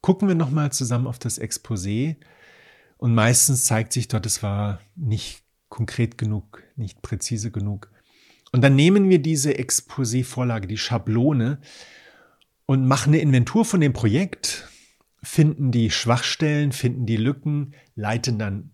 gucken 0.00 0.26
wir 0.26 0.34
nochmal 0.34 0.72
zusammen 0.72 1.06
auf 1.06 1.18
das 1.18 1.38
Exposé 1.38 2.16
und 2.96 3.14
meistens 3.14 3.66
zeigt 3.66 3.92
sich 3.92 4.08
dort, 4.08 4.24
es 4.24 4.42
war 4.42 4.80
nicht 4.96 5.42
konkret 5.68 6.16
genug, 6.16 6.62
nicht 6.76 7.02
präzise 7.02 7.50
genug. 7.50 7.92
Und 8.52 8.62
dann 8.62 8.76
nehmen 8.76 9.10
wir 9.10 9.18
diese 9.18 9.52
Exposé-Vorlage, 9.52 10.66
die 10.66 10.78
Schablone 10.78 11.60
und 12.64 12.86
machen 12.86 13.12
eine 13.12 13.20
Inventur 13.22 13.66
von 13.66 13.82
dem 13.82 13.92
Projekt, 13.92 14.66
finden 15.22 15.72
die 15.72 15.90
Schwachstellen, 15.90 16.72
finden 16.72 17.04
die 17.04 17.18
Lücken, 17.18 17.74
leiten 17.94 18.38
dann 18.38 18.70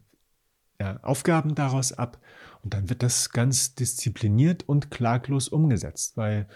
ja, 0.81 0.99
Aufgaben 1.03 1.55
daraus 1.55 1.93
ab 1.93 2.21
und 2.63 2.75
dann 2.75 2.89
wird 2.89 3.03
das 3.03 3.31
ganz 3.31 3.75
diszipliniert 3.75 4.69
und 4.69 4.91
klaglos 4.91 5.49
umgesetzt, 5.49 6.17
weil 6.17 6.49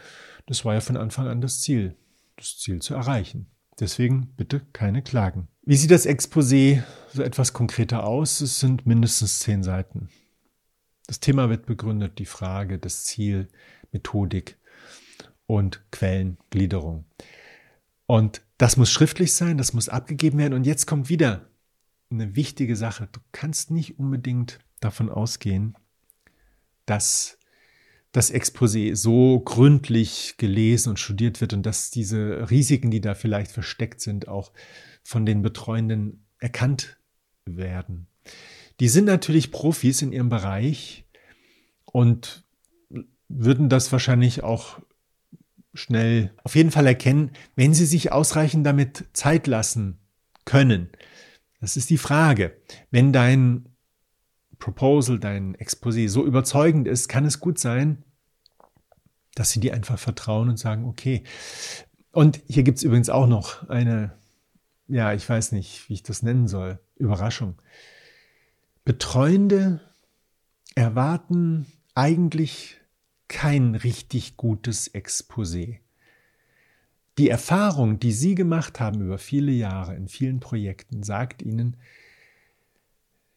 das 0.46 0.64
war 0.64 0.74
ja 0.74 0.80
von 0.80 0.96
Anfang 0.96 1.28
an 1.28 1.40
das 1.40 1.60
Ziel, 1.60 1.96
das 2.36 2.58
Ziel 2.58 2.82
zu 2.82 2.94
erreichen. 2.94 3.46
Deswegen 3.78 4.34
bitte 4.36 4.60
keine 4.72 5.02
Klagen. 5.02 5.48
Wie 5.62 5.76
sieht 5.76 5.90
das 5.90 6.06
Exposé 6.06 6.82
so 7.12 7.22
etwas 7.22 7.52
konkreter 7.52 8.04
aus? 8.04 8.40
Es 8.40 8.60
sind 8.60 8.86
mindestens 8.86 9.38
zehn 9.38 9.62
Seiten. 9.62 10.08
Das 11.06 11.20
Thema 11.20 11.48
wird 11.48 11.66
begründet, 11.66 12.18
die 12.18 12.26
Frage, 12.26 12.78
das 12.78 13.04
Ziel, 13.04 13.48
Methodik 13.90 14.58
und 15.46 15.82
Quellengliederung. 15.90 17.04
Und 18.06 18.42
das 18.58 18.76
muss 18.76 18.90
schriftlich 18.90 19.34
sein, 19.34 19.58
das 19.58 19.72
muss 19.72 19.88
abgegeben 19.88 20.38
werden. 20.38 20.54
Und 20.54 20.66
jetzt 20.66 20.86
kommt 20.86 21.08
wieder 21.08 21.49
eine 22.10 22.36
wichtige 22.36 22.76
Sache. 22.76 23.08
Du 23.12 23.20
kannst 23.32 23.70
nicht 23.70 23.98
unbedingt 23.98 24.58
davon 24.80 25.08
ausgehen, 25.08 25.76
dass 26.86 27.38
das 28.12 28.32
Exposé 28.32 28.96
so 28.96 29.40
gründlich 29.40 30.34
gelesen 30.36 30.90
und 30.90 30.98
studiert 30.98 31.40
wird 31.40 31.52
und 31.52 31.64
dass 31.64 31.90
diese 31.90 32.50
Risiken, 32.50 32.90
die 32.90 33.00
da 33.00 33.14
vielleicht 33.14 33.52
versteckt 33.52 34.00
sind, 34.00 34.26
auch 34.26 34.52
von 35.04 35.24
den 35.24 35.42
Betreuenden 35.42 36.24
erkannt 36.38 36.98
werden. 37.44 38.08
Die 38.80 38.88
sind 38.88 39.04
natürlich 39.04 39.52
Profis 39.52 40.02
in 40.02 40.12
ihrem 40.12 40.28
Bereich 40.28 41.04
und 41.84 42.44
würden 43.28 43.68
das 43.68 43.92
wahrscheinlich 43.92 44.42
auch 44.42 44.80
schnell 45.72 46.32
auf 46.42 46.56
jeden 46.56 46.72
Fall 46.72 46.86
erkennen, 46.86 47.30
wenn 47.54 47.74
sie 47.74 47.86
sich 47.86 48.10
ausreichend 48.10 48.66
damit 48.66 49.04
Zeit 49.12 49.46
lassen 49.46 49.98
können. 50.44 50.88
Das 51.60 51.76
ist 51.76 51.90
die 51.90 51.98
Frage. 51.98 52.56
Wenn 52.90 53.12
dein 53.12 53.68
Proposal, 54.58 55.18
dein 55.18 55.56
Exposé 55.56 56.08
so 56.08 56.24
überzeugend 56.24 56.88
ist, 56.88 57.08
kann 57.08 57.24
es 57.24 57.40
gut 57.40 57.58
sein, 57.58 58.04
dass 59.34 59.50
sie 59.50 59.60
dir 59.60 59.74
einfach 59.74 59.98
vertrauen 59.98 60.48
und 60.48 60.58
sagen, 60.58 60.84
okay. 60.84 61.22
Und 62.12 62.40
hier 62.48 62.62
gibt 62.62 62.78
es 62.78 62.84
übrigens 62.84 63.10
auch 63.10 63.26
noch 63.26 63.68
eine, 63.68 64.16
ja, 64.88 65.12
ich 65.12 65.28
weiß 65.28 65.52
nicht, 65.52 65.88
wie 65.88 65.94
ich 65.94 66.02
das 66.02 66.22
nennen 66.22 66.48
soll, 66.48 66.80
Überraschung. 66.96 67.60
Betreuende 68.84 69.80
erwarten 70.74 71.66
eigentlich 71.94 72.80
kein 73.28 73.74
richtig 73.74 74.36
gutes 74.36 74.92
Exposé. 74.92 75.78
Die 77.20 77.28
Erfahrung, 77.28 78.00
die 78.00 78.12
Sie 78.12 78.34
gemacht 78.34 78.80
haben 78.80 79.02
über 79.02 79.18
viele 79.18 79.52
Jahre 79.52 79.94
in 79.94 80.08
vielen 80.08 80.40
Projekten, 80.40 81.02
sagt 81.02 81.42
Ihnen, 81.42 81.76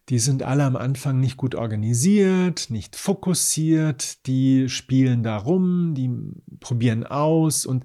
die 0.08 0.20
sind 0.20 0.42
alle 0.42 0.64
am 0.64 0.78
Anfang 0.78 1.20
nicht 1.20 1.36
gut 1.36 1.54
organisiert, 1.54 2.70
nicht 2.70 2.96
fokussiert, 2.96 4.26
die 4.26 4.70
spielen 4.70 5.22
da 5.22 5.36
rum, 5.36 5.96
die 5.96 6.10
probieren 6.62 7.06
aus 7.06 7.66
und 7.66 7.84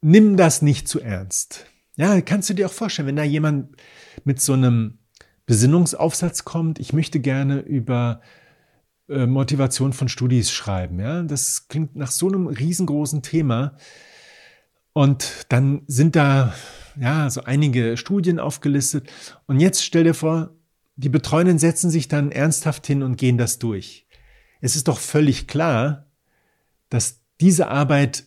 nimm 0.00 0.38
das 0.38 0.62
nicht 0.62 0.88
zu 0.88 1.00
ernst. 1.00 1.66
Ja, 1.96 2.18
kannst 2.22 2.48
du 2.48 2.54
dir 2.54 2.64
auch 2.64 2.72
vorstellen, 2.72 3.08
wenn 3.08 3.16
da 3.16 3.24
jemand 3.24 3.76
mit 4.24 4.40
so 4.40 4.54
einem 4.54 5.00
Besinnungsaufsatz 5.44 6.46
kommt, 6.46 6.78
ich 6.78 6.94
möchte 6.94 7.20
gerne 7.20 7.60
über 7.60 8.22
äh, 9.10 9.26
Motivation 9.26 9.92
von 9.92 10.08
Studis 10.08 10.50
schreiben. 10.50 10.98
Ja, 10.98 11.22
das 11.24 11.68
klingt 11.68 11.94
nach 11.94 12.10
so 12.10 12.28
einem 12.28 12.46
riesengroßen 12.46 13.20
Thema. 13.20 13.76
Und 14.92 15.46
dann 15.48 15.82
sind 15.86 16.16
da 16.16 16.54
ja 17.00 17.30
so 17.30 17.44
einige 17.44 17.96
Studien 17.96 18.38
aufgelistet. 18.38 19.10
Und 19.46 19.60
jetzt 19.60 19.84
stell 19.84 20.04
dir 20.04 20.14
vor, 20.14 20.50
die 20.96 21.08
Betreuenden 21.08 21.58
setzen 21.58 21.90
sich 21.90 22.08
dann 22.08 22.30
ernsthaft 22.30 22.86
hin 22.86 23.02
und 23.02 23.16
gehen 23.16 23.38
das 23.38 23.58
durch. 23.58 24.06
Es 24.60 24.76
ist 24.76 24.88
doch 24.88 24.98
völlig 24.98 25.48
klar, 25.48 26.06
dass 26.90 27.20
diese 27.40 27.68
Arbeit, 27.68 28.24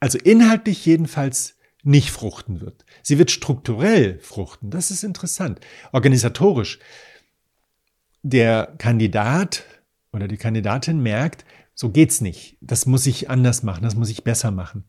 also 0.00 0.18
inhaltlich 0.18 0.86
jedenfalls, 0.86 1.58
nicht 1.82 2.10
fruchten 2.10 2.60
wird. 2.60 2.84
Sie 3.02 3.18
wird 3.18 3.32
strukturell 3.32 4.20
fruchten. 4.20 4.70
Das 4.70 4.92
ist 4.92 5.02
interessant. 5.02 5.60
Organisatorisch. 5.90 6.78
Der 8.22 8.72
Kandidat 8.78 9.64
oder 10.12 10.28
die 10.28 10.36
Kandidatin 10.36 11.02
merkt, 11.02 11.44
so 11.74 11.90
geht's 11.90 12.20
nicht. 12.20 12.56
Das 12.60 12.86
muss 12.86 13.06
ich 13.06 13.28
anders 13.28 13.64
machen. 13.64 13.82
Das 13.82 13.96
muss 13.96 14.10
ich 14.10 14.22
besser 14.22 14.52
machen. 14.52 14.84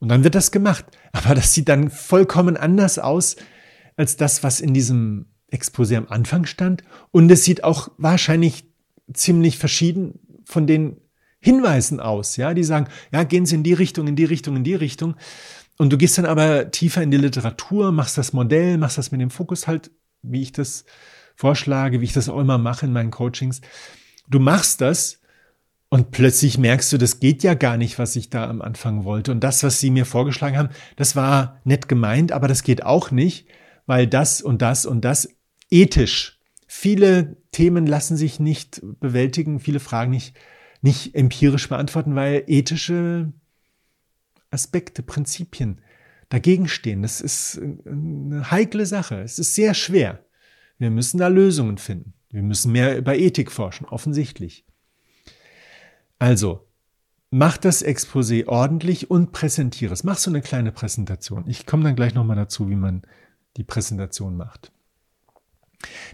Und 0.00 0.08
dann 0.08 0.24
wird 0.24 0.34
das 0.34 0.50
gemacht. 0.50 0.84
Aber 1.12 1.34
das 1.34 1.54
sieht 1.54 1.68
dann 1.68 1.90
vollkommen 1.90 2.56
anders 2.56 2.98
aus 2.98 3.36
als 3.96 4.16
das, 4.16 4.42
was 4.42 4.60
in 4.60 4.74
diesem 4.74 5.26
Exposé 5.52 5.96
am 5.96 6.08
Anfang 6.08 6.46
stand. 6.46 6.84
Und 7.10 7.30
es 7.30 7.44
sieht 7.44 7.64
auch 7.64 7.90
wahrscheinlich 7.96 8.64
ziemlich 9.12 9.58
verschieden 9.58 10.20
von 10.44 10.66
den 10.66 10.98
Hinweisen 11.40 12.00
aus. 12.00 12.36
Ja, 12.36 12.54
die 12.54 12.64
sagen, 12.64 12.88
ja, 13.12 13.24
gehen 13.24 13.46
Sie 13.46 13.54
in 13.54 13.62
die 13.62 13.72
Richtung, 13.72 14.06
in 14.06 14.16
die 14.16 14.24
Richtung, 14.24 14.56
in 14.56 14.64
die 14.64 14.74
Richtung. 14.74 15.14
Und 15.78 15.92
du 15.92 15.96
gehst 15.96 16.18
dann 16.18 16.26
aber 16.26 16.70
tiefer 16.70 17.02
in 17.02 17.10
die 17.10 17.16
Literatur, 17.16 17.92
machst 17.92 18.18
das 18.18 18.32
Modell, 18.32 18.78
machst 18.78 18.98
das 18.98 19.12
mit 19.12 19.20
dem 19.20 19.30
Fokus 19.30 19.66
halt, 19.66 19.90
wie 20.22 20.42
ich 20.42 20.52
das 20.52 20.84
vorschlage, 21.36 22.00
wie 22.00 22.04
ich 22.04 22.12
das 22.12 22.28
auch 22.28 22.40
immer 22.40 22.58
mache 22.58 22.86
in 22.86 22.92
meinen 22.92 23.12
Coachings. 23.12 23.60
Du 24.28 24.40
machst 24.40 24.80
das 24.80 25.20
und 25.90 26.10
plötzlich 26.10 26.58
merkst 26.58 26.92
du, 26.92 26.98
das 26.98 27.18
geht 27.18 27.42
ja 27.42 27.54
gar 27.54 27.76
nicht, 27.78 27.98
was 27.98 28.14
ich 28.16 28.28
da 28.28 28.48
am 28.48 28.60
Anfang 28.60 29.04
wollte. 29.04 29.32
Und 29.32 29.40
das, 29.40 29.62
was 29.62 29.80
sie 29.80 29.90
mir 29.90 30.04
vorgeschlagen 30.04 30.58
haben, 30.58 30.68
das 30.96 31.16
war 31.16 31.60
nett 31.64 31.88
gemeint, 31.88 32.32
aber 32.32 32.46
das 32.46 32.62
geht 32.62 32.84
auch 32.84 33.10
nicht, 33.10 33.48
weil 33.86 34.06
das 34.06 34.42
und 34.42 34.60
das 34.60 34.84
und 34.84 35.04
das 35.04 35.28
ethisch. 35.70 36.38
Viele 36.66 37.38
Themen 37.52 37.86
lassen 37.86 38.18
sich 38.18 38.38
nicht 38.38 38.82
bewältigen, 39.00 39.60
viele 39.60 39.80
Fragen 39.80 40.10
nicht, 40.10 40.36
nicht 40.82 41.14
empirisch 41.14 41.68
beantworten, 41.70 42.14
weil 42.14 42.44
ethische 42.46 43.32
Aspekte, 44.50 45.02
Prinzipien 45.02 45.80
dagegen 46.28 46.68
stehen. 46.68 47.00
Das 47.00 47.22
ist 47.22 47.58
eine 47.86 48.50
heikle 48.50 48.84
Sache. 48.84 49.22
Es 49.22 49.38
ist 49.38 49.54
sehr 49.54 49.72
schwer. 49.72 50.24
Wir 50.78 50.90
müssen 50.90 51.16
da 51.16 51.28
Lösungen 51.28 51.78
finden. 51.78 52.12
Wir 52.30 52.42
müssen 52.42 52.72
mehr 52.72 52.98
über 52.98 53.16
Ethik 53.16 53.50
forschen, 53.50 53.86
offensichtlich. 53.86 54.66
Also, 56.18 56.66
mach 57.30 57.56
das 57.58 57.84
Exposé 57.84 58.46
ordentlich 58.46 59.10
und 59.10 59.32
präsentiere 59.32 59.92
es. 59.92 60.04
Mach 60.04 60.18
so 60.18 60.30
eine 60.30 60.42
kleine 60.42 60.72
Präsentation. 60.72 61.44
Ich 61.46 61.66
komme 61.66 61.84
dann 61.84 61.96
gleich 61.96 62.14
nochmal 62.14 62.36
dazu, 62.36 62.68
wie 62.68 62.76
man 62.76 63.02
die 63.56 63.64
Präsentation 63.64 64.36
macht. 64.36 64.72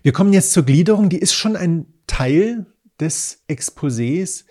Wir 0.02 0.12
kommen 0.12 0.32
jetzt 0.32 0.52
zur 0.52 0.64
Gliederung. 0.64 1.08
Die 1.08 1.18
ist 1.18 1.34
schon 1.34 1.56
ein 1.56 1.86
Teil 2.06 2.66
des 3.00 3.42
Exposés, 3.48 4.44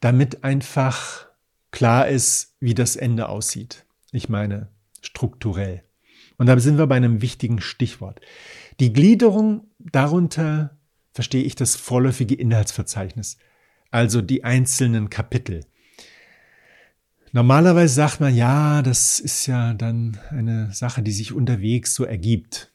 damit 0.00 0.44
einfach 0.44 1.26
klar 1.70 2.08
ist, 2.08 2.56
wie 2.60 2.74
das 2.74 2.96
Ende 2.96 3.28
aussieht. 3.28 3.84
Ich 4.12 4.28
meine 4.28 4.68
strukturell. 5.00 5.82
Und 6.36 6.46
da 6.46 6.58
sind 6.58 6.78
wir 6.78 6.86
bei 6.86 6.96
einem 6.96 7.20
wichtigen 7.20 7.60
Stichwort. 7.60 8.20
Die 8.80 8.92
Gliederung 8.92 9.66
darunter 9.78 10.78
verstehe 11.12 11.42
ich 11.42 11.56
das 11.56 11.74
vorläufige 11.74 12.36
Inhaltsverzeichnis, 12.36 13.38
also 13.90 14.22
die 14.22 14.44
einzelnen 14.44 15.10
Kapitel. 15.10 15.64
Normalerweise 17.32 17.94
sagt 17.94 18.20
man, 18.20 18.34
ja, 18.34 18.82
das 18.82 19.20
ist 19.20 19.46
ja 19.46 19.74
dann 19.74 20.18
eine 20.30 20.72
Sache, 20.72 21.02
die 21.02 21.12
sich 21.12 21.32
unterwegs 21.32 21.94
so 21.94 22.04
ergibt. 22.04 22.72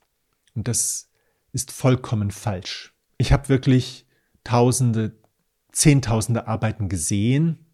Und 0.55 0.67
das 0.67 1.09
ist 1.51 1.71
vollkommen 1.71 2.31
falsch. 2.31 2.93
Ich 3.17 3.31
habe 3.31 3.49
wirklich 3.49 4.05
Tausende, 4.43 5.15
Zehntausende 5.71 6.47
Arbeiten 6.47 6.89
gesehen. 6.89 7.65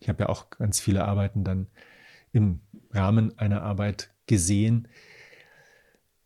Ich 0.00 0.08
habe 0.08 0.24
ja 0.24 0.28
auch 0.28 0.50
ganz 0.50 0.80
viele 0.80 1.04
Arbeiten 1.04 1.44
dann 1.44 1.68
im 2.32 2.60
Rahmen 2.90 3.38
einer 3.38 3.62
Arbeit 3.62 4.10
gesehen. 4.26 4.88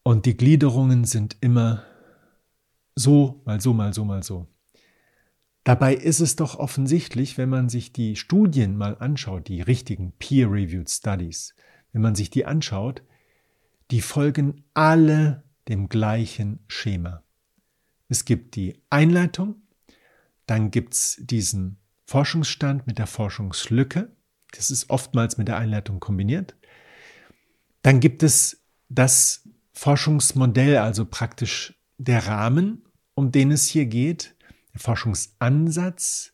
Und 0.03 0.27
die 0.27 0.37
Gliederungen 0.37 1.05
sind 1.05 1.37
immer 1.41 1.85
so, 2.97 3.43
mal 3.45 3.61
so, 3.61 3.75
mal 3.75 3.93
so, 3.93 4.05
mal 4.05 4.23
so. 4.23 4.47
Dabei 5.71 5.95
ist 5.95 6.19
es 6.19 6.35
doch 6.35 6.59
offensichtlich, 6.59 7.39
wenn 7.39 7.49
man 7.49 7.69
sich 7.69 7.93
die 7.93 8.17
Studien 8.17 8.77
mal 8.77 8.97
anschaut, 8.99 9.47
die 9.47 9.61
richtigen 9.61 10.11
Peer-Reviewed 10.19 10.91
Studies, 10.91 11.55
wenn 11.93 12.03
man 12.03 12.17
sich 12.17 12.29
die 12.29 12.45
anschaut, 12.45 13.05
die 13.93 14.01
folgen 14.01 14.65
alle 14.75 15.45
dem 15.69 15.89
gleichen 15.89 16.59
Schema. 16.67 17.23
Es 18.09 18.25
gibt 18.25 18.57
die 18.57 18.83
Einleitung, 18.91 19.63
dann 20.47 20.73
gibt 20.73 20.95
es 20.95 21.19
diesen 21.21 21.77
Forschungsstand 22.05 22.89
mit 22.89 22.99
der 22.99 23.07
Forschungslücke, 23.07 24.11
das 24.51 24.73
ist 24.73 24.91
oftmals 24.91 25.39
mit 25.39 25.47
der 25.47 25.59
Einleitung 25.59 26.01
kombiniert. 26.01 26.57
Dann 27.83 28.01
gibt 28.01 28.25
es 28.25 28.61
das 28.89 29.49
Forschungsmodell, 29.73 30.79
also 30.79 31.05
praktisch 31.05 31.81
der 31.97 32.27
Rahmen, 32.27 32.83
um 33.15 33.31
den 33.31 33.53
es 33.53 33.69
hier 33.69 33.87
geht, 33.87 34.35
der 34.75 34.81
Forschungsansatz. 34.81 36.33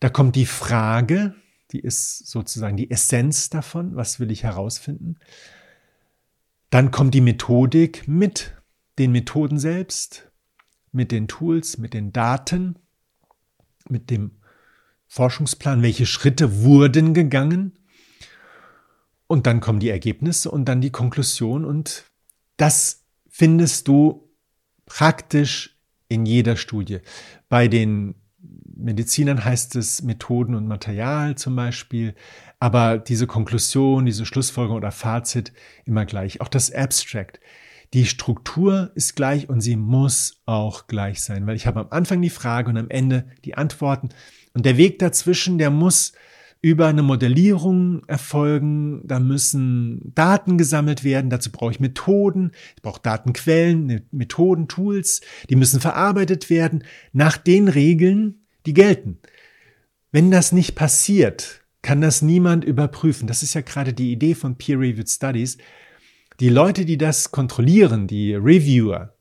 Da 0.00 0.08
kommt 0.08 0.36
die 0.36 0.46
Frage, 0.46 1.34
die 1.72 1.80
ist 1.80 2.26
sozusagen 2.26 2.76
die 2.76 2.90
Essenz 2.90 3.50
davon, 3.50 3.96
was 3.96 4.20
will 4.20 4.30
ich 4.30 4.42
herausfinden. 4.42 5.18
Dann 6.70 6.90
kommt 6.90 7.14
die 7.14 7.20
Methodik 7.20 8.06
mit 8.08 8.54
den 8.98 9.12
Methoden 9.12 9.58
selbst, 9.58 10.30
mit 10.92 11.10
den 11.10 11.28
Tools, 11.28 11.78
mit 11.78 11.94
den 11.94 12.12
Daten, 12.12 12.76
mit 13.88 14.10
dem 14.10 14.32
Forschungsplan, 15.06 15.82
welche 15.82 16.06
Schritte 16.06 16.62
wurden 16.62 17.14
gegangen. 17.14 17.78
Und 19.26 19.46
dann 19.46 19.60
kommen 19.60 19.80
die 19.80 19.88
Ergebnisse 19.88 20.50
und 20.50 20.66
dann 20.66 20.80
die 20.80 20.90
Konklusion 20.90 21.64
und 21.64 22.04
das 22.56 23.04
findest 23.28 23.88
du 23.88 24.30
praktisch 24.86 25.78
in 26.08 26.26
jeder 26.26 26.56
Studie. 26.56 27.00
Bei 27.54 27.68
den 27.68 28.16
Medizinern 28.76 29.44
heißt 29.44 29.76
es 29.76 30.02
Methoden 30.02 30.56
und 30.56 30.66
Material 30.66 31.36
zum 31.36 31.54
Beispiel, 31.54 32.16
aber 32.58 32.98
diese 32.98 33.28
Konklusion, 33.28 34.06
diese 34.06 34.26
Schlussfolgerung 34.26 34.78
oder 34.78 34.90
Fazit 34.90 35.52
immer 35.84 36.04
gleich. 36.04 36.40
Auch 36.40 36.48
das 36.48 36.72
Abstract. 36.72 37.38
Die 37.92 38.06
Struktur 38.06 38.90
ist 38.96 39.14
gleich 39.14 39.48
und 39.48 39.60
sie 39.60 39.76
muss 39.76 40.42
auch 40.46 40.88
gleich 40.88 41.22
sein, 41.22 41.46
weil 41.46 41.54
ich 41.54 41.68
habe 41.68 41.78
am 41.78 41.86
Anfang 41.90 42.20
die 42.20 42.28
Frage 42.28 42.70
und 42.70 42.76
am 42.76 42.90
Ende 42.90 43.24
die 43.44 43.54
Antworten. 43.54 44.08
Und 44.52 44.66
der 44.66 44.76
Weg 44.76 44.98
dazwischen, 44.98 45.56
der 45.56 45.70
muss 45.70 46.12
über 46.64 46.86
eine 46.86 47.02
Modellierung 47.02 48.02
erfolgen. 48.06 49.02
Da 49.04 49.20
müssen 49.20 50.12
Daten 50.14 50.56
gesammelt 50.56 51.04
werden. 51.04 51.28
Dazu 51.28 51.52
brauche 51.52 51.72
ich 51.72 51.78
Methoden. 51.78 52.52
Ich 52.74 52.80
brauche 52.80 53.02
Datenquellen, 53.02 54.06
Methoden, 54.10 54.66
Tools. 54.66 55.20
Die 55.50 55.56
müssen 55.56 55.78
verarbeitet 55.78 56.48
werden 56.48 56.82
nach 57.12 57.36
den 57.36 57.68
Regeln, 57.68 58.46
die 58.64 58.72
gelten. 58.72 59.18
Wenn 60.10 60.30
das 60.30 60.52
nicht 60.52 60.74
passiert, 60.74 61.60
kann 61.82 62.00
das 62.00 62.22
niemand 62.22 62.64
überprüfen. 62.64 63.28
Das 63.28 63.42
ist 63.42 63.52
ja 63.52 63.60
gerade 63.60 63.92
die 63.92 64.10
Idee 64.10 64.34
von 64.34 64.56
Peer-Reviewed 64.56 65.10
Studies. 65.10 65.58
Die 66.40 66.48
Leute, 66.48 66.86
die 66.86 66.96
das 66.96 67.30
kontrollieren, 67.30 68.06
die 68.06 68.34
Reviewer, 68.34 69.18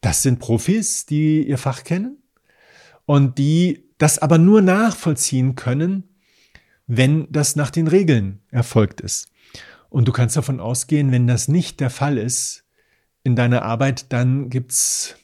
das 0.00 0.22
sind 0.22 0.40
Profis, 0.40 1.06
die 1.06 1.46
ihr 1.46 1.58
Fach 1.58 1.84
kennen 1.84 2.24
und 3.06 3.38
die 3.38 3.88
das 3.98 4.18
aber 4.18 4.38
nur 4.38 4.62
nachvollziehen 4.62 5.54
können, 5.54 6.08
wenn 6.86 7.30
das 7.30 7.56
nach 7.56 7.70
den 7.70 7.88
Regeln 7.88 8.42
erfolgt 8.50 9.00
ist. 9.00 9.30
Und 9.88 10.08
du 10.08 10.12
kannst 10.12 10.36
davon 10.36 10.60
ausgehen, 10.60 11.12
wenn 11.12 11.26
das 11.26 11.48
nicht 11.48 11.80
der 11.80 11.90
Fall 11.90 12.18
ist 12.18 12.64
in 13.24 13.36
deiner 13.36 13.62
Arbeit, 13.62 14.12
dann 14.12 14.50
gibt's 14.50 15.16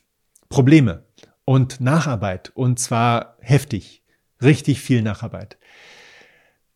Probleme 0.48 1.04
und 1.44 1.80
Nacharbeit 1.80 2.50
und 2.54 2.78
zwar 2.78 3.36
heftig, 3.40 4.02
richtig 4.42 4.80
viel 4.80 5.02
Nacharbeit. 5.02 5.58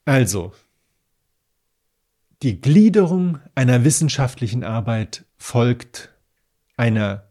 Also, 0.05 0.53
die 2.43 2.61
Gliederung 2.61 3.39
einer 3.55 3.85
wissenschaftlichen 3.85 4.65
Arbeit 4.65 5.25
folgt 5.37 6.11
einer 6.77 7.29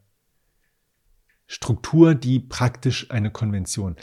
Struktur, 1.48 2.16
die 2.16 2.40
praktisch 2.40 3.12
eine 3.12 3.30
Konvention. 3.30 3.98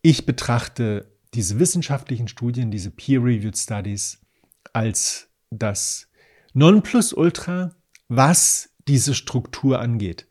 Ich 0.00 0.24
betrachte 0.24 1.12
diese 1.34 1.58
wissenschaftlichen 1.58 2.28
Studien, 2.28 2.70
diese 2.70 2.90
Peer-Reviewed 2.90 3.56
Studies 3.56 4.20
als 4.72 5.28
das 5.50 6.08
Nonplusultra, 6.54 7.74
was 8.08 8.70
diese 8.86 9.14
Struktur 9.14 9.80
angeht. 9.80 10.26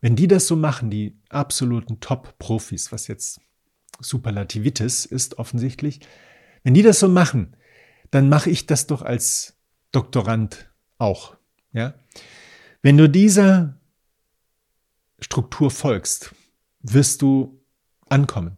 Wenn 0.00 0.16
die 0.16 0.28
das 0.28 0.46
so 0.46 0.56
machen, 0.56 0.90
die 0.90 1.18
absoluten 1.28 2.00
Top-Profis, 2.00 2.92
was 2.92 3.08
jetzt 3.08 3.40
Superlativitis 4.00 5.06
ist 5.06 5.38
offensichtlich, 5.38 6.00
wenn 6.62 6.74
die 6.74 6.82
das 6.82 7.00
so 7.00 7.08
machen, 7.08 7.56
dann 8.10 8.28
mache 8.28 8.50
ich 8.50 8.66
das 8.66 8.86
doch 8.86 9.02
als 9.02 9.56
Doktorand 9.92 10.70
auch. 10.98 11.36
Ja? 11.72 11.94
Wenn 12.82 12.96
du 12.96 13.08
dieser 13.08 13.78
Struktur 15.20 15.70
folgst, 15.70 16.34
wirst 16.82 17.22
du 17.22 17.60
ankommen. 18.08 18.56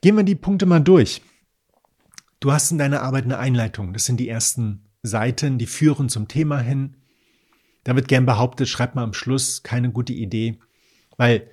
Gehen 0.00 0.16
wir 0.16 0.24
die 0.24 0.34
Punkte 0.34 0.66
mal 0.66 0.80
durch. 0.80 1.22
Du 2.40 2.52
hast 2.52 2.70
in 2.70 2.78
deiner 2.78 3.02
Arbeit 3.02 3.24
eine 3.24 3.38
Einleitung. 3.38 3.92
Das 3.92 4.04
sind 4.04 4.18
die 4.18 4.28
ersten 4.28 4.86
Seiten, 5.02 5.58
die 5.58 5.66
führen 5.66 6.08
zum 6.08 6.28
Thema 6.28 6.58
hin. 6.58 6.96
Da 7.84 7.94
wird 7.94 8.08
gern 8.08 8.26
behauptet, 8.26 8.68
schreib 8.68 8.94
mal 8.94 9.04
am 9.04 9.14
Schluss, 9.14 9.62
keine 9.62 9.92
gute 9.92 10.12
Idee, 10.12 10.58
weil 11.16 11.48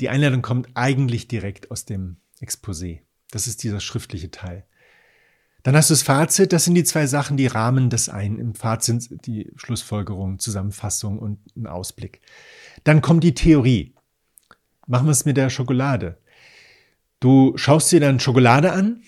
die 0.00 0.08
Einleitung 0.08 0.42
kommt 0.42 0.68
eigentlich 0.74 1.28
direkt 1.28 1.70
aus 1.70 1.84
dem 1.84 2.16
Exposé. 2.40 3.00
Das 3.30 3.46
ist 3.46 3.62
dieser 3.62 3.80
schriftliche 3.80 4.30
Teil. 4.30 4.66
Dann 5.62 5.76
hast 5.76 5.90
du 5.90 5.94
das 5.94 6.02
Fazit, 6.02 6.52
das 6.52 6.64
sind 6.64 6.74
die 6.74 6.84
zwei 6.84 7.06
Sachen, 7.06 7.36
die 7.36 7.46
rahmen 7.46 7.90
das 7.90 8.08
ein. 8.08 8.38
Im 8.38 8.54
Fazit 8.54 9.26
die 9.26 9.52
Schlussfolgerung, 9.56 10.38
Zusammenfassung 10.38 11.18
und 11.18 11.38
ein 11.56 11.66
Ausblick. 11.66 12.20
Dann 12.84 13.00
kommt 13.02 13.24
die 13.24 13.34
Theorie. 13.34 13.94
Machen 14.86 15.06
wir 15.06 15.12
es 15.12 15.24
mit 15.24 15.36
der 15.36 15.50
Schokolade. 15.50 16.18
Du 17.20 17.56
schaust 17.56 17.90
dir 17.90 18.00
dann 18.00 18.20
Schokolade 18.20 18.72
an, 18.72 19.02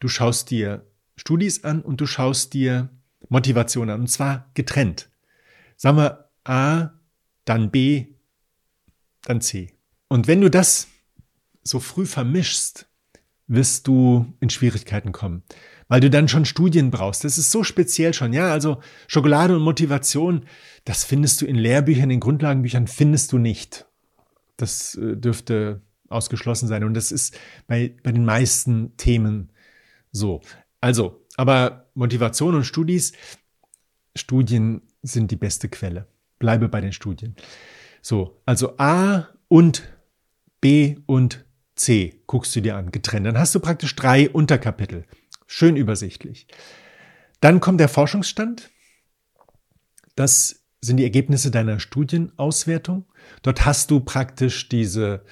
du 0.00 0.08
schaust 0.08 0.50
dir 0.50 0.86
Studis 1.16 1.64
an 1.64 1.82
und 1.82 2.00
du 2.00 2.06
schaust 2.06 2.54
dir 2.54 2.90
Motivation 3.28 3.90
an. 3.90 4.00
Und 4.00 4.08
zwar 4.08 4.50
getrennt. 4.54 5.08
Sagen 5.76 5.98
wir 5.98 6.30
A, 6.44 6.90
dann 7.44 7.70
B, 7.70 8.06
dann 9.22 9.40
C. 9.40 9.72
Und 10.08 10.26
wenn 10.26 10.40
du 10.40 10.50
das 10.50 10.88
so 11.62 11.80
früh 11.80 12.06
vermischst, 12.06 12.88
wirst 13.48 13.86
du 13.86 14.34
in 14.40 14.50
Schwierigkeiten 14.50 15.12
kommen, 15.12 15.42
weil 15.88 16.00
du 16.00 16.10
dann 16.10 16.28
schon 16.28 16.44
Studien 16.44 16.90
brauchst. 16.90 17.24
Das 17.24 17.38
ist 17.38 17.50
so 17.50 17.62
speziell 17.62 18.12
schon. 18.12 18.32
Ja, 18.32 18.50
also 18.50 18.80
Schokolade 19.06 19.54
und 19.54 19.62
Motivation, 19.62 20.46
das 20.84 21.04
findest 21.04 21.40
du 21.40 21.46
in 21.46 21.56
Lehrbüchern, 21.56 22.10
in 22.10 22.20
Grundlagenbüchern 22.20 22.88
findest 22.88 23.32
du 23.32 23.38
nicht. 23.38 23.86
Das 24.56 24.96
äh, 24.96 25.16
dürfte 25.16 25.82
ausgeschlossen 26.08 26.68
sein. 26.68 26.84
Und 26.84 26.94
das 26.94 27.12
ist 27.12 27.38
bei, 27.66 27.94
bei 28.02 28.12
den 28.12 28.24
meisten 28.24 28.96
Themen 28.96 29.50
so. 30.12 30.40
Also, 30.80 31.24
aber 31.36 31.90
Motivation 31.94 32.54
und 32.54 32.64
Studis, 32.64 33.12
Studien 34.14 34.82
sind 35.02 35.30
die 35.30 35.36
beste 35.36 35.68
Quelle. 35.68 36.06
Bleibe 36.38 36.68
bei 36.68 36.80
den 36.80 36.92
Studien. 36.92 37.36
So, 38.02 38.40
also 38.46 38.76
A 38.78 39.28
und 39.48 39.82
B 40.60 40.96
und 41.06 41.44
C 41.76 42.22
guckst 42.26 42.56
du 42.56 42.60
dir 42.60 42.76
an, 42.76 42.90
getrennt. 42.90 43.26
Dann 43.26 43.38
hast 43.38 43.54
du 43.54 43.60
praktisch 43.60 43.94
drei 43.94 44.30
Unterkapitel. 44.30 45.04
Schön 45.46 45.76
übersichtlich. 45.76 46.46
Dann 47.40 47.60
kommt 47.60 47.80
der 47.80 47.88
Forschungsstand. 47.88 48.70
Das 50.14 50.64
sind 50.80 50.96
die 50.96 51.04
Ergebnisse 51.04 51.50
deiner 51.50 51.78
Studienauswertung. 51.80 53.06
Dort 53.42 53.66
hast 53.66 53.90
du 53.90 54.00
praktisch 54.00 54.68
diese 54.68 55.24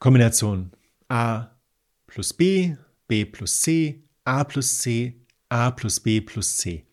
Kombination 0.00 0.72
A 1.08 1.50
plus 2.06 2.32
B, 2.32 2.74
B 3.06 3.24
plus 3.24 3.60
C, 3.60 4.02
A 4.24 4.44
plus 4.44 4.78
C, 4.78 5.20
A 5.50 5.70
plus 5.70 6.00
B 6.00 6.20
plus 6.20 6.56
C. 6.56 6.86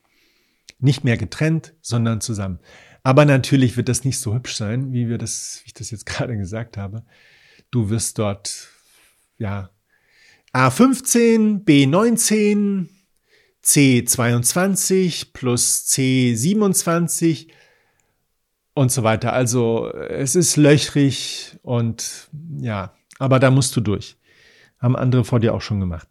Nicht 0.80 1.04
mehr 1.04 1.18
getrennt, 1.18 1.74
sondern 1.82 2.22
zusammen. 2.22 2.60
Aber 3.04 3.24
natürlich 3.24 3.78
wird 3.78 3.88
das 3.88 4.04
nicht 4.04 4.20
so 4.20 4.36
hübsch 4.36 4.56
sein, 4.56 4.92
wie 4.92 5.08
wir 5.08 5.18
das, 5.18 5.62
wie 5.64 5.68
ich 5.68 5.74
das 5.74 5.90
jetzt 5.90 6.06
gerade 6.06 6.38
gesagt 6.38 6.76
habe. 6.76 7.04
Du 7.72 7.90
wirst 7.90 8.20
dort, 8.20 8.68
ja, 9.38 9.70
A15, 10.54 11.64
B19, 11.64 12.90
C22 13.64 15.28
plus 15.32 15.86
C27 15.88 17.48
und 18.74 18.92
so 18.92 19.04
weiter. 19.04 19.34
Also 19.34 19.92
es 19.94 20.36
ist 20.36 20.58
löchrig 20.58 21.58
und 21.64 22.30
ja, 22.60 22.97
aber 23.20 23.40
da 23.40 23.52
musst 23.52 23.76
du 23.76 23.82
durch. 23.82 24.18
Haben 24.80 24.96
andere 24.96 25.24
vor 25.24 25.40
dir 25.40 25.54
auch 25.54 25.62
schon 25.62 25.80
gemacht. 25.80 26.08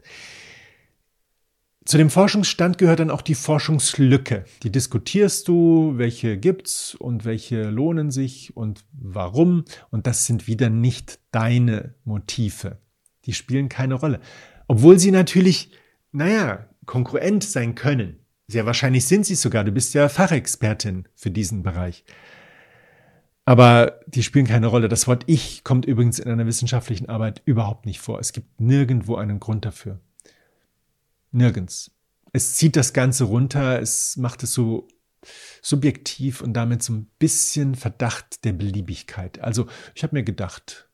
Zu 1.86 1.98
dem 1.98 2.10
Forschungsstand 2.10 2.78
gehört 2.78 2.98
dann 2.98 3.12
auch 3.12 3.22
die 3.22 3.36
Forschungslücke. 3.36 4.44
Die 4.64 4.72
diskutierst 4.72 5.46
du, 5.46 5.92
welche 5.96 6.36
gibt's 6.36 6.96
und 6.96 7.24
welche 7.24 7.70
lohnen 7.70 8.10
sich 8.10 8.56
und 8.56 8.84
warum. 8.92 9.64
Und 9.90 10.08
das 10.08 10.26
sind 10.26 10.48
wieder 10.48 10.68
nicht 10.68 11.20
deine 11.30 11.94
Motive. 12.02 12.78
Die 13.24 13.34
spielen 13.34 13.68
keine 13.68 13.94
Rolle. 13.94 14.18
Obwohl 14.66 14.98
sie 14.98 15.12
natürlich, 15.12 15.70
naja, 16.10 16.68
konkurrent 16.86 17.44
sein 17.44 17.76
können. 17.76 18.18
Sehr 18.48 18.66
wahrscheinlich 18.66 19.06
sind 19.06 19.24
sie 19.24 19.36
sogar. 19.36 19.62
Du 19.62 19.70
bist 19.70 19.94
ja 19.94 20.08
Fachexpertin 20.08 21.06
für 21.14 21.30
diesen 21.30 21.62
Bereich. 21.62 22.04
Aber 23.46 24.00
die 24.08 24.24
spielen 24.24 24.46
keine 24.46 24.66
Rolle. 24.66 24.88
Das 24.88 25.06
Wort 25.06 25.22
Ich 25.26 25.62
kommt 25.62 25.86
übrigens 25.86 26.18
in 26.18 26.28
einer 26.28 26.46
wissenschaftlichen 26.46 27.08
Arbeit 27.08 27.42
überhaupt 27.44 27.86
nicht 27.86 28.00
vor. 28.00 28.18
Es 28.18 28.32
gibt 28.32 28.60
nirgendwo 28.60 29.14
einen 29.14 29.38
Grund 29.38 29.64
dafür. 29.64 30.00
Nirgends. 31.30 31.92
Es 32.32 32.56
zieht 32.56 32.74
das 32.74 32.92
Ganze 32.92 33.24
runter, 33.24 33.80
es 33.80 34.16
macht 34.16 34.42
es 34.42 34.52
so 34.52 34.88
subjektiv 35.62 36.40
und 36.40 36.54
damit 36.54 36.82
so 36.82 36.92
ein 36.92 37.06
bisschen 37.18 37.76
Verdacht 37.76 38.44
der 38.44 38.52
Beliebigkeit. 38.52 39.40
Also 39.40 39.66
ich 39.94 40.02
habe 40.02 40.16
mir 40.16 40.24
gedacht, 40.24 40.88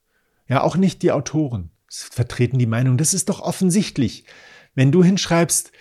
ja, 0.46 0.60
auch 0.62 0.76
nicht 0.76 1.02
die 1.02 1.10
Autoren 1.10 1.70
vertreten 1.88 2.58
die 2.58 2.66
Meinung, 2.66 2.96
das 2.98 3.14
ist 3.14 3.28
doch 3.28 3.40
offensichtlich. 3.40 4.24
Wenn 4.74 4.92
du 4.92 5.02
hinschreibst, 5.02 5.72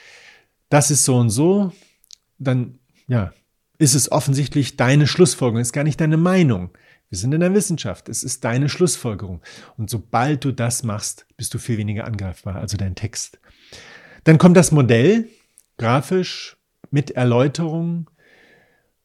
das 0.70 0.90
ist 0.90 1.04
so 1.04 1.18
und 1.18 1.30
so, 1.30 1.74
dann 2.40 2.80
ja, 3.08 3.34
ist 3.82 3.96
es 3.96 4.12
offensichtlich 4.12 4.78
deine 4.78 5.08
Schlussfolgerung, 5.08 5.60
ist 5.60 5.74
gar 5.74 5.84
nicht 5.84 6.00
deine 6.00 6.18
Meinung. 6.18 6.70
Wir 7.10 7.18
sind 7.18 7.34
in 7.34 7.40
der 7.40 7.56
Wissenschaft, 7.56 8.10
es 8.10 8.24
ist 8.24 8.44
deine 8.44 8.70
Schlussfolgerung. 8.70 9.42
Und 9.76 9.90
sobald 9.90 10.46
du 10.46 10.52
das 10.52 10.84
machst, 10.84 11.26
bist 11.36 11.52
du 11.54 11.58
viel 11.58 11.78
weniger 11.78 12.06
angreifbar, 12.06 12.58
also 12.58 12.78
dein 12.78 12.94
Text. 12.94 13.40
Dann 14.24 14.38
kommt 14.38 14.56
das 14.56 14.72
Modell, 14.72 15.28
grafisch, 15.78 16.58
mit 16.92 17.10
Erläuterung. 17.12 18.10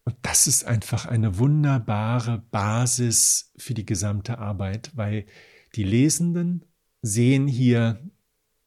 Und 0.05 0.15
das 0.21 0.47
ist 0.47 0.67
einfach 0.67 1.07
eine 1.07 1.39
wunderbare 1.39 2.45
Basis 2.51 3.53
für 3.57 3.73
die 3.73 3.87
gesamte 3.87 4.39
Arbeit, 4.39 4.91
weil 4.95 5.25
die 5.75 5.85
Lesenden 5.85 6.67
sehen 7.01 7.49
hier 7.49 7.99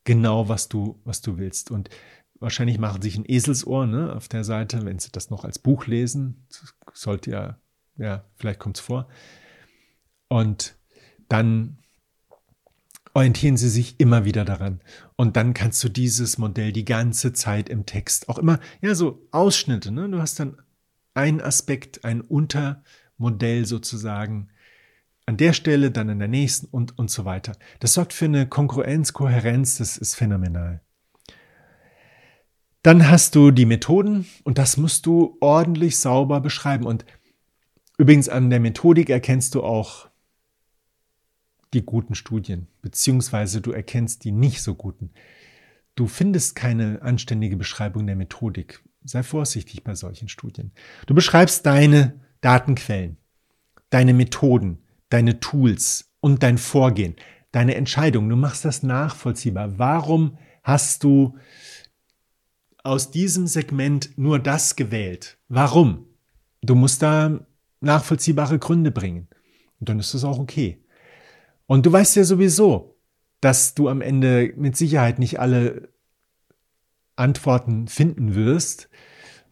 genau, 0.05 0.49
was 0.49 0.70
du, 0.70 0.99
was 1.03 1.22
du 1.22 1.38
willst. 1.38 1.70
Und 1.70 1.91
wahrscheinlich 2.40 2.80
machen 2.80 3.02
sich 3.02 3.18
ein 3.18 3.26
Eselsohr 3.28 3.86
ne, 3.86 4.16
auf 4.16 4.28
der 4.28 4.44
Seite, 4.44 4.86
wenn 4.86 5.00
sie 5.00 5.12
das 5.12 5.30
noch 5.30 5.44
als 5.44 5.60
Buch 5.60 5.86
lesen. 5.88 6.48
Sollte 6.94 7.32
ja, 7.32 7.60
ja, 7.98 8.26
vielleicht 8.36 8.60
kommt 8.60 8.78
es 8.78 8.84
vor. 8.84 9.08
Und 10.28 10.76
dann 11.28 11.80
orientieren 13.14 13.58
Sie 13.58 13.70
sich 13.70 14.00
immer 14.00 14.24
wieder 14.26 14.46
daran. 14.46 14.82
Und 15.16 15.36
dann 15.36 15.54
kannst 15.54 15.84
du 15.84 15.90
dieses 15.90 16.38
Modell 16.38 16.72
die 16.72 16.86
ganze 16.86 17.34
Zeit 17.34 17.70
im 17.70 17.86
Text 17.86 18.30
auch 18.30 18.38
immer, 18.38 18.60
ja, 18.82 18.96
so 18.96 19.28
Ausschnitte, 19.32 19.92
ne? 19.92 20.10
Du 20.10 20.20
hast 20.20 20.40
dann 20.40 20.62
ein 21.14 21.42
Aspekt, 21.42 22.06
ein 22.06 22.22
Untermodell 22.22 23.66
sozusagen 23.66 24.50
an 25.26 25.38
der 25.38 25.54
Stelle, 25.54 25.92
dann 25.92 26.10
an 26.10 26.20
der 26.20 26.28
nächsten 26.28 26.68
und, 26.68 26.98
und 26.98 27.12
so 27.12 27.26
weiter. 27.26 27.54
Das 27.80 27.94
sorgt 27.94 28.14
für 28.14 28.26
eine 28.26 28.48
Konkurrenz, 28.48 29.14
Kohärenz, 29.14 29.78
das 29.78 29.98
ist 29.98 30.16
phänomenal. 30.16 30.82
Dann 32.82 33.09
hast 33.09 33.36
du 33.36 33.51
die 33.51 33.65
Methoden 33.65 34.25
und 34.43 34.57
das 34.57 34.77
musst 34.77 35.05
du 35.05 35.38
ordentlich 35.41 35.97
sauber 35.97 36.39
beschreiben. 36.39 36.86
Und 36.86 37.05
übrigens 37.97 38.30
an 38.30 38.49
der 38.49 38.59
Methodik 38.59 39.09
erkennst 39.09 39.55
du 39.55 39.63
auch 39.63 40.09
die 41.73 41.86
guten 41.86 42.15
Studien, 42.15 42.67
beziehungsweise 42.82 43.61
du 43.61 43.71
erkennst 43.71 44.23
die 44.23 44.32
nicht 44.32 44.61
so 44.61 44.75
guten. 44.75 45.11
Du 45.95 46.07
findest 46.07 46.55
keine 46.55 47.01
anständige 47.01 47.57
Beschreibung 47.57 48.07
der 48.07 48.15
Methodik. 48.15 48.82
Sei 49.03 49.23
vorsichtig 49.23 49.84
bei 49.84 49.95
solchen 49.95 50.30
Studien. 50.30 50.71
Du 51.05 51.13
beschreibst 51.13 51.65
deine 51.65 52.19
Datenquellen, 52.41 53.17
deine 53.89 54.13
Methoden, 54.13 54.80
deine 55.09 55.39
Tools 55.39 56.11
und 56.21 56.43
dein 56.43 56.57
Vorgehen, 56.57 57.15
deine 57.51 57.75
Entscheidung. 57.75 58.30
Du 58.30 58.36
machst 58.36 58.65
das 58.65 58.84
nachvollziehbar. 58.84 59.77
Warum 59.77 60.38
hast 60.63 61.03
du 61.03 61.38
aus 62.90 63.12
diesem 63.12 63.46
Segment 63.46 64.18
nur 64.18 64.40
das 64.40 64.76
gewählt? 64.76 65.38
Warum? 65.48 66.08
Du 66.62 66.76
musst 66.76 67.02
da 67.04 67.40
nachvollziehbare 67.82 68.60
Gründe 68.60 68.92
bringen. 68.92 69.28
Und 69.80 69.90
dann 69.90 70.00
ist 70.00 70.14
das 70.14 70.24
auch 70.24 70.40
okay. 70.40 70.84
Und 71.68 71.86
du 71.86 71.92
weißt 71.92 72.16
ja 72.16 72.24
sowieso, 72.24 72.98
dass 73.42 73.76
du 73.76 73.88
am 73.90 74.02
Ende 74.02 74.54
mit 74.58 74.76
Sicherheit 74.76 75.20
nicht 75.20 75.40
alle 75.40 75.90
Antworten 77.16 77.88
finden 77.88 78.34
wirst. 78.34 78.90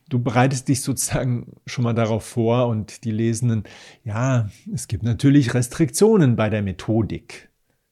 Du 0.09 0.19
bereitest 0.19 0.67
dich 0.67 0.81
sozusagen 0.81 1.53
schon 1.67 1.83
mal 1.83 1.93
darauf 1.93 2.25
vor 2.25 2.67
und 2.67 3.03
die 3.03 3.11
Lesenden, 3.11 3.63
ja, 4.03 4.49
es 4.73 4.87
gibt 4.87 5.03
natürlich 5.03 5.53
Restriktionen 5.53 6.35
bei 6.35 6.49
der 6.49 6.63
Methodik. 6.63 7.49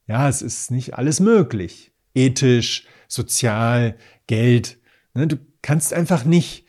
Ja, 0.08 0.28
es 0.28 0.41
ist 0.41 0.72
nicht 0.72 0.96
alles 0.96 1.20
möglich. 1.20 1.93
Ethisch, 2.16 2.88
sozial, 3.08 3.98
Geld. 4.28 4.80
Ne, 5.16 5.28
du 5.28 5.38
kannst 5.61 5.93
einfach 5.93 6.26
nicht 6.26 6.66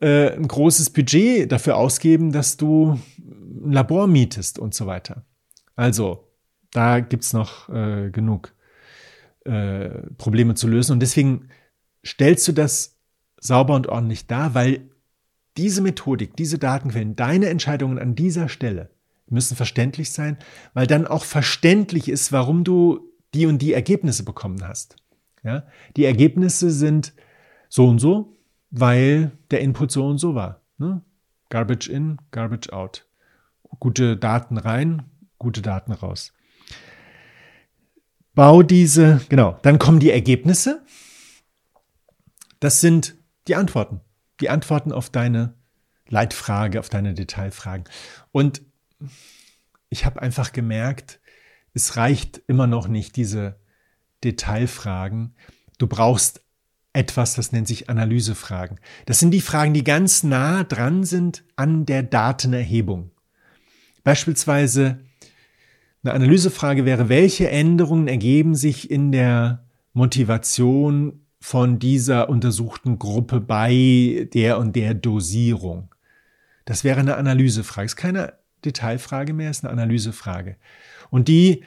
äh, 0.00 0.32
ein 0.32 0.46
großes 0.46 0.90
Budget 0.90 1.50
dafür 1.50 1.76
ausgeben, 1.76 2.32
dass 2.32 2.56
du 2.56 3.00
ein 3.18 3.72
Labor 3.72 4.06
mietest 4.06 4.58
und 4.58 4.74
so 4.74 4.86
weiter. 4.86 5.24
Also, 5.74 6.28
da 6.70 7.00
gibt's 7.00 7.32
noch 7.32 7.68
äh, 7.68 8.10
genug 8.10 8.54
äh, 9.44 9.88
Probleme 10.18 10.54
zu 10.54 10.68
lösen. 10.68 10.92
Und 10.92 11.00
deswegen 11.00 11.48
stellst 12.04 12.46
du 12.46 12.52
das 12.52 12.98
sauber 13.40 13.74
und 13.74 13.86
ordentlich 13.88 14.26
dar, 14.26 14.54
weil 14.54 14.90
diese 15.56 15.82
Methodik, 15.82 16.36
diese 16.36 16.58
Datenquellen, 16.58 17.16
deine 17.16 17.48
Entscheidungen 17.48 17.98
an 17.98 18.14
dieser 18.14 18.48
Stelle 18.48 18.90
müssen 19.28 19.56
verständlich 19.56 20.12
sein, 20.12 20.38
weil 20.74 20.86
dann 20.86 21.06
auch 21.06 21.24
verständlich 21.24 22.08
ist, 22.08 22.32
warum 22.32 22.64
du 22.64 23.10
die 23.34 23.46
und 23.46 23.58
die 23.62 23.72
Ergebnisse 23.72 24.24
bekommen 24.24 24.66
hast. 24.66 24.96
Ja? 25.42 25.66
Die 25.96 26.04
Ergebnisse 26.04 26.70
sind 26.70 27.12
so 27.70 27.86
und 27.88 28.00
so, 28.00 28.36
weil 28.70 29.32
der 29.50 29.60
Input 29.60 29.90
so 29.90 30.06
und 30.06 30.18
so 30.18 30.34
war. 30.34 30.60
Ne? 30.76 31.00
Garbage 31.48 31.88
in, 31.88 32.18
garbage 32.32 32.70
out. 32.70 33.06
Gute 33.78 34.16
Daten 34.16 34.58
rein, 34.58 35.04
gute 35.38 35.62
Daten 35.62 35.92
raus. 35.92 36.34
Bau 38.34 38.62
diese, 38.62 39.20
genau, 39.28 39.58
dann 39.62 39.78
kommen 39.78 40.00
die 40.00 40.10
Ergebnisse. 40.10 40.84
Das 42.58 42.80
sind 42.80 43.16
die 43.48 43.54
Antworten. 43.54 44.00
Die 44.40 44.50
Antworten 44.50 44.92
auf 44.92 45.08
deine 45.08 45.54
Leitfrage, 46.08 46.80
auf 46.80 46.88
deine 46.88 47.14
Detailfragen. 47.14 47.84
Und 48.32 48.62
ich 49.88 50.04
habe 50.04 50.20
einfach 50.20 50.52
gemerkt, 50.52 51.20
es 51.72 51.96
reicht 51.96 52.42
immer 52.48 52.66
noch 52.66 52.88
nicht, 52.88 53.16
diese 53.16 53.60
Detailfragen. 54.24 55.34
Du 55.78 55.86
brauchst 55.86 56.42
etwas, 56.92 57.34
das 57.34 57.52
nennt 57.52 57.68
sich 57.68 57.88
Analysefragen. 57.88 58.80
Das 59.06 59.18
sind 59.20 59.30
die 59.30 59.40
Fragen, 59.40 59.74
die 59.74 59.84
ganz 59.84 60.22
nah 60.22 60.64
dran 60.64 61.04
sind 61.04 61.44
an 61.56 61.86
der 61.86 62.02
Datenerhebung. 62.02 63.10
Beispielsweise, 64.02 64.98
eine 66.02 66.14
Analysefrage 66.14 66.84
wäre, 66.84 67.08
welche 67.08 67.50
Änderungen 67.50 68.08
ergeben 68.08 68.54
sich 68.54 68.90
in 68.90 69.12
der 69.12 69.64
Motivation 69.92 71.26
von 71.40 71.78
dieser 71.78 72.28
untersuchten 72.28 72.98
Gruppe 72.98 73.40
bei 73.40 74.28
der 74.32 74.58
und 74.58 74.76
der 74.76 74.94
Dosierung? 74.94 75.94
Das 76.64 76.84
wäre 76.84 77.00
eine 77.00 77.16
Analysefrage. 77.16 77.86
Ist 77.86 77.96
keine 77.96 78.34
Detailfrage 78.64 79.32
mehr, 79.32 79.50
ist 79.50 79.64
eine 79.64 79.72
Analysefrage. 79.72 80.56
Und 81.10 81.28
die 81.28 81.64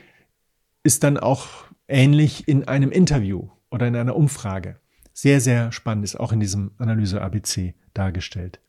ist 0.83 1.03
dann 1.03 1.17
auch 1.17 1.47
ähnlich 1.87 2.47
in 2.47 2.67
einem 2.67 2.91
Interview 2.91 3.49
oder 3.69 3.87
in 3.87 3.95
einer 3.95 4.15
Umfrage. 4.15 4.79
Sehr, 5.13 5.39
sehr 5.39 5.71
spannend, 5.71 6.03
ist 6.03 6.19
auch 6.19 6.31
in 6.31 6.39
diesem 6.39 6.71
Analyse 6.79 7.21
ABC 7.21 7.75
dargestellt. 7.93 8.59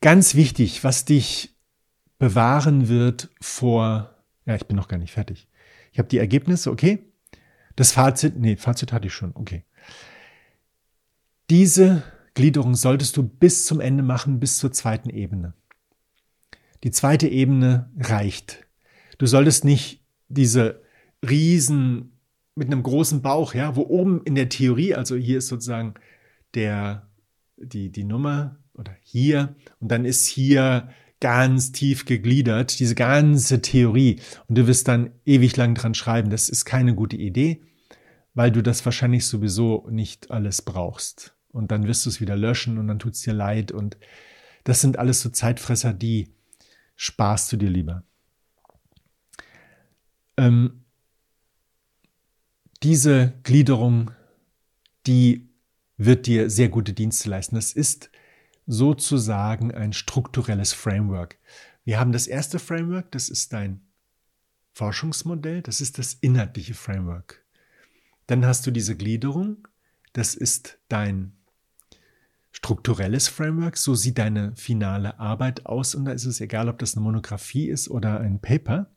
Ganz 0.00 0.36
wichtig, 0.36 0.84
was 0.84 1.04
dich 1.04 1.56
bewahren 2.18 2.88
wird 2.88 3.28
vor, 3.40 4.14
ja, 4.46 4.54
ich 4.54 4.66
bin 4.66 4.76
noch 4.76 4.88
gar 4.88 4.98
nicht 4.98 5.12
fertig. 5.12 5.48
Ich 5.92 5.98
habe 5.98 6.08
die 6.08 6.18
Ergebnisse, 6.18 6.70
okay. 6.70 7.00
Das 7.74 7.92
Fazit, 7.92 8.38
nee, 8.38 8.56
Fazit 8.56 8.92
hatte 8.92 9.08
ich 9.08 9.14
schon, 9.14 9.32
okay. 9.34 9.64
Diese 11.50 12.02
Gliederung 12.34 12.74
solltest 12.74 13.16
du 13.16 13.22
bis 13.22 13.64
zum 13.64 13.80
Ende 13.80 14.02
machen, 14.02 14.38
bis 14.38 14.58
zur 14.58 14.72
zweiten 14.72 15.10
Ebene. 15.10 15.54
Die 16.84 16.92
zweite 16.92 17.26
Ebene 17.26 17.90
reicht. 17.98 18.64
Du 19.18 19.26
solltest 19.26 19.64
nicht 19.64 20.04
diese 20.28 20.82
Riesen 21.28 22.17
mit 22.58 22.66
einem 22.66 22.82
großen 22.82 23.22
Bauch, 23.22 23.54
ja, 23.54 23.76
wo 23.76 23.82
oben 23.82 24.22
in 24.24 24.34
der 24.34 24.48
Theorie, 24.48 24.94
also 24.94 25.14
hier 25.14 25.38
ist 25.38 25.46
sozusagen 25.46 25.94
der, 26.54 27.08
die, 27.56 27.90
die 27.90 28.04
Nummer 28.04 28.56
oder 28.74 28.94
hier 29.00 29.54
und 29.78 29.90
dann 29.90 30.04
ist 30.04 30.26
hier 30.26 30.88
ganz 31.20 31.72
tief 31.72 32.04
gegliedert, 32.04 32.78
diese 32.80 32.94
ganze 32.94 33.62
Theorie 33.62 34.20
und 34.48 34.58
du 34.58 34.66
wirst 34.66 34.88
dann 34.88 35.12
ewig 35.24 35.56
lang 35.56 35.74
dran 35.74 35.94
schreiben. 35.94 36.30
Das 36.30 36.48
ist 36.48 36.64
keine 36.64 36.94
gute 36.94 37.16
Idee, 37.16 37.62
weil 38.34 38.50
du 38.50 38.62
das 38.62 38.84
wahrscheinlich 38.84 39.26
sowieso 39.26 39.86
nicht 39.90 40.30
alles 40.30 40.62
brauchst. 40.62 41.34
Und 41.50 41.70
dann 41.70 41.86
wirst 41.86 42.04
du 42.06 42.10
es 42.10 42.20
wieder 42.20 42.36
löschen 42.36 42.78
und 42.78 42.88
dann 42.88 42.98
tut 42.98 43.14
es 43.14 43.22
dir 43.22 43.32
leid 43.32 43.72
und 43.72 43.96
das 44.64 44.80
sind 44.80 44.98
alles 44.98 45.20
so 45.20 45.30
Zeitfresser, 45.30 45.92
die 45.92 46.34
sparst 46.94 47.52
du 47.52 47.56
dir 47.56 47.70
lieber. 47.70 48.02
Ähm, 50.36 50.77
diese 52.82 53.34
Gliederung, 53.42 54.10
die 55.06 55.48
wird 55.96 56.26
dir 56.26 56.48
sehr 56.48 56.68
gute 56.68 56.92
Dienste 56.92 57.28
leisten. 57.28 57.56
Das 57.56 57.72
ist 57.72 58.10
sozusagen 58.66 59.72
ein 59.72 59.92
strukturelles 59.92 60.72
Framework. 60.72 61.38
Wir 61.84 61.98
haben 61.98 62.12
das 62.12 62.26
erste 62.26 62.58
Framework, 62.58 63.10
das 63.12 63.28
ist 63.28 63.52
dein 63.52 63.80
Forschungsmodell, 64.74 65.62
das 65.62 65.80
ist 65.80 65.98
das 65.98 66.14
inhaltliche 66.14 66.74
Framework. 66.74 67.44
Dann 68.26 68.44
hast 68.44 68.66
du 68.66 68.70
diese 68.70 68.94
Gliederung, 68.94 69.66
das 70.12 70.34
ist 70.34 70.78
dein 70.88 71.32
strukturelles 72.52 73.28
Framework, 73.28 73.76
so 73.76 73.94
sieht 73.94 74.18
deine 74.18 74.54
finale 74.54 75.18
Arbeit 75.18 75.66
aus 75.66 75.94
und 75.94 76.04
da 76.04 76.12
ist 76.12 76.26
es 76.26 76.40
egal, 76.40 76.68
ob 76.68 76.78
das 76.78 76.94
eine 76.94 77.04
Monographie 77.04 77.68
ist 77.68 77.88
oder 77.88 78.20
ein 78.20 78.40
Paper. 78.40 78.90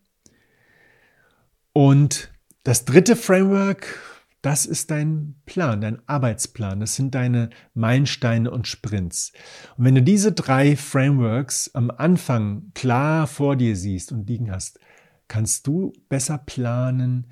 Und 1.73 2.30
das 2.63 2.85
dritte 2.85 3.15
Framework, 3.15 3.99
das 4.41 4.65
ist 4.65 4.89
dein 4.89 5.35
Plan, 5.45 5.81
dein 5.81 6.01
Arbeitsplan. 6.07 6.79
Das 6.79 6.95
sind 6.95 7.13
deine 7.13 7.51
Meilensteine 7.73 8.49
und 8.49 8.67
Sprints. 8.67 9.33
Und 9.77 9.85
wenn 9.85 9.95
du 9.95 10.01
diese 10.01 10.31
drei 10.31 10.75
Frameworks 10.75 11.71
am 11.75 11.91
Anfang 11.91 12.71
klar 12.73 13.27
vor 13.27 13.55
dir 13.55 13.75
siehst 13.75 14.11
und 14.11 14.27
liegen 14.27 14.51
hast, 14.51 14.79
kannst 15.27 15.67
du 15.67 15.93
besser 16.09 16.39
planen, 16.39 17.27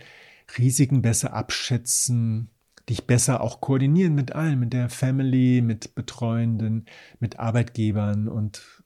Risiken 0.57 1.01
besser 1.01 1.33
abschätzen, 1.33 2.51
dich 2.89 3.05
besser 3.05 3.41
auch 3.41 3.59
koordinieren 3.61 4.15
mit 4.15 4.33
allen, 4.33 4.59
mit 4.59 4.73
der 4.73 4.89
Family, 4.89 5.61
mit 5.61 5.95
Betreuenden, 5.95 6.85
mit 7.19 7.39
Arbeitgebern 7.39 8.27
und 8.27 8.83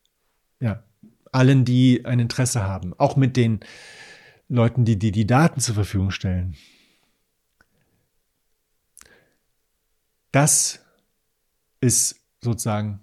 ja, 0.60 0.84
allen, 1.32 1.66
die 1.66 2.06
ein 2.06 2.20
Interesse 2.20 2.64
haben. 2.64 2.94
Auch 2.98 3.16
mit 3.18 3.38
den 3.38 3.60
Leuten, 4.48 4.86
die 4.86 5.00
dir 5.00 5.12
die 5.12 5.28
Daten 5.28 5.60
zur 5.60 5.76
Verfügung 5.76 6.12
stellen. 6.12 6.56
Das 10.32 10.80
ist 11.80 12.16
sozusagen 12.42 13.00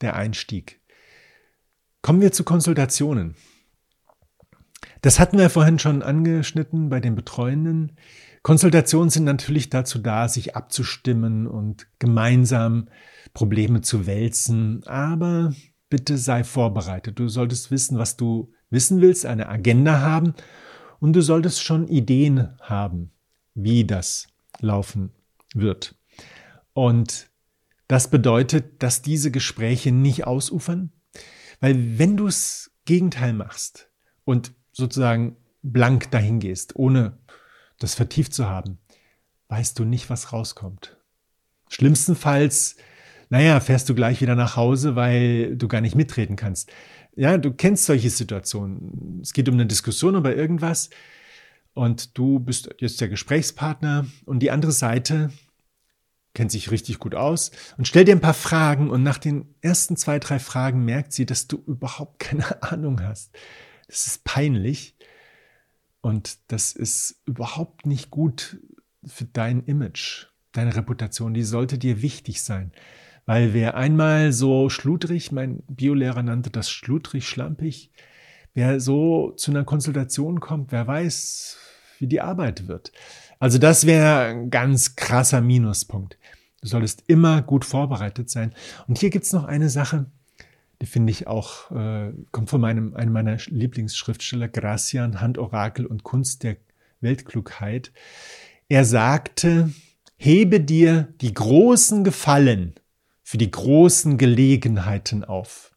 der 0.00 0.16
Einstieg. 0.16 0.80
Kommen 2.02 2.20
wir 2.20 2.32
zu 2.32 2.44
Konsultationen. 2.44 3.34
Das 5.00 5.18
hatten 5.18 5.38
wir 5.38 5.50
vorhin 5.50 5.78
schon 5.78 6.02
angeschnitten 6.02 6.88
bei 6.88 7.00
den 7.00 7.14
Betreuenden. 7.14 7.96
Konsultationen 8.42 9.10
sind 9.10 9.24
natürlich 9.24 9.70
dazu 9.70 9.98
da, 9.98 10.28
sich 10.28 10.54
abzustimmen 10.54 11.46
und 11.46 11.86
gemeinsam 11.98 12.88
Probleme 13.32 13.80
zu 13.80 14.06
wälzen. 14.06 14.82
Aber 14.86 15.54
bitte 15.88 16.18
sei 16.18 16.44
vorbereitet. 16.44 17.18
Du 17.18 17.28
solltest 17.28 17.70
wissen, 17.70 17.98
was 17.98 18.16
du 18.16 18.52
wissen 18.68 19.00
willst, 19.00 19.24
eine 19.24 19.48
Agenda 19.48 20.00
haben 20.00 20.34
und 21.04 21.12
du 21.12 21.20
solltest 21.20 21.62
schon 21.62 21.86
Ideen 21.86 22.56
haben, 22.62 23.10
wie 23.54 23.84
das 23.84 24.26
laufen 24.60 25.12
wird. 25.54 25.96
Und 26.72 27.28
das 27.88 28.08
bedeutet, 28.08 28.82
dass 28.82 29.02
diese 29.02 29.30
Gespräche 29.30 29.92
nicht 29.92 30.26
ausufern, 30.26 30.92
weil 31.60 31.98
wenn 31.98 32.16
du 32.16 32.26
es 32.26 32.70
Gegenteil 32.86 33.34
machst 33.34 33.90
und 34.24 34.54
sozusagen 34.72 35.36
blank 35.62 36.10
dahin 36.10 36.40
gehst, 36.40 36.74
ohne 36.74 37.18
das 37.78 37.94
vertieft 37.94 38.32
zu 38.32 38.48
haben, 38.48 38.78
weißt 39.48 39.78
du 39.78 39.84
nicht, 39.84 40.08
was 40.08 40.32
rauskommt. 40.32 40.96
Schlimmstenfalls, 41.68 42.76
naja, 43.28 43.60
fährst 43.60 43.90
du 43.90 43.94
gleich 43.94 44.22
wieder 44.22 44.36
nach 44.36 44.56
Hause, 44.56 44.96
weil 44.96 45.54
du 45.58 45.68
gar 45.68 45.82
nicht 45.82 45.96
mitreden 45.96 46.36
kannst. 46.36 46.72
Ja, 47.16 47.38
du 47.38 47.52
kennst 47.52 47.84
solche 47.84 48.10
Situationen. 48.10 49.20
Es 49.22 49.32
geht 49.32 49.48
um 49.48 49.54
eine 49.54 49.66
Diskussion 49.66 50.16
über 50.16 50.34
irgendwas 50.34 50.90
und 51.72 52.18
du 52.18 52.40
bist 52.40 52.74
jetzt 52.78 53.00
der 53.00 53.08
Gesprächspartner 53.08 54.06
und 54.24 54.40
die 54.40 54.50
andere 54.50 54.72
Seite 54.72 55.30
kennt 56.34 56.50
sich 56.50 56.72
richtig 56.72 56.98
gut 56.98 57.14
aus 57.14 57.52
und 57.76 57.86
stellt 57.86 58.08
dir 58.08 58.16
ein 58.16 58.20
paar 58.20 58.34
Fragen 58.34 58.90
und 58.90 59.04
nach 59.04 59.18
den 59.18 59.54
ersten 59.60 59.96
zwei, 59.96 60.18
drei 60.18 60.40
Fragen 60.40 60.84
merkt 60.84 61.12
sie, 61.12 61.26
dass 61.26 61.46
du 61.46 61.62
überhaupt 61.66 62.18
keine 62.18 62.62
Ahnung 62.62 63.00
hast. 63.02 63.32
Das 63.86 64.06
ist 64.06 64.24
peinlich 64.24 64.96
und 66.00 66.38
das 66.48 66.72
ist 66.72 67.22
überhaupt 67.26 67.86
nicht 67.86 68.10
gut 68.10 68.58
für 69.06 69.24
dein 69.24 69.62
Image, 69.64 70.26
deine 70.52 70.74
Reputation. 70.74 71.34
Die 71.34 71.44
sollte 71.44 71.78
dir 71.78 72.02
wichtig 72.02 72.42
sein. 72.42 72.72
Weil 73.26 73.54
wer 73.54 73.74
einmal 73.74 74.32
so 74.32 74.68
schludrig, 74.68 75.32
mein 75.32 75.62
Biolehrer 75.68 76.22
nannte 76.22 76.50
das 76.50 76.70
schludrig, 76.70 77.26
schlampig, 77.26 77.90
wer 78.52 78.80
so 78.80 79.32
zu 79.32 79.50
einer 79.50 79.64
Konsultation 79.64 80.40
kommt, 80.40 80.72
wer 80.72 80.86
weiß, 80.86 81.56
wie 81.98 82.06
die 82.06 82.20
Arbeit 82.20 82.68
wird. 82.68 82.92
Also 83.38 83.58
das 83.58 83.86
wäre 83.86 84.26
ein 84.26 84.50
ganz 84.50 84.96
krasser 84.96 85.40
Minuspunkt. 85.40 86.18
Du 86.60 86.68
solltest 86.68 87.04
immer 87.08 87.42
gut 87.42 87.64
vorbereitet 87.64 88.30
sein. 88.30 88.54
Und 88.86 88.98
hier 88.98 89.10
gibt's 89.10 89.32
noch 89.32 89.44
eine 89.44 89.68
Sache, 89.68 90.06
die 90.80 90.86
finde 90.86 91.10
ich 91.10 91.26
auch, 91.26 91.70
äh, 91.70 92.12
kommt 92.30 92.50
von 92.50 92.60
meinem, 92.60 92.94
einem 92.94 93.12
meiner 93.12 93.38
Lieblingsschriftsteller, 93.46 94.48
Gracian, 94.48 95.20
Handorakel 95.20 95.86
und 95.86 96.02
Kunst 96.02 96.42
der 96.42 96.56
Weltklugheit. 97.00 97.92
Er 98.68 98.84
sagte, 98.84 99.72
hebe 100.16 100.60
dir 100.60 101.08
die 101.20 101.32
großen 101.32 102.04
Gefallen 102.04 102.74
für 103.34 103.38
die 103.38 103.50
großen 103.50 104.16
Gelegenheiten 104.16 105.24
auf. 105.24 105.72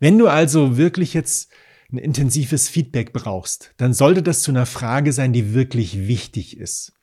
Wenn 0.00 0.16
du 0.16 0.26
also 0.26 0.78
wirklich 0.78 1.12
jetzt 1.12 1.50
ein 1.92 1.98
intensives 1.98 2.70
Feedback 2.70 3.12
brauchst, 3.12 3.74
dann 3.76 3.92
sollte 3.92 4.22
das 4.22 4.40
zu 4.40 4.52
einer 4.52 4.64
Frage 4.64 5.12
sein, 5.12 5.34
die 5.34 5.52
wirklich 5.52 6.08
wichtig 6.08 6.56
ist. 6.56 6.94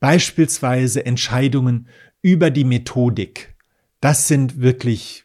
Beispielsweise 0.00 1.06
Entscheidungen 1.06 1.88
über 2.20 2.50
die 2.50 2.64
Methodik. 2.64 3.54
Das 4.02 4.28
sind 4.28 4.60
wirklich 4.60 5.24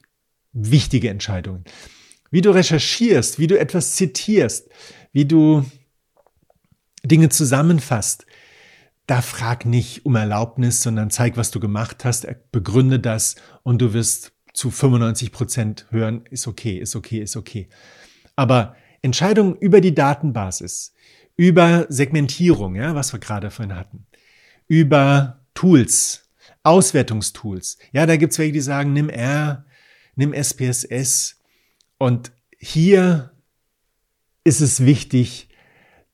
wichtige 0.54 1.10
Entscheidungen. 1.10 1.66
Wie 2.32 2.40
du 2.40 2.52
recherchierst, 2.52 3.40
wie 3.40 3.48
du 3.48 3.60
etwas 3.60 3.96
zitierst, 3.96 4.70
wie 5.12 5.26
du 5.26 5.66
Dinge 7.04 7.28
zusammenfasst, 7.28 8.26
da 9.08 9.22
frag 9.22 9.66
nicht 9.66 10.06
um 10.06 10.16
Erlaubnis, 10.16 10.82
sondern 10.82 11.10
zeig, 11.10 11.38
was 11.38 11.50
du 11.52 11.60
gemacht 11.60 12.06
hast, 12.06 12.28
begründe 12.52 13.00
das 13.00 13.36
und 13.64 13.82
du 13.82 13.94
wirst 13.94 14.34
zu 14.54 14.70
95 14.70 15.32
Prozent 15.32 15.88
hören, 15.90 16.26
ist 16.30 16.48
okay, 16.48 16.78
ist 16.78 16.96
okay, 16.96 17.20
ist 17.20 17.38
okay. 17.38 17.70
Aber 18.36 18.76
Entscheidungen 19.02 19.56
über 19.56 19.80
die 19.80 19.96
Datenbasis, 19.96 20.94
über 21.38 21.86
Segmentierung, 21.90 22.76
ja, 22.76 22.96
was 22.96 23.14
wir 23.14 23.20
gerade 23.20 23.50
vorhin 23.50 23.76
hatten, 23.76 24.06
über 24.68 25.46
Tools, 25.54 26.30
Auswertungstools. 26.64 27.78
Ja, 27.94 28.06
da 28.06 28.18
gibt's 28.18 28.40
welche, 28.40 28.54
die 28.54 28.62
sagen, 28.62 28.92
nimm 28.92 29.10
R, 29.10 29.66
nimm 30.16 30.34
SPSS. 30.34 31.40
Und 31.98 32.32
hier 32.58 33.32
ist 34.44 34.60
es 34.60 34.86
wichtig, 34.86 35.48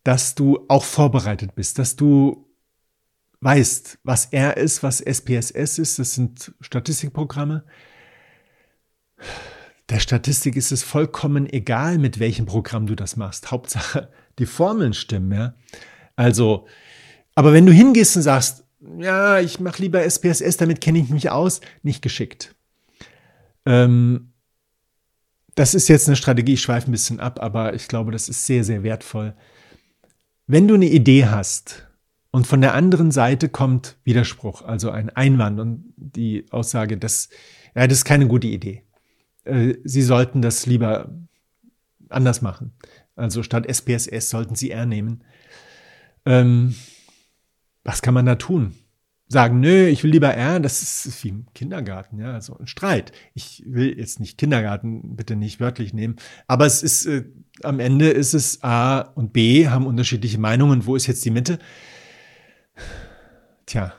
dass 0.03 0.35
du 0.35 0.65
auch 0.67 0.83
vorbereitet 0.83 1.55
bist, 1.55 1.79
dass 1.79 1.95
du 1.95 2.42
weißt, 3.43 3.99
was 4.03 4.27
R 4.27 4.57
ist, 4.57 4.83
was 4.83 5.01
SPSS 5.01 5.77
ist, 5.79 5.99
das 5.99 6.13
sind 6.13 6.53
Statistikprogramme. 6.61 7.63
Der 9.89 9.99
Statistik 9.99 10.55
ist 10.55 10.71
es 10.71 10.83
vollkommen 10.83 11.51
egal, 11.51 11.97
mit 11.97 12.19
welchem 12.19 12.45
Programm 12.45 12.87
du 12.87 12.95
das 12.95 13.17
machst. 13.17 13.51
Hauptsache, 13.51 14.09
die 14.39 14.45
Formeln 14.45 14.93
stimmen, 14.93 15.31
ja. 15.31 15.55
Also, 16.15 16.67
aber 17.35 17.53
wenn 17.53 17.65
du 17.65 17.71
hingehst 17.71 18.15
und 18.15 18.21
sagst, 18.21 18.63
ja, 18.97 19.39
ich 19.39 19.59
mache 19.59 19.81
lieber 19.81 20.03
SPSS, 20.03 20.57
damit 20.57 20.81
kenne 20.81 20.99
ich 20.99 21.09
mich 21.09 21.29
aus, 21.29 21.61
nicht 21.83 22.01
geschickt. 22.01 22.55
Ähm, 23.65 24.33
das 25.55 25.73
ist 25.73 25.87
jetzt 25.87 26.07
eine 26.07 26.15
Strategie, 26.15 26.53
ich 26.53 26.61
schweife 26.61 26.89
ein 26.89 26.91
bisschen 26.91 27.19
ab, 27.19 27.41
aber 27.41 27.73
ich 27.73 27.87
glaube, 27.87 28.11
das 28.11 28.29
ist 28.29 28.45
sehr, 28.45 28.63
sehr 28.63 28.83
wertvoll. 28.83 29.35
Wenn 30.47 30.67
du 30.67 30.75
eine 30.75 30.87
Idee 30.87 31.25
hast, 31.25 31.87
und 32.33 32.47
von 32.47 32.61
der 32.61 32.73
anderen 32.73 33.11
Seite 33.11 33.47
kommt 33.47 33.95
Widerspruch, 34.03 34.63
also 34.63 34.89
ein 34.89 35.11
Einwand 35.11 35.59
und 35.59 35.93
die 35.95 36.45
Aussage, 36.49 36.97
das 36.97 37.29
Ja, 37.75 37.85
das 37.85 37.99
ist 37.99 38.05
keine 38.05 38.27
gute 38.27 38.47
Idee. 38.47 38.81
Äh, 39.43 39.75
Sie 39.83 40.01
sollten 40.01 40.41
das 40.41 40.65
lieber 40.65 41.13
anders 42.09 42.41
machen. 42.41 42.73
Also 43.15 43.43
statt 43.43 43.67
SPSS 43.71 44.31
sollten 44.31 44.55
Sie 44.55 44.71
R 44.71 44.87
nehmen. 44.87 45.23
Ähm, 46.25 46.73
was 47.83 48.01
kann 48.01 48.15
man 48.15 48.25
da 48.25 48.33
tun? 48.33 48.73
Sagen, 49.27 49.59
nö, 49.59 49.85
ich 49.85 50.03
will 50.03 50.11
lieber 50.11 50.33
R, 50.33 50.59
das 50.59 50.81
ist 50.81 51.23
wie 51.23 51.29
im 51.29 51.45
Kindergarten, 51.53 52.17
ja, 52.17 52.33
also 52.33 52.57
ein 52.57 52.65
Streit. 52.65 53.11
Ich 53.35 53.63
will 53.67 53.95
jetzt 53.95 54.19
nicht 54.19 54.39
Kindergarten, 54.39 55.15
bitte 55.15 55.35
nicht 55.35 55.59
wörtlich 55.59 55.93
nehmen, 55.93 56.15
aber 56.47 56.65
es 56.65 56.81
ist, 56.81 57.05
äh, 57.05 57.25
am 57.61 57.79
Ende 57.79 58.09
ist 58.09 58.33
es 58.33 58.63
A 58.63 59.01
und 59.01 59.33
B 59.33 59.67
haben 59.67 59.85
unterschiedliche 59.85 60.39
Meinungen. 60.39 60.87
Wo 60.87 60.95
ist 60.95 61.05
jetzt 61.05 61.23
die 61.25 61.31
Mitte? 61.31 61.59
Tja, 63.65 63.93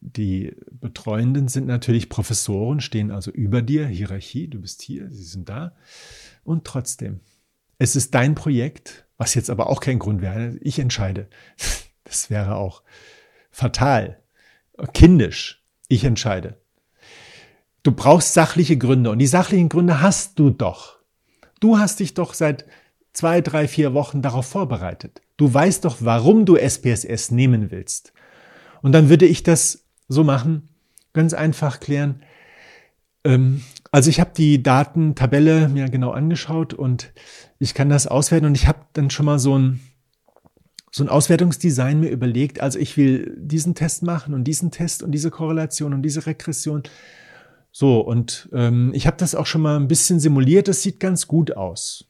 die 0.00 0.56
Betreuenden 0.70 1.48
sind 1.48 1.66
natürlich 1.66 2.08
Professoren, 2.08 2.80
stehen 2.80 3.10
also 3.10 3.30
über 3.30 3.62
dir, 3.62 3.86
Hierarchie, 3.86 4.48
du 4.48 4.60
bist 4.60 4.82
hier, 4.82 5.10
sie 5.10 5.24
sind 5.24 5.48
da. 5.48 5.74
Und 6.42 6.64
trotzdem, 6.64 7.20
es 7.78 7.96
ist 7.96 8.14
dein 8.14 8.34
Projekt, 8.34 9.06
was 9.16 9.34
jetzt 9.34 9.50
aber 9.50 9.68
auch 9.68 9.80
kein 9.80 9.98
Grund 9.98 10.22
wäre. 10.22 10.56
Ich 10.60 10.78
entscheide. 10.78 11.28
Das 12.04 12.28
wäre 12.28 12.56
auch 12.56 12.82
fatal, 13.52 14.20
kindisch. 14.94 15.64
Ich 15.86 16.02
entscheide. 16.02 16.60
Du 17.84 17.92
brauchst 17.92 18.34
sachliche 18.34 18.76
Gründe 18.76 19.10
und 19.10 19.20
die 19.20 19.28
sachlichen 19.28 19.68
Gründe 19.68 20.00
hast 20.00 20.36
du 20.40 20.50
doch. 20.50 20.98
Du 21.60 21.78
hast 21.78 22.00
dich 22.00 22.14
doch 22.14 22.34
seit 22.34 22.66
zwei, 23.20 23.42
drei, 23.42 23.68
vier 23.68 23.92
Wochen 23.92 24.22
darauf 24.22 24.46
vorbereitet. 24.46 25.20
Du 25.36 25.52
weißt 25.52 25.84
doch, 25.84 25.98
warum 26.00 26.46
du 26.46 26.56
SPSS 26.56 27.30
nehmen 27.30 27.70
willst. 27.70 28.14
Und 28.80 28.92
dann 28.92 29.10
würde 29.10 29.26
ich 29.26 29.42
das 29.42 29.84
so 30.08 30.24
machen, 30.24 30.70
ganz 31.12 31.34
einfach 31.34 31.80
klären. 31.80 32.22
Ähm, 33.24 33.60
also 33.92 34.08
ich 34.08 34.20
habe 34.20 34.30
die 34.34 34.62
Datentabelle 34.62 35.68
mir 35.68 35.90
genau 35.90 36.12
angeschaut 36.12 36.72
und 36.72 37.12
ich 37.58 37.74
kann 37.74 37.90
das 37.90 38.06
auswerten 38.06 38.46
und 38.46 38.54
ich 38.54 38.66
habe 38.66 38.86
dann 38.94 39.10
schon 39.10 39.26
mal 39.26 39.38
so 39.38 39.58
ein, 39.58 39.80
so 40.90 41.04
ein 41.04 41.10
Auswertungsdesign 41.10 42.00
mir 42.00 42.08
überlegt. 42.08 42.62
Also 42.62 42.78
ich 42.78 42.96
will 42.96 43.36
diesen 43.36 43.74
Test 43.74 44.02
machen 44.02 44.32
und 44.32 44.44
diesen 44.44 44.70
Test 44.70 45.02
und 45.02 45.12
diese 45.12 45.30
Korrelation 45.30 45.92
und 45.92 46.00
diese 46.00 46.24
Regression. 46.24 46.84
So, 47.70 48.00
und 48.00 48.48
ähm, 48.54 48.92
ich 48.94 49.06
habe 49.06 49.18
das 49.18 49.34
auch 49.34 49.46
schon 49.46 49.60
mal 49.60 49.76
ein 49.76 49.88
bisschen 49.88 50.20
simuliert. 50.20 50.68
Das 50.68 50.80
sieht 50.80 51.00
ganz 51.00 51.26
gut 51.26 51.54
aus. 51.54 52.09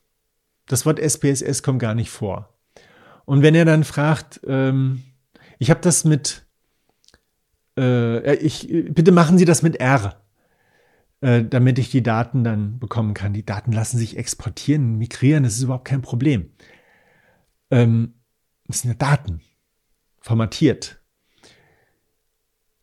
Das 0.66 0.87
Wort 0.87 0.99
SPSS 0.99 1.62
kommt 1.62 1.81
gar 1.81 1.95
nicht 1.95 2.11
vor. 2.11 2.57
Und 3.24 3.43
wenn 3.43 3.55
er 3.55 3.65
dann 3.65 3.85
fragt, 3.85 4.41
ähm, 4.47 5.03
ich 5.59 5.70
habe 5.70 5.81
das 5.81 6.05
mit 6.05 6.47
äh, 7.81 8.35
ich, 8.37 8.69
bitte 8.91 9.12
machen 9.12 9.39
Sie 9.39 9.45
das 9.45 9.62
mit 9.62 9.77
R, 9.77 10.20
äh, 11.20 11.45
damit 11.45 11.78
ich 11.78 11.91
die 11.91 12.03
Daten 12.03 12.45
dann 12.45 12.78
bekommen 12.78 13.15
kann. 13.15 13.32
Die 13.32 13.47
Daten 13.47 13.73
lassen 13.73 13.99
sich 13.99 14.16
exportieren, 14.16 14.99
migrieren, 14.99 15.45
das 15.45 15.55
ist 15.55 15.62
überhaupt 15.62 15.87
kein 15.87 16.03
Problem. 16.03 16.51
Ähm, 17.70 18.15
das 18.66 18.81
sind 18.81 18.91
ja 18.91 18.97
Daten, 18.97 19.41
formatiert. 20.20 21.01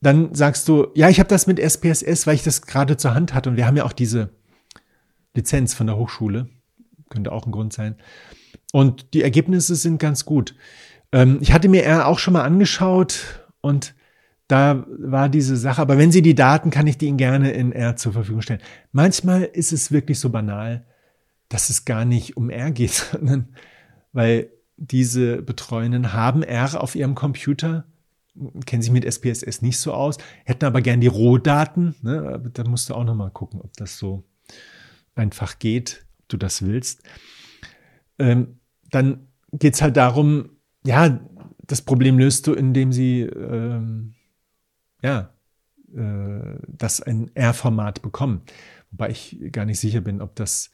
Dann 0.02 0.34
sagst 0.36 0.68
du, 0.68 0.88
ja, 0.94 1.10
ich 1.10 1.20
habe 1.20 1.30
das 1.30 1.48
mit 1.48 1.60
SPSS, 1.60 2.28
weil 2.28 2.36
ich 2.36 2.44
das 2.44 2.62
gerade 2.62 2.98
zur 2.98 3.14
Hand 3.14 3.34
hatte. 3.34 3.50
Und 3.50 3.56
wir 3.58 3.66
haben 3.66 3.78
ja 3.78 3.84
auch 3.84 3.94
diese 3.94 4.30
Lizenz 5.34 5.74
von 5.74 5.88
der 5.88 5.98
Hochschule. 5.98 6.50
Könnte 7.10 7.32
auch 7.32 7.46
ein 7.46 7.52
Grund 7.52 7.74
sein. 7.74 7.96
Und 8.74 9.14
die 9.14 9.24
Ergebnisse 9.24 9.76
sind 9.76 10.00
ganz 10.00 10.26
gut. 10.26 10.56
Ähm, 11.12 11.40
ich 11.42 11.54
hatte 11.54 11.70
mir 11.70 11.84
R 11.84 12.08
auch 12.08 12.20
schon 12.20 12.34
mal 12.34 12.44
angeschaut 12.44 13.44
und 13.62 13.96
da 14.48 14.86
war 14.88 15.30
diese 15.30 15.58
Sache. 15.58 15.82
Aber 15.82 15.98
wenn 15.98 16.12
Sie 16.12 16.22
die 16.22 16.36
Daten, 16.36 16.70
kann 16.70 16.88
ich 16.88 16.98
die 16.98 17.08
Ihnen 17.08 17.18
gerne 17.18 17.52
in 17.52 17.72
R 17.72 17.96
zur 17.96 18.14
Verfügung 18.14 18.42
stellen. 18.42 18.62
Manchmal 18.92 19.44
ist 19.44 19.74
es 19.74 19.92
wirklich 19.92 20.20
so 20.20 20.30
banal, 20.30 20.86
dass 21.50 21.70
es 21.70 21.86
gar 21.86 22.06
nicht 22.06 22.38
um 22.38 22.50
R 22.50 22.72
geht, 22.72 22.92
sondern 23.12 23.50
weil 24.14 24.50
diese 24.78 25.42
Betreuenden 25.42 26.14
haben 26.14 26.44
R 26.44 26.82
auf 26.82 26.96
ihrem 26.96 27.16
Computer, 27.16 27.86
kennen 28.66 28.84
sich 28.84 28.92
mit 28.92 29.04
SPSS 29.04 29.62
nicht 29.62 29.80
so 29.80 29.94
aus, 29.94 30.18
hätten 30.46 30.66
aber 30.66 30.82
gern 30.82 31.02
die 31.02 31.08
Rohdaten. 31.08 31.96
Ne? 32.02 32.40
Da 32.54 32.64
musst 32.64 32.90
du 32.90 32.94
auch 32.94 33.04
nochmal 33.04 33.32
gucken, 33.32 33.60
ob 33.62 33.74
das 33.74 33.98
so 33.98 34.24
einfach 35.16 35.58
geht, 35.60 36.06
du 36.28 36.38
das 36.38 36.62
willst. 36.62 37.04
Ähm, 38.20 38.60
dann 38.90 39.28
geht 39.52 39.76
es 39.76 39.82
halt 39.82 39.98
darum, 39.98 40.58
ja, 40.86 41.20
das 41.66 41.82
Problem 41.82 42.18
löst 42.18 42.48
du, 42.48 42.54
indem 42.54 42.92
sie 42.92 43.22
ähm, 43.22 44.14
ja, 45.02 45.34
äh, 45.94 46.60
das 46.68 47.02
ein 47.02 47.32
R-Format 47.36 48.02
bekommen. 48.02 48.42
Wobei 48.92 49.10
ich 49.10 49.38
gar 49.52 49.66
nicht 49.66 49.80
sicher 49.80 50.02
bin, 50.02 50.22
ob 50.22 50.36
das 50.36 50.72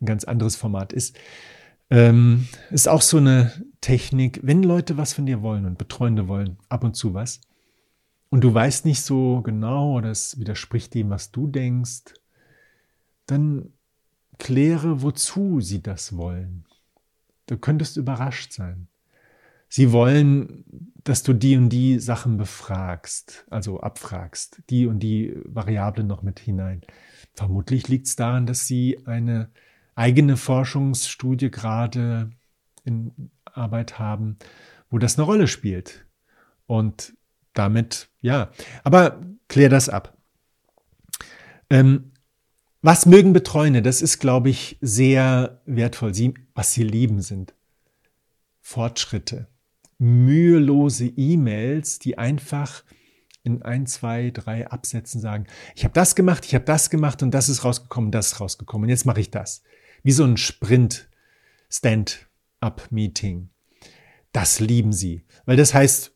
ein 0.00 0.06
ganz 0.06 0.24
anderes 0.24 0.56
Format 0.56 0.92
ist. 0.92 1.16
Ähm, 1.90 2.48
ist 2.70 2.88
auch 2.88 3.02
so 3.02 3.18
eine 3.18 3.52
Technik, 3.80 4.40
wenn 4.42 4.62
Leute 4.62 4.96
was 4.96 5.12
von 5.12 5.26
dir 5.26 5.42
wollen 5.42 5.66
und 5.66 5.78
Betreuende 5.78 6.26
wollen, 6.26 6.58
ab 6.68 6.84
und 6.84 6.96
zu 6.96 7.14
was, 7.14 7.40
und 8.30 8.42
du 8.42 8.54
weißt 8.54 8.86
nicht 8.86 9.02
so 9.02 9.42
genau 9.42 9.98
oder 9.98 10.10
es 10.10 10.38
widerspricht 10.38 10.94
dem, 10.94 11.10
was 11.10 11.32
du 11.32 11.46
denkst, 11.46 12.14
dann 13.26 13.74
kläre, 14.42 15.02
wozu 15.02 15.60
sie 15.60 15.82
das 15.82 16.16
wollen. 16.16 16.64
Du 17.46 17.56
könntest 17.56 17.96
überrascht 17.96 18.52
sein. 18.52 18.88
Sie 19.68 19.92
wollen 19.92 20.64
dass 21.04 21.22
du 21.22 21.32
die 21.32 21.56
und 21.56 21.68
die 21.68 21.98
Sachen 21.98 22.36
befragst, 22.36 23.44
also 23.50 23.80
abfragst, 23.80 24.62
die 24.70 24.86
und 24.86 25.00
die 25.00 25.34
Variablen 25.44 26.06
noch 26.06 26.22
mit 26.22 26.38
hinein. 26.38 26.82
Vermutlich 27.34 27.88
liegt 27.88 28.06
es 28.06 28.16
daran, 28.16 28.46
dass 28.46 28.66
sie 28.66 29.00
eine 29.06 29.50
eigene 29.94 30.36
Forschungsstudie 30.36 31.50
gerade 31.50 32.30
in 32.84 33.30
Arbeit 33.44 33.98
haben, 33.98 34.38
wo 34.90 34.98
das 34.98 35.18
eine 35.18 35.26
Rolle 35.26 35.48
spielt. 35.48 36.06
Und 36.66 37.14
damit, 37.52 38.08
ja, 38.20 38.50
aber 38.84 39.20
klär 39.48 39.68
das 39.68 39.88
ab. 39.88 40.16
Ähm, 41.68 42.11
was 42.82 43.06
mögen 43.06 43.32
Betreuende? 43.32 43.80
Das 43.80 44.02
ist, 44.02 44.18
glaube 44.18 44.50
ich, 44.50 44.76
sehr 44.80 45.62
wertvoll. 45.66 46.14
Sie, 46.14 46.34
was 46.54 46.72
sie 46.72 46.82
lieben, 46.82 47.22
sind 47.22 47.54
Fortschritte 48.60 49.48
mühelose 50.02 51.06
E-Mails, 51.06 52.00
die 52.00 52.18
einfach 52.18 52.82
in 53.44 53.62
ein, 53.62 53.86
zwei, 53.86 54.32
drei 54.32 54.66
Absätzen 54.68 55.20
sagen, 55.20 55.46
ich 55.76 55.84
habe 55.84 55.94
das 55.94 56.16
gemacht, 56.16 56.44
ich 56.44 56.56
habe 56.56 56.64
das 56.64 56.90
gemacht 56.90 57.22
und 57.22 57.32
das 57.32 57.48
ist 57.48 57.64
rausgekommen, 57.64 58.10
das 58.10 58.32
ist 58.32 58.40
rausgekommen 58.40 58.86
und 58.86 58.90
jetzt 58.90 59.06
mache 59.06 59.20
ich 59.20 59.30
das. 59.30 59.62
Wie 60.02 60.10
so 60.10 60.24
ein 60.24 60.36
Sprint 60.36 61.08
Stand-up-Meeting. 61.70 63.50
Das 64.32 64.58
lieben 64.58 64.92
sie, 64.92 65.24
weil 65.46 65.56
das 65.56 65.72
heißt, 65.72 66.12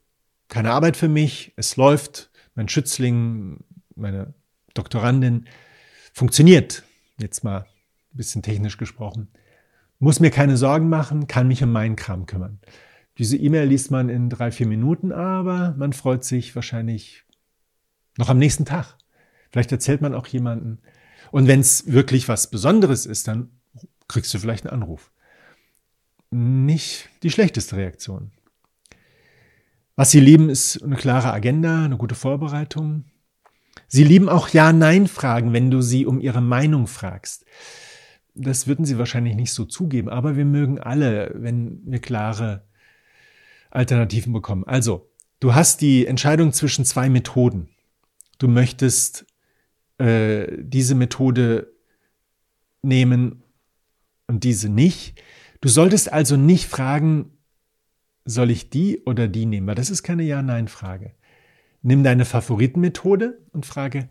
keine 0.48 0.72
Arbeit 0.72 0.96
für 0.96 1.08
mich, 1.08 1.52
es 1.56 1.76
läuft, 1.76 2.30
mein 2.56 2.68
Schützling, 2.68 3.64
meine 3.94 4.34
Doktorandin 4.74 5.46
funktioniert, 6.16 6.82
jetzt 7.18 7.44
mal 7.44 7.58
ein 7.58 8.16
bisschen 8.16 8.40
technisch 8.40 8.78
gesprochen, 8.78 9.28
muss 9.98 10.18
mir 10.18 10.30
keine 10.30 10.56
Sorgen 10.56 10.88
machen, 10.88 11.26
kann 11.26 11.46
mich 11.46 11.62
um 11.62 11.70
meinen 11.70 11.94
Kram 11.94 12.24
kümmern. 12.24 12.58
Diese 13.18 13.36
E-Mail 13.36 13.68
liest 13.68 13.90
man 13.90 14.08
in 14.08 14.30
drei, 14.30 14.50
vier 14.50 14.66
Minuten, 14.66 15.12
aber 15.12 15.74
man 15.76 15.92
freut 15.92 16.24
sich 16.24 16.56
wahrscheinlich 16.56 17.24
noch 18.16 18.30
am 18.30 18.38
nächsten 18.38 18.64
Tag. 18.64 18.96
Vielleicht 19.50 19.72
erzählt 19.72 20.00
man 20.00 20.14
auch 20.14 20.26
jemanden. 20.26 20.78
Und 21.32 21.48
wenn 21.48 21.60
es 21.60 21.92
wirklich 21.92 22.28
was 22.28 22.50
Besonderes 22.50 23.04
ist, 23.04 23.28
dann 23.28 23.50
kriegst 24.08 24.32
du 24.32 24.38
vielleicht 24.38 24.66
einen 24.66 24.82
Anruf. 24.82 25.10
Nicht 26.30 27.10
die 27.24 27.30
schlechteste 27.30 27.76
Reaktion. 27.76 28.30
Was 29.96 30.12
sie 30.12 30.20
lieben, 30.20 30.48
ist 30.48 30.82
eine 30.82 30.96
klare 30.96 31.30
Agenda, 31.30 31.84
eine 31.84 31.98
gute 31.98 32.14
Vorbereitung. 32.14 33.04
Sie 33.88 34.04
lieben 34.04 34.28
auch 34.28 34.48
Ja-Nein-Fragen, 34.48 35.52
wenn 35.52 35.70
du 35.70 35.80
sie 35.80 36.06
um 36.06 36.20
ihre 36.20 36.40
Meinung 36.40 36.86
fragst. 36.86 37.44
Das 38.34 38.66
würden 38.66 38.84
sie 38.84 38.98
wahrscheinlich 38.98 39.34
nicht 39.34 39.52
so 39.52 39.64
zugeben, 39.64 40.08
aber 40.08 40.36
wir 40.36 40.44
mögen 40.44 40.78
alle, 40.78 41.32
wenn 41.34 41.80
wir 41.84 42.00
klare 42.00 42.64
Alternativen 43.70 44.32
bekommen. 44.32 44.64
Also, 44.64 45.10
du 45.40 45.54
hast 45.54 45.80
die 45.80 46.06
Entscheidung 46.06 46.52
zwischen 46.52 46.84
zwei 46.84 47.08
Methoden. 47.08 47.68
Du 48.38 48.48
möchtest 48.48 49.26
äh, 49.98 50.46
diese 50.58 50.94
Methode 50.94 51.72
nehmen 52.82 53.42
und 54.26 54.44
diese 54.44 54.68
nicht. 54.68 55.22
Du 55.60 55.68
solltest 55.68 56.12
also 56.12 56.36
nicht 56.36 56.66
fragen, 56.66 57.32
soll 58.24 58.50
ich 58.50 58.70
die 58.70 59.02
oder 59.04 59.28
die 59.28 59.46
nehmen? 59.46 59.66
Weil 59.66 59.74
das 59.74 59.90
ist 59.90 60.02
keine 60.02 60.24
Ja-Nein-Frage. 60.24 61.12
Nimm 61.86 62.02
deine 62.02 62.24
Favoritenmethode 62.24 63.38
und 63.52 63.64
frage, 63.64 64.08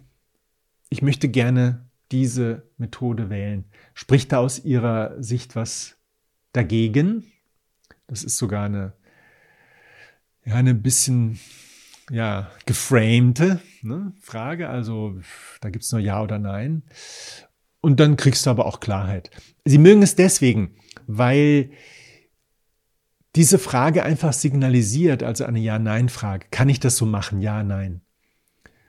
ich 0.87 1.01
möchte 1.01 1.27
gerne 1.27 1.89
diese 2.09 2.63
Methode 2.77 3.29
wählen. 3.29 3.65
Spricht 3.93 4.31
da 4.31 4.37
aus 4.37 4.63
ihrer 4.63 5.21
Sicht 5.21 5.57
was 5.57 5.97
dagegen? 6.53 7.25
Das 8.07 8.23
ist 8.23 8.37
sogar 8.37 8.63
eine 8.63 8.93
ja, 10.45 10.53
eine 10.53 10.73
bisschen 10.73 11.37
ja, 12.09 12.49
geframte 12.65 13.59
ne, 13.81 14.13
Frage, 14.21 14.69
also 14.69 15.15
da 15.59 15.69
gibt 15.69 15.83
es 15.83 15.91
nur 15.91 15.99
Ja 15.99 16.23
oder 16.23 16.39
Nein. 16.39 16.83
Und 17.81 17.99
dann 17.99 18.15
kriegst 18.15 18.45
du 18.45 18.51
aber 18.51 18.67
auch 18.67 18.79
Klarheit. 18.79 19.31
Sie 19.65 19.79
mögen 19.79 20.01
es 20.01 20.15
deswegen, 20.15 20.75
weil 21.07 21.71
diese 23.35 23.59
Frage 23.59 24.03
einfach 24.03 24.33
signalisiert, 24.33 25.23
also 25.23 25.43
eine 25.43 25.59
Ja-Nein-Frage. 25.59 26.47
Kann 26.51 26.69
ich 26.69 26.79
das 26.79 26.97
so 26.97 27.05
machen? 27.05 27.41
Ja, 27.41 27.63
nein. 27.63 28.01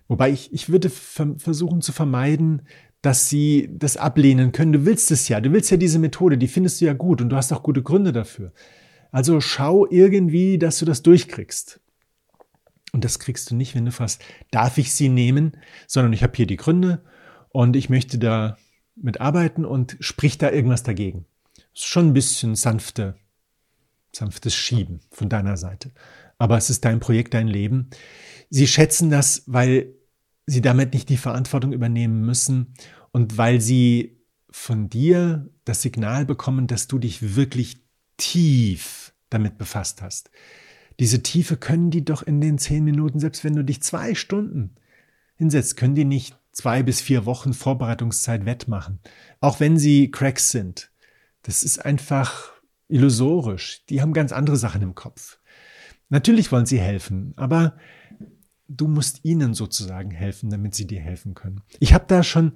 Wobei 0.08 0.30
ich, 0.30 0.52
ich 0.52 0.68
würde 0.68 0.88
versuchen 0.88 1.82
zu 1.82 1.92
vermeiden, 1.92 2.62
dass 3.02 3.28
sie 3.28 3.68
das 3.72 3.96
ablehnen 3.96 4.52
können. 4.52 4.72
Du 4.72 4.84
willst 4.84 5.10
es 5.10 5.28
ja, 5.28 5.40
du 5.40 5.52
willst 5.52 5.70
ja 5.70 5.76
diese 5.76 5.98
Methode, 5.98 6.38
die 6.38 6.48
findest 6.48 6.80
du 6.80 6.86
ja 6.86 6.92
gut 6.92 7.20
und 7.20 7.28
du 7.28 7.36
hast 7.36 7.52
auch 7.52 7.62
gute 7.62 7.82
Gründe 7.82 8.12
dafür. 8.12 8.52
Also 9.10 9.40
schau 9.40 9.86
irgendwie, 9.90 10.58
dass 10.58 10.78
du 10.78 10.84
das 10.84 11.02
durchkriegst. 11.02 11.80
Und 12.92 13.04
das 13.04 13.18
kriegst 13.18 13.50
du 13.50 13.56
nicht, 13.56 13.74
wenn 13.74 13.84
du 13.84 13.92
fragst, 13.92 14.22
darf 14.50 14.78
ich 14.78 14.92
sie 14.92 15.08
nehmen, 15.08 15.56
sondern 15.86 16.12
ich 16.12 16.22
habe 16.22 16.32
hier 16.36 16.46
die 16.46 16.56
Gründe 16.56 17.02
und 17.50 17.76
ich 17.76 17.90
möchte 17.90 18.18
da 18.18 18.56
mitarbeiten 18.94 19.64
und 19.64 19.96
sprich 20.00 20.38
da 20.38 20.50
irgendwas 20.50 20.82
dagegen. 20.82 21.26
Ist 21.74 21.84
schon 21.84 22.08
ein 22.08 22.14
bisschen 22.14 22.54
sanfte, 22.54 23.16
sanftes 24.16 24.54
Schieben 24.54 25.00
von 25.10 25.28
deiner 25.28 25.56
Seite. 25.56 25.92
Aber 26.38 26.56
es 26.56 26.70
ist 26.70 26.84
dein 26.84 27.00
Projekt, 27.00 27.34
dein 27.34 27.48
Leben. 27.48 27.90
Sie 28.50 28.66
schätzen 28.66 29.10
das, 29.10 29.42
weil 29.46 29.94
sie 30.46 30.60
damit 30.60 30.94
nicht 30.94 31.08
die 31.08 31.16
Verantwortung 31.16 31.72
übernehmen 31.72 32.24
müssen 32.24 32.74
und 33.12 33.38
weil 33.38 33.60
sie 33.60 34.20
von 34.50 34.88
dir 34.88 35.48
das 35.64 35.82
Signal 35.82 36.24
bekommen, 36.24 36.66
dass 36.66 36.88
du 36.88 36.98
dich 36.98 37.36
wirklich 37.36 37.82
tief 38.16 39.12
damit 39.28 39.58
befasst 39.58 40.02
hast. 40.02 40.30
Diese 40.98 41.22
Tiefe 41.22 41.56
können 41.56 41.90
die 41.90 42.04
doch 42.04 42.22
in 42.22 42.40
den 42.40 42.58
zehn 42.58 42.84
Minuten, 42.84 43.20
selbst 43.20 43.44
wenn 43.44 43.54
du 43.54 43.64
dich 43.64 43.82
zwei 43.82 44.14
Stunden 44.14 44.76
hinsetzt, 45.34 45.76
können 45.76 45.94
die 45.94 46.04
nicht 46.04 46.38
zwei 46.52 46.82
bis 46.82 47.02
vier 47.02 47.26
Wochen 47.26 47.52
Vorbereitungszeit 47.52 48.46
wettmachen. 48.46 49.00
Auch 49.40 49.60
wenn 49.60 49.76
sie 49.78 50.10
Cracks 50.10 50.50
sind. 50.50 50.90
Das 51.42 51.62
ist 51.62 51.84
einfach 51.84 52.52
illusorisch. 52.88 53.84
Die 53.88 54.00
haben 54.00 54.12
ganz 54.12 54.32
andere 54.32 54.56
Sachen 54.56 54.82
im 54.82 54.94
Kopf. 54.94 55.38
Natürlich 56.08 56.52
wollen 56.52 56.66
sie 56.66 56.78
helfen, 56.78 57.32
aber 57.36 57.76
du 58.68 58.88
musst 58.88 59.24
ihnen 59.24 59.54
sozusagen 59.54 60.10
helfen, 60.10 60.50
damit 60.50 60.74
sie 60.74 60.86
dir 60.86 61.00
helfen 61.00 61.34
können. 61.34 61.62
Ich 61.80 61.92
habe 61.92 62.04
da 62.06 62.22
schon 62.22 62.52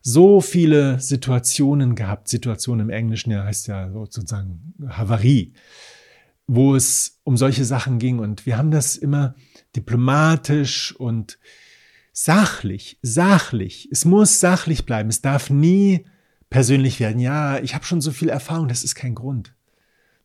so 0.00 0.40
viele 0.42 1.00
Situationen 1.00 1.94
gehabt. 1.94 2.28
Situationen 2.28 2.88
im 2.88 2.90
Englischen 2.90 3.30
ja 3.30 3.44
heißt 3.44 3.68
ja 3.68 3.90
sozusagen 3.90 4.74
Havarie, 4.86 5.54
wo 6.46 6.74
es 6.76 7.20
um 7.24 7.38
solche 7.38 7.64
Sachen 7.64 7.98
ging. 7.98 8.18
Und 8.18 8.44
wir 8.44 8.58
haben 8.58 8.70
das 8.70 8.96
immer 8.96 9.34
diplomatisch 9.74 10.94
und 10.94 11.38
sachlich, 12.12 12.98
sachlich. 13.00 13.88
Es 13.90 14.04
muss 14.04 14.40
sachlich 14.40 14.84
bleiben. 14.84 15.08
Es 15.08 15.22
darf 15.22 15.48
nie 15.48 16.06
persönlich 16.54 17.00
werden. 17.00 17.18
Ja, 17.18 17.58
ich 17.58 17.74
habe 17.74 17.84
schon 17.84 18.00
so 18.00 18.12
viel 18.12 18.28
Erfahrung, 18.28 18.68
das 18.68 18.84
ist 18.84 18.94
kein 18.94 19.16
Grund. 19.16 19.56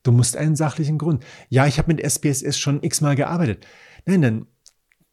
Du 0.04 0.12
musst 0.12 0.38
einen 0.38 0.56
sachlichen 0.56 1.00
Grund. 1.00 1.26
Ja, 1.50 1.66
ich 1.66 1.80
habe 1.80 1.92
mit 1.92 2.08
SPSS 2.08 2.60
schon 2.60 2.84
x-mal 2.84 3.16
gearbeitet. 3.16 3.66
Nein, 4.06 4.22
dann 4.22 4.46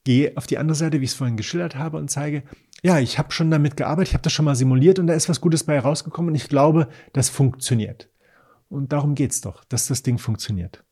gehe 0.05 0.37
auf 0.37 0.47
die 0.47 0.59
andere 0.59 0.75
Seite, 0.75 1.01
wie 1.01 1.05
ich 1.05 1.13
es 1.13 1.17
vorhin 1.17 1.39
geschildert 1.39 1.75
habe, 1.75 1.97
und 1.97 2.11
zeige, 2.11 2.43
ja, 2.83 2.99
ich 2.99 3.19
habe 3.19 3.33
schon 3.33 3.51
damit 3.51 3.79
gearbeitet, 3.79 4.09
ich 4.09 4.13
habe 4.15 4.25
das 4.25 4.35
schon 4.35 4.45
mal 4.45 4.57
simuliert 4.57 4.99
und 4.99 5.07
da 5.07 5.15
ist 5.15 5.31
was 5.31 5.41
Gutes 5.41 5.65
bei 5.65 5.73
herausgekommen 5.77 6.29
und 6.29 6.35
ich 6.35 6.51
glaube, 6.51 6.87
das 7.15 7.31
funktioniert. 7.31 8.11
Und 8.69 8.93
darum 8.93 9.15
geht 9.15 9.33
es 9.33 9.41
doch, 9.41 9.65
dass 9.65 9.87
das 9.87 10.03
Ding 10.03 10.19
funktioniert. 10.19 10.85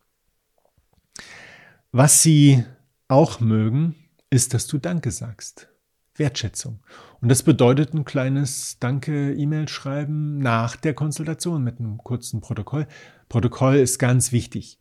Was 1.93 2.23
sie 2.23 2.65
auch 3.09 3.41
mögen, 3.41 3.95
ist, 4.31 4.55
dass 4.55 4.67
du 4.69 4.79
Danke 4.79 5.11
sagst. 5.11 5.69
Wertschätzung. 6.17 6.81
Und 7.21 7.29
das 7.29 7.43
bedeutet 7.43 7.95
ein 7.95 8.05
kleines 8.05 8.79
Danke-E-Mail 8.81 9.69
schreiben 9.69 10.39
nach 10.39 10.77
der 10.77 10.95
Konsultation 10.95 11.65
mit 11.65 11.79
einem 11.79 11.99
kurzen 11.99 12.41
Protokoll. 12.41 12.87
Protokoll 13.29 13.77
ist 13.77 13.99
ganz 13.99 14.33
wichtig. 14.33 14.79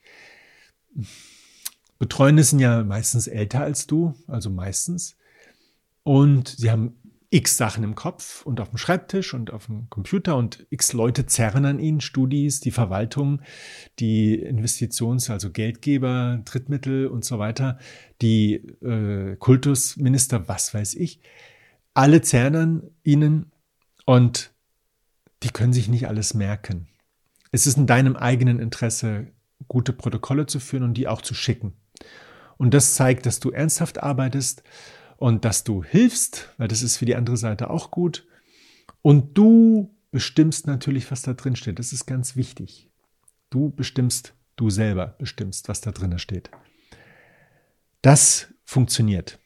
Betreuende 2.00 2.44
sind 2.44 2.60
ja 2.60 2.84
meistens 2.84 3.28
älter 3.28 3.62
als 3.62 3.88
du, 3.88 4.14
also 4.28 4.50
meistens. 4.50 5.16
Und 6.04 6.50
sie 6.50 6.70
haben 6.70 6.98
x 7.34 7.58
Sachen 7.58 7.84
im 7.84 7.96
Kopf 7.96 8.46
und 8.46 8.62
auf 8.62 8.70
dem 8.70 8.78
Schreibtisch 8.78 9.34
und 9.34 9.52
auf 9.52 9.66
dem 9.66 9.90
Computer 9.90 10.38
und 10.38 10.68
x 10.70 10.94
Leute 10.94 11.26
zerren 11.26 11.66
an 11.66 11.80
ihnen, 11.80 12.00
Studis, 12.00 12.60
die 12.60 12.72
Verwaltung, 12.72 13.42
die 14.00 14.36
Investitions-, 14.36 15.32
also 15.32 15.50
Geldgeber, 15.50 16.42
Drittmittel 16.46 17.08
und 17.08 17.26
so 17.26 17.40
weiter, 17.40 17.80
die 18.22 18.54
äh, 18.84 19.36
Kultusminister, 19.38 20.48
was 20.48 20.76
weiß 20.76 20.94
ich. 20.94 21.22
Alle 21.96 22.22
zerren 22.22 22.56
an 22.56 22.84
ihnen 23.04 23.52
und 24.06 24.54
die 25.42 25.50
können 25.50 25.74
sich 25.74 25.90
nicht 25.90 26.08
alles 26.08 26.36
merken. 26.36 26.88
Es 27.52 27.66
ist 27.66 27.78
in 27.78 27.88
deinem 27.88 28.16
eigenen 28.16 28.60
Interesse, 28.60 29.28
gute 29.68 29.94
Protokolle 29.94 30.46
zu 30.46 30.60
führen 30.60 30.84
und 30.84 30.94
die 30.96 31.08
auch 31.08 31.22
zu 31.22 31.34
schicken. 31.34 31.74
Und 32.58 32.76
das 32.76 32.94
zeigt, 32.94 33.26
dass 33.26 33.40
du 33.40 33.50
ernsthaft 33.50 34.04
arbeitest 34.04 34.64
und 35.24 35.46
dass 35.46 35.64
du 35.64 35.86
hilfst, 35.86 36.50
weil 36.58 36.68
das 36.68 36.82
ist 36.82 36.98
für 36.98 37.06
die 37.06 37.16
andere 37.16 37.38
Seite 37.38 37.70
auch 37.70 37.92
gut. 37.92 38.28
Und 39.02 39.38
du 39.38 39.96
bestimmst 40.12 40.68
natürlich, 40.68 41.10
was 41.12 41.22
da 41.22 41.32
drin 41.34 41.56
steht. 41.56 41.80
Das 41.80 41.94
ist 41.94 42.06
ganz 42.06 42.36
wichtig. 42.36 42.90
Du 43.50 43.70
bestimmst, 43.70 44.34
du 44.58 44.70
selber 44.70 45.16
bestimmst, 45.20 45.70
was 45.70 45.80
da 45.80 45.92
drin 45.92 46.20
steht. 46.20 46.52
Das 48.02 48.54
funktioniert. 48.66 49.40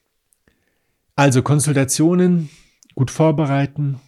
Also 1.16 1.44
Konsultationen 1.44 2.50
gut 2.96 3.12
vorbereiten 3.12 4.00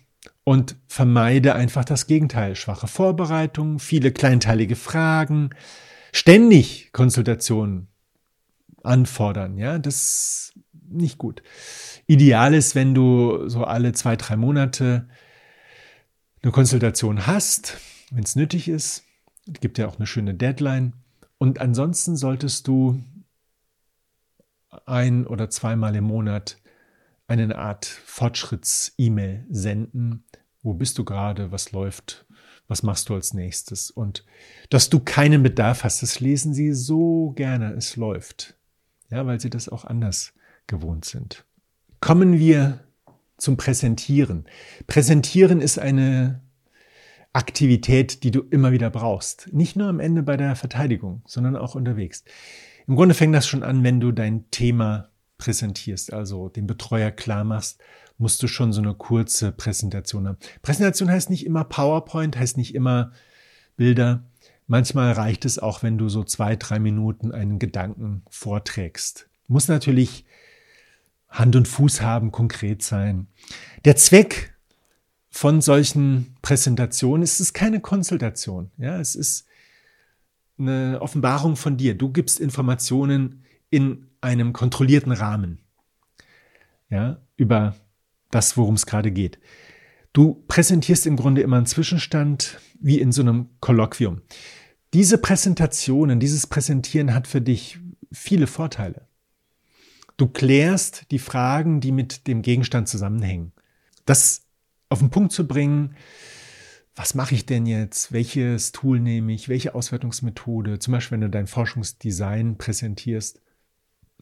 und 0.44 0.76
vermeide 0.88 1.54
einfach 1.54 1.86
das 1.86 2.08
Gegenteil. 2.08 2.56
Schwache 2.56 2.88
Vorbereitung, 2.88 3.78
viele 3.78 4.12
kleinteilige 4.12 4.76
Fragen, 4.76 5.52
ständig 6.14 6.90
Konsultationen 6.94 7.90
anfordern. 8.84 9.60
Ja, 9.60 9.78
das 9.78 10.54
nicht 10.91 11.18
gut. 11.18 11.41
Ideal 12.07 12.53
ist, 12.53 12.76
wenn 12.76 12.94
du 12.94 13.48
so 13.49 13.64
alle 13.64 13.91
zwei, 13.94 14.16
drei 14.16 14.36
Monate 14.36 15.07
eine 16.41 16.52
Konsultation 16.52 17.28
hast, 17.28 17.78
wenn 18.11 18.24
es 18.24 18.36
nötig 18.36 18.68
ist. 18.68 19.03
Es 19.52 19.60
gibt 19.60 19.78
ja 19.78 19.88
auch 19.88 19.98
eine 19.98 20.07
schöne 20.07 20.34
Deadline. 20.34 20.94
Und 21.38 21.60
ansonsten 21.60 22.16
solltest 22.16 22.68
du 22.68 23.02
ein 24.86 25.26
oder 25.26 25.49
zweimal 25.49 25.95
im 25.95 26.06
Monat 26.06 26.57
eine 27.28 27.57
Art 27.57 27.86
Fortschritts-E-Mail 27.86 29.45
senden. 29.49 30.24
Wo 30.61 30.74
bist 30.74 30.98
du 30.98 31.06
gerade? 31.06 31.52
Was 31.52 31.72
läuft? 31.72 32.26
Was 32.68 32.84
machst 32.84 33.10
du 33.10 33.16
als 33.16 33.34
nächstes? 33.34 33.90
Und 33.90 34.26
dass 34.70 34.90
du 34.90 34.99
keinen 34.99 35.41
Bedarf 35.41 35.84
hast, 35.84 36.03
das 36.03 36.20
lesen 36.20 36.53
sie 36.53 36.74
so 36.74 37.32
gerne. 37.32 37.74
Es 37.74 37.95
läuft 37.95 38.60
ja, 39.10 39.26
weil 39.26 39.40
sie 39.40 39.49
das 39.49 39.70
auch 39.70 39.86
anders 39.86 40.34
gewohnt 40.70 41.04
sind. 41.04 41.46
Kommen 42.00 42.40
wir 42.40 42.80
zum 43.38 43.58
Präsentieren. 43.58 44.46
Präsentieren 44.88 45.60
ist 45.60 45.78
eine 45.78 46.41
Aktivität, 47.34 48.24
die 48.24 48.32
du 48.32 48.41
immer 48.50 48.72
wieder 48.72 48.90
brauchst. 48.90 49.50
Nicht 49.52 49.76
nur 49.76 49.88
am 49.88 50.00
Ende 50.00 50.24
bei 50.24 50.38
der 50.38 50.56
Verteidigung, 50.56 51.22
sondern 51.26 51.58
auch 51.58 51.76
unterwegs. 51.76 52.24
Im 52.88 52.96
Grunde 52.96 53.14
fängt 53.14 53.36
das 53.36 53.48
schon 53.48 53.64
an, 53.64 53.84
wenn 53.84 54.00
du 54.00 54.12
dein 54.14 54.50
Thema 54.52 55.10
präsentierst, 55.38 56.14
also 56.14 56.50
den 56.50 56.68
Betreuer 56.68 57.12
klar 57.12 57.44
machst, 57.44 57.82
musst 58.18 58.41
du 58.41 58.48
schon 58.48 58.74
so 58.74 58.82
eine 58.82 58.94
kurze 58.94 59.52
Präsentation 59.52 60.28
haben. 60.28 60.38
Präsentation 60.62 61.10
heißt 61.10 61.30
nicht 61.30 61.46
immer 61.46 61.64
PowerPoint, 61.64 62.38
heißt 62.38 62.58
nicht 62.58 62.76
immer 62.76 63.12
Bilder, 63.78 64.24
Manchmal 64.72 65.14
reicht 65.14 65.46
es 65.46 65.58
auch, 65.58 65.82
wenn 65.82 65.98
du 65.98 66.10
so 66.10 66.24
zwei, 66.24 66.56
drei 66.56 66.78
Minuten 66.78 67.32
einen 67.32 67.58
Gedanken 67.58 68.22
vorträgst. 68.30 69.28
Muss 69.48 69.68
natürlich 69.68 70.26
Hand 71.30 71.56
und 71.56 71.68
Fuß 71.68 72.01
haben, 72.01 72.31
konkret 72.31 72.81
sein. 72.81 73.27
Der 73.85 73.95
Zweck 73.95 74.53
von 75.30 75.61
solchen 75.61 76.35
Präsentationen 76.41 77.22
ist 77.22 77.39
es 77.39 77.53
keine 77.53 77.80
Konsultation. 77.80 78.72
Ja, 78.77 78.99
es 78.99 79.15
ist 79.15 79.45
eine 80.57 81.01
Offenbarung 81.01 81.56
von 81.56 81.77
dir. 81.77 81.95
Du 81.95 82.11
gibst 82.11 82.39
Informationen 82.39 83.43
in 83.69 84.07
einem 84.22 84.53
kontrollierten 84.53 85.11
Rahmen. 85.11 85.60
Ja, 86.89 87.22
über 87.38 87.76
das, 88.31 88.57
worum 88.57 88.76
es 88.76 88.85
gerade 88.85 89.11
geht. 89.11 89.39
Du 90.11 90.43
präsentierst 90.47 91.06
im 91.06 91.15
Grunde 91.15 91.41
immer 91.41 91.57
einen 91.57 91.68
Zwischenstand 91.68 92.60
wie 92.80 92.99
in 92.99 93.11
so 93.11 93.22
einem 93.22 93.49
Kolloquium. 93.60 94.22
Diese 94.93 95.19
Präsentationen, 95.19 96.19
dieses 96.19 96.47
Präsentieren 96.47 97.14
hat 97.14 97.27
für 97.27 97.41
dich 97.41 97.80
viele 98.11 98.47
Vorteile. 98.47 99.07
Du 100.20 100.28
klärst 100.28 101.06
die 101.12 101.18
Fragen, 101.18 101.80
die 101.80 101.94
mit 101.94 102.28
dem 102.28 102.41
Gegenstand 102.41 102.90
zusammenhängen. 102.90 103.54
Das 104.04 104.41
auf 104.90 105.00
den 105.00 105.12
Punkt 105.12 105.32
zu 105.32 105.48
bringen, 105.48 105.96
was 106.94 107.16
mache 107.16 107.36
ich 107.36 107.46
denn 107.46 107.66
jetzt? 107.66 108.12
Welches 108.12 108.74
Tool 108.74 109.00
nehme 109.00 109.32
ich? 109.32 109.48
Welche 109.48 109.76
Auswertungsmethode? 109.76 110.80
Zum 110.80 110.91
Beispiel, 110.91 111.16
wenn 111.16 111.22
du 111.22 111.30
dein 111.30 111.48
Forschungsdesign 111.48 112.58
präsentierst. 112.58 113.40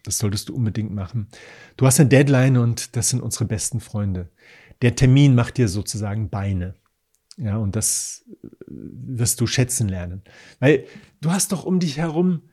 Das 0.04 0.20
solltest 0.20 0.50
du 0.50 0.56
unbedingt 0.56 0.94
machen. 0.94 1.30
Du 1.78 1.88
hast 1.88 2.00
eine 2.00 2.10
Deadline 2.10 2.58
und 2.58 2.96
das 2.96 3.10
sind 3.10 3.22
unsere 3.22 3.46
besten 3.46 3.80
Freunde. 3.80 4.30
Der 4.84 4.96
Termin 4.96 5.34
macht 5.34 5.58
dir 5.58 5.68
sozusagen 5.68 6.30
Beine. 6.30 6.76
Ja, 7.38 7.58
und 7.58 7.76
das 7.76 8.24
äh, 8.30 8.48
wirst 8.68 9.42
du 9.42 9.48
schätzen 9.48 9.90
lernen. 9.90 10.22
Weil 10.60 10.86
du 11.22 11.32
hast 11.32 11.54
doch 11.54 11.64
um 11.64 11.80
dich 11.80 11.98
herum, 11.98 12.44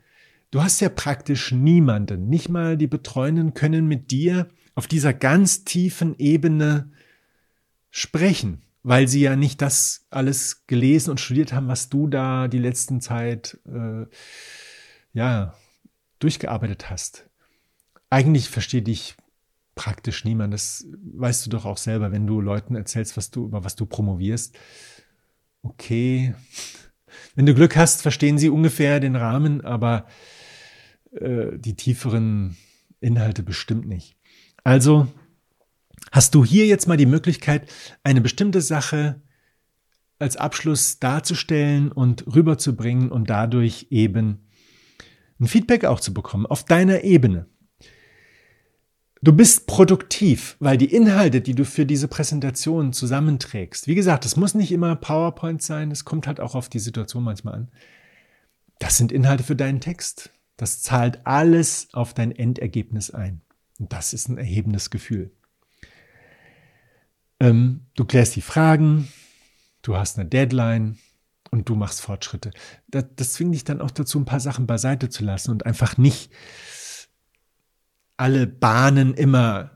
du 0.55 0.63
hast 0.63 0.79
ja 0.79 0.89
praktisch 0.89 1.51
niemanden. 1.51 2.29
Nicht 2.29 2.49
mal 2.49 2.77
die 2.77 2.87
Betreuenden 2.87 3.55
können 3.55 3.89
mit 3.89 4.13
dir 4.13 4.49
auf 4.77 4.87
dieser 4.87 5.13
ganz 5.13 5.65
tiefen 5.65 6.15
Ebene 6.17 6.93
sprechen, 7.91 8.63
weil 8.85 9.09
sie 9.09 9.21
ja 9.21 9.35
nicht 9.35 9.61
das 9.61 10.07
alles 10.11 10.69
gelesen 10.69 11.11
und 11.11 11.19
studiert 11.19 11.53
haben, 11.53 11.67
was 11.67 11.89
du 11.89 12.07
da 12.07 12.47
die 12.47 12.61
letzten 12.61 13.01
Zeit 13.01 13.59
äh, 13.67 14.07
ja 15.13 15.55
durchgearbeitet 16.21 16.89
hast. 16.89 17.29
Eigentlich 18.09 18.49
versteht 18.49 18.87
dich 18.87 19.17
praktisch 19.75 20.25
niemand. 20.25 20.55
Das 20.55 20.87
weißt 21.17 21.47
du 21.47 21.51
doch 21.51 21.65
auch 21.65 21.79
selber, 21.79 22.13
wenn 22.13 22.29
du 22.29 22.41
Leuten 22.41 22.77
erzählst, 22.77 23.17
was 23.17 23.33
du, 23.33 23.47
über 23.47 23.65
was 23.65 23.75
du 23.75 23.87
promovierst. 23.87 24.57
Okay. 25.63 26.33
Wenn 27.35 27.47
du 27.47 27.55
Glück 27.55 27.75
hast, 27.75 28.03
verstehen 28.03 28.39
sie 28.39 28.51
ungefähr 28.51 29.01
den 29.01 29.17
Rahmen, 29.17 29.65
aber 29.65 30.07
äh, 31.21 31.59
die 31.59 31.77
tieferen 31.77 32.57
Inhalte 33.01 33.43
bestimmt 33.43 33.87
nicht. 33.87 34.17
Also 34.63 35.09
hast 36.13 36.35
du 36.35 36.45
hier 36.45 36.67
jetzt 36.67 36.89
mal 36.89 36.97
die 36.97 37.07
Möglichkeit, 37.07 37.71
eine 38.03 38.21
bestimmte 38.21 38.61
Sache 38.61 39.21
als 40.19 40.37
Abschluss 40.37 40.99
darzustellen 41.01 41.93
und 41.93 42.27
rüberzubringen 42.35 43.11
und 43.11 43.29
dadurch 43.29 43.89
eben 43.91 44.47
ein 45.41 45.47
Feedback 45.47 45.85
auch 45.85 46.01
zu 46.01 46.15
bekommen 46.15 46.47
auf 46.47 46.65
deiner 46.65 47.05
Ebene. 47.05 47.47
Du 49.21 49.33
bist 49.33 49.67
produktiv, 49.67 50.57
weil 50.61 50.77
die 50.77 50.93
Inhalte, 50.95 51.41
die 51.41 51.55
du 51.55 51.65
für 51.65 51.87
diese 51.87 52.09
Präsentation 52.09 52.93
zusammenträgst, 52.93 53.87
wie 53.87 53.95
gesagt, 53.95 54.27
es 54.27 54.37
muss 54.37 54.55
nicht 54.55 54.71
immer 54.71 54.97
PowerPoint 54.97 55.63
sein, 55.63 55.91
es 55.91 56.05
kommt 56.05 56.27
halt 56.27 56.41
auch 56.41 56.55
auf 56.55 56.69
die 56.69 56.79
Situation 56.79 57.25
manchmal 57.25 57.55
an. 57.55 57.71
Das 58.79 58.99
sind 58.99 59.13
Inhalte 59.13 59.43
für 59.43 59.57
deinen 59.57 59.81
Text. 59.81 60.31
Das 60.57 60.83
zahlt 60.83 61.27
alles 61.27 61.89
auf 61.93 62.15
dein 62.15 62.33
Endergebnis 62.33 63.11
ein. 63.11 63.43
Und 63.79 63.93
das 63.93 64.13
ist 64.13 64.29
ein 64.29 64.39
erhebendes 64.39 64.91
Gefühl. 64.91 65.33
Ähm, 67.41 67.87
du 67.95 68.05
klärst 68.05 68.37
die 68.37 68.41
Fragen, 68.41 69.09
du 69.83 69.97
hast 69.97 70.19
eine 70.19 70.29
Deadline 70.29 70.99
und 71.51 71.69
du 71.69 71.75
machst 71.75 72.01
Fortschritte. 72.01 72.53
Das, 72.89 73.05
das 73.17 73.33
zwingt 73.33 73.55
dich 73.55 73.65
dann 73.65 73.81
auch 73.81 73.91
dazu, 73.91 74.19
ein 74.19 74.25
paar 74.25 74.41
Sachen 74.41 74.67
beiseite 74.67 75.09
zu 75.09 75.25
lassen 75.25 75.51
und 75.51 75.67
einfach 75.67 75.97
nicht 75.97 76.33
alle 78.17 78.47
Bahnen 78.47 79.15
immer 79.15 79.73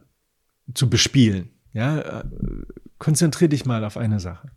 zu 0.74 0.88
bespielen. 0.88 1.50
Ja, 1.72 2.24
konzentrier 2.98 3.48
dich 3.48 3.66
mal 3.66 3.84
auf 3.84 3.96
eine 3.96 4.20
Sache. 4.20 4.50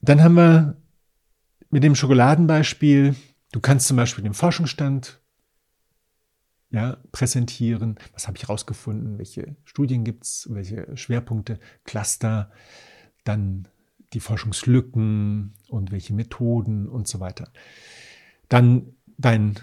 Dann 0.00 0.22
haben 0.22 0.34
wir 0.34 0.76
mit 1.70 1.84
dem 1.84 1.94
Schokoladenbeispiel, 1.94 3.14
du 3.52 3.60
kannst 3.60 3.86
zum 3.86 3.96
Beispiel 3.96 4.24
den 4.24 4.34
Forschungsstand 4.34 5.20
ja, 6.70 6.96
präsentieren. 7.12 7.98
Was 8.14 8.26
habe 8.26 8.36
ich 8.36 8.44
herausgefunden? 8.44 9.18
Welche 9.18 9.56
Studien 9.64 10.04
gibt 10.04 10.24
es? 10.24 10.48
Welche 10.50 10.96
Schwerpunkte? 10.96 11.60
Cluster? 11.84 12.50
Dann 13.24 13.68
die 14.14 14.20
Forschungslücken 14.20 15.54
und 15.68 15.92
welche 15.92 16.14
Methoden 16.14 16.88
und 16.88 17.06
so 17.06 17.20
weiter. 17.20 17.52
Dann 18.48 18.94
dein 19.18 19.58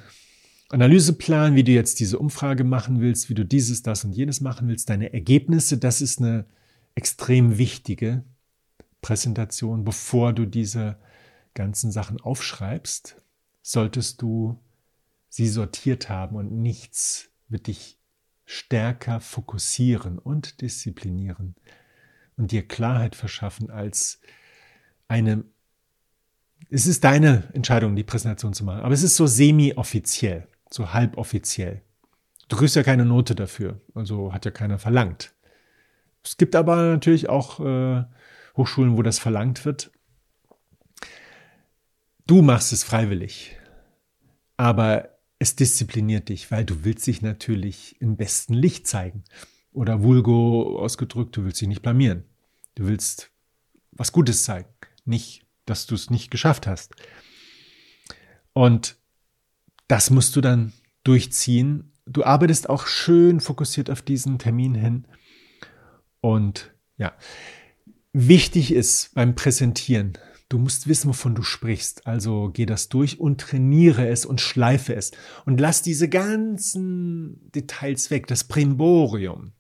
Analyseplan, 0.69 1.55
wie 1.55 1.63
du 1.63 1.71
jetzt 1.71 1.99
diese 1.99 2.19
Umfrage 2.19 2.63
machen 2.63 3.01
willst, 3.01 3.29
wie 3.29 3.33
du 3.33 3.43
dieses, 3.43 3.81
das 3.81 4.05
und 4.05 4.11
jenes 4.11 4.39
machen 4.39 4.67
willst, 4.67 4.89
deine 4.89 5.11
Ergebnisse, 5.13 5.77
das 5.77 6.01
ist 6.01 6.19
eine 6.19 6.45
extrem 6.93 7.57
wichtige 7.57 8.23
Präsentation. 9.01 9.83
Bevor 9.83 10.33
du 10.33 10.45
diese 10.45 10.97
ganzen 11.55 11.91
Sachen 11.91 12.21
aufschreibst, 12.21 13.15
solltest 13.71 14.21
du 14.21 14.59
sie 15.29 15.47
sortiert 15.47 16.09
haben 16.09 16.35
und 16.35 16.51
nichts 16.51 17.29
wird 17.47 17.67
dich 17.67 17.97
stärker 18.45 19.19
fokussieren 19.19 20.17
und 20.17 20.61
disziplinieren 20.61 21.55
und 22.35 22.51
dir 22.51 22.67
Klarheit 22.67 23.15
verschaffen 23.15 23.69
als 23.69 24.19
eine 25.07 25.43
es 26.71 26.85
ist 26.85 27.03
deine 27.03 27.49
Entscheidung, 27.53 27.95
die 27.95 28.03
Präsentation 28.03 28.53
zu 28.53 28.63
machen, 28.63 28.81
aber 28.81 28.93
es 28.93 29.01
ist 29.01 29.15
so 29.15 29.25
semi-offiziell 29.25 30.47
so 30.69 30.93
halboffiziell. 30.93 31.81
Du 32.47 32.57
kriegst 32.57 32.75
ja 32.75 32.83
keine 32.83 33.05
Note 33.05 33.35
dafür, 33.35 33.81
also 33.93 34.33
hat 34.33 34.45
ja 34.45 34.51
keiner 34.51 34.79
verlangt. 34.79 35.33
Es 36.23 36.37
gibt 36.37 36.55
aber 36.55 36.75
natürlich 36.75 37.29
auch 37.29 37.59
äh, 37.59 38.03
Hochschulen, 38.57 38.97
wo 38.97 39.03
das 39.03 39.19
verlangt 39.19 39.65
wird. 39.65 39.91
Du 42.25 42.41
machst 42.41 42.73
es 42.73 42.83
freiwillig, 42.83 43.57
aber 44.59 45.17
es 45.39 45.55
diszipliniert 45.55 46.27
dich, 46.27 46.51
weil 46.51 46.65
du 46.65 46.83
willst 46.83 47.07
dich 47.07 47.21
natürlich 47.21 47.95
im 48.01 48.17
besten 48.17 48.53
Licht 48.53 48.87
zeigen. 48.87 49.23
Oder 49.71 50.03
vulgo 50.03 50.77
ausgedrückt, 50.77 51.37
du 51.37 51.45
willst 51.45 51.61
dich 51.61 51.69
nicht 51.69 51.81
blamieren. 51.81 52.25
Du 52.75 52.85
willst 52.85 53.31
was 53.93 54.11
Gutes 54.11 54.43
zeigen, 54.43 54.67
nicht, 55.05 55.45
dass 55.65 55.85
du 55.85 55.95
es 55.95 56.09
nicht 56.09 56.29
geschafft 56.29 56.67
hast. 56.67 56.93
Und 58.51 58.97
das 59.87 60.09
musst 60.09 60.35
du 60.35 60.41
dann 60.41 60.73
durchziehen. 61.05 61.93
Du 62.05 62.25
arbeitest 62.25 62.67
auch 62.67 62.85
schön 62.85 63.39
fokussiert 63.39 63.89
auf 63.89 64.01
diesen 64.01 64.39
Termin 64.39 64.75
hin. 64.75 65.07
Und 66.19 66.73
ja, 66.97 67.13
wichtig 68.11 68.73
ist 68.73 69.15
beim 69.15 69.35
Präsentieren, 69.35 70.17
du 70.49 70.57
musst 70.57 70.87
wissen, 70.87 71.09
wovon 71.09 71.35
du 71.35 71.43
sprichst. 71.43 72.05
Also 72.05 72.49
geh 72.51 72.65
das 72.65 72.89
durch 72.89 73.19
und 73.19 73.39
trainiere 73.39 74.07
es 74.07 74.25
und 74.25 74.41
schleife 74.41 74.95
es. 74.95 75.11
Und 75.45 75.59
lass 75.59 75.81
diese 75.81 76.09
ganzen 76.09 77.49
Details 77.51 78.11
weg, 78.11 78.27
das 78.27 78.43
Primborium. 78.43 79.53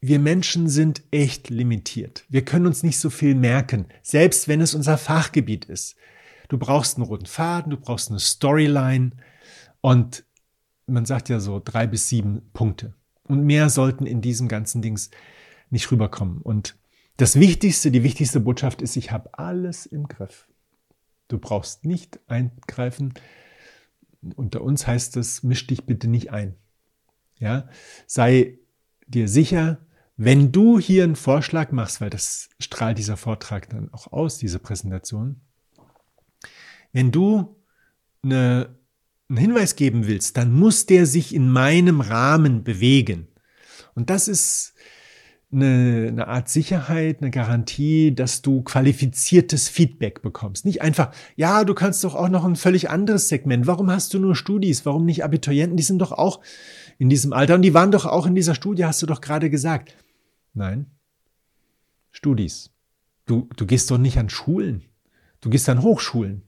Wir 0.00 0.18
Menschen 0.18 0.68
sind 0.68 1.02
echt 1.12 1.48
limitiert. 1.48 2.24
Wir 2.28 2.44
können 2.44 2.66
uns 2.66 2.82
nicht 2.82 2.98
so 2.98 3.08
viel 3.08 3.36
merken, 3.36 3.86
selbst 4.02 4.48
wenn 4.48 4.60
es 4.60 4.74
unser 4.74 4.98
Fachgebiet 4.98 5.66
ist. 5.66 5.94
Du 6.48 6.58
brauchst 6.58 6.96
einen 6.96 7.06
roten 7.06 7.26
Faden, 7.26 7.70
du 7.70 7.76
brauchst 7.76 8.10
eine 8.10 8.18
Storyline 8.18 9.12
und 9.80 10.24
man 10.86 11.04
sagt 11.04 11.28
ja 11.28 11.38
so 11.38 11.62
drei 11.64 11.86
bis 11.86 12.08
sieben 12.08 12.50
Punkte. 12.52 12.94
Und 13.24 13.44
mehr 13.44 13.70
sollten 13.70 14.04
in 14.04 14.20
diesem 14.20 14.48
ganzen 14.48 14.82
Dings 14.82 15.10
nicht 15.70 15.90
rüberkommen. 15.90 16.38
Und 16.42 16.76
das 17.16 17.38
Wichtigste, 17.38 17.90
die 17.90 18.02
wichtigste 18.02 18.40
Botschaft 18.40 18.82
ist, 18.82 18.96
ich 18.96 19.10
habe 19.10 19.38
alles 19.38 19.86
im 19.86 20.08
Griff. 20.08 20.48
Du 21.28 21.38
brauchst 21.38 21.84
nicht 21.84 22.20
eingreifen. 22.26 23.14
Unter 24.36 24.62
uns 24.62 24.86
heißt 24.86 25.16
es, 25.16 25.42
misch 25.42 25.66
dich 25.66 25.84
bitte 25.84 26.08
nicht 26.08 26.30
ein. 26.30 26.56
Ja, 27.38 27.68
sei 28.06 28.58
dir 29.06 29.28
sicher, 29.28 29.84
wenn 30.16 30.52
du 30.52 30.78
hier 30.78 31.04
einen 31.04 31.16
Vorschlag 31.16 31.72
machst, 31.72 32.00
weil 32.00 32.10
das 32.10 32.50
strahlt 32.60 32.98
dieser 32.98 33.16
Vortrag 33.16 33.68
dann 33.70 33.92
auch 33.92 34.12
aus, 34.12 34.38
diese 34.38 34.58
Präsentation, 34.58 35.40
wenn 36.92 37.10
du 37.10 37.56
eine, 38.22 38.78
einen 39.28 39.38
Hinweis 39.38 39.74
geben 39.74 40.06
willst, 40.06 40.36
dann 40.36 40.52
muss 40.52 40.86
der 40.86 41.06
sich 41.06 41.34
in 41.34 41.48
meinem 41.48 42.00
Rahmen 42.00 42.62
bewegen. 42.62 43.28
Und 43.94 44.10
das 44.10 44.28
ist 44.28 44.71
eine, 45.52 46.06
eine 46.08 46.28
Art 46.28 46.48
Sicherheit, 46.48 47.18
eine 47.20 47.30
Garantie, 47.30 48.14
dass 48.14 48.42
du 48.42 48.62
qualifiziertes 48.62 49.68
Feedback 49.68 50.22
bekommst. 50.22 50.64
Nicht 50.64 50.82
einfach, 50.82 51.14
ja, 51.36 51.64
du 51.64 51.74
kannst 51.74 52.02
doch 52.04 52.14
auch 52.14 52.28
noch 52.28 52.44
ein 52.44 52.56
völlig 52.56 52.90
anderes 52.90 53.28
Segment. 53.28 53.66
Warum 53.66 53.90
hast 53.90 54.14
du 54.14 54.18
nur 54.18 54.34
Studis? 54.34 54.86
Warum 54.86 55.04
nicht 55.04 55.24
Abiturienten? 55.24 55.76
Die 55.76 55.82
sind 55.82 55.98
doch 55.98 56.12
auch 56.12 56.40
in 56.98 57.08
diesem 57.08 57.32
Alter 57.32 57.54
und 57.56 57.62
die 57.62 57.74
waren 57.74 57.90
doch 57.90 58.06
auch 58.06 58.26
in 58.26 58.34
dieser 58.34 58.54
Studie, 58.54 58.84
hast 58.84 59.02
du 59.02 59.06
doch 59.06 59.20
gerade 59.20 59.50
gesagt. 59.50 59.96
Nein. 60.54 60.86
Studis. 62.10 62.70
Du, 63.26 63.48
du 63.56 63.66
gehst 63.66 63.90
doch 63.90 63.98
nicht 63.98 64.18
an 64.18 64.28
Schulen. 64.28 64.82
Du 65.40 65.50
gehst 65.50 65.68
an 65.68 65.82
Hochschulen. 65.82 66.42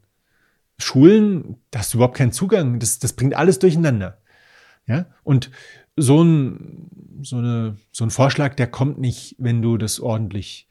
Schulen, 0.78 1.56
da 1.70 1.80
hast 1.80 1.94
du 1.94 1.98
überhaupt 1.98 2.16
keinen 2.16 2.32
Zugang. 2.32 2.78
Das, 2.78 2.98
das 2.98 3.12
bringt 3.12 3.34
alles 3.34 3.58
durcheinander. 3.58 4.18
Ja, 4.86 5.06
und 5.22 5.50
so 5.96 6.22
ein, 6.22 6.90
so, 7.22 7.36
eine, 7.36 7.76
so 7.90 8.04
ein 8.04 8.10
Vorschlag, 8.10 8.54
der 8.54 8.66
kommt 8.66 8.98
nicht, 8.98 9.36
wenn 9.38 9.62
du 9.62 9.78
das 9.78 10.00
ordentlich 10.00 10.68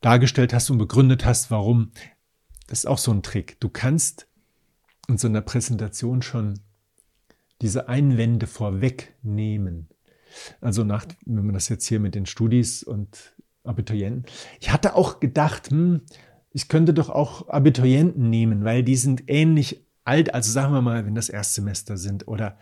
dargestellt 0.00 0.52
hast 0.52 0.68
und 0.70 0.78
begründet 0.78 1.24
hast, 1.24 1.50
warum. 1.50 1.92
Das 2.66 2.80
ist 2.80 2.86
auch 2.86 2.98
so 2.98 3.12
ein 3.12 3.22
Trick. 3.22 3.58
Du 3.60 3.68
kannst 3.68 4.26
in 5.08 5.18
so 5.18 5.28
einer 5.28 5.40
Präsentation 5.40 6.22
schon 6.22 6.60
diese 7.60 7.88
Einwände 7.88 8.46
vorwegnehmen. 8.46 9.88
Also 10.60 10.84
nach, 10.84 11.06
wenn 11.24 11.46
man 11.46 11.54
das 11.54 11.68
jetzt 11.68 11.86
hier 11.86 12.00
mit 12.00 12.14
den 12.14 12.26
Studis 12.26 12.82
und 12.82 13.34
Abiturienten. 13.64 14.24
Ich 14.60 14.72
hatte 14.72 14.96
auch 14.96 15.20
gedacht, 15.20 15.70
hm, 15.70 16.02
ich 16.52 16.68
könnte 16.68 16.92
doch 16.92 17.08
auch 17.08 17.48
Abiturienten 17.48 18.28
nehmen, 18.28 18.64
weil 18.64 18.82
die 18.82 18.96
sind 18.96 19.24
ähnlich 19.28 19.86
alt, 20.04 20.34
also 20.34 20.50
sagen 20.50 20.72
wir 20.72 20.82
mal, 20.82 21.06
wenn 21.06 21.14
das 21.14 21.28
Erstsemester 21.28 21.96
sind 21.96 22.26
oder 22.26 22.58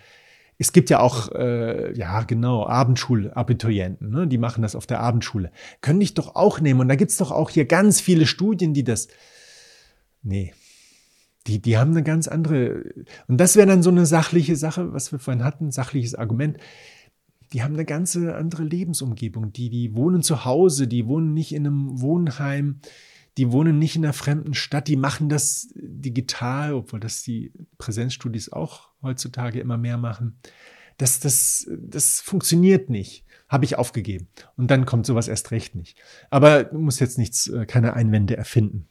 Es 0.60 0.72
gibt 0.72 0.90
ja 0.90 1.00
auch, 1.00 1.32
äh, 1.32 1.96
ja 1.96 2.20
genau, 2.22 2.66
Abendschulabiturienten, 2.66 4.10
ne? 4.10 4.28
die 4.28 4.36
machen 4.36 4.60
das 4.60 4.76
auf 4.76 4.86
der 4.86 5.00
Abendschule. 5.00 5.52
Können 5.80 6.00
dich 6.00 6.12
doch 6.12 6.36
auch 6.36 6.60
nehmen. 6.60 6.80
Und 6.80 6.88
da 6.88 6.96
gibt's 6.96 7.16
doch 7.16 7.30
auch 7.30 7.48
hier 7.48 7.64
ganz 7.64 7.98
viele 8.02 8.26
Studien, 8.26 8.74
die 8.74 8.84
das. 8.84 9.08
Nee. 10.22 10.52
Die, 11.46 11.62
die 11.62 11.78
haben 11.78 11.92
eine 11.92 12.02
ganz 12.02 12.28
andere. 12.28 12.84
Und 13.26 13.38
das 13.38 13.56
wäre 13.56 13.66
dann 13.66 13.82
so 13.82 13.88
eine 13.88 14.04
sachliche 14.04 14.54
Sache, 14.54 14.92
was 14.92 15.10
wir 15.12 15.18
vorhin 15.18 15.44
hatten, 15.44 15.70
sachliches 15.70 16.14
Argument. 16.14 16.58
Die 17.54 17.62
haben 17.62 17.72
eine 17.72 17.86
ganze 17.86 18.36
andere 18.36 18.62
Lebensumgebung. 18.62 19.54
Die, 19.54 19.70
die 19.70 19.96
wohnen 19.96 20.22
zu 20.22 20.44
Hause, 20.44 20.86
die 20.86 21.06
wohnen 21.06 21.32
nicht 21.32 21.54
in 21.54 21.66
einem 21.66 22.02
Wohnheim 22.02 22.80
die 23.38 23.52
wohnen 23.52 23.78
nicht 23.78 23.96
in 23.96 24.04
einer 24.04 24.12
fremden 24.12 24.52
Stadt, 24.52 24.88
die 24.88 24.96
machen 24.96 25.30
das 25.30 25.68
digital, 25.74 26.74
obwohl 26.74 27.00
das 27.00 27.22
die 27.22 27.52
Präsenzstudies 27.78 28.52
auch 28.52 28.89
heutzutage 29.02 29.60
immer 29.60 29.76
mehr 29.76 29.96
machen. 29.96 30.38
Das, 30.98 31.20
das, 31.20 31.68
das 31.78 32.20
funktioniert 32.20 32.90
nicht. 32.90 33.24
Habe 33.48 33.64
ich 33.64 33.76
aufgegeben. 33.76 34.28
Und 34.56 34.70
dann 34.70 34.86
kommt 34.86 35.06
sowas 35.06 35.26
erst 35.26 35.50
recht 35.50 35.74
nicht. 35.74 35.98
Aber 36.30 36.64
du 36.64 36.78
musst 36.78 37.00
jetzt 37.00 37.18
nichts, 37.18 37.48
äh, 37.48 37.66
keine 37.66 37.94
Einwände 37.94 38.36
erfinden. 38.36 38.88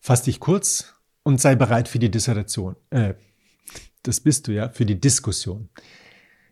Fass 0.00 0.22
dich 0.22 0.40
kurz 0.40 0.94
und 1.22 1.40
sei 1.40 1.54
bereit 1.54 1.88
für 1.88 1.98
die 1.98 2.10
Dissertation. 2.10 2.76
Äh, 2.90 3.14
das 4.02 4.20
bist 4.20 4.48
du 4.48 4.52
ja, 4.52 4.70
für 4.70 4.86
die 4.86 5.00
Diskussion. 5.00 5.68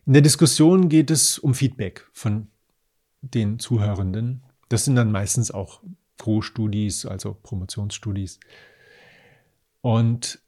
In 0.05 0.13
der 0.13 0.21
Diskussion 0.21 0.87
geht 0.87 1.11
es 1.11 1.37
um 1.39 1.53
Feedback 1.53 2.07
von 2.13 2.47
den 3.21 3.59
Zuhörenden 3.59 4.43
das 4.69 4.85
sind 4.85 4.95
dann 4.95 5.11
meistens 5.11 5.51
auch 5.51 5.81
Pro-Studis, 6.17 7.05
also 7.05 7.37
Promotionsstudis. 7.41 8.39
Und 9.81 10.39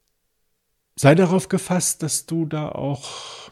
sei 1.00 1.14
darauf 1.14 1.48
gefasst, 1.48 2.02
dass 2.02 2.26
du 2.26 2.44
da 2.44 2.68
auch 2.68 3.50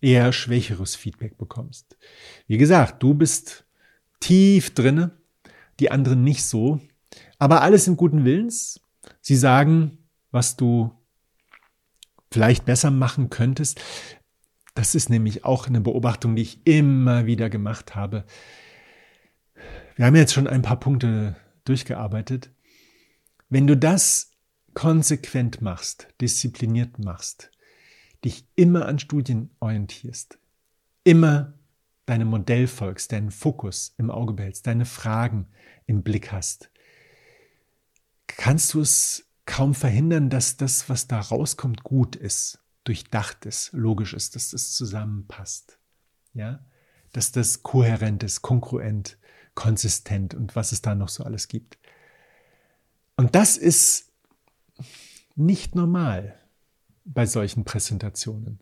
eher 0.00 0.32
schwächeres 0.32 0.96
Feedback 0.96 1.36
bekommst. 1.36 1.98
Wie 2.46 2.56
gesagt, 2.56 3.02
du 3.02 3.12
bist 3.12 3.66
tief 4.20 4.72
drinne, 4.72 5.10
die 5.80 5.90
anderen 5.90 6.24
nicht 6.24 6.42
so, 6.46 6.80
aber 7.38 7.60
alles 7.60 7.86
im 7.88 7.98
guten 7.98 8.24
Willens. 8.24 8.80
Sie 9.20 9.36
sagen, 9.36 9.98
was 10.30 10.56
du 10.56 10.90
vielleicht 12.32 12.64
besser 12.64 12.90
machen 12.90 13.28
könntest. 13.28 13.78
Das 14.74 14.94
ist 14.94 15.10
nämlich 15.10 15.44
auch 15.44 15.66
eine 15.66 15.82
Beobachtung, 15.82 16.36
die 16.36 16.42
ich 16.42 16.66
immer 16.66 17.26
wieder 17.26 17.50
gemacht 17.50 17.94
habe. 17.94 18.24
Wir 19.94 20.06
haben 20.06 20.16
jetzt 20.16 20.32
schon 20.32 20.46
ein 20.46 20.62
paar 20.62 20.80
Punkte 20.80 21.36
durchgearbeitet. 21.66 22.48
Wenn 23.50 23.66
du 23.66 23.76
das 23.76 24.29
konsequent 24.80 25.60
machst, 25.60 26.08
diszipliniert 26.22 26.98
machst, 26.98 27.50
dich 28.24 28.46
immer 28.56 28.86
an 28.86 28.98
Studien 28.98 29.50
orientierst, 29.60 30.38
immer 31.04 31.52
deinem 32.06 32.28
Modell 32.28 32.66
folgst, 32.66 33.12
deinen 33.12 33.30
Fokus 33.30 33.92
im 33.98 34.10
Auge 34.10 34.32
behältst, 34.32 34.66
deine 34.66 34.86
Fragen 34.86 35.48
im 35.84 36.02
Blick 36.02 36.32
hast, 36.32 36.70
kannst 38.26 38.72
du 38.72 38.80
es 38.80 39.26
kaum 39.44 39.74
verhindern, 39.74 40.30
dass 40.30 40.56
das, 40.56 40.88
was 40.88 41.06
da 41.06 41.20
rauskommt, 41.20 41.84
gut 41.84 42.16
ist, 42.16 42.58
durchdacht 42.84 43.44
ist, 43.44 43.72
logisch 43.74 44.14
ist, 44.14 44.34
dass 44.34 44.52
das 44.52 44.72
zusammenpasst. 44.72 45.78
Ja? 46.32 46.64
Dass 47.12 47.32
das 47.32 47.62
kohärent 47.62 48.22
ist, 48.22 48.40
kongruent, 48.40 49.18
konsistent 49.54 50.32
und 50.32 50.56
was 50.56 50.72
es 50.72 50.80
da 50.80 50.94
noch 50.94 51.10
so 51.10 51.22
alles 51.22 51.48
gibt. 51.48 51.76
Und 53.16 53.34
das 53.34 53.58
ist 53.58 54.09
nicht 55.36 55.74
normal 55.74 56.38
bei 57.04 57.26
solchen 57.26 57.64
Präsentationen. 57.64 58.60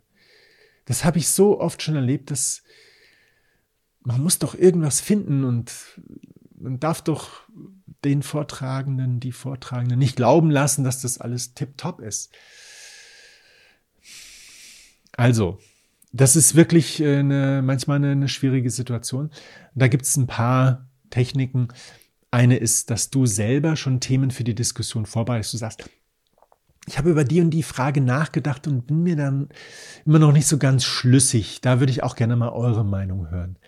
Das 0.85 1.05
habe 1.05 1.19
ich 1.19 1.29
so 1.29 1.61
oft 1.61 1.83
schon 1.83 1.97
erlebt, 1.97 2.31
dass 2.31 2.63
man 4.01 4.23
muss 4.23 4.39
doch 4.39 4.55
irgendwas 4.55 5.01
finden 5.01 5.45
und 5.45 6.01
man 6.59 6.81
darf 6.81 7.03
doch 7.03 7.43
den 8.05 8.23
Vortragenden, 8.23 9.21
die 9.21 9.33
Vortragenden 9.33 9.99
nicht 9.99 10.17
glauben 10.17 10.51
lassen, 10.51 10.85
dass 10.85 11.03
das 11.03 11.19
alles 11.19 11.55
tipptopp 11.55 12.01
ist. 12.01 12.31
Also, 15.13 15.59
das 16.13 16.37
ist 16.37 16.55
wirklich 16.55 17.01
äh, 17.01 17.19
eine, 17.19 17.61
manchmal 17.63 17.97
eine, 17.97 18.13
eine 18.13 18.29
schwierige 18.29 18.71
Situation. 18.71 19.31
Da 19.75 19.89
gibt 19.89 20.05
es 20.05 20.17
ein 20.17 20.27
paar 20.27 20.89
Techniken. 21.11 21.69
Eine 22.31 22.57
ist, 22.57 22.91
dass 22.91 23.11
du 23.11 23.27
selber 23.27 23.77
schon 23.77 24.01
Themen 24.01 24.31
für 24.31 24.45
die 24.45 24.55
Diskussion 24.55 25.07
vorbereitest. 25.07 25.55
Du 25.55 25.59
sagst, 25.59 25.91
ich 26.89 26.97
habe 26.97 27.11
über 27.11 27.25
die 27.25 27.43
und 27.43 27.51
die 27.51 27.63
Frage 27.63 28.01
nachgedacht 28.01 28.67
und 28.67 28.87
bin 28.87 29.03
mir 29.03 29.15
dann 29.15 29.51
immer 30.07 30.19
noch 30.19 30.33
nicht 30.33 30.47
so 30.47 30.57
ganz 30.57 30.85
schlüssig. 30.85 31.61
Da 31.61 31.81
würde 31.81 31.93
ich 31.93 32.03
auch 32.03 32.17
gerne 32.17 32.35
mal 32.35 32.49
eure 32.49 32.85
Meinung 32.85 33.31
hören. 33.31 33.59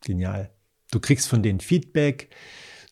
Genial. 0.00 0.50
Du 0.92 1.00
kriegst 1.00 1.28
von 1.28 1.42
denen 1.42 1.58
Feedback. 1.58 2.34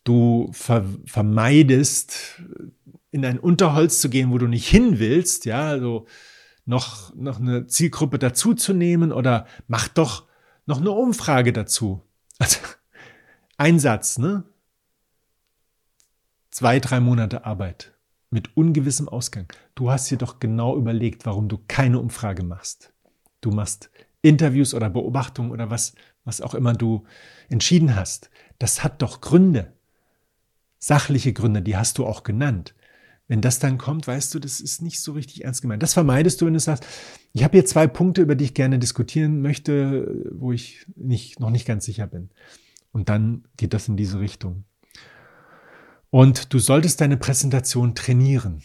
Du 0.02 0.50
ver 0.52 0.84
vermeidest, 1.06 2.42
in 3.12 3.24
ein 3.24 3.38
Unterholz 3.38 4.00
zu 4.00 4.10
gehen, 4.10 4.32
wo 4.32 4.38
du 4.38 4.48
nicht 4.48 4.66
hin 4.66 4.98
willst. 4.98 5.44
Ja, 5.44 5.68
also 5.68 6.06
noch, 6.64 7.14
noch 7.14 7.38
eine 7.38 7.68
Zielgruppe 7.68 8.18
dazuzunehmen 8.18 9.12
oder 9.12 9.46
mach 9.68 9.86
doch 9.86 10.26
noch 10.66 10.80
eine 10.80 10.90
Umfrage 10.90 11.52
dazu. 11.52 12.02
Also, 12.40 12.58
ein 13.58 13.78
Satz, 13.78 14.18
ne? 14.18 14.42
Zwei, 16.50 16.80
drei 16.80 16.98
Monate 16.98 17.46
Arbeit 17.46 17.91
mit 18.32 18.56
ungewissem 18.56 19.08
Ausgang. 19.08 19.46
Du 19.74 19.90
hast 19.90 20.10
dir 20.10 20.18
doch 20.18 20.40
genau 20.40 20.76
überlegt, 20.76 21.26
warum 21.26 21.48
du 21.48 21.58
keine 21.68 21.98
Umfrage 21.98 22.42
machst. 22.42 22.92
Du 23.40 23.50
machst 23.50 23.90
Interviews 24.22 24.74
oder 24.74 24.88
Beobachtungen 24.88 25.50
oder 25.50 25.70
was, 25.70 25.94
was 26.24 26.40
auch 26.40 26.54
immer 26.54 26.72
du 26.72 27.04
entschieden 27.48 27.94
hast. 27.94 28.30
Das 28.58 28.82
hat 28.82 29.02
doch 29.02 29.20
Gründe. 29.20 29.72
Sachliche 30.78 31.32
Gründe, 31.32 31.62
die 31.62 31.76
hast 31.76 31.98
du 31.98 32.06
auch 32.06 32.22
genannt. 32.22 32.74
Wenn 33.28 33.40
das 33.40 33.58
dann 33.58 33.78
kommt, 33.78 34.06
weißt 34.06 34.34
du, 34.34 34.38
das 34.38 34.60
ist 34.60 34.82
nicht 34.82 35.00
so 35.00 35.12
richtig 35.12 35.44
ernst 35.44 35.62
gemeint. 35.62 35.82
Das 35.82 35.94
vermeidest 35.94 36.40
du, 36.40 36.46
wenn 36.46 36.54
du 36.54 36.60
sagst, 36.60 36.84
ich 37.32 37.44
habe 37.44 37.56
hier 37.56 37.66
zwei 37.66 37.86
Punkte, 37.86 38.22
über 38.22 38.34
die 38.34 38.44
ich 38.44 38.54
gerne 38.54 38.78
diskutieren 38.78 39.42
möchte, 39.42 40.30
wo 40.32 40.52
ich 40.52 40.86
nicht, 40.96 41.40
noch 41.40 41.50
nicht 41.50 41.66
ganz 41.66 41.84
sicher 41.84 42.06
bin. 42.06 42.30
Und 42.92 43.08
dann 43.08 43.44
geht 43.56 43.74
das 43.74 43.88
in 43.88 43.96
diese 43.96 44.20
Richtung. 44.20 44.64
Und 46.12 46.52
du 46.52 46.58
solltest 46.58 47.00
deine 47.00 47.16
Präsentation 47.16 47.94
trainieren. 47.94 48.62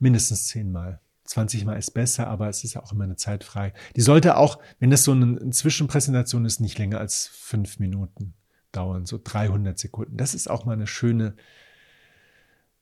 Mindestens 0.00 0.48
zehnmal. 0.48 1.00
20 1.24 1.64
Mal 1.64 1.78
ist 1.78 1.92
besser, 1.92 2.26
aber 2.26 2.50
es 2.50 2.62
ist 2.62 2.74
ja 2.74 2.82
auch 2.82 2.92
immer 2.92 3.04
eine 3.04 3.16
Zeit 3.16 3.42
frei. 3.42 3.72
Die 3.96 4.02
sollte 4.02 4.36
auch, 4.36 4.58
wenn 4.80 4.90
das 4.90 5.02
so 5.02 5.12
eine 5.12 5.48
Zwischenpräsentation 5.48 6.44
ist, 6.44 6.60
nicht 6.60 6.78
länger 6.78 6.98
als 6.98 7.28
fünf 7.32 7.78
Minuten 7.78 8.34
dauern, 8.70 9.06
so 9.06 9.18
300 9.22 9.78
Sekunden. 9.78 10.18
Das 10.18 10.34
ist 10.34 10.50
auch 10.50 10.66
mal 10.66 10.74
eine 10.74 10.86
schöne, 10.86 11.36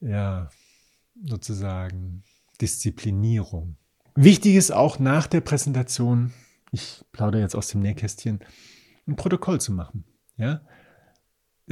ja, 0.00 0.50
sozusagen 1.24 2.24
Disziplinierung. 2.60 3.76
Wichtig 4.16 4.56
ist 4.56 4.72
auch 4.72 4.98
nach 4.98 5.28
der 5.28 5.42
Präsentation, 5.42 6.32
ich 6.72 7.04
plaudere 7.12 7.42
jetzt 7.42 7.54
aus 7.54 7.68
dem 7.68 7.82
Nähkästchen, 7.82 8.40
ein 9.06 9.14
Protokoll 9.14 9.60
zu 9.60 9.70
machen. 9.70 10.02
Ja? 10.36 10.62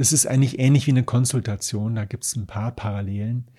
Es 0.01 0.11
ist 0.11 0.25
eigentlich 0.25 0.57
ähnlich 0.57 0.87
wie 0.87 0.91
eine 0.91 1.03
Konsultation, 1.03 1.93
da 1.93 2.05
gibt 2.05 2.23
es 2.23 2.35
ein 2.35 2.47
paar 2.47 2.71
Parallelen. 2.75 3.51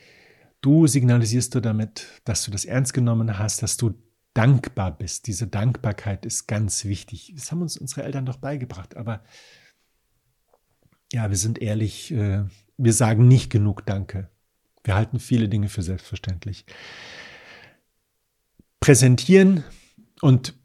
Du 0.60 0.88
signalisierst 0.88 1.54
du 1.54 1.60
damit, 1.60 2.08
dass 2.24 2.42
du 2.42 2.50
das 2.50 2.64
ernst 2.64 2.94
genommen 2.94 3.38
hast, 3.38 3.62
dass 3.62 3.76
du 3.76 3.94
dankbar 4.34 4.90
bist. 4.90 5.28
Diese 5.28 5.46
Dankbarkeit 5.46 6.26
ist 6.26 6.48
ganz 6.48 6.84
wichtig. 6.84 7.32
Das 7.36 7.52
haben 7.52 7.62
uns 7.62 7.76
unsere 7.76 8.02
Eltern 8.02 8.26
doch 8.26 8.38
beigebracht, 8.38 8.96
aber 8.96 9.22
ja, 11.12 11.30
wir 11.30 11.36
sind 11.36 11.62
ehrlich, 11.62 12.10
äh, 12.10 12.42
wir 12.76 12.92
sagen 12.92 13.28
nicht 13.28 13.48
genug 13.48 13.86
Danke. 13.86 14.28
Wir 14.82 14.96
halten 14.96 15.20
viele 15.20 15.48
Dinge 15.48 15.68
für 15.68 15.84
selbstverständlich. 15.84 16.66
Präsentieren 18.80 19.62
und 20.20 20.58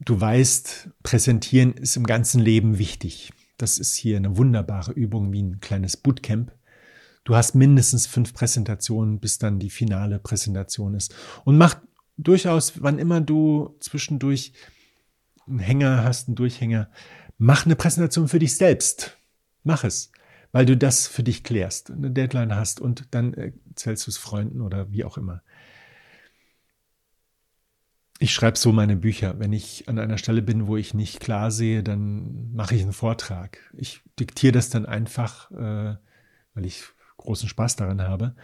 du 0.00 0.20
weißt, 0.20 0.88
präsentieren 1.04 1.74
ist 1.74 1.94
im 1.94 2.08
ganzen 2.08 2.40
Leben 2.40 2.78
wichtig. 2.78 3.30
Das 3.56 3.78
ist 3.78 3.94
hier 3.94 4.16
eine 4.16 4.36
wunderbare 4.36 4.92
Übung 4.92 5.32
wie 5.32 5.42
ein 5.42 5.60
kleines 5.60 5.96
Bootcamp. 5.96 6.52
Du 7.24 7.34
hast 7.34 7.54
mindestens 7.54 8.06
fünf 8.06 8.34
Präsentationen, 8.34 9.18
bis 9.18 9.38
dann 9.38 9.58
die 9.58 9.70
finale 9.70 10.18
Präsentation 10.18 10.94
ist. 10.94 11.14
Und 11.44 11.58
mach 11.58 11.76
durchaus, 12.16 12.82
wann 12.82 12.98
immer 12.98 13.20
du 13.20 13.76
zwischendurch 13.80 14.52
einen 15.46 15.58
Hänger 15.58 16.04
hast, 16.04 16.28
einen 16.28 16.36
Durchhänger, 16.36 16.90
mach 17.38 17.66
eine 17.66 17.76
Präsentation 17.76 18.28
für 18.28 18.38
dich 18.38 18.56
selbst. 18.56 19.16
Mach 19.64 19.84
es, 19.84 20.12
weil 20.52 20.66
du 20.66 20.76
das 20.76 21.06
für 21.06 21.22
dich 21.22 21.42
klärst, 21.42 21.90
eine 21.90 22.10
Deadline 22.10 22.54
hast 22.54 22.80
und 22.80 23.08
dann 23.10 23.34
erzählst 23.34 24.06
du 24.06 24.10
es 24.10 24.16
Freunden 24.16 24.60
oder 24.60 24.92
wie 24.92 25.04
auch 25.04 25.18
immer 25.18 25.42
ich 28.18 28.32
schreibe 28.32 28.56
so 28.58 28.72
meine 28.72 28.96
Bücher. 28.96 29.38
Wenn 29.38 29.52
ich 29.52 29.88
an 29.88 29.98
einer 29.98 30.18
Stelle 30.18 30.42
bin, 30.42 30.66
wo 30.66 30.76
ich 30.76 30.94
nicht 30.94 31.20
klar 31.20 31.50
sehe, 31.50 31.82
dann 31.82 32.52
mache 32.54 32.74
ich 32.74 32.82
einen 32.82 32.92
Vortrag. 32.92 33.58
Ich 33.76 34.02
diktiere 34.18 34.52
das 34.52 34.70
dann 34.70 34.86
einfach, 34.86 35.50
äh, 35.50 35.96
weil 36.54 36.64
ich 36.64 36.84
großen 37.18 37.48
Spaß 37.48 37.76
daran 37.76 38.02
habe. 38.02 38.34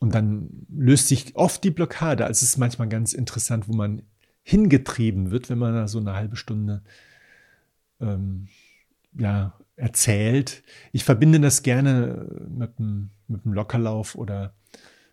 Und 0.00 0.14
dann 0.14 0.66
löst 0.68 1.08
sich 1.08 1.34
oft 1.34 1.64
die 1.64 1.70
Blockade. 1.70 2.24
Also 2.24 2.44
es 2.44 2.50
ist 2.50 2.58
manchmal 2.58 2.88
ganz 2.88 3.12
interessant, 3.12 3.68
wo 3.68 3.72
man 3.72 4.02
hingetrieben 4.42 5.30
wird, 5.30 5.50
wenn 5.50 5.58
man 5.58 5.74
da 5.74 5.88
so 5.88 5.98
eine 5.98 6.14
halbe 6.14 6.36
Stunde 6.36 6.82
ähm, 8.00 8.48
ja, 9.18 9.58
erzählt. 9.74 10.62
Ich 10.92 11.04
verbinde 11.04 11.40
das 11.40 11.62
gerne 11.62 12.46
mit 12.48 12.78
einem, 12.78 13.10
mit 13.26 13.44
Lockerlauf 13.44 14.14
oder 14.14 14.54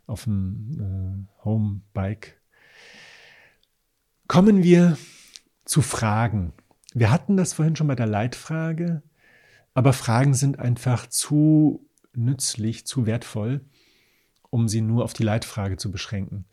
auf 0.05 0.25
dem 0.25 1.27
äh, 1.39 1.43
Homebike. 1.43 2.33
Kommen 4.27 4.63
wir 4.63 4.97
zu 5.65 5.81
Fragen. 5.81 6.53
Wir 6.93 7.11
hatten 7.11 7.37
das 7.37 7.53
vorhin 7.53 7.75
schon 7.75 7.87
bei 7.87 7.95
der 7.95 8.07
Leitfrage, 8.07 9.03
aber 9.75 9.93
Fragen 9.93 10.33
sind 10.33 10.57
einfach 10.59 11.07
zu 11.07 11.87
nützlich, 12.13 12.87
zu 12.87 13.05
wertvoll, 13.05 13.63
um 14.49 14.67
sie 14.67 14.81
nur 14.81 15.03
auf 15.03 15.13
die 15.13 15.23
Leitfrage 15.23 15.77
zu 15.77 15.91
beschränken. 15.91 16.45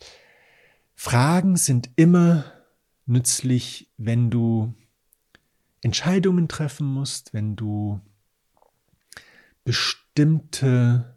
Fragen 0.94 1.56
sind 1.56 1.90
immer 1.96 2.44
nützlich, 3.06 3.90
wenn 3.96 4.30
du 4.30 4.74
Entscheidungen 5.80 6.48
treffen 6.48 6.86
musst, 6.86 7.32
wenn 7.32 7.56
du 7.56 8.00
bestimmte 9.64 11.16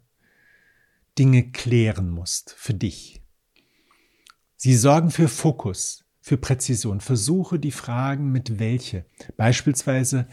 Dinge 1.18 1.50
klären 1.50 2.08
musst 2.08 2.54
für 2.56 2.74
dich. 2.74 3.20
Sie 4.56 4.74
sorgen 4.74 5.10
für 5.10 5.28
Fokus, 5.28 6.05
für 6.26 6.36
Präzision. 6.36 7.00
Versuche 7.00 7.60
die 7.60 7.70
Fragen 7.70 8.32
mit 8.32 8.58
welche. 8.58 9.04
Beispielsweise, 9.36 10.26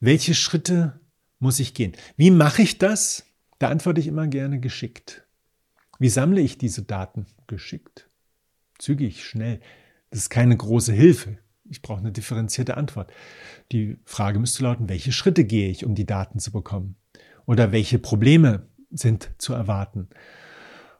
welche 0.00 0.34
Schritte 0.34 0.98
muss 1.38 1.60
ich 1.60 1.72
gehen? 1.72 1.92
Wie 2.16 2.32
mache 2.32 2.62
ich 2.62 2.78
das? 2.78 3.24
Da 3.60 3.68
antworte 3.68 4.00
ich 4.00 4.08
immer 4.08 4.26
gerne 4.26 4.58
geschickt. 4.58 5.24
Wie 6.00 6.08
sammle 6.08 6.40
ich 6.40 6.58
diese 6.58 6.82
Daten? 6.82 7.26
Geschickt. 7.46 8.10
Zügig, 8.80 9.24
schnell. 9.24 9.60
Das 10.10 10.18
ist 10.18 10.30
keine 10.30 10.56
große 10.56 10.92
Hilfe. 10.92 11.38
Ich 11.70 11.80
brauche 11.80 12.00
eine 12.00 12.10
differenzierte 12.10 12.76
Antwort. 12.76 13.12
Die 13.70 13.98
Frage 14.04 14.40
müsste 14.40 14.64
lauten, 14.64 14.88
welche 14.88 15.12
Schritte 15.12 15.44
gehe 15.44 15.70
ich, 15.70 15.84
um 15.84 15.94
die 15.94 16.06
Daten 16.06 16.40
zu 16.40 16.50
bekommen? 16.50 16.96
Oder 17.46 17.70
welche 17.70 18.00
Probleme 18.00 18.66
sind 18.90 19.30
zu 19.38 19.52
erwarten? 19.52 20.08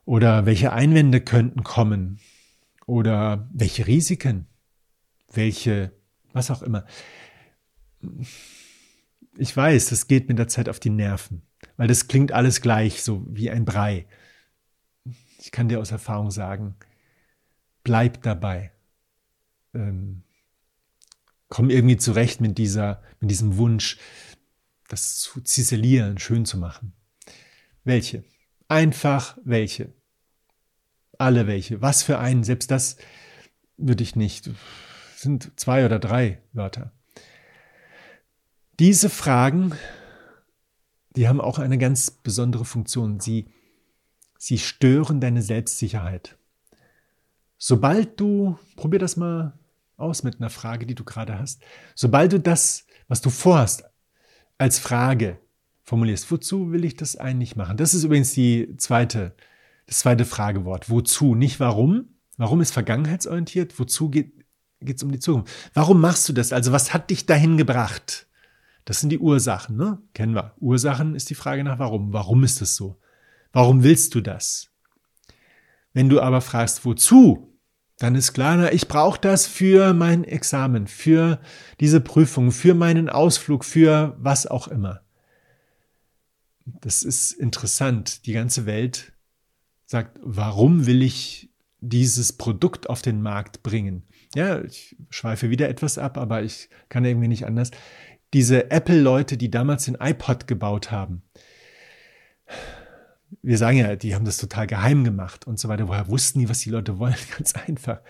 Oder 0.04 0.46
welche 0.46 0.72
Einwände 0.72 1.20
könnten 1.20 1.64
kommen? 1.64 2.20
Oder 2.86 3.50
welche 3.52 3.86
Risiken? 3.86 4.46
Welche, 5.32 5.92
was 6.32 6.50
auch 6.50 6.62
immer. 6.62 6.86
Ich 9.36 9.54
weiß, 9.56 9.90
das 9.90 10.06
geht 10.06 10.28
mit 10.28 10.38
der 10.38 10.48
Zeit 10.48 10.68
auf 10.68 10.80
die 10.80 10.90
Nerven, 10.90 11.42
weil 11.76 11.88
das 11.88 12.06
klingt 12.08 12.32
alles 12.32 12.60
gleich, 12.60 13.02
so 13.02 13.26
wie 13.28 13.50
ein 13.50 13.64
Brei. 13.64 14.06
Ich 15.38 15.50
kann 15.50 15.68
dir 15.68 15.80
aus 15.80 15.90
Erfahrung 15.90 16.30
sagen, 16.30 16.76
bleib 17.82 18.22
dabei. 18.22 18.72
Ähm, 19.74 20.22
komm 21.48 21.70
irgendwie 21.70 21.96
zurecht 21.96 22.40
mit 22.40 22.56
dieser, 22.58 23.02
mit 23.20 23.30
diesem 23.30 23.56
Wunsch, 23.56 23.98
das 24.88 25.18
zu 25.18 25.40
ziselieren, 25.40 26.18
schön 26.18 26.46
zu 26.46 26.58
machen. 26.58 26.92
Welche? 27.84 28.24
Einfach 28.68 29.38
welche? 29.44 29.92
Alle 31.18 31.46
welche? 31.46 31.82
Was 31.82 32.02
für 32.02 32.18
einen? 32.18 32.44
Selbst 32.44 32.70
das 32.70 32.96
würde 33.76 34.02
ich 34.02 34.16
nicht. 34.16 34.50
Sind 35.16 35.52
zwei 35.56 35.84
oder 35.84 35.98
drei 35.98 36.40
Wörter. 36.52 36.92
Diese 38.78 39.08
Fragen, 39.08 39.72
die 41.16 41.28
haben 41.28 41.40
auch 41.40 41.58
eine 41.58 41.78
ganz 41.78 42.10
besondere 42.10 42.64
Funktion. 42.64 43.20
Sie, 43.20 43.48
sie 44.38 44.58
stören 44.58 45.20
deine 45.20 45.42
Selbstsicherheit. 45.42 46.36
Sobald 47.58 48.20
du, 48.20 48.58
probier 48.76 48.98
das 48.98 49.16
mal 49.16 49.58
aus 49.96 50.22
mit 50.22 50.40
einer 50.40 50.50
Frage, 50.50 50.86
die 50.86 50.94
du 50.94 51.04
gerade 51.04 51.38
hast. 51.38 51.62
Sobald 51.94 52.32
du 52.32 52.40
das, 52.40 52.86
was 53.08 53.22
du 53.22 53.30
vorhast, 53.30 53.84
als 54.58 54.78
Frage 54.78 55.38
formulierst, 55.82 56.30
wozu 56.30 56.72
will 56.72 56.84
ich 56.84 56.96
das 56.96 57.16
eigentlich 57.16 57.56
machen? 57.56 57.76
Das 57.76 57.94
ist 57.94 58.04
übrigens 58.04 58.32
die 58.32 58.76
zweite, 58.76 59.34
das 59.86 60.00
zweite 60.00 60.24
Fragewort. 60.24 60.90
Wozu? 60.90 61.34
Nicht 61.34 61.60
warum. 61.60 62.16
Warum 62.36 62.60
ist 62.60 62.72
vergangenheitsorientiert? 62.72 63.78
Wozu 63.78 64.10
geht 64.10 64.44
es 64.80 65.02
um 65.02 65.12
die 65.12 65.18
Zukunft? 65.18 65.52
Warum 65.74 66.00
machst 66.00 66.28
du 66.28 66.32
das? 66.32 66.52
Also 66.52 66.72
was 66.72 66.92
hat 66.92 67.10
dich 67.10 67.26
dahin 67.26 67.56
gebracht? 67.56 68.26
Das 68.84 69.00
sind 69.00 69.10
die 69.10 69.18
Ursachen, 69.18 69.76
ne? 69.76 69.98
Kennen 70.14 70.34
wir. 70.34 70.54
Ursachen 70.60 71.14
ist 71.14 71.30
die 71.30 71.34
Frage 71.34 71.64
nach 71.64 71.78
warum. 71.78 72.12
Warum 72.12 72.44
ist 72.44 72.60
das 72.60 72.76
so? 72.76 73.00
Warum 73.52 73.82
willst 73.82 74.14
du 74.14 74.20
das? 74.20 74.68
Wenn 75.92 76.08
du 76.08 76.20
aber 76.20 76.40
fragst, 76.40 76.84
wozu, 76.84 77.58
dann 77.98 78.14
ist 78.14 78.34
klar, 78.34 78.56
na, 78.56 78.72
ich 78.72 78.86
brauche 78.86 79.18
das 79.20 79.46
für 79.46 79.94
mein 79.94 80.24
Examen, 80.24 80.86
für 80.86 81.40
diese 81.80 82.00
Prüfung, 82.00 82.52
für 82.52 82.74
meinen 82.74 83.08
Ausflug, 83.08 83.64
für 83.64 84.14
was 84.18 84.46
auch 84.46 84.68
immer. 84.68 85.00
Das 86.66 87.02
ist 87.02 87.32
interessant. 87.32 88.26
Die 88.26 88.34
ganze 88.34 88.66
Welt 88.66 89.14
sagt, 89.86 90.18
warum 90.22 90.86
will 90.86 91.02
ich 91.02 91.50
dieses 91.80 92.32
Produkt 92.32 92.88
auf 92.90 93.02
den 93.02 93.22
Markt 93.22 93.62
bringen? 93.62 94.02
Ja, 94.34 94.62
ich 94.62 94.96
schweife 95.08 95.50
wieder 95.50 95.68
etwas 95.68 95.98
ab, 95.98 96.18
aber 96.18 96.42
ich 96.42 96.68
kann 96.88 97.04
irgendwie 97.04 97.28
nicht 97.28 97.46
anders. 97.46 97.70
Diese 98.34 98.70
Apple-Leute, 98.70 99.36
die 99.36 99.50
damals 99.50 99.84
den 99.84 99.94
iPod 99.94 100.46
gebaut 100.46 100.90
haben, 100.90 101.22
wir 103.42 103.58
sagen 103.58 103.78
ja, 103.78 103.96
die 103.96 104.14
haben 104.14 104.24
das 104.24 104.38
total 104.38 104.66
geheim 104.66 105.04
gemacht 105.04 105.46
und 105.46 105.58
so 105.58 105.68
weiter. 105.68 105.88
Woher 105.88 106.08
wussten 106.08 106.40
die, 106.40 106.48
was 106.48 106.60
die 106.60 106.70
Leute 106.70 106.98
wollen? 106.98 107.14
Ganz 107.36 107.54
einfach. 107.54 108.00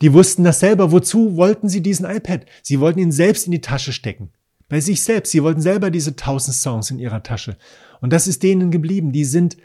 Die 0.00 0.12
wussten 0.12 0.44
das 0.44 0.60
selber. 0.60 0.92
Wozu 0.92 1.36
wollten 1.36 1.68
sie 1.68 1.82
diesen 1.82 2.06
iPad? 2.06 2.46
Sie 2.62 2.80
wollten 2.80 2.98
ihn 2.98 3.12
selbst 3.12 3.46
in 3.46 3.52
die 3.52 3.60
Tasche 3.60 3.92
stecken. 3.92 4.30
Bei 4.68 4.80
sich 4.80 5.02
selbst. 5.02 5.32
Sie 5.32 5.42
wollten 5.42 5.60
selber 5.60 5.90
diese 5.90 6.16
tausend 6.16 6.54
Songs 6.54 6.90
in 6.90 6.98
ihrer 6.98 7.22
Tasche. 7.22 7.56
Und 8.00 8.12
das 8.12 8.26
ist 8.26 8.42
denen 8.42 8.70
geblieben. 8.70 9.12
Die 9.12 9.24
sind 9.24 9.56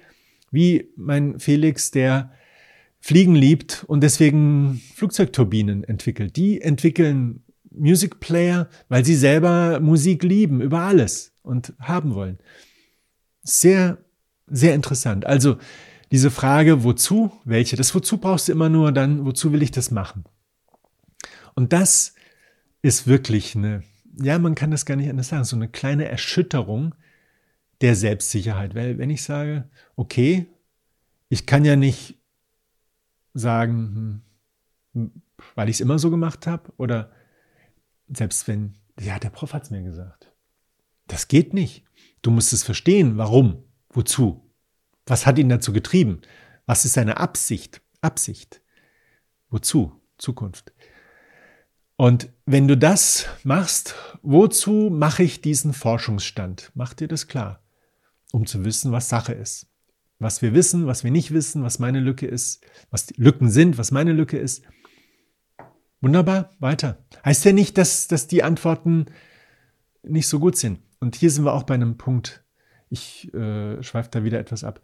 wie 0.54 0.90
mein 0.96 1.40
Felix, 1.40 1.92
der 1.92 2.32
Fliegen 3.02 3.36
liebt 3.36 3.84
und 3.88 4.02
deswegen 4.02 4.82
Flugzeugturbinen 4.96 5.84
entwickelt. 5.84 6.38
Die 6.38 6.62
entwickeln 6.62 7.44
Music 7.70 8.22
Player, 8.22 8.70
weil 8.88 9.04
sie 9.04 9.16
selber 9.16 9.82
Musik 9.82 10.24
lieben 10.24 10.62
über 10.62 10.80
alles 10.80 11.34
und 11.42 11.74
haben 11.80 12.16
wollen. 12.16 12.38
Sehr 13.42 13.98
sehr 14.48 14.76
interessant. 14.76 15.26
Also 15.26 15.58
diese 16.12 16.32
Frage, 16.32 16.84
wozu, 16.84 17.32
welche, 17.44 17.76
das 17.76 17.94
wozu 17.96 18.18
brauchst 18.18 18.48
du 18.48 18.52
immer 18.52 18.70
nur 18.70 18.92
dann, 18.92 19.26
wozu 19.26 19.52
will 19.52 19.64
ich 19.64 19.72
das 19.72 19.92
machen? 19.92 20.26
Und 21.56 21.74
das 21.74 22.14
ist 22.82 23.08
wirklich 23.08 23.56
eine, 23.56 23.84
ja, 24.22 24.38
man 24.38 24.56
kann 24.56 24.72
das 24.72 24.86
gar 24.86 24.96
nicht 24.96 25.10
anders 25.10 25.30
sagen, 25.30 25.44
so 25.44 25.56
eine 25.56 25.68
kleine 25.68 26.08
Erschütterung 26.08 26.94
der 27.84 27.96
Selbstsicherheit. 27.96 28.74
Weil 28.74 28.98
wenn 28.98 29.10
ich 29.10 29.22
sage, 29.24 29.70
okay, 29.96 30.48
ich 31.30 31.46
kann 31.46 31.66
ja 31.66 31.76
nicht 31.76 32.18
sagen, 33.34 34.24
hm, 34.94 35.22
weil 35.56 35.70
ich 35.70 35.76
es 35.76 35.82
immer 35.82 36.00
so 36.00 36.10
gemacht 36.10 36.48
habe, 36.48 36.72
oder 36.78 37.12
selbst 38.08 38.48
wenn, 38.48 38.76
ja, 39.00 39.20
der 39.20 39.30
Prof 39.30 39.54
hat 39.54 39.64
es 39.64 39.70
mir 39.70 39.84
gesagt. 39.84 40.32
Das 41.08 41.28
geht 41.28 41.54
nicht. 41.54 41.84
Du 42.22 42.32
musst 42.32 42.54
es 42.54 42.64
verstehen, 42.64 43.18
warum. 43.18 43.64
Wozu? 43.90 44.50
Was 45.06 45.26
hat 45.26 45.38
ihn 45.38 45.50
dazu 45.50 45.74
getrieben? 45.74 46.22
Was 46.66 46.86
ist 46.86 46.94
seine 46.94 47.18
Absicht? 47.18 47.82
Absicht. 48.02 48.62
Wozu? 49.50 50.00
Zukunft. 50.18 50.74
Und 51.98 52.30
wenn 52.46 52.68
du 52.68 52.78
das 52.78 53.28
machst, 53.44 53.96
wozu 54.22 54.90
mache 54.90 55.24
ich 55.24 55.42
diesen 55.42 55.74
Forschungsstand? 55.74 56.72
Mach 56.76 56.94
dir 56.94 57.08
das 57.08 57.28
klar, 57.28 57.63
um 58.34 58.48
zu 58.48 58.66
wissen, 58.66 58.92
was 58.92 59.10
Sache 59.10 59.34
ist. 59.34 59.68
Was 60.20 60.42
wir 60.42 60.54
wissen, 60.54 60.88
was 60.88 61.04
wir 61.04 61.12
nicht 61.12 61.32
wissen, 61.32 61.64
was 61.64 61.80
meine 61.80 62.00
Lücke 62.00 62.26
ist, 62.26 62.66
was 62.90 63.06
die 63.06 63.22
Lücken 63.22 63.50
sind, 63.50 63.78
was 63.78 63.92
meine 63.92 64.12
Lücke 64.12 64.38
ist. 64.38 64.64
Wunderbar, 66.02 66.52
weiter. 66.60 67.06
Heißt 67.24 67.46
ja 67.46 67.54
nicht, 67.54 67.78
dass, 67.78 68.08
dass 68.08 68.28
die 68.28 68.44
Antworten 68.44 69.06
nicht 70.02 70.28
so 70.28 70.40
gut 70.40 70.58
sind. 70.58 70.80
Und 71.00 71.16
hier 71.16 71.30
sind 71.30 71.46
wir 71.46 71.54
auch 71.54 71.64
bei 71.64 71.76
einem 71.76 71.98
Punkt, 71.98 72.44
ich 72.90 73.34
äh, 73.34 73.82
schweife 73.84 74.10
da 74.12 74.24
wieder 74.24 74.40
etwas 74.40 74.64
ab. 74.64 74.82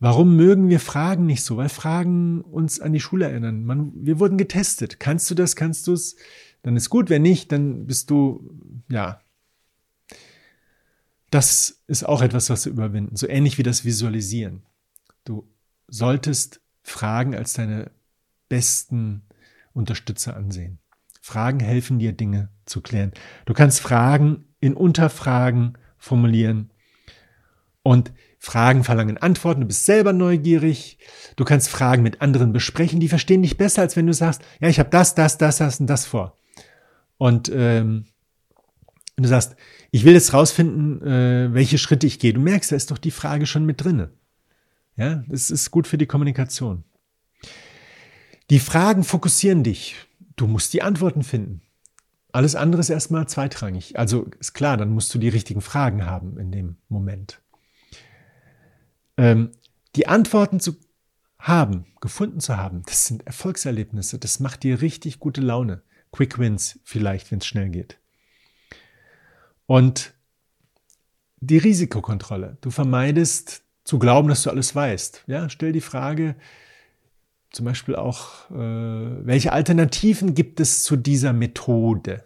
Warum 0.00 0.36
mögen 0.36 0.68
wir 0.68 0.80
Fragen 0.80 1.26
nicht 1.26 1.42
so? 1.42 1.56
Weil 1.56 1.68
Fragen 1.68 2.42
uns 2.42 2.80
an 2.80 2.92
die 2.92 3.00
Schule 3.00 3.26
erinnern. 3.26 3.64
Man, 3.64 3.92
wir 3.94 4.18
wurden 4.18 4.38
getestet. 4.38 5.00
Kannst 5.00 5.30
du 5.30 5.34
das? 5.34 5.56
Kannst 5.56 5.86
du 5.86 5.92
es? 5.92 6.16
Dann 6.62 6.76
ist 6.76 6.90
gut. 6.90 7.10
Wenn 7.10 7.22
nicht, 7.22 7.52
dann 7.52 7.86
bist 7.86 8.10
du, 8.10 8.50
ja. 8.88 9.20
Das 11.30 11.82
ist 11.86 12.04
auch 12.04 12.22
etwas, 12.22 12.50
was 12.50 12.64
wir 12.64 12.72
überwinden. 12.72 13.16
So 13.16 13.28
ähnlich 13.28 13.58
wie 13.58 13.62
das 13.62 13.84
Visualisieren. 13.84 14.62
Du 15.24 15.46
solltest 15.88 16.60
Fragen 16.82 17.34
als 17.34 17.52
deine 17.52 17.90
besten 18.48 19.22
Unterstützer 19.72 20.36
ansehen. 20.36 20.78
Fragen 21.20 21.60
helfen 21.60 21.98
dir, 21.98 22.12
Dinge 22.12 22.48
zu 22.64 22.80
klären. 22.80 23.12
Du 23.44 23.52
kannst 23.52 23.80
Fragen 23.80 24.46
in 24.60 24.74
Unterfragen 24.74 25.76
formulieren 25.98 26.70
und 27.82 28.12
Fragen 28.38 28.84
verlangen 28.84 29.18
Antworten, 29.18 29.62
du 29.62 29.66
bist 29.66 29.84
selber 29.84 30.12
neugierig, 30.12 30.98
du 31.36 31.44
kannst 31.44 31.68
Fragen 31.68 32.02
mit 32.02 32.22
anderen 32.22 32.52
besprechen, 32.52 33.00
die 33.00 33.08
verstehen 33.08 33.42
dich 33.42 33.56
besser, 33.56 33.82
als 33.82 33.96
wenn 33.96 34.06
du 34.06 34.14
sagst, 34.14 34.42
ja, 34.60 34.68
ich 34.68 34.78
habe 34.78 34.90
das, 34.90 35.14
das, 35.14 35.38
das, 35.38 35.58
das 35.58 35.80
und 35.80 35.88
das 35.88 36.06
vor. 36.06 36.38
Und 37.16 37.50
ähm, 37.52 38.06
wenn 39.16 39.24
du 39.24 39.28
sagst, 39.28 39.56
ich 39.90 40.04
will 40.04 40.14
jetzt 40.14 40.34
rausfinden, 40.34 41.02
äh, 41.02 41.52
welche 41.52 41.78
Schritte 41.78 42.06
ich 42.06 42.18
gehe, 42.18 42.32
du 42.32 42.40
merkst, 42.40 42.72
da 42.72 42.76
ist 42.76 42.90
doch 42.90 42.98
die 42.98 43.10
Frage 43.10 43.46
schon 43.46 43.64
mit 43.64 43.82
drinne. 43.82 44.10
Ja, 44.96 45.22
das 45.28 45.50
ist 45.50 45.70
gut 45.70 45.86
für 45.86 45.98
die 45.98 46.06
Kommunikation. 46.06 46.84
Die 48.50 48.58
Fragen 48.58 49.04
fokussieren 49.04 49.62
dich. 49.62 49.96
Du 50.36 50.46
musst 50.46 50.72
die 50.72 50.82
Antworten 50.82 51.22
finden. 51.22 51.62
Alles 52.32 52.54
andere 52.54 52.80
ist 52.80 52.90
erstmal 52.90 53.28
zweitrangig. 53.28 53.98
Also 53.98 54.26
ist 54.38 54.54
klar, 54.54 54.76
dann 54.76 54.90
musst 54.90 55.14
du 55.14 55.18
die 55.18 55.28
richtigen 55.28 55.60
Fragen 55.60 56.06
haben 56.06 56.38
in 56.38 56.52
dem 56.52 56.76
Moment. 56.88 57.40
Ähm, 59.16 59.52
die 59.96 60.06
Antworten 60.06 60.60
zu 60.60 60.76
haben, 61.38 61.86
gefunden 62.00 62.40
zu 62.40 62.56
haben, 62.56 62.82
das 62.86 63.06
sind 63.06 63.26
Erfolgserlebnisse. 63.26 64.18
Das 64.18 64.40
macht 64.40 64.62
dir 64.62 64.80
richtig 64.80 65.18
gute 65.20 65.40
Laune. 65.40 65.82
Quick 66.12 66.38
Wins 66.38 66.80
vielleicht, 66.84 67.30
wenn 67.30 67.38
es 67.38 67.46
schnell 67.46 67.68
geht. 67.68 67.97
Und 69.68 70.14
die 71.40 71.58
Risikokontrolle. 71.58 72.56
Du 72.62 72.70
vermeidest 72.70 73.62
zu 73.84 73.98
glauben, 73.98 74.28
dass 74.28 74.42
du 74.42 74.50
alles 74.50 74.74
weißt. 74.74 75.24
Ja, 75.26 75.50
stell 75.50 75.72
die 75.72 75.82
Frage, 75.82 76.36
zum 77.50 77.66
Beispiel 77.66 77.94
auch, 77.94 78.50
äh, 78.50 78.54
welche 78.56 79.52
Alternativen 79.52 80.34
gibt 80.34 80.58
es 80.58 80.84
zu 80.84 80.96
dieser 80.96 81.34
Methode? 81.34 82.24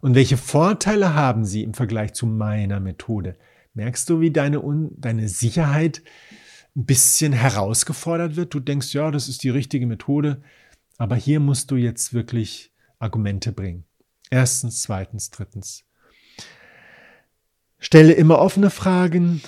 Und 0.00 0.16
welche 0.16 0.36
Vorteile 0.36 1.14
haben 1.14 1.44
sie 1.44 1.62
im 1.62 1.74
Vergleich 1.74 2.12
zu 2.12 2.26
meiner 2.26 2.80
Methode? 2.80 3.36
Merkst 3.74 4.10
du, 4.10 4.20
wie 4.20 4.32
deine, 4.32 4.60
deine 4.96 5.28
Sicherheit 5.28 6.02
ein 6.74 6.86
bisschen 6.86 7.32
herausgefordert 7.32 8.34
wird? 8.34 8.52
Du 8.52 8.58
denkst, 8.58 8.92
ja, 8.94 9.12
das 9.12 9.28
ist 9.28 9.44
die 9.44 9.50
richtige 9.50 9.86
Methode, 9.86 10.42
aber 10.98 11.14
hier 11.14 11.38
musst 11.38 11.70
du 11.70 11.76
jetzt 11.76 12.14
wirklich 12.14 12.72
Argumente 12.98 13.52
bringen. 13.52 13.84
Erstens, 14.28 14.82
zweitens, 14.82 15.30
drittens. 15.30 15.84
Stelle 17.84 18.14
immer 18.14 18.38
offene 18.38 18.70
Fragen. 18.70 19.42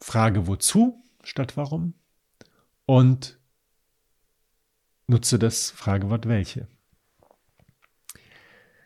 Frage 0.00 0.46
wozu 0.46 1.02
statt 1.24 1.56
warum 1.56 1.94
und 2.86 3.40
nutze 5.08 5.40
das 5.40 5.72
Fragewort 5.72 6.28
welche. 6.28 6.68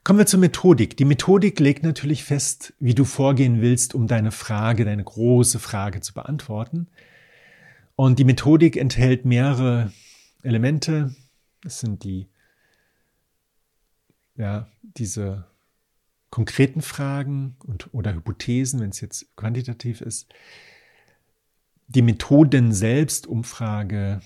Kommen 0.02 0.18
wir 0.18 0.24
zur 0.24 0.40
Methodik. 0.40 0.96
Die 0.96 1.04
Methodik 1.04 1.60
legt 1.60 1.82
natürlich 1.82 2.24
fest, 2.24 2.72
wie 2.78 2.94
du 2.94 3.04
vorgehen 3.04 3.60
willst, 3.60 3.94
um 3.94 4.06
deine 4.06 4.32
Frage, 4.32 4.86
deine 4.86 5.04
große 5.04 5.58
Frage 5.58 6.00
zu 6.00 6.14
beantworten. 6.14 6.88
Und 7.96 8.18
die 8.18 8.24
Methodik 8.24 8.78
enthält 8.78 9.26
mehrere 9.26 9.92
Elemente. 10.42 11.14
Das 11.60 11.80
sind 11.80 12.02
die, 12.02 12.30
ja, 14.36 14.68
diese 14.80 15.44
konkreten 16.30 16.82
Fragen 16.82 17.56
und, 17.64 17.92
oder 17.92 18.14
Hypothesen, 18.14 18.80
wenn 18.80 18.90
es 18.90 19.00
jetzt 19.00 19.34
quantitativ 19.36 20.00
ist 20.00 20.32
die 21.88 22.02
Methoden 22.02 22.72
selbst, 22.72 23.26
Umfrage, 23.26 24.20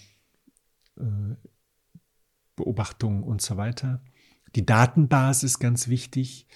äh, 0.98 1.34
Beobachtung 2.56 3.22
und 3.22 3.40
so 3.40 3.56
weiter. 3.56 4.02
Die 4.54 4.66
Datenbasis 4.66 5.58
ganz 5.58 5.88
wichtig, 5.88 6.46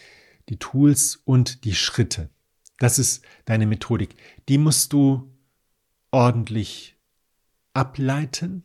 die 0.48 0.58
Tools 0.58 1.16
und 1.24 1.64
die 1.64 1.74
Schritte. 1.74 2.28
Das 2.78 2.98
ist 2.98 3.24
deine 3.46 3.66
Methodik. 3.66 4.16
Die 4.48 4.58
musst 4.58 4.92
du 4.92 5.32
ordentlich 6.10 6.98
ableiten, 7.72 8.64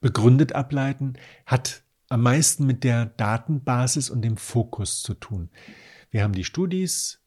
begründet 0.00 0.52
ableiten, 0.52 1.14
hat 1.44 1.82
am 2.08 2.22
meisten 2.22 2.66
mit 2.66 2.84
der 2.84 3.06
Datenbasis 3.06 4.10
und 4.10 4.22
dem 4.22 4.36
Fokus 4.36 5.02
zu 5.02 5.14
tun. 5.14 5.50
Wir 6.10 6.22
haben 6.22 6.32
die 6.32 6.44
Studis 6.44 7.20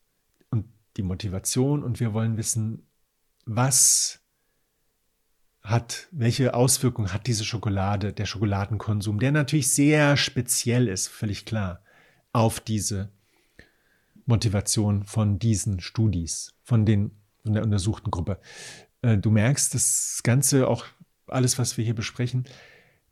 und 0.50 0.66
die 0.98 1.04
Motivation 1.04 1.84
und 1.84 2.00
wir 2.00 2.14
wollen 2.14 2.38
wissen, 2.38 2.88
was 3.46 4.22
hat, 5.62 6.08
welche 6.12 6.54
Auswirkungen 6.54 7.14
hat 7.14 7.28
diese 7.28 7.44
Schokolade, 7.44 8.14
der 8.14 8.26
Schokoladenkonsum, 8.26 9.20
der 9.20 9.32
natürlich 9.32 9.72
sehr 9.72 10.18
speziell 10.18 10.88
ist, 10.88 11.08
völlig 11.08 11.46
klar, 11.46 11.84
auf 12.32 12.60
diese 12.60 13.12
Motivation 14.26 15.04
von 15.04 15.40
diesen 15.40 15.80
Studis, 15.80 16.54
von, 16.64 16.86
den, 16.86 17.12
von 17.44 17.54
der 17.54 17.64
untersuchten 17.64 18.12
Gruppe. 18.12 18.40
Äh, 19.02 19.18
du 19.18 19.32
merkst, 19.32 19.74
das 19.74 20.22
Ganze, 20.24 20.68
auch 20.68 20.86
alles, 21.28 21.60
was 21.60 21.78
wir 21.78 21.86
hier 21.86 21.96
besprechen, 21.96 22.46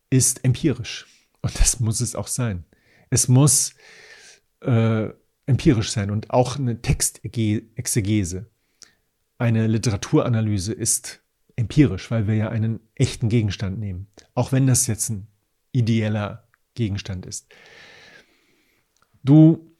ist 0.10 0.44
empirisch. 0.44 1.08
Und 1.42 1.60
das 1.60 1.80
muss 1.80 2.02
es 2.02 2.16
auch 2.16 2.28
sein. 2.28 2.66
Es 3.10 3.28
muss 3.28 3.74
äh, 4.62 5.10
empirisch 5.48 5.92
sein 5.92 6.12
und 6.12 6.30
auch 6.30 6.58
eine 6.58 6.82
Textexegese, 6.82 8.50
eine 9.40 9.68
Literaturanalyse 9.68 10.74
ist 10.74 11.22
empirisch, 11.56 12.12
weil 12.12 12.28
wir 12.28 12.36
ja 12.36 12.50
einen 12.50 12.80
echten 12.96 13.30
Gegenstand 13.30 13.80
nehmen, 13.80 14.08
auch 14.36 14.52
wenn 14.52 14.68
das 14.68 14.88
jetzt 14.88 15.10
ein 15.10 15.28
ideeller 15.72 16.48
Gegenstand 16.76 17.26
ist. 17.26 17.48
Du 19.24 19.72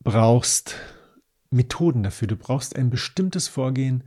brauchst 0.00 0.76
Methoden 1.50 2.02
dafür, 2.02 2.28
du 2.28 2.36
brauchst 2.36 2.76
ein 2.76 2.90
bestimmtes 2.90 3.48
Vorgehen, 3.48 4.04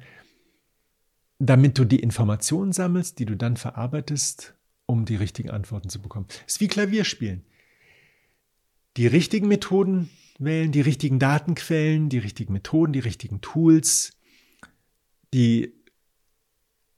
damit 1.40 1.78
du 1.78 1.86
die 1.86 2.00
Informationen 2.00 2.72
sammelst, 2.72 3.20
die 3.20 3.26
du 3.26 3.36
dann 3.36 3.58
verarbeitest, 3.58 4.54
um 4.86 5.06
die 5.06 5.16
richtigen 5.16 5.50
Antworten 5.50 5.90
zu 5.90 6.02
bekommen. 6.02 6.28
Es 6.46 6.56
ist 6.56 6.62
wie 6.62 6.68
Klavierspielen. 6.68 7.44
Die 8.98 9.08
richtigen 9.08 9.48
Methoden 9.48 10.10
wählen, 10.44 10.72
die 10.72 10.82
richtigen 10.82 11.20
Datenquellen, 11.20 12.10
die 12.10 12.20
richtigen 12.20 12.54
Methoden, 12.54 12.94
die 12.94 13.00
richtigen 13.00 13.42
Tools, 13.42 14.18
die 15.34 15.74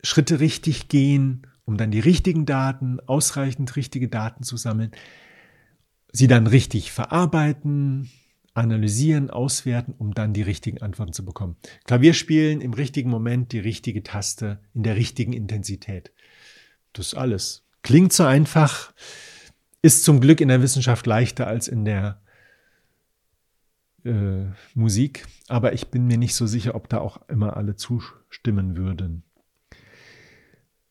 Schritte 0.03 0.39
richtig 0.39 0.87
gehen, 0.87 1.47
um 1.65 1.77
dann 1.77 1.91
die 1.91 1.99
richtigen 1.99 2.45
Daten, 2.45 2.99
ausreichend 3.01 3.75
richtige 3.75 4.09
Daten 4.09 4.43
zu 4.43 4.57
sammeln, 4.57 4.91
sie 6.11 6.27
dann 6.27 6.47
richtig 6.47 6.91
verarbeiten, 6.91 8.09
analysieren, 8.53 9.29
auswerten, 9.29 9.95
um 9.97 10.13
dann 10.13 10.33
die 10.33 10.41
richtigen 10.41 10.81
Antworten 10.81 11.13
zu 11.13 11.25
bekommen. 11.25 11.55
Klavierspielen 11.85 12.61
im 12.61 12.73
richtigen 12.73 13.09
Moment, 13.09 13.51
die 13.51 13.59
richtige 13.59 14.03
Taste 14.03 14.59
in 14.73 14.83
der 14.83 14.95
richtigen 14.95 15.33
Intensität. 15.33 16.11
Das 16.93 17.13
alles. 17.13 17.65
Klingt 17.81 18.13
so 18.13 18.23
einfach, 18.23 18.93
ist 19.81 20.03
zum 20.03 20.21
Glück 20.21 20.39
in 20.39 20.49
der 20.49 20.61
Wissenschaft 20.61 21.05
leichter 21.07 21.47
als 21.47 21.67
in 21.67 21.83
der 21.83 22.21
äh, 24.05 24.45
Musik, 24.73 25.25
aber 25.47 25.73
ich 25.73 25.87
bin 25.87 26.07
mir 26.07 26.17
nicht 26.17 26.35
so 26.35 26.45
sicher, 26.45 26.75
ob 26.75 26.89
da 26.89 26.99
auch 26.99 27.17
immer 27.29 27.57
alle 27.57 27.75
zustimmen 27.75 28.77
würden. 28.77 29.23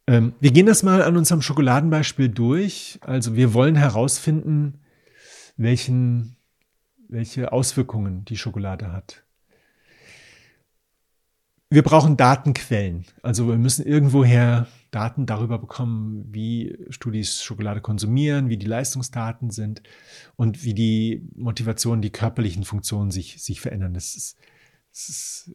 Ähm, 0.06 0.32
wir 0.40 0.50
gehen 0.50 0.66
das 0.66 0.82
mal 0.82 1.02
an 1.02 1.16
unserem 1.16 1.42
Schokoladenbeispiel 1.42 2.28
durch. 2.28 2.98
Also 3.02 3.36
wir 3.36 3.54
wollen 3.54 3.76
herausfinden, 3.76 4.80
welchen, 5.56 6.36
welche 7.08 7.52
Auswirkungen 7.52 8.24
die 8.24 8.36
Schokolade 8.36 8.92
hat. 8.92 9.24
Wir 11.72 11.82
brauchen 11.82 12.18
Datenquellen. 12.18 13.06
Also 13.22 13.48
wir 13.48 13.56
müssen 13.56 13.86
irgendwoher 13.86 14.66
Daten 14.90 15.24
darüber 15.24 15.58
bekommen, 15.58 16.26
wie 16.30 16.76
Studis 16.90 17.42
Schokolade 17.42 17.80
konsumieren, 17.80 18.50
wie 18.50 18.58
die 18.58 18.66
Leistungsdaten 18.66 19.50
sind 19.50 19.82
und 20.36 20.64
wie 20.64 20.74
die 20.74 21.26
Motivation, 21.34 22.02
die 22.02 22.10
körperlichen 22.10 22.64
Funktionen 22.64 23.10
sich, 23.10 23.42
sich 23.42 23.62
verändern. 23.62 23.94
Das 23.94 24.14
ist, 24.14 24.36
das 24.90 25.08
ist 25.08 25.54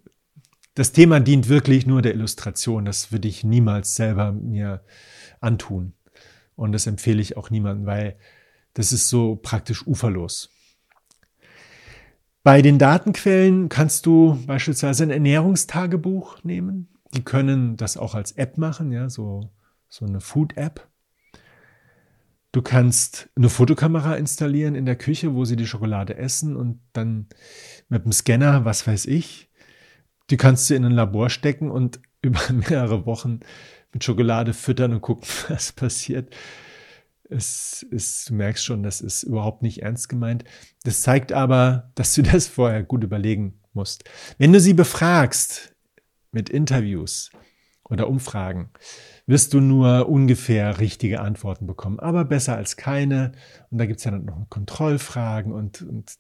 das 0.73 0.91
Thema 0.91 1.19
dient 1.19 1.49
wirklich 1.49 1.85
nur 1.85 2.01
der 2.01 2.15
Illustration. 2.15 2.85
Das 2.85 3.11
würde 3.11 3.27
ich 3.27 3.43
niemals 3.43 3.95
selber 3.95 4.31
mir 4.31 4.83
antun. 5.39 5.93
Und 6.55 6.71
das 6.71 6.87
empfehle 6.87 7.21
ich 7.21 7.37
auch 7.37 7.51
niemandem, 7.51 7.85
weil 7.85 8.17
das 8.73 8.91
ist 8.91 9.09
so 9.09 9.35
praktisch 9.35 9.85
uferlos. 9.85 10.49
Bei 12.43 12.61
den 12.61 12.79
Datenquellen 12.79 13.69
kannst 13.69 14.05
du 14.05 14.39
beispielsweise 14.45 15.03
ein 15.03 15.11
Ernährungstagebuch 15.11 16.43
nehmen. 16.43 16.87
Die 17.13 17.23
können 17.23 17.77
das 17.77 17.97
auch 17.97 18.15
als 18.15 18.33
App 18.33 18.57
machen, 18.57 18.91
ja, 18.91 19.09
so, 19.09 19.49
so 19.89 20.05
eine 20.05 20.21
Food-App. 20.21 20.87
Du 22.51 22.61
kannst 22.61 23.29
eine 23.35 23.49
Fotokamera 23.49 24.15
installieren 24.15 24.75
in 24.75 24.85
der 24.85 24.95
Küche, 24.95 25.35
wo 25.35 25.45
sie 25.45 25.55
die 25.55 25.67
Schokolade 25.67 26.17
essen 26.17 26.55
und 26.55 26.79
dann 26.93 27.27
mit 27.89 28.05
dem 28.05 28.11
Scanner, 28.11 28.65
was 28.65 28.87
weiß 28.87 29.05
ich, 29.05 29.49
die 30.29 30.37
kannst 30.37 30.69
du 30.69 30.75
in 30.75 30.85
ein 30.85 30.91
Labor 30.91 31.29
stecken 31.29 31.69
und 31.69 31.99
über 32.21 32.41
mehrere 32.51 33.05
Wochen 33.05 33.41
mit 33.93 34.03
Schokolade 34.03 34.53
füttern 34.53 34.93
und 34.93 35.01
gucken, 35.01 35.27
was 35.49 35.71
passiert. 35.71 36.35
Es 37.29 37.85
ist, 37.89 38.29
du 38.29 38.35
merkst 38.35 38.63
schon, 38.63 38.83
das 38.83 39.01
ist 39.01 39.23
überhaupt 39.23 39.61
nicht 39.61 39.81
ernst 39.81 40.09
gemeint. 40.09 40.43
Das 40.83 41.01
zeigt 41.01 41.33
aber, 41.33 41.91
dass 41.95 42.13
du 42.13 42.21
das 42.23 42.47
vorher 42.47 42.83
gut 42.83 43.03
überlegen 43.03 43.59
musst. 43.73 44.03
Wenn 44.37 44.53
du 44.53 44.59
sie 44.59 44.73
befragst, 44.73 45.73
mit 46.31 46.49
Interviews 46.49 47.31
oder 47.83 48.07
Umfragen 48.07 48.69
wirst 49.25 49.53
du 49.53 49.59
nur 49.59 50.07
ungefähr 50.07 50.79
richtige 50.79 51.19
Antworten 51.21 51.67
bekommen, 51.67 51.99
aber 51.99 52.25
besser 52.25 52.55
als 52.55 52.77
keine. 52.77 53.31
Und 53.69 53.79
da 53.79 53.85
gibt 53.85 53.99
es 53.99 54.05
ja 54.05 54.11
dann 54.11 54.25
noch 54.25 54.49
Kontrollfragen 54.49 55.51
und, 55.51 55.81
und, 55.81 56.17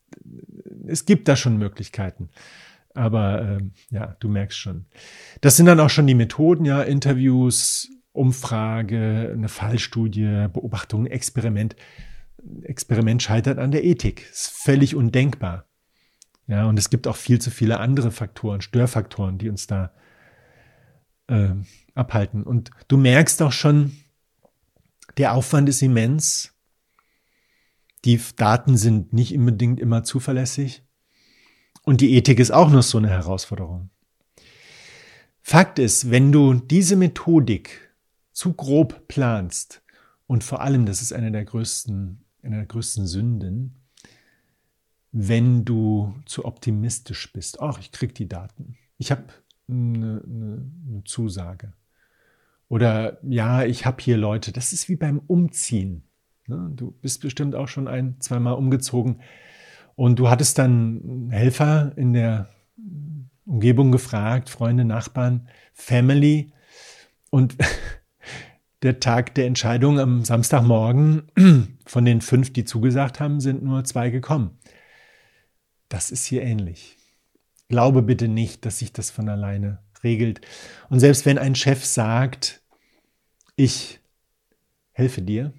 es 0.87 1.05
gibt 1.05 1.27
da 1.27 1.35
schon 1.35 1.57
Möglichkeiten. 1.57 2.29
Aber 2.93 3.41
äh, 3.41 3.63
ja, 3.91 4.15
du 4.19 4.27
merkst 4.27 4.57
schon. 4.57 4.85
Das 5.41 5.55
sind 5.55 5.67
dann 5.67 5.79
auch 5.79 5.89
schon 5.89 6.07
die 6.07 6.15
Methoden, 6.15 6.65
ja, 6.65 6.81
Interviews, 6.81 7.89
Umfrage, 8.17 9.31
eine 9.33 9.49
Fallstudie, 9.49 10.47
Beobachtung, 10.51 11.05
Experiment. 11.05 11.75
Experiment 12.63 13.21
scheitert 13.21 13.59
an 13.59 13.71
der 13.71 13.83
Ethik. 13.83 14.29
Ist 14.29 14.49
völlig 14.49 14.95
undenkbar. 14.95 15.65
Ja, 16.47 16.65
und 16.65 16.79
es 16.79 16.89
gibt 16.89 17.07
auch 17.07 17.17
viel 17.17 17.39
zu 17.39 17.51
viele 17.51 17.79
andere 17.79 18.11
Faktoren, 18.11 18.61
Störfaktoren, 18.61 19.37
die 19.37 19.49
uns 19.49 19.67
da 19.67 19.91
äh, 21.27 21.49
abhalten. 21.93 22.43
Und 22.43 22.71
du 22.87 22.97
merkst 22.97 23.41
auch 23.41 23.51
schon, 23.51 23.91
der 25.17 25.33
Aufwand 25.33 25.67
ist 25.67 25.81
immens. 25.81 26.53
Die 28.05 28.19
Daten 28.37 28.77
sind 28.77 29.11
nicht 29.11 29.35
unbedingt 29.35 29.79
immer 29.79 30.03
zuverlässig. 30.03 30.83
Und 31.83 32.01
die 32.01 32.15
Ethik 32.15 32.39
ist 32.39 32.51
auch 32.51 32.69
noch 32.69 32.83
so 32.83 32.97
eine 32.97 33.09
Herausforderung. 33.09 33.89
Fakt 35.41 35.79
ist, 35.79 36.11
wenn 36.11 36.31
du 36.31 36.53
diese 36.53 36.95
Methodik 36.95 37.86
zu 38.37 38.53
grob 38.53 39.07
planst, 39.07 39.81
und 40.27 40.43
vor 40.43 40.61
allem, 40.61 40.85
das 40.85 41.01
ist 41.01 41.13
eine 41.13 41.31
der 41.31 41.45
größten, 41.45 42.23
eine 42.43 42.57
der 42.57 42.65
größten 42.65 43.07
Sünden, 43.07 43.75
wenn 45.11 45.65
du 45.65 46.13
zu 46.25 46.45
optimistisch 46.45 47.31
bist. 47.33 47.61
Ach, 47.61 47.79
ich 47.79 47.91
krieg 47.91 48.13
die 48.13 48.27
Daten. 48.27 48.77
Ich 48.97 49.09
habe 49.09 49.23
eine, 49.67 50.21
eine, 50.23 50.71
eine 50.87 51.03
Zusage. 51.05 51.73
Oder 52.67 53.17
ja, 53.23 53.63
ich 53.63 53.85
habe 53.85 54.03
hier 54.03 54.17
Leute, 54.17 54.51
das 54.51 54.73
ist 54.73 54.89
wie 54.89 54.97
beim 54.97 55.19
Umziehen. 55.19 56.03
Ne? 56.45 56.71
Du 56.75 56.91
bist 56.91 57.21
bestimmt 57.21 57.55
auch 57.55 57.69
schon 57.69 57.87
ein, 57.87 58.19
zweimal 58.19 58.55
umgezogen 58.55 59.21
und 59.95 60.19
du 60.19 60.29
hattest 60.29 60.57
dann 60.57 61.29
Helfer 61.31 61.93
in 61.95 62.11
der 62.11 62.49
Umgebung 63.45 63.93
gefragt, 63.93 64.49
Freunde, 64.49 64.83
Nachbarn, 64.83 65.47
Family 65.73 66.51
und 67.29 67.55
der 68.83 68.99
Tag 68.99 69.33
der 69.35 69.47
Entscheidung 69.47 69.99
am 69.99 70.23
Samstagmorgen 70.23 71.31
von 71.85 72.05
den 72.05 72.21
fünf, 72.21 72.53
die 72.53 72.65
zugesagt 72.65 73.19
haben, 73.19 73.39
sind 73.39 73.63
nur 73.63 73.83
zwei 73.83 74.09
gekommen. 74.09 74.57
Das 75.89 76.11
ist 76.11 76.25
hier 76.25 76.43
ähnlich. 76.43 76.97
Glaube 77.69 78.01
bitte 78.01 78.27
nicht, 78.27 78.65
dass 78.65 78.79
sich 78.79 78.93
das 78.93 79.09
von 79.09 79.27
alleine 79.29 79.79
regelt. 80.03 80.41
Und 80.89 80.99
selbst 80.99 81.25
wenn 81.25 81.37
ein 81.37 81.55
Chef 81.55 81.85
sagt, 81.85 82.61
ich 83.55 83.99
helfe 84.91 85.21
dir, 85.21 85.53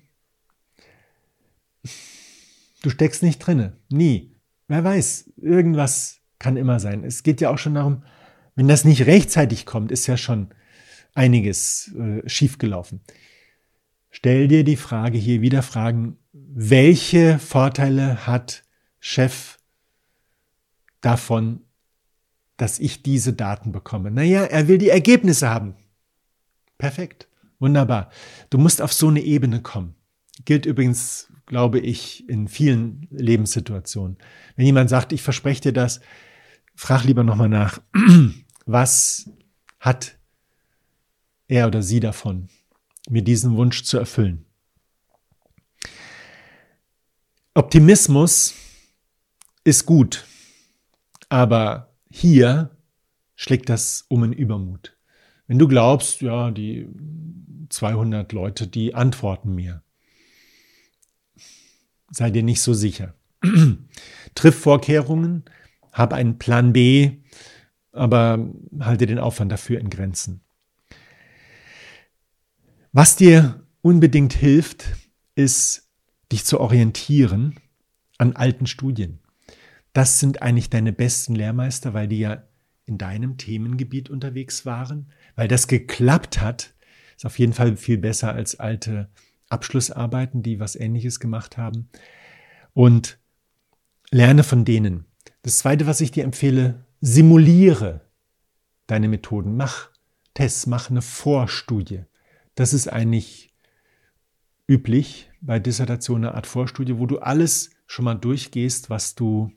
du 2.82 2.90
steckst 2.90 3.22
nicht 3.22 3.38
drinne, 3.38 3.76
nie. 3.88 4.36
Wer 4.68 4.84
weiß, 4.84 5.32
irgendwas 5.36 6.20
kann 6.38 6.56
immer 6.56 6.78
sein. 6.78 7.04
Es 7.04 7.22
geht 7.22 7.40
ja 7.40 7.50
auch 7.50 7.58
schon 7.58 7.74
darum, 7.74 8.04
wenn 8.54 8.68
das 8.68 8.84
nicht 8.84 9.06
rechtzeitig 9.06 9.66
kommt, 9.66 9.90
ist 9.90 10.06
ja 10.06 10.16
schon 10.16 10.48
einiges 11.18 11.92
äh, 11.98 12.26
schiefgelaufen. 12.28 13.00
Stell 14.08 14.48
dir 14.48 14.64
die 14.64 14.76
Frage 14.76 15.18
hier 15.18 15.42
wieder 15.42 15.62
Fragen, 15.62 16.16
welche 16.32 17.38
Vorteile 17.38 18.26
hat 18.26 18.62
Chef 19.00 19.58
davon, 21.00 21.60
dass 22.56 22.78
ich 22.78 23.02
diese 23.02 23.32
Daten 23.32 23.72
bekomme? 23.72 24.10
Naja, 24.10 24.44
er 24.44 24.68
will 24.68 24.78
die 24.78 24.88
Ergebnisse 24.88 25.48
haben. 25.48 25.74
Perfekt. 26.78 27.28
Wunderbar. 27.58 28.10
Du 28.50 28.58
musst 28.58 28.80
auf 28.80 28.92
so 28.92 29.08
eine 29.08 29.20
Ebene 29.20 29.60
kommen. 29.60 29.94
Gilt 30.44 30.64
übrigens, 30.64 31.32
glaube 31.46 31.80
ich, 31.80 32.28
in 32.28 32.46
vielen 32.46 33.08
Lebenssituationen. 33.10 34.16
Wenn 34.54 34.66
jemand 34.66 34.88
sagt, 34.88 35.12
ich 35.12 35.22
verspreche 35.22 35.62
dir 35.62 35.72
das, 35.72 36.00
frag 36.76 37.02
lieber 37.02 37.24
nochmal 37.24 37.48
nach, 37.48 37.80
was 38.66 39.30
hat 39.80 40.17
er 41.48 41.66
oder 41.66 41.82
sie 41.82 42.00
davon, 42.00 42.48
mir 43.08 43.22
diesen 43.22 43.56
Wunsch 43.56 43.82
zu 43.82 43.98
erfüllen? 43.98 44.44
Optimismus 47.54 48.54
ist 49.64 49.84
gut, 49.84 50.24
aber 51.28 51.92
hier 52.10 52.70
schlägt 53.34 53.68
das 53.68 54.04
um 54.08 54.22
in 54.24 54.32
Übermut. 54.32 54.96
Wenn 55.46 55.58
du 55.58 55.66
glaubst, 55.66 56.20
ja, 56.20 56.50
die 56.50 56.88
200 57.70 58.32
Leute, 58.32 58.66
die 58.66 58.94
antworten 58.94 59.54
mir, 59.54 59.82
sei 62.10 62.30
dir 62.30 62.42
nicht 62.42 62.60
so 62.60 62.74
sicher. 62.74 63.14
Triff 64.34 64.58
Vorkehrungen, 64.58 65.44
hab 65.92 66.12
einen 66.12 66.38
Plan 66.38 66.72
B, 66.72 67.18
aber 67.92 68.52
halte 68.80 69.06
den 69.06 69.18
Aufwand 69.18 69.50
dafür 69.50 69.80
in 69.80 69.90
Grenzen. 69.90 70.42
Was 72.98 73.14
dir 73.14 73.64
unbedingt 73.80 74.32
hilft, 74.32 74.86
ist, 75.36 75.88
dich 76.32 76.44
zu 76.44 76.58
orientieren 76.58 77.54
an 78.18 78.34
alten 78.34 78.66
Studien. 78.66 79.20
Das 79.92 80.18
sind 80.18 80.42
eigentlich 80.42 80.68
deine 80.68 80.92
besten 80.92 81.36
Lehrmeister, 81.36 81.94
weil 81.94 82.08
die 82.08 82.18
ja 82.18 82.42
in 82.86 82.98
deinem 82.98 83.36
Themengebiet 83.36 84.10
unterwegs 84.10 84.66
waren, 84.66 85.12
weil 85.36 85.46
das 85.46 85.68
geklappt 85.68 86.40
hat, 86.40 86.74
ist 87.16 87.24
auf 87.24 87.38
jeden 87.38 87.52
Fall 87.52 87.76
viel 87.76 87.98
besser 87.98 88.32
als 88.32 88.58
alte 88.58 89.08
Abschlussarbeiten, 89.48 90.42
die 90.42 90.58
was 90.58 90.74
Ähnliches 90.74 91.20
gemacht 91.20 91.56
haben. 91.56 91.90
Und 92.74 93.20
lerne 94.10 94.42
von 94.42 94.64
denen. 94.64 95.04
Das 95.42 95.58
Zweite, 95.58 95.86
was 95.86 96.00
ich 96.00 96.10
dir 96.10 96.24
empfehle, 96.24 96.84
simuliere 97.00 98.00
deine 98.88 99.06
Methoden. 99.06 99.56
Mach 99.56 99.88
Tests, 100.34 100.66
mach 100.66 100.90
eine 100.90 101.00
Vorstudie. 101.00 102.02
Das 102.58 102.72
ist 102.72 102.88
eigentlich 102.88 103.54
üblich 104.66 105.30
bei 105.40 105.60
Dissertation 105.60 106.24
eine 106.24 106.34
Art 106.34 106.48
Vorstudie, 106.48 106.98
wo 106.98 107.06
du 107.06 107.20
alles 107.20 107.70
schon 107.86 108.04
mal 108.04 108.16
durchgehst, 108.16 108.90
was 108.90 109.14
du 109.14 109.52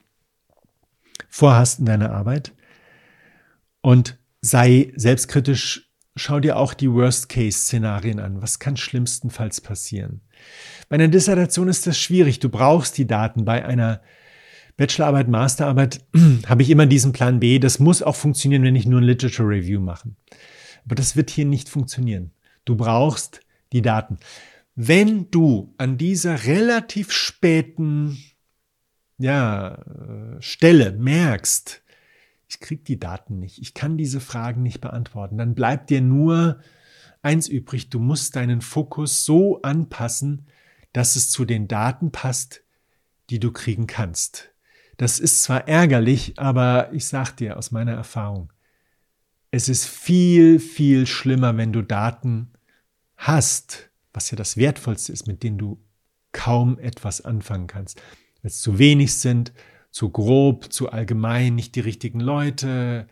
vorhast 1.27 1.79
in 1.79 1.87
deiner 1.87 2.11
Arbeit. 2.11 2.53
Und 3.81 4.19
sei 4.41 4.93
selbstkritisch 4.95 5.91
schau 6.15 6.39
dir 6.39 6.57
auch 6.57 6.75
die 6.75 6.91
Worst-Case-Szenarien 6.91 8.19
an. 8.19 8.39
Was 8.43 8.59
kann 8.59 8.77
schlimmstenfalls 8.77 9.61
passieren? 9.61 10.21
Bei 10.87 10.93
einer 10.93 11.07
Dissertation 11.07 11.69
ist 11.69 11.87
das 11.87 11.97
schwierig. 11.97 12.39
Du 12.39 12.49
brauchst 12.49 12.99
die 12.99 13.07
Daten. 13.07 13.45
Bei 13.45 13.65
einer 13.65 14.03
Bachelorarbeit, 14.77 15.27
Masterarbeit 15.27 16.05
habe 16.45 16.61
ich 16.61 16.69
immer 16.69 16.85
diesen 16.85 17.13
Plan 17.13 17.39
B. 17.39 17.57
Das 17.57 17.79
muss 17.79 18.03
auch 18.03 18.15
funktionieren, 18.15 18.61
wenn 18.61 18.75
ich 18.75 18.85
nur 18.85 19.01
ein 19.01 19.05
Literature 19.05 19.49
Review 19.49 19.79
mache. 19.79 20.11
Aber 20.85 20.93
das 20.93 21.15
wird 21.15 21.31
hier 21.31 21.45
nicht 21.45 21.67
funktionieren. 21.67 22.31
Du 22.71 22.77
brauchst 22.77 23.41
die 23.73 23.81
Daten. 23.81 24.17
Wenn 24.75 25.29
du 25.29 25.73
an 25.77 25.97
dieser 25.97 26.45
relativ 26.45 27.11
späten 27.11 28.17
ja, 29.17 29.75
äh, 29.75 30.41
Stelle 30.41 30.93
merkst, 30.93 31.83
ich 32.47 32.61
kriege 32.61 32.81
die 32.81 32.97
Daten 32.97 33.39
nicht, 33.39 33.61
ich 33.61 33.73
kann 33.73 33.97
diese 33.97 34.21
Fragen 34.21 34.63
nicht 34.63 34.79
beantworten, 34.79 35.37
dann 35.37 35.53
bleibt 35.53 35.89
dir 35.89 35.99
nur 35.99 36.61
eins 37.21 37.49
übrig, 37.49 37.89
du 37.89 37.99
musst 37.99 38.37
deinen 38.37 38.61
Fokus 38.61 39.25
so 39.25 39.61
anpassen, 39.63 40.47
dass 40.93 41.17
es 41.17 41.29
zu 41.29 41.43
den 41.43 41.67
Daten 41.67 42.13
passt, 42.13 42.63
die 43.29 43.41
du 43.41 43.51
kriegen 43.51 43.85
kannst. 43.85 44.53
Das 44.95 45.19
ist 45.19 45.43
zwar 45.43 45.67
ärgerlich, 45.67 46.39
aber 46.39 46.93
ich 46.93 47.05
sag 47.05 47.35
dir 47.35 47.57
aus 47.57 47.71
meiner 47.71 47.95
Erfahrung, 47.95 48.53
es 49.53 49.67
ist 49.67 49.85
viel, 49.85 50.57
viel 50.57 51.05
schlimmer, 51.05 51.57
wenn 51.57 51.73
du 51.73 51.81
Daten 51.81 52.53
hast, 53.21 53.89
was 54.13 54.29
ja 54.31 54.35
das 54.35 54.57
Wertvollste 54.57 55.11
ist, 55.11 55.27
mit 55.27 55.43
denen 55.43 55.57
du 55.57 55.81
kaum 56.31 56.79
etwas 56.79 57.21
anfangen 57.21 57.67
kannst. 57.67 58.01
Wenn 58.41 58.49
es 58.49 58.61
zu 58.61 58.77
wenig 58.77 59.15
sind 59.15 59.53
zu 59.91 60.09
grob, 60.09 60.71
zu 60.71 60.89
allgemein, 60.89 61.55
nicht 61.55 61.75
die 61.75 61.81
richtigen 61.81 62.21
Leute. 62.21 63.07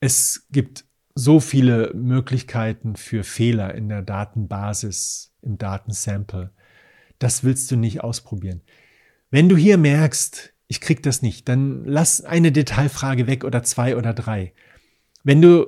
Es 0.00 0.46
gibt 0.50 0.84
so 1.14 1.38
viele 1.38 1.92
Möglichkeiten 1.94 2.96
für 2.96 3.22
Fehler 3.22 3.74
in 3.74 3.88
der 3.88 4.02
Datenbasis, 4.02 5.32
im 5.42 5.58
Datensample. 5.58 6.50
Das 7.18 7.44
willst 7.44 7.70
du 7.70 7.76
nicht 7.76 8.02
ausprobieren. 8.02 8.62
Wenn 9.30 9.48
du 9.48 9.56
hier 9.56 9.78
merkst, 9.78 10.52
ich 10.66 10.80
krieg 10.80 11.02
das 11.02 11.22
nicht, 11.22 11.48
dann 11.48 11.84
lass 11.84 12.22
eine 12.22 12.50
Detailfrage 12.50 13.26
weg 13.26 13.44
oder 13.44 13.62
zwei 13.62 13.96
oder 13.96 14.14
drei. 14.14 14.54
Wenn 15.22 15.40
du, 15.40 15.66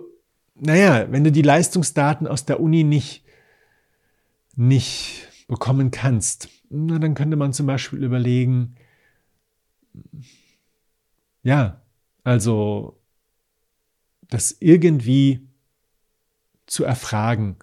naja, 0.58 1.10
wenn 1.10 1.24
du 1.24 1.32
die 1.32 1.42
Leistungsdaten 1.42 2.26
aus 2.26 2.44
der 2.44 2.60
Uni 2.60 2.84
nicht, 2.84 3.24
nicht 4.54 5.28
bekommen 5.48 5.90
kannst, 5.90 6.48
na, 6.70 6.98
dann 6.98 7.14
könnte 7.14 7.36
man 7.36 7.52
zum 7.52 7.66
Beispiel 7.66 8.02
überlegen, 8.02 8.74
ja, 11.42 11.80
also 12.24 13.00
das 14.28 14.56
irgendwie 14.58 15.46
zu 16.66 16.84
erfragen. 16.84 17.56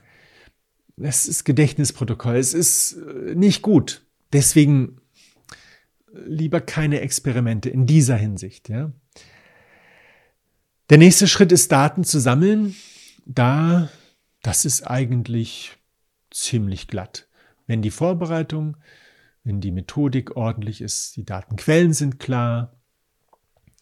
Es 0.96 1.26
ist 1.26 1.44
Gedächtnisprotokoll, 1.44 2.38
es 2.38 2.54
ist 2.54 2.94
äh, 2.94 3.36
nicht 3.36 3.62
gut. 3.62 4.06
Deswegen 4.32 5.02
lieber 6.14 6.62
keine 6.62 7.02
Experimente 7.02 7.70
in 7.70 7.86
dieser 7.86 8.16
Hinsicht. 8.16 8.70
Ja. 8.70 8.92
Der 10.90 10.98
nächste 10.98 11.28
Schritt 11.28 11.54
ist 11.54 11.72
Daten 11.72 12.04
zu 12.04 12.20
sammeln. 12.20 12.76
Da, 13.26 13.88
das 14.42 14.66
ist 14.66 14.86
eigentlich 14.86 15.78
ziemlich 16.30 16.90
glatt. 16.90 17.30
Wenn 17.68 17.82
die 17.82 17.92
Vorbereitung, 17.92 18.76
wenn 19.46 19.62
die 19.62 19.72
Methodik 19.72 20.36
ordentlich 20.36 20.82
ist, 20.82 21.16
die 21.16 21.24
Datenquellen 21.24 21.94
sind 21.94 22.20
klar, 22.20 22.76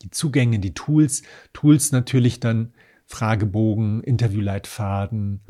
die 0.04 0.12
Zugänge, 0.12 0.60
die 0.60 0.76
Tools, 0.76 1.24
Tools 1.54 1.92
natürlich 1.92 2.40
dann 2.40 2.76
Fragebogen, 3.08 4.04
Interviewleitfaden, 4.04 5.42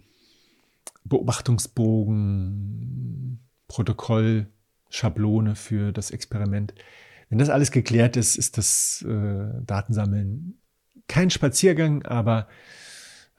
Beobachtungsbogen, 1.03 3.41
Protokoll, 3.68 4.48
Schablone 4.90 5.56
für 5.56 5.91
das 5.91 6.11
Experiment. 6.11 6.73
Wenn 7.30 7.40
das 7.40 7.49
alles 7.49 7.72
geklärt 7.72 8.15
ist, 8.15 8.38
ist 8.38 8.57
das 8.57 9.06
äh, 9.07 9.49
Datensammeln 9.65 10.60
kein 11.11 11.29
Spaziergang, 11.29 12.03
aber 12.05 12.47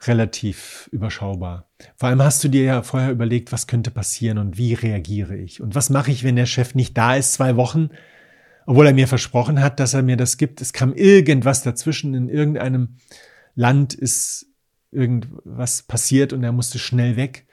relativ 0.03 0.89
überschaubar. 0.91 1.69
Vor 1.95 2.09
allem 2.09 2.21
hast 2.21 2.43
du 2.43 2.47
dir 2.49 2.63
ja 2.63 2.83
vorher 2.83 3.11
überlegt, 3.11 3.51
was 3.51 3.67
könnte 3.67 3.91
passieren 3.91 4.37
und 4.37 4.57
wie 4.57 4.73
reagiere 4.73 5.35
ich 5.35 5.61
und 5.61 5.75
was 5.75 5.89
mache 5.89 6.11
ich, 6.11 6.23
wenn 6.23 6.35
der 6.35 6.45
Chef 6.45 6.75
nicht 6.75 6.97
da 6.97 7.15
ist, 7.15 7.33
zwei 7.33 7.55
Wochen, 7.55 7.89
obwohl 8.65 8.87
er 8.87 8.93
mir 8.93 9.07
versprochen 9.07 9.61
hat, 9.61 9.79
dass 9.79 9.93
er 9.93 10.03
mir 10.03 10.17
das 10.17 10.37
gibt. 10.37 10.61
Es 10.61 10.73
kam 10.73 10.93
irgendwas 10.93 11.63
dazwischen, 11.63 12.13
in 12.13 12.29
irgendeinem 12.29 12.97
Land 13.55 13.93
ist 13.93 14.47
irgendwas 14.91 15.83
passiert 15.83 16.33
und 16.33 16.43
er 16.43 16.51
musste 16.51 16.79
schnell 16.79 17.15
weg 17.15 17.45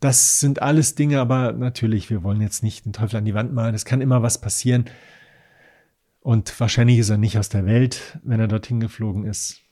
das 0.00 0.40
sind 0.40 0.62
alles 0.62 0.94
Dinge, 0.94 1.20
aber 1.20 1.52
natürlich, 1.52 2.10
wir 2.10 2.22
wollen 2.22 2.40
jetzt 2.40 2.62
nicht 2.62 2.84
den 2.86 2.92
Teufel 2.92 3.16
an 3.16 3.24
die 3.24 3.34
Wand 3.34 3.52
malen. 3.52 3.74
Es 3.74 3.84
kann 3.84 4.00
immer 4.00 4.22
was 4.22 4.40
passieren. 4.40 4.84
Und 6.20 6.58
wahrscheinlich 6.60 6.98
ist 6.98 7.08
er 7.08 7.16
nicht 7.16 7.38
aus 7.38 7.48
der 7.48 7.66
Welt, 7.66 8.18
wenn 8.22 8.40
er 8.40 8.48
dorthin 8.48 8.78
geflogen 8.78 9.24
ist. 9.24 9.62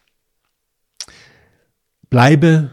Bleibe 2.08 2.72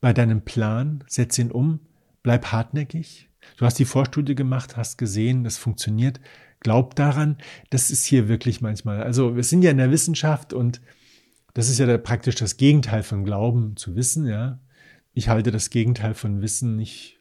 bei 0.00 0.12
deinem 0.12 0.44
Plan, 0.44 1.04
setz 1.06 1.38
ihn 1.38 1.52
um, 1.52 1.80
bleib 2.22 2.46
hartnäckig. 2.46 3.30
Du 3.56 3.64
hast 3.64 3.78
die 3.78 3.84
Vorstudie 3.84 4.34
gemacht, 4.34 4.76
hast 4.76 4.98
gesehen, 4.98 5.44
das 5.44 5.58
funktioniert. 5.58 6.20
Glaub 6.60 6.96
daran, 6.96 7.38
das 7.70 7.90
ist 7.90 8.04
hier 8.04 8.26
wirklich 8.26 8.60
manchmal. 8.60 9.02
Also 9.02 9.36
wir 9.36 9.44
sind 9.44 9.62
ja 9.62 9.70
in 9.70 9.78
der 9.78 9.90
Wissenschaft 9.90 10.52
und 10.52 10.80
das 11.52 11.68
ist 11.68 11.78
ja 11.78 11.98
praktisch 11.98 12.34
das 12.34 12.56
Gegenteil 12.56 13.02
von 13.02 13.24
Glauben 13.24 13.76
zu 13.76 13.94
wissen, 13.94 14.26
ja. 14.26 14.60
Ich 15.12 15.28
halte 15.28 15.52
das 15.52 15.70
Gegenteil 15.70 16.14
von 16.14 16.42
Wissen 16.42 16.74
nicht. 16.74 17.20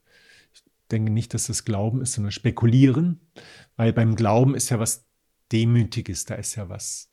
Ich 0.53 0.63
denke 0.89 1.11
nicht, 1.11 1.35
dass 1.35 1.45
das 1.45 1.63
Glauben 1.63 2.01
ist, 2.01 2.13
sondern 2.13 2.31
Spekulieren. 2.31 3.19
Weil 3.75 3.93
beim 3.93 4.15
Glauben 4.15 4.55
ist 4.55 4.71
ja 4.71 4.79
was 4.79 5.05
Demütiges, 5.53 6.25
da 6.25 6.35
ist 6.35 6.55
ja 6.55 6.67
was 6.67 7.11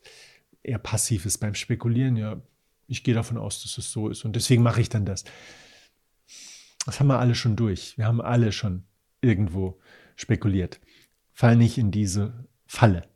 eher 0.63 0.79
Passives. 0.79 1.37
Beim 1.37 1.55
Spekulieren, 1.55 2.17
ja, 2.17 2.41
ich 2.87 3.03
gehe 3.03 3.13
davon 3.13 3.37
aus, 3.37 3.61
dass 3.63 3.77
es 3.77 3.91
so 3.91 4.09
ist. 4.09 4.25
Und 4.25 4.35
deswegen 4.35 4.63
mache 4.63 4.81
ich 4.81 4.89
dann 4.89 5.05
das. 5.05 5.23
Das 6.85 6.99
haben 6.99 7.07
wir 7.07 7.19
alle 7.19 7.35
schon 7.35 7.55
durch. 7.55 7.97
Wir 7.97 8.05
haben 8.05 8.21
alle 8.21 8.51
schon 8.51 8.83
irgendwo 9.21 9.79
spekuliert. 10.15 10.81
Fall 11.31 11.55
nicht 11.55 11.77
in 11.77 11.91
diese 11.91 12.47
Falle. 12.65 13.07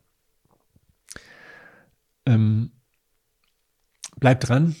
Ähm, 2.24 2.72
bleib 4.18 4.40
dran. 4.40 4.76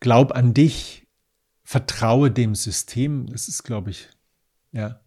Glaub 0.00 0.32
an 0.32 0.54
dich 0.54 1.06
vertraue 1.62 2.30
dem 2.30 2.54
System. 2.54 3.26
Das 3.26 3.46
ist, 3.48 3.62
glaube 3.62 3.90
ich, 3.90 4.08
ja, 4.72 5.00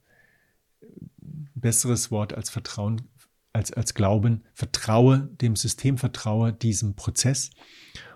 besseres 1.56 2.12
Wort 2.12 2.34
als 2.34 2.50
Vertrauen, 2.50 3.10
als, 3.54 3.72
als 3.72 3.94
Glauben. 3.94 4.44
Vertraue 4.54 5.30
dem 5.42 5.56
System, 5.56 5.98
vertraue 5.98 6.54
diesem 6.54 6.96
Prozess. 6.96 7.52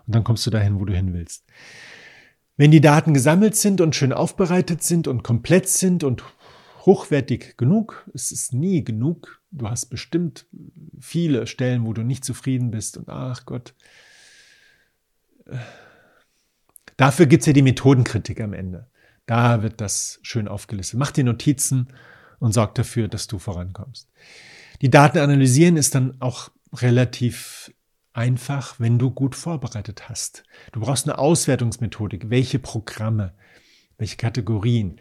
Und 0.06 0.16
dann 0.16 0.24
kommst 0.24 0.46
du 0.46 0.50
dahin, 0.50 0.80
wo 0.80 0.86
du 0.86 0.94
hin 0.94 1.14
willst. 1.14 1.46
Wenn 2.58 2.72
die 2.72 2.82
Daten 2.82 3.14
gesammelt 3.14 3.56
sind 3.56 3.82
und 3.82 3.96
schön 3.96 4.14
aufbereitet 4.14 4.82
sind 4.82 5.08
und 5.08 5.24
komplett 5.24 5.68
sind 5.68 6.04
und 6.04 6.24
hochwertig 6.86 7.58
genug, 7.58 8.10
es 8.14 8.32
ist 8.32 8.54
nie 8.54 8.84
genug. 8.84 9.42
Du 9.52 9.68
hast 9.70 9.88
bestimmt 9.88 10.46
viele 11.00 11.48
Stellen, 11.48 11.86
wo 11.86 11.94
du 11.94 12.04
nicht 12.04 12.24
zufrieden 12.24 12.72
bist 12.72 12.98
und 12.98 13.10
ach 13.10 13.46
Gott, 13.46 13.74
Dafür 16.98 17.26
gibt's 17.26 17.46
ja 17.46 17.54
die 17.54 17.62
Methodenkritik 17.62 18.40
am 18.42 18.54
Ende. 18.54 18.88
Da 19.26 19.64
wird 19.64 19.82
das 19.82 20.20
schön 20.22 20.48
aufgelistet. 20.48 21.00
Mach 21.00 21.12
dir 21.12 21.24
Notizen 21.24 21.90
und 22.40 22.54
sorg 22.54 22.76
dafür, 22.76 23.08
dass 23.08 23.28
du 23.28 23.40
vorankommst. 23.40 24.10
Die 24.86 24.92
Daten 24.92 25.18
analysieren 25.18 25.78
ist 25.78 25.96
dann 25.96 26.22
auch 26.22 26.52
relativ 26.72 27.74
einfach, 28.14 28.80
wenn 28.80 29.00
du 29.00 29.10
gut 29.10 29.34
vorbereitet 29.34 30.10
hast. 30.10 30.44
Du 30.74 30.80
brauchst 30.80 31.08
eine 31.08 31.18
Auswertungsmethodik. 31.18 32.30
Welche 32.30 32.60
Programme, 32.60 33.34
welche 33.98 34.18
Kategorien. 34.18 35.00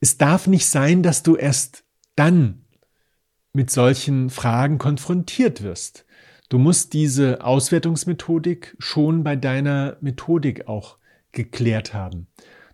Es 0.00 0.16
darf 0.16 0.46
nicht 0.46 0.64
sein, 0.64 1.02
dass 1.02 1.22
du 1.22 1.36
erst 1.36 1.84
dann 2.16 2.64
mit 3.52 3.70
solchen 3.70 4.30
Fragen 4.30 4.78
konfrontiert 4.78 5.62
wirst. 5.62 6.06
Du 6.48 6.56
musst 6.56 6.94
diese 6.94 7.44
Auswertungsmethodik 7.44 8.76
schon 8.78 9.24
bei 9.24 9.36
deiner 9.36 9.98
Methodik 10.00 10.68
auch 10.68 10.96
geklärt 11.32 11.92
haben. 11.92 12.28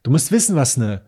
Du 0.05 0.13
musst 0.13 0.31
wissen, 0.31 0.55
was 0.55 0.79
eine, 0.79 1.05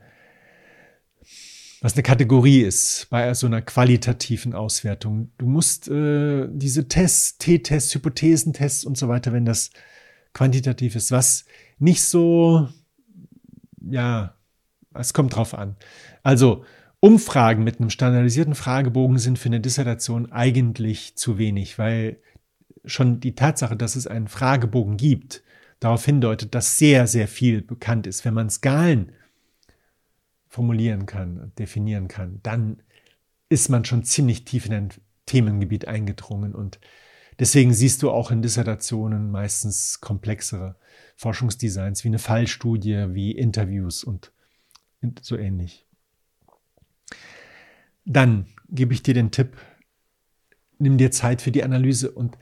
was 1.80 1.94
eine 1.94 2.02
Kategorie 2.02 2.60
ist 2.60 3.06
bei 3.10 3.32
so 3.34 3.46
einer 3.46 3.62
qualitativen 3.62 4.54
Auswertung. 4.54 5.30
Du 5.38 5.46
musst 5.46 5.88
äh, 5.88 6.46
diese 6.50 6.88
Tests, 6.88 7.38
T-Tests, 7.38 7.94
Hypothesentests 7.94 8.84
und 8.84 8.98
so 8.98 9.08
weiter, 9.08 9.32
wenn 9.32 9.46
das 9.46 9.70
quantitativ 10.34 10.94
ist, 10.94 11.10
was 11.10 11.46
nicht 11.78 12.02
so, 12.02 12.68
ja, 13.80 14.34
es 14.94 15.14
kommt 15.14 15.34
drauf 15.34 15.54
an. 15.54 15.76
Also, 16.22 16.64
Umfragen 17.02 17.64
mit 17.64 17.80
einem 17.80 17.88
standardisierten 17.88 18.54
Fragebogen 18.54 19.18
sind 19.18 19.38
für 19.38 19.48
eine 19.48 19.60
Dissertation 19.60 20.30
eigentlich 20.30 21.16
zu 21.16 21.38
wenig, 21.38 21.78
weil 21.78 22.18
schon 22.84 23.20
die 23.20 23.34
Tatsache, 23.34 23.74
dass 23.74 23.96
es 23.96 24.06
einen 24.06 24.28
Fragebogen 24.28 24.98
gibt, 24.98 25.42
darauf 25.80 26.04
hindeutet, 26.04 26.54
dass 26.54 26.76
sehr, 26.76 27.06
sehr 27.06 27.26
viel 27.26 27.62
bekannt 27.62 28.06
ist. 28.06 28.26
Wenn 28.26 28.34
man 28.34 28.50
Skalen 28.50 29.12
formulieren 30.50 31.06
kann, 31.06 31.52
definieren 31.58 32.08
kann, 32.08 32.40
dann 32.42 32.82
ist 33.48 33.70
man 33.70 33.86
schon 33.86 34.04
ziemlich 34.04 34.44
tief 34.44 34.66
in 34.66 34.74
ein 34.74 34.88
Themengebiet 35.24 35.88
eingedrungen 35.88 36.54
und 36.54 36.78
deswegen 37.38 37.72
siehst 37.72 38.02
du 38.02 38.10
auch 38.10 38.30
in 38.30 38.42
Dissertationen 38.42 39.30
meistens 39.30 40.02
komplexere 40.02 40.76
Forschungsdesigns 41.16 42.04
wie 42.04 42.08
eine 42.08 42.18
Fallstudie, 42.18 43.06
wie 43.14 43.32
Interviews 43.32 44.04
und 44.04 44.32
so 45.22 45.36
ähnlich. 45.38 45.86
Dann 48.04 48.46
gebe 48.68 48.92
ich 48.92 49.02
dir 49.02 49.14
den 49.14 49.30
Tipp, 49.30 49.56
nimm 50.78 50.98
dir 50.98 51.10
Zeit 51.10 51.40
für 51.40 51.52
die 51.52 51.64
Analyse 51.64 52.10
und 52.10 52.36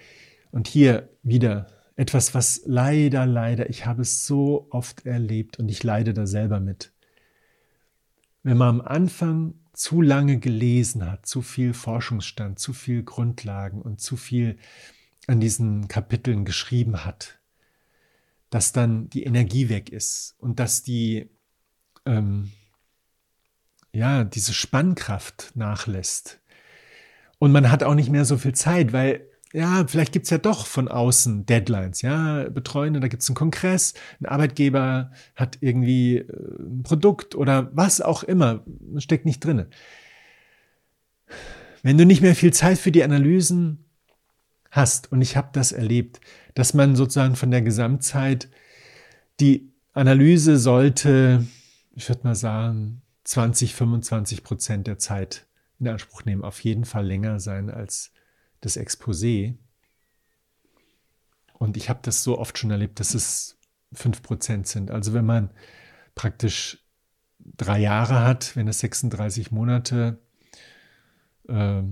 und 0.50 0.68
hier 0.68 1.10
wieder 1.22 1.66
etwas, 1.96 2.34
was 2.34 2.62
leider, 2.64 3.26
leider, 3.26 3.68
ich 3.68 3.86
habe 3.86 4.02
es 4.02 4.26
so 4.26 4.68
oft 4.70 5.04
erlebt 5.04 5.58
und 5.58 5.68
ich 5.68 5.82
leide 5.82 6.14
da 6.14 6.26
selber 6.26 6.60
mit. 6.60 6.92
Wenn 8.48 8.56
man 8.56 8.80
am 8.80 8.80
Anfang 8.80 9.60
zu 9.74 10.00
lange 10.00 10.38
gelesen 10.38 11.04
hat, 11.04 11.26
zu 11.26 11.42
viel 11.42 11.74
Forschungsstand, 11.74 12.58
zu 12.58 12.72
viel 12.72 13.02
Grundlagen 13.02 13.82
und 13.82 14.00
zu 14.00 14.16
viel 14.16 14.56
an 15.26 15.38
diesen 15.38 15.86
Kapiteln 15.86 16.46
geschrieben 16.46 17.04
hat, 17.04 17.40
dass 18.48 18.72
dann 18.72 19.10
die 19.10 19.24
Energie 19.24 19.68
weg 19.68 19.90
ist 19.90 20.34
und 20.38 20.60
dass 20.60 20.82
die, 20.82 21.28
ähm, 22.06 22.50
ja, 23.92 24.24
diese 24.24 24.54
Spannkraft 24.54 25.52
nachlässt. 25.54 26.40
Und 27.38 27.52
man 27.52 27.70
hat 27.70 27.82
auch 27.82 27.94
nicht 27.94 28.08
mehr 28.08 28.24
so 28.24 28.38
viel 28.38 28.54
Zeit, 28.54 28.94
weil 28.94 29.27
ja, 29.52 29.86
vielleicht 29.86 30.12
gibt's 30.12 30.30
ja 30.30 30.38
doch 30.38 30.66
von 30.66 30.88
außen 30.88 31.46
Deadlines, 31.46 32.02
ja, 32.02 32.48
Betreuende, 32.50 33.00
da 33.00 33.08
gibt's 33.08 33.28
einen 33.28 33.36
Kongress, 33.36 33.94
ein 34.20 34.26
Arbeitgeber 34.26 35.12
hat 35.36 35.58
irgendwie 35.60 36.18
äh, 36.18 36.62
ein 36.62 36.82
Produkt 36.82 37.34
oder 37.34 37.70
was 37.74 38.00
auch 38.00 38.22
immer, 38.22 38.64
steckt 38.98 39.24
nicht 39.24 39.44
drinne. 39.44 39.68
Wenn 41.82 41.96
du 41.96 42.04
nicht 42.04 42.20
mehr 42.20 42.34
viel 42.34 42.52
Zeit 42.52 42.78
für 42.78 42.92
die 42.92 43.04
Analysen 43.04 43.84
hast, 44.70 45.10
und 45.12 45.22
ich 45.22 45.36
habe 45.36 45.48
das 45.52 45.72
erlebt, 45.72 46.20
dass 46.54 46.74
man 46.74 46.96
sozusagen 46.96 47.36
von 47.36 47.50
der 47.50 47.62
Gesamtzeit 47.62 48.48
die 49.40 49.72
Analyse 49.94 50.58
sollte, 50.58 51.46
ich 51.94 52.08
würde 52.08 52.24
mal 52.24 52.34
sagen, 52.34 53.02
20, 53.24 53.74
25 53.74 54.42
Prozent 54.42 54.86
der 54.86 54.98
Zeit 54.98 55.46
in 55.78 55.88
Anspruch 55.88 56.24
nehmen, 56.24 56.44
auf 56.44 56.60
jeden 56.60 56.84
Fall 56.84 57.06
länger 57.06 57.40
sein 57.40 57.70
als 57.70 58.12
das 58.60 58.76
Exposé. 58.76 59.56
Und 61.54 61.76
ich 61.76 61.88
habe 61.88 62.00
das 62.02 62.22
so 62.22 62.38
oft 62.38 62.58
schon 62.58 62.70
erlebt, 62.70 63.00
dass 63.00 63.14
es 63.14 63.58
5% 63.94 64.66
sind. 64.66 64.90
Also 64.90 65.12
wenn 65.12 65.26
man 65.26 65.50
praktisch 66.14 66.84
drei 67.38 67.78
Jahre 67.78 68.20
hat, 68.20 68.54
wenn 68.56 68.68
es 68.68 68.80
36 68.80 69.50
Monate, 69.50 70.18
äh, 71.48 71.82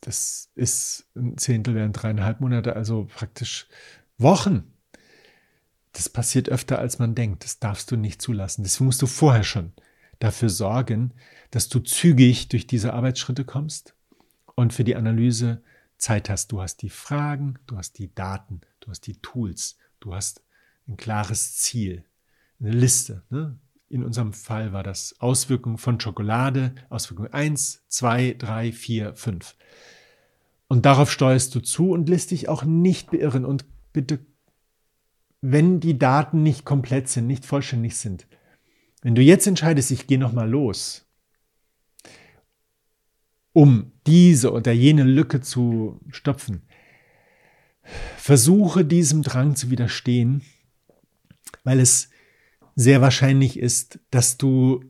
das 0.00 0.50
ist 0.54 1.08
ein 1.16 1.36
Zehntel 1.36 1.74
wären 1.74 1.92
dreieinhalb 1.92 2.40
Monate, 2.40 2.76
also 2.76 3.06
praktisch 3.06 3.66
Wochen. 4.18 4.72
Das 5.92 6.08
passiert 6.08 6.48
öfter, 6.48 6.78
als 6.78 6.98
man 6.98 7.14
denkt. 7.14 7.44
Das 7.44 7.58
darfst 7.58 7.90
du 7.90 7.96
nicht 7.96 8.22
zulassen. 8.22 8.62
Deswegen 8.62 8.86
musst 8.86 9.02
du 9.02 9.06
vorher 9.06 9.44
schon 9.44 9.72
dafür 10.18 10.48
sorgen, 10.48 11.12
dass 11.50 11.68
du 11.68 11.80
zügig 11.80 12.48
durch 12.48 12.66
diese 12.66 12.92
Arbeitsschritte 12.92 13.44
kommst 13.44 13.95
und 14.56 14.72
für 14.72 14.82
die 14.82 14.96
Analyse 14.96 15.62
Zeit 15.98 16.28
hast. 16.28 16.50
Du 16.50 16.60
hast 16.60 16.82
die 16.82 16.90
Fragen, 16.90 17.58
du 17.66 17.76
hast 17.76 17.98
die 17.98 18.12
Daten, 18.12 18.62
du 18.80 18.90
hast 18.90 19.06
die 19.06 19.20
Tools, 19.22 19.78
du 20.00 20.14
hast 20.14 20.42
ein 20.88 20.96
klares 20.96 21.56
Ziel, 21.56 22.04
eine 22.58 22.72
Liste. 22.72 23.22
Ne? 23.30 23.58
In 23.88 24.02
unserem 24.02 24.32
Fall 24.32 24.72
war 24.72 24.82
das 24.82 25.14
Auswirkungen 25.20 25.78
von 25.78 26.00
Schokolade, 26.00 26.74
Auswirkung 26.88 27.28
1, 27.28 27.84
2, 27.88 28.34
3, 28.38 28.72
4, 28.72 29.14
5. 29.14 29.56
Und 30.68 30.84
darauf 30.84 31.12
steuerst 31.12 31.54
du 31.54 31.60
zu 31.60 31.90
und 31.90 32.08
lässt 32.08 32.32
dich 32.32 32.48
auch 32.48 32.64
nicht 32.64 33.12
beirren. 33.12 33.44
Und 33.44 33.64
bitte, 33.92 34.18
wenn 35.40 35.78
die 35.78 35.98
Daten 35.98 36.42
nicht 36.42 36.64
komplett 36.64 37.08
sind, 37.08 37.28
nicht 37.28 37.44
vollständig 37.44 37.96
sind, 37.96 38.26
wenn 39.02 39.14
du 39.14 39.22
jetzt 39.22 39.46
entscheidest, 39.46 39.92
ich 39.92 40.08
gehe 40.08 40.18
nochmal 40.18 40.50
los, 40.50 41.05
um 43.56 43.90
diese 44.06 44.52
oder 44.52 44.70
jene 44.70 45.02
Lücke 45.02 45.40
zu 45.40 45.98
stopfen, 46.10 46.60
versuche 48.18 48.84
diesem 48.84 49.22
Drang 49.22 49.56
zu 49.56 49.70
widerstehen, 49.70 50.42
weil 51.64 51.80
es 51.80 52.10
sehr 52.74 53.00
wahrscheinlich 53.00 53.58
ist, 53.58 53.98
dass 54.10 54.36
du 54.36 54.84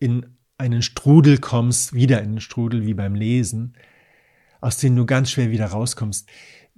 in 0.00 0.26
einen 0.58 0.82
Strudel 0.82 1.38
kommst, 1.38 1.92
wieder 1.92 2.20
in 2.20 2.30
einen 2.30 2.40
Strudel 2.40 2.84
wie 2.84 2.94
beim 2.94 3.14
Lesen, 3.14 3.74
aus 4.60 4.78
dem 4.78 4.96
du 4.96 5.06
ganz 5.06 5.30
schwer 5.30 5.52
wieder 5.52 5.66
rauskommst. 5.66 6.28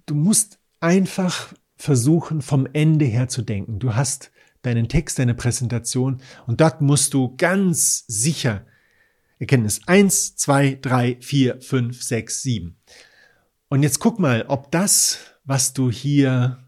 Du 0.05 0.15
musst 0.15 0.59
einfach 0.81 1.55
versuchen, 1.77 2.43
vom 2.43 2.69
Ende 2.75 3.07
her 3.07 3.29
zu 3.29 3.41
denken. 3.41 3.79
Du 3.79 3.95
hast 3.95 4.33
deinen 4.61 4.91
Text, 4.91 5.19
deine 5.19 5.35
Präsentation 5.35 6.21
und 6.47 6.61
dort 6.61 6.83
musst 6.83 7.15
du 7.15 7.35
ganz 7.39 8.05
sicher 8.07 8.67
Erkenntnis 9.43 9.81
eins, 9.89 10.37
zwei, 10.37 10.79
drei, 10.81 11.17
vier, 11.21 11.61
fünf, 11.61 12.01
sechs, 12.01 12.43
sieben. 12.43 12.77
Und 13.69 13.83
jetzt 13.83 13.99
guck 13.99 14.21
mal, 14.21 14.45
ob 14.47 14.71
das, 14.71 15.19
was 15.43 15.73
du 15.73 15.91
hier 15.91 16.63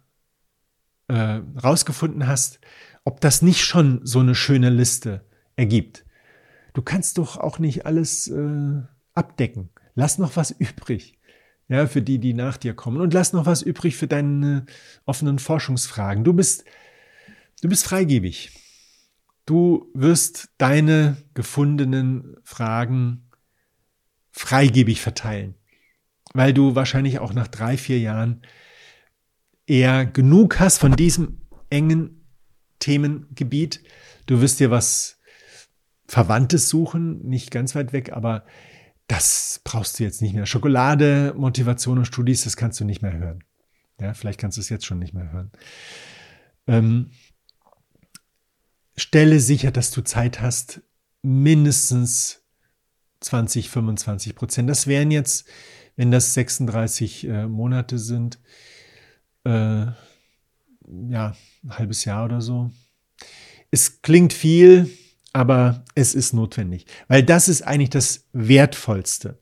äh, 1.06 1.40
rausgefunden 1.62 2.26
hast, 2.26 2.59
ob 3.05 3.20
das 3.20 3.42
nicht 3.42 3.64
schon 3.64 4.01
so 4.05 4.18
eine 4.18 4.34
schöne 4.34 4.70
Liste 4.70 5.24
ergibt. 5.55 6.05
Du 6.72 6.82
kannst 6.82 7.18
doch 7.18 7.36
auch 7.36 7.60
nicht 7.60 7.86
alles 7.86 8.26
äh, 8.26 8.82
abdecken. 9.14 9.70
Lass 9.94 10.18
noch 10.18 10.34
was 10.34 10.51
übrig. 10.51 11.20
Ja, 11.68 11.86
für 11.86 12.02
die, 12.02 12.18
die 12.18 12.34
nach 12.34 12.56
dir 12.56 12.74
kommen. 12.74 13.01
Und 13.01 13.14
lass 13.14 13.32
noch 13.32 13.46
was 13.46 13.62
übrig 13.62 13.96
für 13.96 14.09
deine 14.09 14.66
offenen 15.05 15.38
Forschungsfragen. 15.38 16.24
Du 16.24 16.32
bist, 16.32 16.64
du 17.62 17.68
bist 17.68 17.84
freigebig. 17.84 18.63
Du 19.46 19.90
wirst 19.94 20.50
deine 20.58 21.16
gefundenen 21.34 22.36
Fragen 22.42 23.30
freigebig 24.32 25.00
verteilen, 25.00 25.54
weil 26.32 26.54
du 26.54 26.74
wahrscheinlich 26.74 27.18
auch 27.18 27.32
nach 27.34 27.48
drei, 27.48 27.76
vier 27.76 27.98
Jahren 28.00 28.42
eher 29.66 30.06
genug 30.06 30.60
hast 30.60 30.78
von 30.78 30.96
diesem 30.96 31.42
engen 31.70 32.26
Themengebiet. 32.78 33.82
Du 34.26 34.40
wirst 34.40 34.60
dir 34.60 34.70
was 34.70 35.20
Verwandtes 36.06 36.68
suchen, 36.68 37.26
nicht 37.26 37.50
ganz 37.50 37.74
weit 37.74 37.92
weg, 37.92 38.12
aber 38.12 38.44
das 39.06 39.60
brauchst 39.64 39.98
du 39.98 40.04
jetzt 40.04 40.22
nicht 40.22 40.34
mehr. 40.34 40.46
Schokolade, 40.46 41.34
Motivation 41.36 41.98
und 41.98 42.06
Studis, 42.06 42.44
das 42.44 42.56
kannst 42.56 42.80
du 42.80 42.84
nicht 42.84 43.02
mehr 43.02 43.12
hören. 43.12 43.44
Ja, 44.00 44.14
vielleicht 44.14 44.40
kannst 44.40 44.56
du 44.56 44.60
es 44.60 44.68
jetzt 44.68 44.86
schon 44.86 44.98
nicht 44.98 45.14
mehr 45.14 45.30
hören. 45.30 45.52
Ähm, 46.66 47.10
stelle 48.96 49.40
sicher, 49.40 49.70
dass 49.70 49.90
du 49.90 50.02
Zeit 50.02 50.40
hast, 50.40 50.82
mindestens 51.22 52.42
20, 53.20 53.70
25 53.70 54.34
Prozent. 54.34 54.68
Das 54.68 54.86
wären 54.86 55.10
jetzt, 55.10 55.46
wenn 55.96 56.10
das 56.10 56.34
36 56.34 57.26
äh, 57.26 57.46
Monate 57.46 57.98
sind, 57.98 58.38
äh, 59.44 59.86
ja, 59.88 59.94
ein 61.62 61.78
halbes 61.78 62.04
Jahr 62.04 62.26
oder 62.26 62.40
so. 62.40 62.70
Es 63.70 64.02
klingt 64.02 64.32
viel, 64.32 64.90
aber 65.32 65.84
es 65.94 66.14
ist 66.14 66.32
notwendig, 66.32 66.86
weil 67.08 67.22
das 67.22 67.48
ist 67.48 67.62
eigentlich 67.62 67.90
das 67.90 68.28
Wertvollste. 68.32 69.40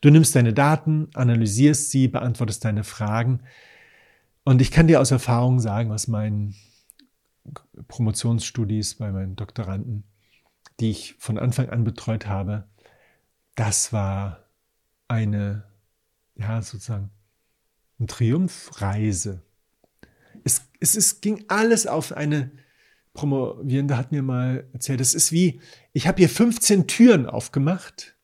Du 0.00 0.10
nimmst 0.10 0.34
deine 0.36 0.52
Daten, 0.52 1.08
analysierst 1.14 1.90
sie, 1.90 2.08
beantwortest 2.08 2.64
deine 2.64 2.84
Fragen. 2.84 3.40
Und 4.44 4.60
ich 4.62 4.70
kann 4.70 4.86
dir 4.86 5.00
aus 5.00 5.10
Erfahrung 5.10 5.58
sagen, 5.58 5.90
aus 5.90 6.06
meinen 6.06 6.54
Promotionsstudies 7.88 8.96
bei 8.96 9.12
meinen 9.12 9.36
Doktoranden, 9.36 10.04
die 10.80 10.90
ich 10.90 11.14
von 11.18 11.38
Anfang 11.38 11.70
an 11.70 11.84
betreut 11.84 12.26
habe, 12.26 12.68
das 13.54 13.92
war 13.92 14.44
eine, 15.08 15.64
ja, 16.36 16.60
sozusagen, 16.62 17.10
eine 17.98 18.06
Triumphreise. 18.08 19.42
Es, 20.44 20.68
es, 20.80 20.96
es 20.96 21.20
ging 21.20 21.44
alles 21.48 21.86
auf 21.86 22.12
eine 22.12 22.50
Promovierende 23.16 23.96
hat 23.96 24.12
mir 24.12 24.22
mal 24.22 24.68
erzählt, 24.72 25.00
es 25.00 25.14
ist 25.14 25.32
wie, 25.32 25.60
ich 25.92 26.06
habe 26.06 26.18
hier 26.18 26.28
15 26.28 26.86
Türen 26.86 27.26
aufgemacht, 27.26 28.14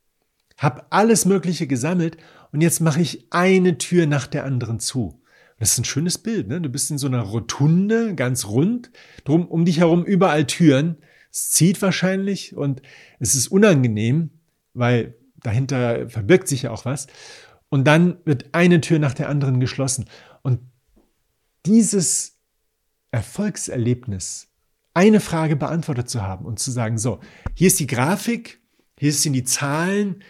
habe 0.58 0.86
alles 0.90 1.24
Mögliche 1.24 1.66
gesammelt 1.66 2.18
und 2.52 2.60
jetzt 2.60 2.80
mache 2.80 3.00
ich 3.00 3.26
eine 3.30 3.78
Tür 3.78 4.06
nach 4.06 4.26
der 4.26 4.44
anderen 4.44 4.78
zu. 4.78 5.21
Das 5.62 5.74
ist 5.74 5.78
ein 5.78 5.84
schönes 5.84 6.18
Bild, 6.18 6.48
ne? 6.48 6.60
Du 6.60 6.68
bist 6.68 6.90
in 6.90 6.98
so 6.98 7.06
einer 7.06 7.20
Rotunde, 7.20 8.16
ganz 8.16 8.46
rund, 8.46 8.90
drum 9.22 9.46
um 9.46 9.64
dich 9.64 9.78
herum 9.78 10.04
überall 10.04 10.44
Türen. 10.44 10.96
Es 11.30 11.52
zieht 11.52 11.80
wahrscheinlich 11.80 12.56
und 12.56 12.82
es 13.20 13.36
ist 13.36 13.46
unangenehm, 13.46 14.30
weil 14.74 15.14
dahinter 15.36 16.08
verbirgt 16.08 16.48
sich 16.48 16.62
ja 16.62 16.72
auch 16.72 16.84
was. 16.84 17.06
Und 17.68 17.84
dann 17.84 18.16
wird 18.24 18.46
eine 18.50 18.80
Tür 18.80 18.98
nach 18.98 19.14
der 19.14 19.28
anderen 19.28 19.60
geschlossen. 19.60 20.06
Und 20.42 20.58
dieses 21.64 22.40
Erfolgserlebnis 23.12 24.48
eine 24.94 25.20
Frage 25.20 25.54
beantwortet 25.54 26.10
zu 26.10 26.22
haben 26.22 26.44
und 26.44 26.58
zu 26.58 26.72
sagen, 26.72 26.98
so, 26.98 27.20
hier 27.54 27.68
ist 27.68 27.78
die 27.78 27.86
Grafik, 27.86 28.60
hier 28.98 29.12
sind 29.12 29.34
die 29.34 29.44
Zahlen, 29.44 30.24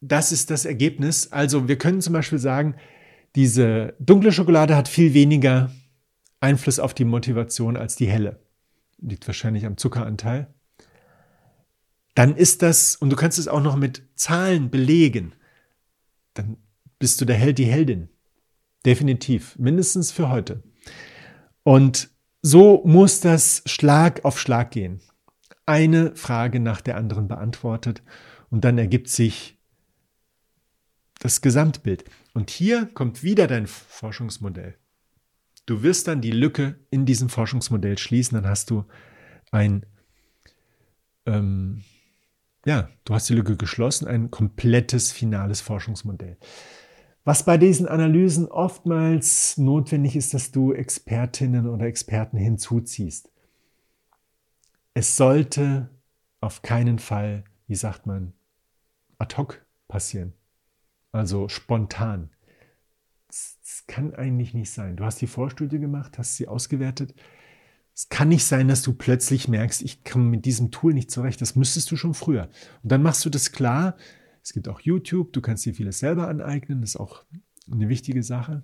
das 0.00 0.30
ist 0.30 0.50
das 0.50 0.64
Ergebnis. 0.64 1.32
Also 1.32 1.66
wir 1.66 1.76
können 1.76 2.00
zum 2.00 2.12
Beispiel 2.12 2.38
sagen, 2.38 2.76
diese 3.36 3.94
dunkle 4.00 4.32
Schokolade 4.32 4.74
hat 4.74 4.88
viel 4.88 5.12
weniger 5.12 5.70
Einfluss 6.40 6.78
auf 6.78 6.94
die 6.94 7.04
Motivation 7.04 7.76
als 7.76 7.94
die 7.94 8.08
helle. 8.08 8.40
Liegt 8.98 9.26
wahrscheinlich 9.26 9.66
am 9.66 9.76
Zuckeranteil. 9.76 10.54
Dann 12.14 12.34
ist 12.34 12.62
das, 12.62 12.96
und 12.96 13.10
du 13.10 13.16
kannst 13.16 13.38
es 13.38 13.46
auch 13.46 13.60
noch 13.60 13.76
mit 13.76 14.02
Zahlen 14.14 14.70
belegen, 14.70 15.34
dann 16.32 16.56
bist 16.98 17.20
du 17.20 17.26
der 17.26 17.36
Held, 17.36 17.58
die 17.58 17.66
Heldin. 17.66 18.08
Definitiv, 18.86 19.58
mindestens 19.58 20.12
für 20.12 20.30
heute. 20.30 20.62
Und 21.62 22.08
so 22.40 22.82
muss 22.86 23.20
das 23.20 23.62
Schlag 23.66 24.24
auf 24.24 24.40
Schlag 24.40 24.70
gehen. 24.70 25.00
Eine 25.66 26.16
Frage 26.16 26.58
nach 26.58 26.80
der 26.80 26.96
anderen 26.96 27.28
beantwortet 27.28 28.02
und 28.48 28.64
dann 28.64 28.78
ergibt 28.78 29.08
sich 29.08 29.58
das 31.18 31.42
Gesamtbild. 31.42 32.04
Und 32.36 32.50
hier 32.50 32.84
kommt 32.92 33.22
wieder 33.22 33.46
dein 33.46 33.66
Forschungsmodell. 33.66 34.76
Du 35.64 35.82
wirst 35.82 36.06
dann 36.06 36.20
die 36.20 36.32
Lücke 36.32 36.78
in 36.90 37.06
diesem 37.06 37.30
Forschungsmodell 37.30 37.96
schließen, 37.96 38.36
dann 38.36 38.46
hast 38.46 38.68
du 38.68 38.84
ein, 39.52 39.86
ähm, 41.24 41.82
ja, 42.66 42.90
du 43.06 43.14
hast 43.14 43.30
die 43.30 43.34
Lücke 43.34 43.56
geschlossen, 43.56 44.06
ein 44.06 44.30
komplettes 44.30 45.12
finales 45.12 45.62
Forschungsmodell. 45.62 46.36
Was 47.24 47.42
bei 47.42 47.56
diesen 47.56 47.88
Analysen 47.88 48.48
oftmals 48.48 49.56
notwendig 49.56 50.14
ist, 50.14 50.34
dass 50.34 50.52
du 50.52 50.74
Expertinnen 50.74 51.66
oder 51.66 51.86
Experten 51.86 52.36
hinzuziehst. 52.36 53.30
Es 54.92 55.16
sollte 55.16 55.88
auf 56.42 56.60
keinen 56.60 56.98
Fall, 56.98 57.44
wie 57.66 57.76
sagt 57.76 58.04
man, 58.04 58.34
ad 59.16 59.38
hoc 59.38 59.64
passieren. 59.88 60.35
Also 61.16 61.48
spontan. 61.48 62.30
Das 63.26 63.84
kann 63.86 64.14
eigentlich 64.14 64.52
nicht 64.52 64.70
sein. 64.70 64.96
Du 64.96 65.04
hast 65.04 65.20
die 65.20 65.26
Vorstudie 65.26 65.78
gemacht, 65.78 66.18
hast 66.18 66.36
sie 66.36 66.46
ausgewertet. 66.46 67.14
Es 67.94 68.10
kann 68.10 68.28
nicht 68.28 68.44
sein, 68.44 68.68
dass 68.68 68.82
du 68.82 68.92
plötzlich 68.92 69.48
merkst, 69.48 69.80
ich 69.80 70.04
komme 70.04 70.24
mit 70.24 70.44
diesem 70.44 70.70
Tool 70.70 70.92
nicht 70.92 71.10
zurecht. 71.10 71.40
Das 71.40 71.56
müsstest 71.56 71.90
du 71.90 71.96
schon 71.96 72.12
früher. 72.12 72.50
Und 72.82 72.92
dann 72.92 73.02
machst 73.02 73.24
du 73.24 73.30
das 73.30 73.52
klar, 73.52 73.96
es 74.42 74.52
gibt 74.52 74.68
auch 74.68 74.80
YouTube, 74.80 75.32
du 75.32 75.40
kannst 75.40 75.64
dir 75.64 75.74
vieles 75.74 75.98
selber 75.98 76.28
aneignen, 76.28 76.82
das 76.82 76.90
ist 76.90 76.96
auch 76.96 77.24
eine 77.72 77.88
wichtige 77.88 78.22
Sache. 78.22 78.62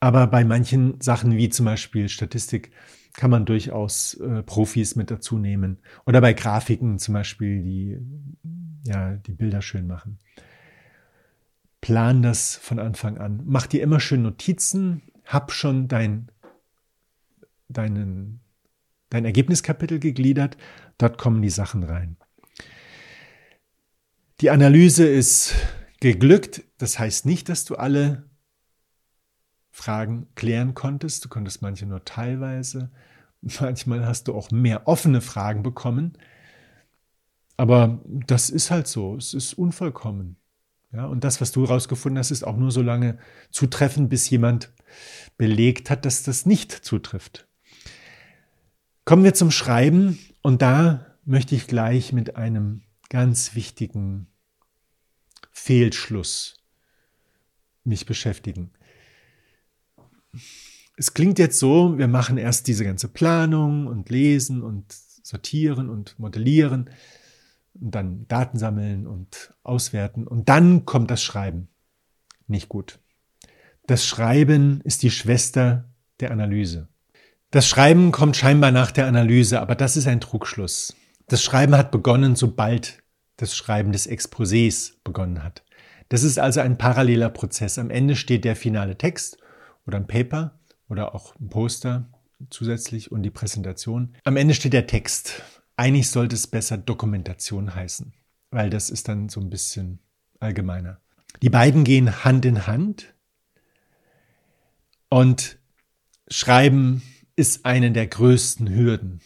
Aber 0.00 0.26
bei 0.26 0.44
manchen 0.44 0.98
Sachen 1.02 1.36
wie 1.36 1.50
zum 1.50 1.66
Beispiel 1.66 2.08
Statistik 2.08 2.72
kann 3.12 3.30
man 3.30 3.44
durchaus 3.44 4.14
äh, 4.14 4.42
Profis 4.42 4.96
mit 4.96 5.10
dazu 5.10 5.36
nehmen. 5.38 5.80
Oder 6.06 6.22
bei 6.22 6.32
Grafiken 6.32 6.98
zum 6.98 7.12
Beispiel, 7.12 7.62
die 7.62 7.98
ja 8.86 9.16
die 9.16 9.32
Bilder 9.32 9.60
schön 9.60 9.86
machen. 9.86 10.18
Plan 11.80 12.22
das 12.22 12.56
von 12.56 12.78
Anfang 12.78 13.18
an. 13.18 13.42
Mach 13.44 13.66
dir 13.66 13.82
immer 13.82 14.00
schön 14.00 14.22
Notizen. 14.22 15.02
Hab 15.24 15.52
schon 15.52 15.88
dein, 15.88 16.30
deinen, 17.68 18.40
dein 19.08 19.24
Ergebniskapitel 19.24 19.98
gegliedert. 19.98 20.56
Dort 20.98 21.16
kommen 21.16 21.40
die 21.40 21.50
Sachen 21.50 21.82
rein. 21.82 22.16
Die 24.40 24.50
Analyse 24.50 25.06
ist 25.06 25.54
geglückt. 26.00 26.62
Das 26.78 26.98
heißt 26.98 27.26
nicht, 27.26 27.48
dass 27.48 27.64
du 27.64 27.76
alle 27.76 28.28
Fragen 29.70 30.28
klären 30.34 30.74
konntest. 30.74 31.24
Du 31.24 31.28
konntest 31.28 31.62
manche 31.62 31.86
nur 31.86 32.04
teilweise. 32.04 32.90
Manchmal 33.60 34.06
hast 34.06 34.28
du 34.28 34.34
auch 34.34 34.50
mehr 34.50 34.86
offene 34.86 35.20
Fragen 35.20 35.62
bekommen. 35.62 36.18
Aber 37.56 38.00
das 38.04 38.50
ist 38.50 38.70
halt 38.70 38.86
so. 38.86 39.16
Es 39.16 39.34
ist 39.34 39.54
unvollkommen. 39.54 40.39
Ja, 40.92 41.06
und 41.06 41.22
das, 41.22 41.40
was 41.40 41.52
du 41.52 41.62
herausgefunden 41.62 42.18
hast, 42.18 42.30
ist 42.30 42.44
auch 42.44 42.56
nur 42.56 42.72
so 42.72 42.82
lange 42.82 43.18
zutreffend, 43.50 44.10
bis 44.10 44.28
jemand 44.28 44.72
belegt 45.36 45.88
hat, 45.88 46.04
dass 46.04 46.24
das 46.24 46.46
nicht 46.46 46.72
zutrifft. 46.72 47.46
Kommen 49.04 49.24
wir 49.24 49.34
zum 49.34 49.50
Schreiben 49.50 50.18
und 50.42 50.62
da 50.62 51.16
möchte 51.24 51.54
ich 51.54 51.68
gleich 51.68 52.12
mit 52.12 52.36
einem 52.36 52.82
ganz 53.08 53.54
wichtigen 53.54 54.26
Fehlschluss 55.52 56.56
mich 57.84 58.06
beschäftigen. 58.06 58.72
Es 60.96 61.14
klingt 61.14 61.38
jetzt 61.38 61.58
so, 61.58 61.98
wir 61.98 62.08
machen 62.08 62.36
erst 62.36 62.66
diese 62.66 62.84
ganze 62.84 63.08
Planung 63.08 63.86
und 63.86 64.10
lesen 64.10 64.62
und 64.62 64.92
sortieren 65.22 65.88
und 65.88 66.18
modellieren 66.18 66.90
und 67.74 67.94
dann 67.94 68.26
Daten 68.28 68.58
sammeln 68.58 69.06
und 69.06 69.54
auswerten 69.62 70.26
und 70.26 70.48
dann 70.48 70.84
kommt 70.84 71.10
das 71.10 71.22
Schreiben. 71.22 71.68
Nicht 72.46 72.68
gut. 72.68 72.98
Das 73.86 74.06
Schreiben 74.06 74.80
ist 74.82 75.02
die 75.02 75.10
Schwester 75.10 75.88
der 76.20 76.30
Analyse. 76.30 76.88
Das 77.50 77.66
Schreiben 77.66 78.12
kommt 78.12 78.36
scheinbar 78.36 78.70
nach 78.70 78.92
der 78.92 79.06
Analyse, 79.06 79.60
aber 79.60 79.74
das 79.74 79.96
ist 79.96 80.06
ein 80.06 80.20
Trugschluss. 80.20 80.94
Das 81.26 81.42
Schreiben 81.42 81.76
hat 81.76 81.90
begonnen, 81.90 82.36
sobald 82.36 83.02
das 83.36 83.56
Schreiben 83.56 83.92
des 83.92 84.08
Exposés 84.08 84.92
begonnen 85.02 85.42
hat. 85.42 85.64
Das 86.08 86.22
ist 86.22 86.38
also 86.38 86.60
ein 86.60 86.76
paralleler 86.76 87.30
Prozess. 87.30 87.78
Am 87.78 87.90
Ende 87.90 88.16
steht 88.16 88.44
der 88.44 88.56
finale 88.56 88.98
Text 88.98 89.38
oder 89.86 89.96
ein 89.96 90.06
Paper 90.06 90.58
oder 90.88 91.14
auch 91.14 91.34
ein 91.40 91.48
Poster 91.48 92.08
zusätzlich 92.50 93.12
und 93.12 93.22
die 93.22 93.30
Präsentation. 93.30 94.14
Am 94.24 94.36
Ende 94.36 94.54
steht 94.54 94.72
der 94.72 94.86
Text. 94.86 95.42
Eigentlich 95.80 96.10
sollte 96.10 96.36
es 96.36 96.46
besser 96.46 96.76
Dokumentation 96.76 97.74
heißen, 97.74 98.12
weil 98.50 98.68
das 98.68 98.90
ist 98.90 99.08
dann 99.08 99.30
so 99.30 99.40
ein 99.40 99.48
bisschen 99.48 99.98
allgemeiner. 100.38 101.00
Die 101.40 101.48
beiden 101.48 101.84
gehen 101.84 102.22
Hand 102.22 102.44
in 102.44 102.66
Hand 102.66 103.14
und 105.08 105.58
Schreiben 106.28 107.00
ist 107.34 107.64
eine 107.64 107.92
der 107.92 108.06
größten 108.08 108.68
Hürden. 108.68 109.22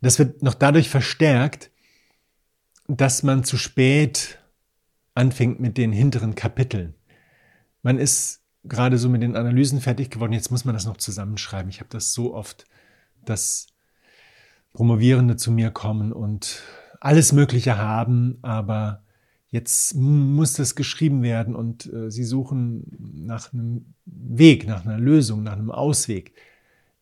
Das 0.00 0.18
wird 0.18 0.42
noch 0.42 0.54
dadurch 0.54 0.88
verstärkt, 0.90 1.70
dass 2.88 3.22
man 3.22 3.44
zu 3.44 3.56
spät 3.56 4.40
anfängt 5.14 5.60
mit 5.60 5.78
den 5.78 5.92
hinteren 5.92 6.34
Kapiteln. 6.34 6.94
Man 7.80 8.00
ist 8.00 8.42
gerade 8.64 8.98
so 8.98 9.08
mit 9.08 9.22
den 9.22 9.36
Analysen 9.36 9.80
fertig 9.80 10.10
geworden, 10.10 10.32
jetzt 10.32 10.50
muss 10.50 10.64
man 10.64 10.74
das 10.74 10.84
noch 10.84 10.96
zusammenschreiben. 10.96 11.70
Ich 11.70 11.78
habe 11.78 11.90
das 11.90 12.12
so 12.12 12.34
oft, 12.34 12.66
dass 13.24 13.68
Promovierende 14.74 15.36
zu 15.36 15.50
mir 15.50 15.70
kommen 15.70 16.12
und 16.12 16.62
alles 17.00 17.32
Mögliche 17.32 17.78
haben, 17.78 18.38
aber 18.42 19.02
jetzt 19.48 19.94
muss 19.94 20.54
das 20.54 20.74
geschrieben 20.74 21.22
werden 21.22 21.54
und 21.54 21.90
äh, 21.92 22.10
sie 22.10 22.24
suchen 22.24 22.84
nach 23.14 23.52
einem 23.52 23.94
Weg, 24.04 24.66
nach 24.66 24.84
einer 24.84 24.98
Lösung, 24.98 25.44
nach 25.44 25.52
einem 25.52 25.70
Ausweg. 25.70 26.34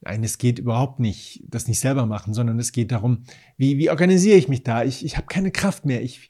Nein, 0.02 0.22
es 0.22 0.36
geht 0.36 0.58
überhaupt 0.58 1.00
nicht, 1.00 1.44
das 1.48 1.66
nicht 1.66 1.80
selber 1.80 2.04
machen, 2.04 2.34
sondern 2.34 2.58
es 2.58 2.72
geht 2.72 2.92
darum, 2.92 3.22
wie, 3.56 3.78
wie 3.78 3.88
organisiere 3.88 4.36
ich 4.36 4.48
mich 4.48 4.64
da? 4.64 4.84
Ich, 4.84 5.02
ich 5.02 5.16
habe 5.16 5.28
keine 5.28 5.50
Kraft 5.50 5.86
mehr. 5.86 6.02
Ich, 6.02 6.28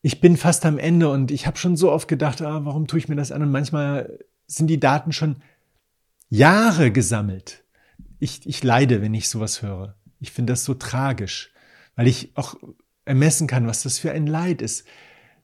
ich 0.00 0.22
bin 0.22 0.38
fast 0.38 0.64
am 0.64 0.78
Ende 0.78 1.10
und 1.10 1.30
ich 1.30 1.46
habe 1.46 1.58
schon 1.58 1.76
so 1.76 1.92
oft 1.92 2.08
gedacht, 2.08 2.40
ah, 2.40 2.64
warum 2.64 2.86
tue 2.86 3.00
ich 3.00 3.08
mir 3.08 3.16
das 3.16 3.32
an? 3.32 3.42
Und 3.42 3.50
manchmal 3.50 4.18
sind 4.46 4.68
die 4.68 4.80
Daten 4.80 5.12
schon 5.12 5.42
Jahre 6.30 6.90
gesammelt. 6.90 7.64
Ich, 8.18 8.46
ich 8.46 8.64
leide, 8.64 9.02
wenn 9.02 9.12
ich 9.12 9.28
sowas 9.28 9.60
höre. 9.60 9.97
Ich 10.20 10.32
finde 10.32 10.52
das 10.52 10.64
so 10.64 10.74
tragisch, 10.74 11.52
weil 11.96 12.06
ich 12.06 12.32
auch 12.36 12.56
ermessen 13.04 13.46
kann, 13.46 13.66
was 13.66 13.82
das 13.82 13.98
für 13.98 14.12
ein 14.12 14.26
Leid 14.26 14.62
ist. 14.62 14.86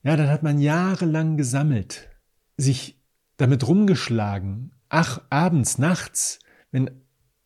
Ja, 0.02 0.16
dann 0.16 0.28
hat 0.28 0.42
man 0.42 0.58
jahrelang 0.58 1.36
gesammelt, 1.36 2.10
sich 2.56 3.00
damit 3.36 3.66
rumgeschlagen, 3.66 4.72
ach, 4.88 5.20
abends, 5.30 5.78
nachts, 5.78 6.38
wenn 6.70 6.90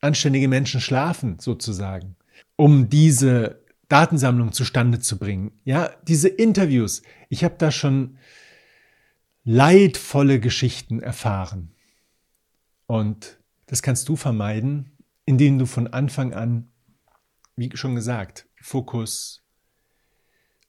anständige 0.01 0.49
Menschen 0.49 0.81
schlafen, 0.81 1.39
sozusagen, 1.39 2.17
um 2.57 2.89
diese 2.89 3.63
Datensammlung 3.89 4.53
zustande 4.53 4.99
zu 5.01 5.19
bringen. 5.19 5.53
Ja, 5.65 5.91
diese 6.07 6.29
Interviews, 6.29 7.03
ich 7.29 7.45
habe 7.45 7.55
da 7.59 7.71
schon 7.71 8.19
leidvolle 9.45 10.41
Geschichten 10.41 11.01
erfahren. 11.01 11.75
Und 12.87 13.39
das 13.67 13.83
kannst 13.83 14.09
du 14.09 14.17
vermeiden, 14.17 14.93
indem 15.25 15.59
du 15.59 15.67
von 15.67 15.87
Anfang 15.87 16.35
an 16.35 16.68
wie 17.59 17.71
schon 17.75 17.97
gesagt, 17.97 18.47
Fokus, 18.63 19.43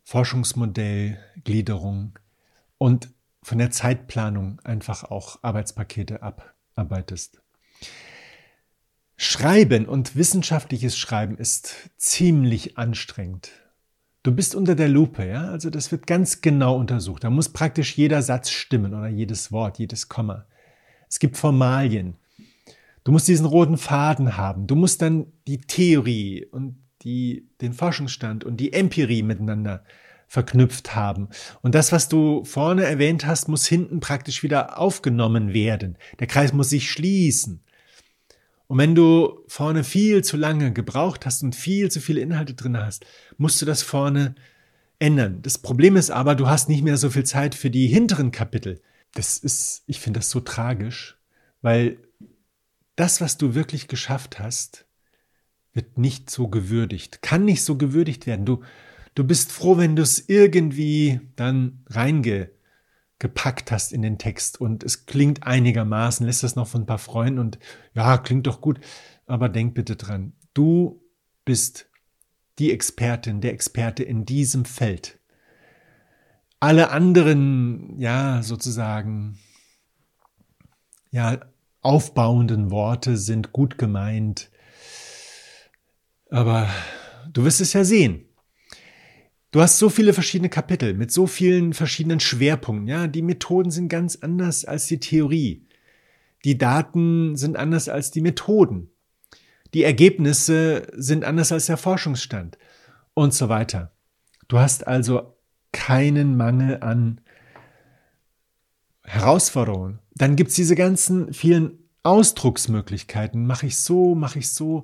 Forschungsmodell, 0.03 1.19
Gliederung 1.43 2.17
und 2.79 3.09
von 3.43 3.59
der 3.59 3.69
Zeitplanung 3.69 4.59
einfach 4.63 5.03
auch 5.03 5.39
Arbeitspakete 5.43 6.21
abarbeitest. 6.23 7.41
Schreiben 9.17 9.85
und 9.85 10.15
wissenschaftliches 10.15 10.97
Schreiben 10.97 11.37
ist 11.37 11.91
ziemlich 11.97 12.77
anstrengend. 12.77 13.51
Du 14.23 14.31
bist 14.33 14.55
unter 14.55 14.75
der 14.75 14.89
Lupe, 14.89 15.27
ja? 15.27 15.49
Also 15.49 15.69
das 15.69 15.91
wird 15.91 16.07
ganz 16.07 16.41
genau 16.41 16.75
untersucht. 16.75 17.23
Da 17.23 17.29
muss 17.29 17.49
praktisch 17.49 17.97
jeder 17.97 18.21
Satz 18.21 18.49
stimmen 18.49 18.93
oder 18.93 19.07
jedes 19.07 19.51
Wort, 19.51 19.77
jedes 19.77 20.09
Komma. 20.09 20.45
Es 21.07 21.19
gibt 21.19 21.37
Formalien. 21.37 22.17
Du 23.09 23.13
musst 23.13 23.27
diesen 23.27 23.47
roten 23.47 23.79
Faden 23.79 24.37
haben. 24.37 24.67
Du 24.67 24.75
musst 24.75 25.01
dann 25.01 25.33
die 25.47 25.57
Theorie 25.57 26.45
und 26.45 26.75
die, 27.01 27.49
den 27.59 27.73
Forschungsstand 27.73 28.43
und 28.43 28.57
die 28.57 28.71
Empirie 28.71 29.23
miteinander 29.23 29.83
verknüpft 30.27 30.95
haben. 30.95 31.29
Und 31.63 31.73
das, 31.73 31.91
was 31.91 32.07
du 32.07 32.43
vorne 32.43 32.83
erwähnt 32.83 33.25
hast, 33.25 33.47
muss 33.47 33.65
hinten 33.65 33.99
praktisch 33.99 34.43
wieder 34.43 34.77
aufgenommen 34.77 35.55
werden. 35.55 35.97
Der 36.19 36.27
Kreis 36.27 36.53
muss 36.53 36.69
sich 36.69 36.91
schließen. 36.91 37.63
Und 38.67 38.77
wenn 38.77 38.93
du 38.93 39.39
vorne 39.47 39.83
viel 39.83 40.23
zu 40.23 40.37
lange 40.37 40.71
gebraucht 40.71 41.25
hast 41.25 41.41
und 41.41 41.55
viel 41.55 41.89
zu 41.89 42.01
viele 42.01 42.21
Inhalte 42.21 42.53
drin 42.53 42.77
hast, 42.77 43.07
musst 43.39 43.59
du 43.59 43.65
das 43.65 43.81
vorne 43.81 44.35
ändern. 44.99 45.41
Das 45.41 45.57
Problem 45.57 45.95
ist 45.95 46.11
aber, 46.11 46.35
du 46.35 46.47
hast 46.47 46.69
nicht 46.69 46.83
mehr 46.83 46.97
so 46.97 47.09
viel 47.09 47.25
Zeit 47.25 47.55
für 47.55 47.71
die 47.71 47.87
hinteren 47.87 48.29
Kapitel. 48.29 48.79
Das 49.15 49.39
ist, 49.39 49.81
ich 49.87 49.99
finde 49.99 50.19
das 50.19 50.29
so 50.29 50.41
tragisch, 50.41 51.17
weil 51.63 51.97
das, 52.99 53.21
was 53.21 53.37
du 53.37 53.55
wirklich 53.55 53.87
geschafft 53.87 54.39
hast, 54.39 54.85
wird 55.71 55.97
nicht 55.97 56.29
so 56.29 56.49
gewürdigt, 56.49 57.21
kann 57.21 57.45
nicht 57.45 57.63
so 57.63 57.77
gewürdigt 57.77 58.27
werden. 58.27 58.45
Du, 58.45 58.61
du 59.15 59.23
bist 59.23 59.53
froh, 59.53 59.77
wenn 59.77 59.95
du 59.95 60.01
es 60.01 60.27
irgendwie 60.27 61.21
dann 61.37 61.85
reingepackt 61.87 63.71
hast 63.71 63.93
in 63.93 64.01
den 64.01 64.17
Text 64.17 64.59
und 64.59 64.83
es 64.83 65.05
klingt 65.05 65.43
einigermaßen, 65.43 66.25
lässt 66.25 66.43
das 66.43 66.57
noch 66.57 66.67
von 66.67 66.81
ein 66.81 66.87
paar 66.87 66.97
Freunden 66.97 67.39
und 67.39 67.57
ja, 67.93 68.17
klingt 68.17 68.47
doch 68.47 68.59
gut. 68.59 68.81
Aber 69.27 69.47
denk 69.47 69.75
bitte 69.75 69.95
dran, 69.95 70.33
du 70.53 71.01
bist 71.45 71.89
die 72.57 72.73
Expertin, 72.73 73.39
der 73.39 73.53
Experte 73.53 74.03
in 74.03 74.25
diesem 74.25 74.65
Feld. 74.65 75.19
Alle 76.59 76.89
anderen, 76.89 77.97
ja, 77.97 78.43
sozusagen, 78.43 79.39
ja, 81.11 81.39
aufbauenden 81.81 82.71
Worte 82.71 83.17
sind 83.17 83.51
gut 83.51 83.77
gemeint. 83.77 84.49
Aber 86.29 86.69
du 87.31 87.43
wirst 87.43 87.61
es 87.61 87.73
ja 87.73 87.83
sehen. 87.83 88.25
Du 89.51 89.61
hast 89.61 89.79
so 89.79 89.89
viele 89.89 90.13
verschiedene 90.13 90.49
Kapitel 90.49 90.93
mit 90.93 91.11
so 91.11 91.25
vielen 91.25 91.73
verschiedenen 91.73 92.19
Schwerpunkten. 92.19 92.87
Ja, 92.87 93.07
die 93.07 93.23
Methoden 93.23 93.71
sind 93.71 93.89
ganz 93.89 94.17
anders 94.17 94.63
als 94.63 94.85
die 94.85 94.99
Theorie. 94.99 95.65
Die 96.45 96.57
Daten 96.57 97.35
sind 97.35 97.57
anders 97.57 97.89
als 97.89 98.11
die 98.11 98.21
Methoden. 98.21 98.91
Die 99.73 99.83
Ergebnisse 99.83 100.87
sind 100.95 101.25
anders 101.25 101.51
als 101.51 101.65
der 101.65 101.77
Forschungsstand 101.77 102.57
und 103.13 103.33
so 103.33 103.49
weiter. 103.49 103.91
Du 104.47 104.59
hast 104.59 104.87
also 104.87 105.35
keinen 105.71 106.37
Mangel 106.37 106.81
an 106.81 107.21
Herausforderungen. 109.03 109.99
Dann 110.19 110.35
gibt 110.35 110.49
es 110.49 110.55
diese 110.55 110.75
ganzen 110.75 111.33
vielen 111.33 111.79
Ausdrucksmöglichkeiten. 112.03 113.47
Mache 113.47 113.65
ich 113.65 113.77
so, 113.77 114.15
mache 114.15 114.39
ich 114.39 114.49
so. 114.51 114.83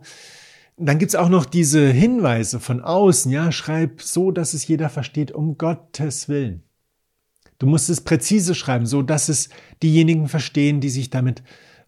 Dann 0.78 0.98
gibt 0.98 1.10
es 1.10 1.16
auch 1.16 1.30
noch 1.30 1.46
diese 1.46 1.90
Hinweise 1.90 2.60
von 2.60 2.82
außen. 2.82 3.32
Ja, 3.32 3.52
schreib 3.52 4.02
so, 4.02 4.32
dass 4.32 4.54
es 4.54 4.68
jeder 4.68 4.90
versteht, 4.90 5.32
um 5.32 5.58
Gottes 5.58 6.28
Willen. 6.30 6.64
Du 7.60 7.68
musst 7.68 7.90
es 7.90 8.02
präzise 8.02 8.56
schreiben, 8.56 8.86
so 8.86 9.02
dass 9.02 9.30
es 9.30 9.50
diejenigen 9.84 10.28
verstehen, 10.28 10.80
die 10.80 10.90
sich 10.90 11.10
damit 11.10 11.44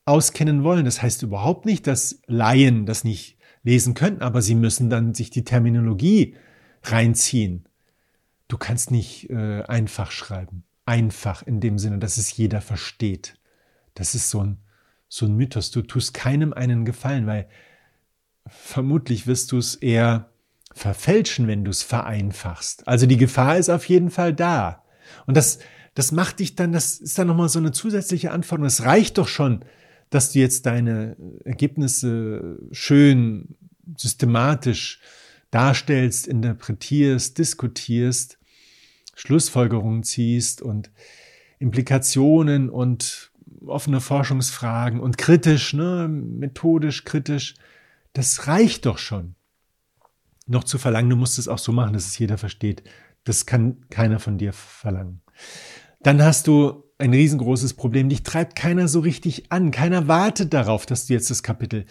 auskennen 0.05 0.63
wollen. 0.63 0.85
Das 0.85 1.01
heißt 1.01 1.23
überhaupt 1.23 1.65
nicht, 1.65 1.87
dass 1.87 2.21
Laien 2.27 2.85
das 2.85 3.03
nicht 3.03 3.37
lesen 3.63 3.93
könnten, 3.93 4.21
aber 4.21 4.41
sie 4.41 4.55
müssen 4.55 4.89
dann 4.89 5.13
sich 5.13 5.29
die 5.29 5.43
Terminologie 5.43 6.35
reinziehen. 6.83 7.67
Du 8.49 8.57
kannst 8.57 8.91
nicht 8.91 9.29
äh, 9.29 9.63
einfach 9.63 10.11
schreiben. 10.11 10.63
Einfach 10.85 11.43
in 11.45 11.59
dem 11.59 11.77
Sinne, 11.77 11.97
dass 11.97 12.17
es 12.17 12.35
jeder 12.35 12.61
versteht. 12.61 13.36
Das 13.97 14.13
ist 14.13 14.29
so 14.29 14.41
ein, 14.41 14.57
so 15.09 15.25
ein 15.25 15.35
Mythos. 15.35 15.71
Du 15.71 15.81
tust 15.81 16.13
keinem 16.13 16.53
einen 16.53 16.85
Gefallen, 16.85 17.25
weil 17.25 17.47
vermutlich 18.45 19.25
wirst 19.25 19.51
du 19.51 19.57
es 19.57 19.73
eher 19.73 20.29
verfälschen, 20.71 21.47
wenn 21.47 21.65
du 21.65 21.71
es 21.71 21.81
vereinfachst. 21.81 22.87
Also 22.87 23.07
die 23.07 23.17
Gefahr 23.17 23.57
ist 23.57 23.69
auf 23.69 23.85
jeden 23.89 24.11
Fall 24.11 24.35
da. 24.35 24.83
Und 25.25 25.35
das, 25.35 25.57
das 25.95 26.11
macht 26.11 26.39
dich 26.39 26.53
dann, 26.53 26.71
das 26.71 26.99
ist 26.99 27.17
dann 27.17 27.25
nochmal 27.25 27.49
so 27.49 27.57
eine 27.57 27.71
zusätzliche 27.71 28.29
Anforderung. 28.29 28.67
Es 28.67 28.83
reicht 28.83 29.17
doch 29.17 29.27
schon, 29.27 29.65
dass 30.11 30.31
du 30.31 30.39
jetzt 30.39 30.67
deine 30.67 31.17
Ergebnisse 31.43 32.59
schön 32.71 33.55
systematisch 33.97 35.01
darstellst, 35.49 36.27
interpretierst, 36.27 37.39
diskutierst, 37.39 38.37
Schlussfolgerungen 39.15 40.03
ziehst 40.03 40.61
und 40.61 40.91
Implikationen 41.57 42.69
und 42.69 43.31
offene 43.69 44.01
Forschungsfragen 44.01 44.99
und 44.99 45.17
kritisch, 45.17 45.73
ne, 45.73 46.07
methodisch, 46.07 47.03
kritisch, 47.03 47.55
das 48.13 48.47
reicht 48.47 48.85
doch 48.85 48.97
schon. 48.97 49.35
Noch 50.47 50.63
zu 50.63 50.77
verlangen, 50.77 51.09
du 51.09 51.15
musst 51.15 51.39
es 51.39 51.47
auch 51.47 51.57
so 51.57 51.71
machen, 51.71 51.93
dass 51.93 52.05
es 52.05 52.17
jeder 52.17 52.37
versteht. 52.37 52.83
Das 53.23 53.45
kann 53.45 53.89
keiner 53.89 54.19
von 54.19 54.37
dir 54.37 54.53
verlangen. 54.53 55.21
Dann 56.01 56.21
hast 56.21 56.47
du 56.47 56.83
ein 56.97 57.13
riesengroßes 57.13 57.73
Problem. 57.73 58.09
Dich 58.09 58.23
treibt 58.23 58.55
keiner 58.55 58.87
so 58.87 59.01
richtig 59.01 59.51
an. 59.51 59.71
Keiner 59.71 60.07
wartet 60.07 60.53
darauf, 60.53 60.85
dass 60.85 61.05
du 61.05 61.13
jetzt 61.13 61.29
das 61.29 61.43
Kapitel 61.43 61.85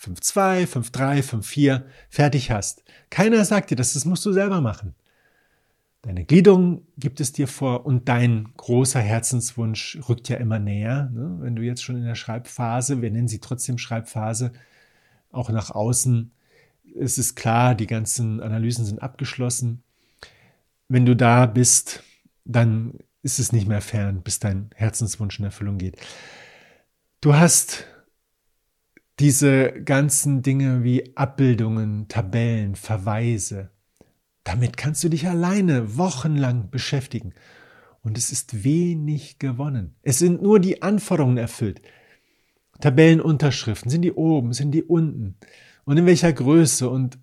5.2, 0.00 0.66
5.3, 0.66 1.22
5.4 1.22 1.82
fertig 2.10 2.50
hast. 2.50 2.82
Keiner 3.08 3.44
sagt 3.44 3.70
dir 3.70 3.76
das, 3.76 3.94
das 3.94 4.04
musst 4.04 4.26
du 4.26 4.32
selber 4.32 4.60
machen. 4.60 4.94
Deine 6.02 6.24
Gliederung 6.24 6.82
gibt 6.98 7.20
es 7.20 7.32
dir 7.32 7.46
vor 7.46 7.86
und 7.86 8.08
dein 8.08 8.48
großer 8.56 9.00
Herzenswunsch 9.00 9.98
rückt 10.08 10.28
ja 10.28 10.36
immer 10.36 10.58
näher. 10.58 11.08
Ne? 11.12 11.36
Wenn 11.40 11.54
du 11.54 11.62
jetzt 11.62 11.82
schon 11.82 11.96
in 11.96 12.04
der 12.04 12.16
Schreibphase, 12.16 13.00
wir 13.00 13.10
nennen 13.12 13.28
sie 13.28 13.38
trotzdem 13.38 13.78
Schreibphase, 13.78 14.52
auch 15.30 15.48
nach 15.48 15.70
außen, 15.70 16.32
ist 16.94 17.18
es 17.18 17.36
klar, 17.36 17.76
die 17.76 17.86
ganzen 17.86 18.40
Analysen 18.40 18.84
sind 18.84 19.00
abgeschlossen. 19.00 19.84
Wenn 20.88 21.06
du 21.06 21.14
da 21.14 21.46
bist, 21.46 22.02
dann 22.44 22.98
ist 23.22 23.38
es 23.38 23.52
nicht 23.52 23.68
mehr 23.68 23.80
fern, 23.80 24.22
bis 24.22 24.40
dein 24.40 24.70
Herzenswunsch 24.74 25.38
in 25.38 25.44
Erfüllung 25.44 25.78
geht. 25.78 25.96
Du 27.20 27.34
hast 27.34 27.86
diese 29.20 29.72
ganzen 29.84 30.42
Dinge 30.42 30.82
wie 30.82 31.16
Abbildungen, 31.16 32.08
Tabellen, 32.08 32.74
Verweise. 32.74 33.70
Damit 34.44 34.76
kannst 34.76 35.04
du 35.04 35.08
dich 35.08 35.28
alleine 35.28 35.96
wochenlang 35.96 36.70
beschäftigen. 36.70 37.32
Und 38.02 38.18
es 38.18 38.32
ist 38.32 38.64
wenig 38.64 39.38
gewonnen. 39.38 39.94
Es 40.02 40.18
sind 40.18 40.42
nur 40.42 40.58
die 40.58 40.82
Anforderungen 40.82 41.38
erfüllt. 41.38 41.80
Tabellenunterschriften, 42.80 43.90
sind 43.90 44.02
die 44.02 44.12
oben, 44.12 44.52
sind 44.52 44.72
die 44.72 44.82
unten? 44.82 45.36
Und 45.84 45.98
in 45.98 46.06
welcher 46.06 46.32
Größe? 46.32 46.88
Und 46.88 47.18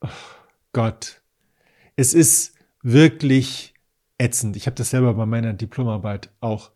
oh 0.00 0.08
Gott, 0.72 1.22
es 1.94 2.12
ist 2.12 2.54
wirklich 2.82 3.74
ätzend. 4.18 4.56
Ich 4.56 4.66
habe 4.66 4.74
das 4.74 4.90
selber 4.90 5.14
bei 5.14 5.26
meiner 5.26 5.52
Diplomarbeit 5.52 6.30
auch 6.40 6.72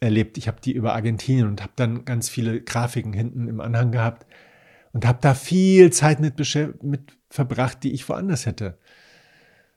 erlebt. 0.00 0.36
Ich 0.36 0.48
habe 0.48 0.60
die 0.60 0.72
über 0.72 0.92
Argentinien 0.94 1.46
und 1.46 1.62
habe 1.62 1.72
dann 1.76 2.04
ganz 2.04 2.28
viele 2.28 2.60
Grafiken 2.60 3.14
hinten 3.14 3.48
im 3.48 3.60
Anhang 3.60 3.90
gehabt 3.90 4.26
und 4.92 5.06
habe 5.06 5.18
da 5.22 5.32
viel 5.32 5.90
Zeit 5.92 6.20
mit, 6.20 6.38
mit 6.82 7.16
verbracht, 7.30 7.82
die 7.82 7.92
ich 7.92 8.06
woanders 8.08 8.44
hätte 8.44 8.78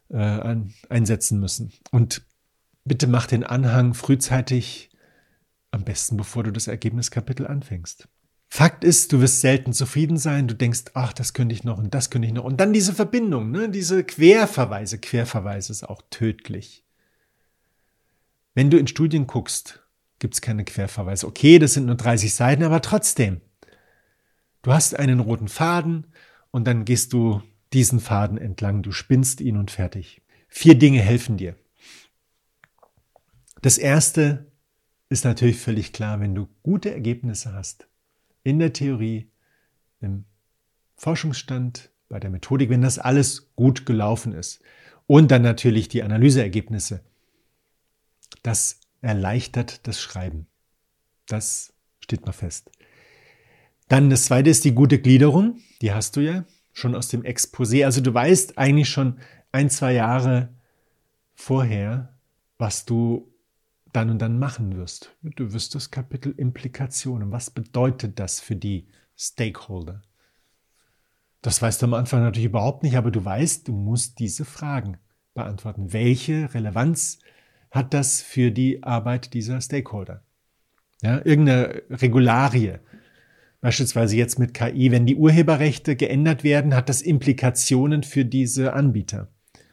äh, 0.09 0.55
einsetzen 0.89 1.39
müssen. 1.39 1.71
Und 1.91 2.23
bitte 2.83 3.07
mach 3.07 3.27
den 3.27 3.43
Anhang 3.43 3.93
frühzeitig, 3.93 4.89
am 5.71 5.83
besten 5.83 6.17
bevor 6.17 6.43
du 6.43 6.51
das 6.51 6.67
Ergebniskapitel 6.67 7.47
anfängst. 7.47 8.07
Fakt 8.47 8.83
ist, 8.83 9.11
du 9.11 9.19
wirst 9.19 9.41
selten 9.41 9.73
zufrieden 9.73 10.17
sein. 10.17 10.47
Du 10.47 10.55
denkst, 10.55 10.85
ach, 10.93 11.11
das 11.11 11.33
könnte 11.33 11.53
ich 11.53 11.63
noch 11.63 11.77
und 11.77 11.93
das 11.93 12.09
könnte 12.09 12.27
ich 12.27 12.33
noch. 12.33 12.45
Und 12.45 12.61
dann 12.61 12.71
diese 12.71 12.93
Verbindung, 12.93 13.51
ne? 13.51 13.69
diese 13.69 14.03
Querverweise. 14.03 14.97
Querverweise 14.97 15.73
ist 15.73 15.83
auch 15.83 16.01
tödlich. 16.09 16.85
Wenn 18.53 18.69
du 18.69 18.77
in 18.77 18.87
Studien 18.87 19.27
guckst, 19.27 19.83
gibt 20.19 20.35
es 20.35 20.41
keine 20.41 20.63
Querverweise. 20.63 21.27
Okay, 21.27 21.59
das 21.59 21.73
sind 21.73 21.87
nur 21.87 21.95
30 21.95 22.33
Seiten, 22.33 22.63
aber 22.63 22.81
trotzdem. 22.81 23.41
Du 24.61 24.71
hast 24.71 24.97
einen 24.97 25.19
roten 25.19 25.49
Faden 25.49 26.07
und 26.51 26.65
dann 26.65 26.85
gehst 26.85 27.11
du 27.11 27.41
diesen 27.73 27.99
Faden 27.99 28.37
entlang, 28.37 28.83
du 28.83 28.91
spinnst 28.91 29.41
ihn 29.41 29.57
und 29.57 29.71
fertig. 29.71 30.21
Vier 30.47 30.75
Dinge 30.75 31.01
helfen 31.01 31.37
dir. 31.37 31.55
Das 33.61 33.77
erste 33.77 34.51
ist 35.09 35.25
natürlich 35.25 35.57
völlig 35.57 35.91
klar, 35.91 36.19
wenn 36.19 36.35
du 36.35 36.47
gute 36.63 36.91
Ergebnisse 36.91 37.53
hast, 37.53 37.87
in 38.43 38.59
der 38.59 38.73
Theorie, 38.73 39.29
im 40.01 40.25
Forschungsstand, 40.95 41.89
bei 42.07 42.19
der 42.19 42.29
Methodik, 42.29 42.69
wenn 42.69 42.81
das 42.81 42.99
alles 42.99 43.51
gut 43.55 43.85
gelaufen 43.85 44.33
ist 44.33 44.61
und 45.07 45.31
dann 45.31 45.41
natürlich 45.41 45.89
die 45.89 46.03
Analyseergebnisse 46.03 47.01
das 48.45 48.79
erleichtert 49.01 49.87
das 49.87 49.99
Schreiben. 49.99 50.47
Das 51.25 51.73
steht 51.99 52.25
mal 52.25 52.31
fest. 52.31 52.69
Dann 53.87 54.09
das 54.09 54.25
zweite 54.25 54.49
ist 54.49 54.65
die 54.65 54.73
gute 54.73 54.99
Gliederung. 54.99 55.59
Die 55.81 55.91
hast 55.91 56.15
du 56.15 56.21
ja 56.21 56.45
schon 56.75 56.93
aus 56.93 57.07
dem 57.07 57.23
Exposé. 57.23 57.85
Also 57.85 58.01
du 58.01 58.13
weißt 58.13 58.57
eigentlich 58.57 58.89
schon 58.89 59.17
ein, 59.51 59.69
zwei 59.69 59.93
Jahre 59.93 60.49
vorher, 61.33 62.13
was 62.57 62.85
du 62.85 63.33
dann 63.93 64.09
und 64.09 64.19
dann 64.19 64.37
machen 64.37 64.75
wirst. 64.75 65.15
Du 65.21 65.53
wirst 65.53 65.73
das 65.73 65.89
Kapitel 65.89 66.33
Implikationen. 66.35 67.31
Was 67.31 67.49
bedeutet 67.49 68.19
das 68.19 68.41
für 68.41 68.57
die 68.57 68.87
Stakeholder? 69.17 70.01
Das 71.41 71.61
weißt 71.61 71.81
du 71.81 71.85
am 71.85 71.93
Anfang 71.93 72.21
natürlich 72.21 72.49
überhaupt 72.49 72.83
nicht, 72.83 72.97
aber 72.97 73.09
du 73.09 73.23
weißt, 73.23 73.69
du 73.69 73.71
musst 73.71 74.19
diese 74.19 74.43
Fragen 74.43 74.97
beantworten. 75.33 75.93
Welche 75.93 76.53
Relevanz 76.53 77.19
hat 77.71 77.93
das 77.93 78.21
für 78.21 78.51
die 78.51 78.83
Arbeit 78.83 79.33
dieser 79.33 79.61
Stakeholder? 79.61 80.23
Ja, 81.01 81.23
irgendeine 81.23 81.83
Regularie. 81.89 82.79
Beispielsweise 83.65 84.15
jetzt 84.15 84.37
mit 84.37 84.53
KI, 84.53 84.91
wenn 84.91 85.07
die 85.07 85.15
Urheberrechte 85.15 85.95
geändert 85.95 86.43
werden, 86.43 86.75
hat 86.75 86.87
das 86.87 87.01
Implikationen 87.01 88.03
für 88.03 88.23
diese 88.23 88.73
Anbieter 88.73 89.27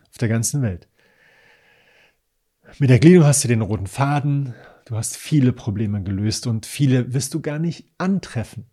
auf 0.08 0.16
der 0.16 0.28
ganzen 0.28 0.62
Welt. 0.62 0.88
Mit 2.78 2.88
der 2.88 3.00
Gliederung 3.00 3.26
hast 3.26 3.44
du 3.44 3.48
den 3.48 3.60
roten 3.60 3.86
Faden, 3.86 4.54
du 4.86 4.96
hast 4.96 5.18
viele 5.18 5.52
Probleme 5.52 6.02
gelöst 6.02 6.46
und 6.46 6.64
viele 6.64 7.12
wirst 7.12 7.34
du 7.34 7.42
gar 7.42 7.58
nicht 7.58 7.86
antreffen. 7.98 8.64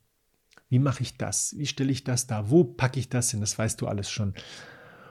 Wie 0.69 0.79
mache 0.79 1.03
ich 1.03 1.17
das? 1.17 1.53
Wie 1.57 1.65
stelle 1.65 1.91
ich 1.91 2.05
das 2.05 2.25
da? 2.25 2.49
Wo 2.49 2.63
packe 2.63 2.97
ich 2.97 3.09
das 3.09 3.31
hin? 3.31 3.41
Das 3.41 3.59
weißt 3.59 3.81
du 3.81 3.87
alles 3.87 4.09
schon. 4.09 4.35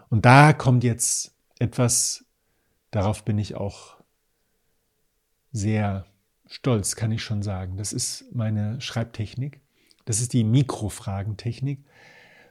Und 0.09 0.25
da 0.25 0.55
kommt 0.55 0.85
jetzt 0.85 1.37
etwas, 1.59 2.25
darauf 2.93 3.27
bin 3.27 3.37
ich 3.37 3.57
auch 3.57 3.99
sehr 5.53 6.07
stolz, 6.47 6.97
kann 6.97 7.13
ich 7.13 7.23
schon 7.23 7.43
sagen. 7.43 7.77
Das 7.77 7.93
ist 7.93 8.25
meine 8.33 8.81
Schreibtechnik. 8.81 9.61
Das 10.09 10.21
ist 10.21 10.33
die 10.33 10.43
Mikrofragentechnik. 10.43 11.85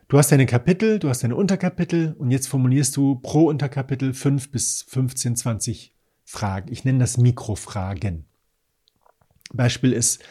Du 0.09 0.19
hast 0.19 0.31
deine 0.31 0.45
Kapitel, 0.45 0.99
du 0.99 1.09
hast 1.09 1.23
deine 1.23 1.35
Unterkapitel 1.35 2.15
und 2.19 2.29
jetzt 2.29 2.45
formulierst 2.45 2.95
du 2.95 3.15
pro 3.15 3.47
Unterkapitel 3.47 4.13
5 4.13 4.51
bis 4.51 4.85
15, 4.88 5.35
20 5.35 5.91
Fragen. 6.23 6.71
Ich 6.71 6.85
nenne 6.85 6.99
das 6.99 7.17
Mikrofragen. 7.17 8.27
Beispiel 9.51 9.91
ist, 9.91 10.23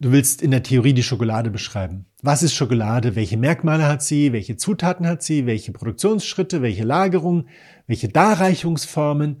du 0.00 0.10
willst 0.10 0.42
in 0.42 0.50
der 0.50 0.64
Theorie 0.64 0.92
die 0.92 1.04
Schokolade 1.04 1.50
beschreiben. 1.50 2.06
Was 2.20 2.42
ist 2.42 2.54
Schokolade? 2.54 3.14
Welche 3.14 3.36
Merkmale 3.36 3.86
hat 3.86 4.02
sie? 4.02 4.32
Welche 4.32 4.56
Zutaten 4.56 5.06
hat 5.06 5.22
sie? 5.22 5.46
Welche 5.46 5.70
Produktionsschritte? 5.70 6.62
Welche 6.62 6.82
Lagerung? 6.82 7.46
Welche 7.86 8.08
Darreichungsformen? 8.08 9.40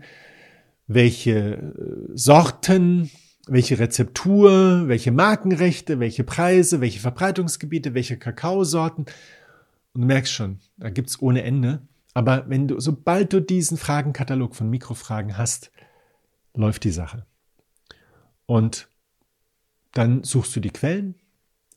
welche 0.92 1.30
äh, 1.30 1.72
Sorten, 2.14 3.10
welche 3.50 3.78
Rezeptur, 3.78 4.86
welche 4.86 5.10
Markenrechte, 5.10 5.98
welche 5.98 6.24
Preise, 6.24 6.80
welche 6.80 7.00
Verbreitungsgebiete, 7.00 7.94
welche 7.94 8.16
Kakaosorten. 8.16 9.06
Und 9.92 10.00
du 10.02 10.06
merkst 10.06 10.32
schon, 10.32 10.60
da 10.76 10.88
gibt's 10.88 11.20
ohne 11.20 11.42
Ende. 11.42 11.82
Aber 12.14 12.48
wenn 12.48 12.68
du, 12.68 12.78
sobald 12.78 13.32
du 13.32 13.40
diesen 13.40 13.76
Fragenkatalog 13.76 14.54
von 14.54 14.70
Mikrofragen 14.70 15.36
hast, 15.36 15.72
läuft 16.54 16.84
die 16.84 16.92
Sache. 16.92 17.26
Und 18.46 18.88
Dann 19.92 20.22
suchst 20.22 20.54
du 20.54 20.60
die 20.60 20.70
Quellen, 20.70 21.16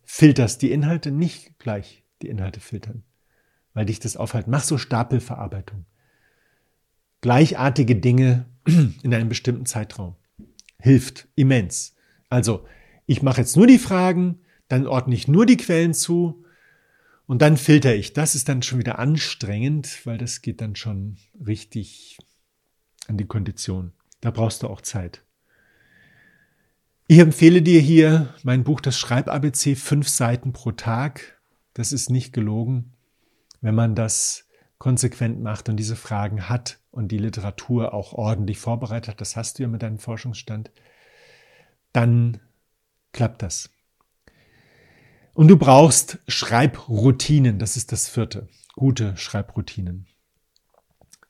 filterst 0.03 0.61
die 0.61 0.71
Inhalte, 0.71 1.11
nicht 1.11 1.57
gleich 1.57 2.03
die 2.21 2.27
Inhalte 2.27 2.59
filtern, 2.59 3.03
weil 3.73 3.85
dich 3.87 3.99
das 3.99 4.17
aufhält. 4.17 4.47
Mach 4.47 4.63
so 4.63 4.77
Stapelverarbeitung. 4.77 5.85
Gleichartige 7.21 7.95
Dinge 7.95 8.45
in 8.65 9.13
einem 9.13 9.29
bestimmten 9.29 9.65
Zeitraum. 9.65 10.15
Hilft 10.83 11.29
immens. 11.35 11.95
Also, 12.27 12.65
ich 13.05 13.21
mache 13.21 13.39
jetzt 13.39 13.55
nur 13.55 13.67
die 13.67 13.79
Fragen, 13.79 14.41
dann 14.67 14.85
ordne 14.85 15.15
ich 15.15 15.29
nur 15.29 15.45
die 15.45 15.55
Quellen 15.55 15.93
zu 15.93 16.43
und 17.25 17.41
dann 17.41 17.55
filter 17.55 17.95
ich. 17.95 18.11
Das 18.11 18.35
ist 18.35 18.49
dann 18.49 18.61
schon 18.61 18.79
wieder 18.79 18.99
anstrengend, 18.99 20.05
weil 20.05 20.17
das 20.17 20.41
geht 20.41 20.59
dann 20.59 20.75
schon 20.75 21.15
richtig 21.47 22.17
an 23.07 23.15
die 23.15 23.23
Kondition. 23.23 23.93
Da 24.19 24.29
brauchst 24.31 24.61
du 24.61 24.67
auch 24.67 24.81
Zeit. 24.81 25.23
Ich 27.07 27.19
empfehle 27.19 27.61
dir 27.61 27.79
hier 27.79 28.33
mein 28.43 28.65
Buch 28.65 28.81
Das 28.81 28.99
Schreib-ABC, 28.99 29.77
fünf 29.77 30.09
Seiten 30.09 30.51
pro 30.51 30.73
Tag. 30.73 31.39
Das 31.73 31.93
ist 31.93 32.09
nicht 32.09 32.33
gelogen, 32.33 32.91
wenn 33.61 33.73
man 33.73 33.95
das 33.95 34.49
konsequent 34.79 35.41
macht 35.41 35.69
und 35.69 35.77
diese 35.77 35.95
Fragen 35.95 36.49
hat 36.49 36.82
und 36.93 37.07
die 37.07 37.17
Literatur 37.17 37.93
auch 37.93 38.13
ordentlich 38.13 38.59
vorbereitet 38.59 39.19
das 39.19 39.35
hast 39.35 39.57
du 39.57 39.63
ja 39.63 39.69
mit 39.69 39.81
deinem 39.81 39.97
Forschungsstand, 39.97 40.71
dann 41.91 42.39
klappt 43.11 43.41
das. 43.41 43.69
Und 45.33 45.47
du 45.47 45.57
brauchst 45.57 46.19
Schreibroutinen, 46.27 47.57
das 47.57 47.77
ist 47.77 47.91
das 47.91 48.07
vierte. 48.07 48.47
Gute 48.75 49.17
Schreibroutinen. 49.17 50.05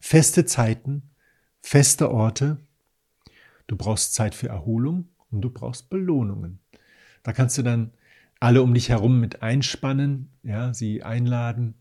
Feste 0.01 0.45
Zeiten, 0.45 1.09
feste 1.61 2.11
Orte. 2.11 2.57
Du 3.67 3.77
brauchst 3.77 4.13
Zeit 4.13 4.35
für 4.35 4.49
Erholung 4.49 5.07
und 5.31 5.41
du 5.41 5.49
brauchst 5.49 5.89
Belohnungen. 5.89 6.59
Da 7.23 7.31
kannst 7.31 7.57
du 7.57 7.63
dann 7.63 7.93
alle 8.41 8.61
um 8.61 8.73
dich 8.73 8.89
herum 8.89 9.21
mit 9.21 9.41
einspannen, 9.41 10.29
ja, 10.43 10.73
sie 10.73 11.03
einladen 11.03 11.75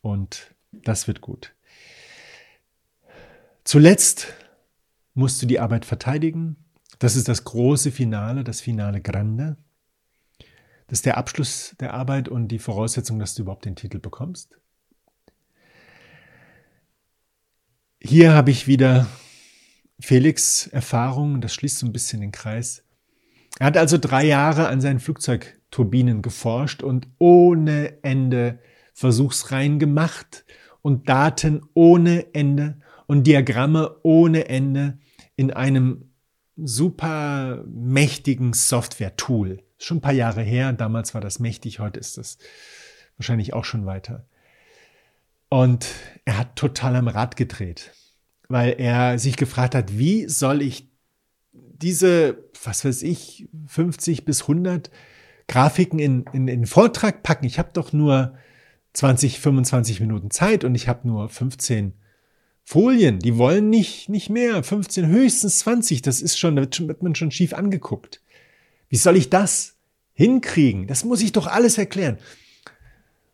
und 0.00 0.52
das 0.72 1.06
wird 1.06 1.20
gut. 1.20 1.54
Zuletzt 3.70 4.26
musst 5.14 5.40
du 5.40 5.46
die 5.46 5.60
Arbeit 5.60 5.84
verteidigen. 5.84 6.56
Das 6.98 7.14
ist 7.14 7.28
das 7.28 7.44
große 7.44 7.92
Finale, 7.92 8.42
das 8.42 8.60
Finale 8.60 9.00
Grande. 9.00 9.58
Das 10.88 10.98
ist 10.98 11.06
der 11.06 11.16
Abschluss 11.16 11.76
der 11.78 11.94
Arbeit 11.94 12.28
und 12.28 12.48
die 12.48 12.58
Voraussetzung, 12.58 13.20
dass 13.20 13.36
du 13.36 13.42
überhaupt 13.42 13.66
den 13.66 13.76
Titel 13.76 14.00
bekommst. 14.00 14.58
Hier 18.00 18.32
habe 18.32 18.50
ich 18.50 18.66
wieder 18.66 19.06
Felix 20.00 20.66
Erfahrung, 20.66 21.40
das 21.40 21.54
schließt 21.54 21.78
so 21.78 21.86
ein 21.86 21.92
bisschen 21.92 22.22
den 22.22 22.32
Kreis. 22.32 22.82
Er 23.60 23.66
hat 23.66 23.76
also 23.76 23.98
drei 23.98 24.24
Jahre 24.24 24.66
an 24.66 24.80
seinen 24.80 24.98
Flugzeugturbinen 24.98 26.22
geforscht 26.22 26.82
und 26.82 27.06
ohne 27.18 28.02
Ende 28.02 28.58
Versuchsreihen 28.94 29.78
gemacht 29.78 30.44
und 30.82 31.08
Daten 31.08 31.62
ohne 31.74 32.34
Ende 32.34 32.80
und 33.10 33.24
Diagramme 33.24 33.96
ohne 34.04 34.48
Ende 34.48 34.96
in 35.34 35.52
einem 35.52 36.12
super 36.56 37.64
mächtigen 37.66 38.52
Software-Tool. 38.52 39.64
Schon 39.78 39.96
ein 39.96 40.00
paar 40.00 40.12
Jahre 40.12 40.42
her, 40.42 40.72
damals 40.72 41.12
war 41.12 41.20
das 41.20 41.40
mächtig, 41.40 41.80
heute 41.80 41.98
ist 41.98 42.18
das 42.18 42.38
wahrscheinlich 43.16 43.52
auch 43.52 43.64
schon 43.64 43.84
weiter. 43.84 44.28
Und 45.48 45.88
er 46.24 46.38
hat 46.38 46.54
total 46.54 46.94
am 46.94 47.08
Rad 47.08 47.34
gedreht, 47.34 47.90
weil 48.48 48.76
er 48.78 49.18
sich 49.18 49.36
gefragt 49.36 49.74
hat, 49.74 49.98
wie 49.98 50.28
soll 50.28 50.62
ich 50.62 50.88
diese, 51.52 52.44
was 52.62 52.84
weiß 52.84 53.02
ich, 53.02 53.48
50 53.66 54.24
bis 54.24 54.42
100 54.42 54.88
Grafiken 55.48 55.98
in, 55.98 56.26
in, 56.32 56.46
in 56.46 56.64
Vortrag 56.64 57.24
packen? 57.24 57.46
Ich 57.46 57.58
habe 57.58 57.70
doch 57.72 57.92
nur 57.92 58.34
20, 58.92 59.40
25 59.40 59.98
Minuten 59.98 60.30
Zeit 60.30 60.62
und 60.62 60.76
ich 60.76 60.86
habe 60.86 61.08
nur 61.08 61.28
15 61.28 61.94
Folien. 62.64 63.18
Die 63.18 63.36
wollen 63.36 63.68
nicht, 63.70 64.08
nicht 64.08 64.30
mehr. 64.30 64.62
15, 64.62 65.06
höchstens 65.06 65.60
20. 65.60 66.02
Das 66.02 66.20
ist 66.20 66.38
schon, 66.38 66.56
da 66.56 66.62
wird 66.62 67.02
man 67.02 67.14
schon 67.14 67.30
schief 67.30 67.52
angeguckt. 67.52 68.22
Wie 68.88 68.96
soll 68.96 69.16
ich 69.16 69.30
das 69.30 69.76
hinkriegen? 70.12 70.86
Das 70.86 71.04
muss 71.04 71.22
ich 71.22 71.32
doch 71.32 71.46
alles 71.46 71.78
erklären. 71.78 72.18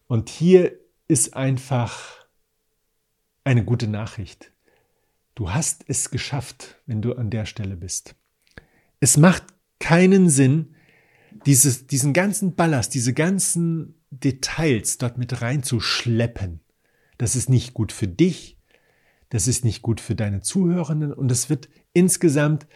Und 0.06 0.28
hier 0.28 0.78
ist 1.08 1.34
einfach 1.34 2.26
eine 3.44 3.64
gute 3.64 3.88
Nachricht. 3.88 4.52
Du 5.34 5.52
hast 5.52 5.84
es 5.88 6.10
geschafft, 6.10 6.76
wenn 6.86 7.02
du 7.02 7.14
an 7.14 7.30
der 7.30 7.46
Stelle 7.46 7.76
bist. 7.76 8.14
Es 9.00 9.16
macht 9.16 9.44
keinen 9.78 10.30
Sinn, 10.30 10.74
dieses, 11.44 11.86
diesen 11.86 12.12
ganzen 12.12 12.54
Ballast, 12.54 12.94
diese 12.94 13.12
ganzen 13.12 13.94
Details 14.10 14.98
dort 14.98 15.18
mit 15.18 15.42
reinzuschleppen. 15.42 16.60
Das 17.18 17.36
ist 17.36 17.48
nicht 17.48 17.74
gut 17.74 17.92
für 17.92 18.08
dich, 18.08 18.55
das 19.30 19.48
ist 19.48 19.64
nicht 19.64 19.82
gut 19.82 20.00
für 20.00 20.14
deine 20.14 20.40
Zuhörenden 20.40 21.12
und 21.12 21.30
es 21.32 21.50
wird 21.50 21.68
insgesamt 21.92 22.66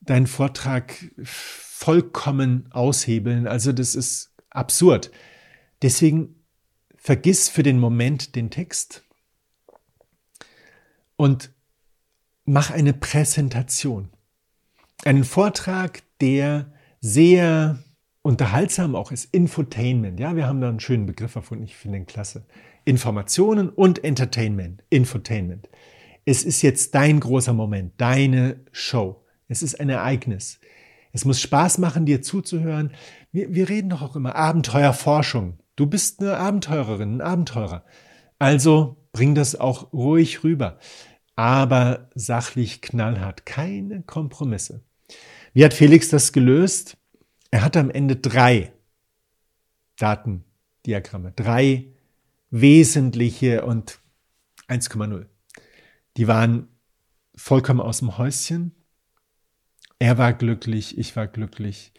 deinen 0.00 0.26
Vortrag 0.26 0.94
vollkommen 1.22 2.68
aushebeln. 2.70 3.46
Also 3.46 3.72
das 3.72 3.94
ist 3.94 4.32
absurd. 4.50 5.10
Deswegen 5.82 6.36
vergiss 6.96 7.48
für 7.48 7.62
den 7.62 7.78
Moment 7.78 8.34
den 8.34 8.50
Text 8.50 9.04
und 11.16 11.50
mach 12.44 12.70
eine 12.70 12.94
Präsentation. 12.94 14.10
Einen 15.04 15.24
Vortrag, 15.24 16.02
der 16.20 16.72
sehr 17.00 17.78
unterhaltsam 18.22 18.96
auch 18.96 19.12
ist. 19.12 19.32
Infotainment. 19.32 20.18
Ja, 20.18 20.34
wir 20.34 20.46
haben 20.46 20.60
da 20.60 20.68
einen 20.68 20.80
schönen 20.80 21.06
Begriff 21.06 21.36
erfunden. 21.36 21.64
Ich 21.64 21.76
finde 21.76 21.98
den 21.98 22.06
klasse. 22.06 22.44
Informationen 22.86 23.68
und 23.68 24.02
Entertainment. 24.04 24.82
Infotainment. 24.88 25.68
Es 26.24 26.44
ist 26.44 26.62
jetzt 26.62 26.94
dein 26.94 27.20
großer 27.20 27.52
Moment, 27.52 27.92
deine 27.98 28.60
Show. 28.72 29.24
Es 29.48 29.62
ist 29.62 29.78
ein 29.78 29.90
Ereignis. 29.90 30.60
Es 31.12 31.24
muss 31.24 31.40
Spaß 31.40 31.78
machen, 31.78 32.06
dir 32.06 32.22
zuzuhören. 32.22 32.92
Wir, 33.32 33.54
wir 33.54 33.68
reden 33.68 33.90
doch 33.90 34.02
auch 34.02 34.16
immer 34.16 34.36
Abenteuerforschung. 34.36 35.58
Du 35.74 35.86
bist 35.86 36.20
eine 36.20 36.36
Abenteurerin, 36.36 37.16
ein 37.16 37.20
Abenteurer. 37.20 37.84
Also 38.38 38.96
bring 39.12 39.34
das 39.34 39.58
auch 39.58 39.92
ruhig 39.92 40.44
rüber. 40.44 40.78
Aber 41.34 42.10
sachlich 42.14 42.82
knallhart. 42.82 43.46
Keine 43.46 44.02
Kompromisse. 44.02 44.84
Wie 45.54 45.64
hat 45.64 45.74
Felix 45.74 46.08
das 46.08 46.32
gelöst? 46.32 46.96
Er 47.50 47.64
hatte 47.64 47.80
am 47.80 47.90
Ende 47.90 48.16
drei 48.16 48.72
Datendiagramme. 49.96 51.32
Drei 51.34 51.95
wesentliche 52.60 53.64
und 53.64 54.00
1,0. 54.68 55.26
Die 56.16 56.28
waren 56.28 56.68
vollkommen 57.34 57.80
aus 57.80 57.98
dem 57.98 58.18
Häuschen. 58.18 58.74
Er 59.98 60.18
war 60.18 60.32
glücklich, 60.32 60.98
ich 60.98 61.16
war 61.16 61.26
glücklich. 61.26 61.92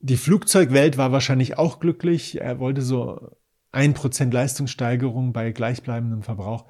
Die 0.00 0.16
Flugzeugwelt 0.16 0.96
war 0.96 1.12
wahrscheinlich 1.12 1.58
auch 1.58 1.80
glücklich. 1.80 2.40
Er 2.40 2.58
wollte 2.58 2.82
so 2.82 3.36
ein 3.72 3.94
Prozent 3.94 4.32
Leistungssteigerung 4.32 5.32
bei 5.32 5.52
gleichbleibendem 5.52 6.22
Verbrauch. 6.22 6.66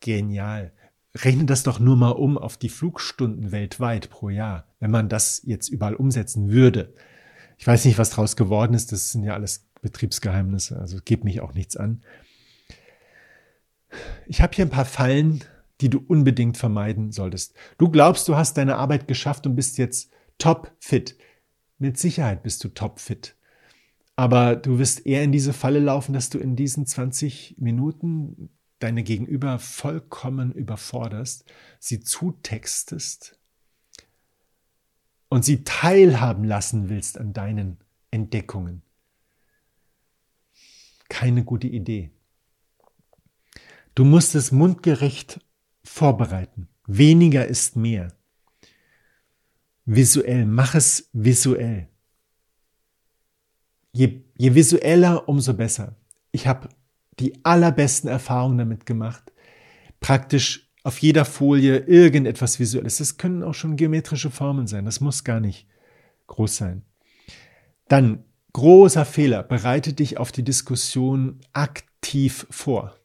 Genial. 0.00 0.72
Rechne 1.16 1.44
das 1.44 1.64
doch 1.64 1.80
nur 1.80 1.96
mal 1.96 2.10
um 2.10 2.38
auf 2.38 2.56
die 2.56 2.68
Flugstunden 2.68 3.50
weltweit 3.50 4.10
pro 4.10 4.28
Jahr, 4.28 4.66
wenn 4.78 4.92
man 4.92 5.08
das 5.08 5.42
jetzt 5.44 5.68
überall 5.68 5.94
umsetzen 5.94 6.50
würde. 6.50 6.94
Ich 7.58 7.66
weiß 7.66 7.84
nicht, 7.84 7.98
was 7.98 8.10
daraus 8.10 8.36
geworden 8.36 8.74
ist. 8.74 8.92
Das 8.92 9.10
sind 9.10 9.24
ja 9.24 9.34
alles 9.34 9.68
Betriebsgeheimnisse. 9.82 10.78
Also 10.78 10.98
geht 11.04 11.24
mich 11.24 11.40
auch 11.40 11.52
nichts 11.52 11.76
an. 11.76 12.02
Ich 14.26 14.40
habe 14.40 14.54
hier 14.54 14.64
ein 14.64 14.70
paar 14.70 14.84
Fallen 14.84 15.42
die 15.80 15.88
du 15.88 16.02
unbedingt 16.06 16.56
vermeiden 16.56 17.12
solltest. 17.12 17.54
Du 17.78 17.88
glaubst, 17.88 18.28
du 18.28 18.36
hast 18.36 18.56
deine 18.56 18.76
Arbeit 18.76 19.08
geschafft 19.08 19.46
und 19.46 19.56
bist 19.56 19.78
jetzt 19.78 20.10
top 20.38 20.72
fit. 20.78 21.16
Mit 21.78 21.98
Sicherheit 21.98 22.42
bist 22.42 22.62
du 22.64 22.68
top 22.68 23.00
fit. 23.00 23.36
Aber 24.16 24.56
du 24.56 24.78
wirst 24.78 25.06
eher 25.06 25.22
in 25.22 25.32
diese 25.32 25.54
Falle 25.54 25.78
laufen, 25.78 26.12
dass 26.12 26.28
du 26.28 26.38
in 26.38 26.56
diesen 26.56 26.84
20 26.84 27.56
Minuten 27.58 28.50
deine 28.78 29.02
Gegenüber 29.02 29.58
vollkommen 29.58 30.52
überforderst, 30.52 31.50
sie 31.78 32.00
zutextest 32.00 33.38
und 35.28 35.44
sie 35.44 35.64
teilhaben 35.64 36.44
lassen 36.44 36.88
willst 36.88 37.18
an 37.18 37.32
deinen 37.32 37.78
Entdeckungen. 38.10 38.82
Keine 41.08 41.44
gute 41.44 41.66
Idee. 41.66 42.10
Du 43.94 44.04
musst 44.04 44.34
es 44.34 44.52
mundgerecht 44.52 45.40
vorbereiten. 45.82 46.68
Weniger 46.86 47.46
ist 47.46 47.76
mehr. 47.76 48.12
Visuell, 49.84 50.46
mach 50.46 50.74
es 50.74 51.08
visuell. 51.12 51.88
Je, 53.92 54.22
je 54.36 54.54
visueller, 54.54 55.28
umso 55.28 55.54
besser. 55.54 55.96
Ich 56.30 56.46
habe 56.46 56.68
die 57.18 57.44
allerbesten 57.44 58.08
Erfahrungen 58.08 58.58
damit 58.58 58.86
gemacht. 58.86 59.32
Praktisch 60.00 60.70
auf 60.82 60.98
jeder 60.98 61.24
Folie 61.24 61.78
irgendetwas 61.78 62.58
Visuelles. 62.58 62.98
Das 62.98 63.18
können 63.18 63.42
auch 63.42 63.54
schon 63.54 63.76
geometrische 63.76 64.30
Formen 64.30 64.66
sein. 64.66 64.84
Das 64.84 65.00
muss 65.00 65.24
gar 65.24 65.40
nicht 65.40 65.66
groß 66.28 66.56
sein. 66.56 66.82
Dann 67.88 68.24
großer 68.52 69.04
Fehler, 69.04 69.42
bereite 69.42 69.92
dich 69.92 70.18
auf 70.18 70.32
die 70.32 70.44
Diskussion 70.44 71.40
aktiv 71.52 72.46
vor. 72.50 72.99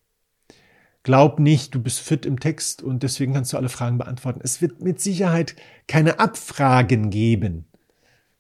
Glaub 1.06 1.40
nicht, 1.40 1.76
du 1.76 1.84
bist 1.84 1.99
fit 1.99 2.26
im 2.26 2.40
Text 2.40 2.82
und 2.82 3.03
deswegen 3.03 3.36
kannst 3.36 3.53
du 3.53 3.57
alle 3.57 3.69
Fragen 3.69 3.99
beantworten. 3.99 4.40
Es 4.44 4.60
wird 4.60 4.82
mit 4.82 4.99
Sicherheit 4.99 5.56
keine 5.88 6.18
Abfragen 6.18 7.11
geben 7.11 7.65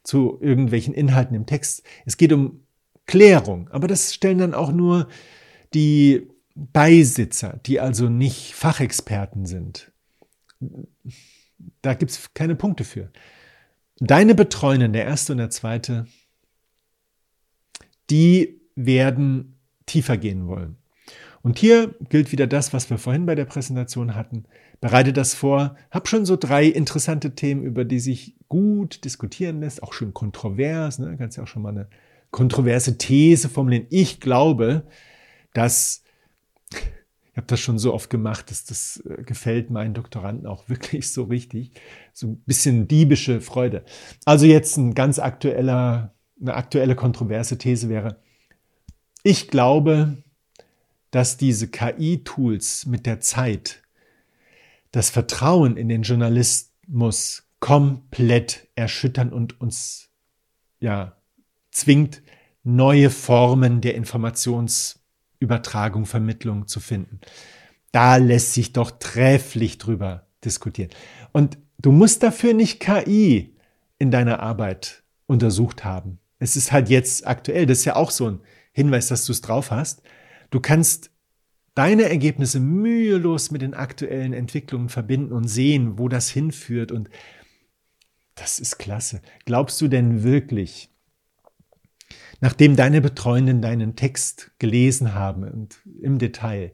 zu 0.01 0.39
irgendwelchen 0.41 0.95
Inhalten 0.95 1.35
im 1.35 1.45
Text. 1.45 1.83
Es 2.07 2.17
geht 2.17 2.33
um 2.33 2.61
Klärung, 3.05 3.69
aber 3.69 3.87
das 3.87 4.15
stellen 4.15 4.39
dann 4.39 4.55
auch 4.55 4.71
nur 4.71 5.07
die 5.75 6.27
Beisitzer, 6.55 7.59
die 7.67 7.79
also 7.79 8.09
nicht 8.09 8.55
Fachexperten 8.55 9.45
sind. 9.45 9.91
Da 11.83 11.93
gibt 11.93 12.09
es 12.09 12.33
keine 12.33 12.55
Punkte 12.55 12.83
für. 12.83 13.11
Deine 13.99 14.33
Betreuenden, 14.33 14.93
der 14.93 15.05
erste 15.05 15.33
und 15.33 15.37
der 15.37 15.51
zweite, 15.51 16.07
die 18.09 18.59
werden 18.73 19.59
tiefer 19.85 20.17
gehen 20.17 20.47
wollen. 20.47 20.77
Und 21.45 21.59
hier 21.59 21.93
gilt 22.09 22.31
wieder 22.31 22.47
das, 22.47 22.73
was 22.73 22.89
wir 22.89 22.97
vorhin 22.97 23.27
bei 23.27 23.35
der 23.35 23.45
Präsentation 23.45 24.15
hatten. 24.15 24.45
Bereite 24.81 25.13
das 25.13 25.35
vor. 25.35 25.75
Hab 25.91 26.07
schon 26.07 26.25
so 26.25 26.37
drei 26.37 26.65
interessante 26.65 27.35
Themen, 27.35 27.61
über 27.61 27.85
die 27.85 27.99
sich 27.99 28.35
gut 28.47 29.05
diskutieren 29.05 29.59
lässt, 29.59 29.83
auch 29.83 29.93
schön 29.93 30.11
kontrovers. 30.11 30.97
Ne? 30.97 31.15
Kannst 31.19 31.37
ja 31.37 31.43
auch 31.43 31.47
schon 31.47 31.61
mal 31.61 31.69
eine 31.69 31.87
kontroverse 32.31 32.97
These 32.97 33.47
formulieren. 33.47 33.85
Ich 33.91 34.19
glaube, 34.19 34.87
dass 35.53 36.01
ich 36.71 37.37
habe 37.37 37.45
das 37.45 37.59
schon 37.59 37.77
so 37.77 37.93
oft 37.93 38.09
gemacht, 38.09 38.49
dass 38.49 38.65
das 38.65 39.03
äh, 39.07 39.21
gefällt 39.21 39.69
meinen 39.69 39.93
Doktoranden 39.93 40.47
auch 40.47 40.67
wirklich 40.67 41.13
so 41.13 41.25
richtig. 41.25 41.73
So 42.11 42.25
ein 42.25 42.43
bisschen 42.47 42.87
diebische 42.87 43.39
Freude. 43.39 43.85
Also 44.25 44.47
jetzt 44.47 44.77
ein 44.77 44.95
ganz 44.95 45.19
aktueller, 45.19 46.15
eine 46.41 46.55
aktuelle 46.55 46.95
kontroverse 46.95 47.59
These 47.59 47.87
wäre, 47.87 48.19
ich 49.21 49.47
glaube, 49.47 50.23
dass 51.15 51.37
diese 51.37 51.69
KI-Tools 51.69 52.87
mit 52.87 53.05
der 53.05 53.21
Zeit 53.21 53.81
das 54.91 55.09
Vertrauen 55.09 55.77
in 55.77 55.87
den 55.87 56.01
Journalismus 56.01 57.47
komplett 57.61 58.67
erschüttern 58.75 59.31
und 59.31 59.61
uns 59.61 60.09
ja 60.81 61.15
zwingt, 61.71 62.21
neue 62.65 63.09
Formen 63.09 63.79
der 63.79 63.95
Informationsübertragung, 63.95 66.05
Vermittlung 66.05 66.67
zu 66.67 66.81
finden. 66.81 67.21
Da 67.93 68.17
lässt 68.17 68.51
sich 68.51 68.73
doch 68.73 68.91
trefflich 68.91 69.77
drüber 69.77 70.27
diskutieren. 70.43 70.89
Und 71.31 71.57
du 71.77 71.93
musst 71.93 72.23
dafür 72.23 72.53
nicht 72.53 72.81
KI 72.81 73.55
in 73.99 74.11
deiner 74.11 74.41
Arbeit 74.41 75.03
untersucht 75.27 75.85
haben. 75.85 76.19
Es 76.39 76.57
ist 76.57 76.73
halt 76.73 76.89
jetzt 76.89 77.25
aktuell, 77.25 77.67
das 77.67 77.79
ist 77.79 77.85
ja 77.85 77.95
auch 77.95 78.11
so 78.11 78.31
ein 78.31 78.41
Hinweis, 78.73 79.07
dass 79.07 79.25
du 79.25 79.31
es 79.31 79.39
drauf 79.39 79.71
hast. 79.71 80.01
Du 80.55 80.61
kannst 80.61 81.11
deine 81.73 82.03
Ergebnisse 82.03 82.61
mühelos 82.61 83.51
mit 83.51 83.61
den 83.61 83.73
aktuellen 83.73 84.31
Entwicklungen 84.31 84.87
verbinden 84.87 85.33
und 85.33 85.49
sehen, 85.49 85.99
wo 85.99 86.07
das 86.07 86.29
hinführt. 86.29 86.93
Und 86.93 87.09
das 88.35 88.59
ist 88.59 88.77
klasse. 88.77 89.21
Glaubst 89.43 89.81
du 89.81 89.89
denn 89.89 90.23
wirklich, 90.23 90.89
nachdem 92.39 92.77
deine 92.77 93.01
Betreuenden 93.01 93.61
deinen 93.61 93.97
Text 93.97 94.51
gelesen 94.57 95.13
haben 95.13 95.43
und 95.43 95.81
im 96.01 96.19
Detail, 96.19 96.71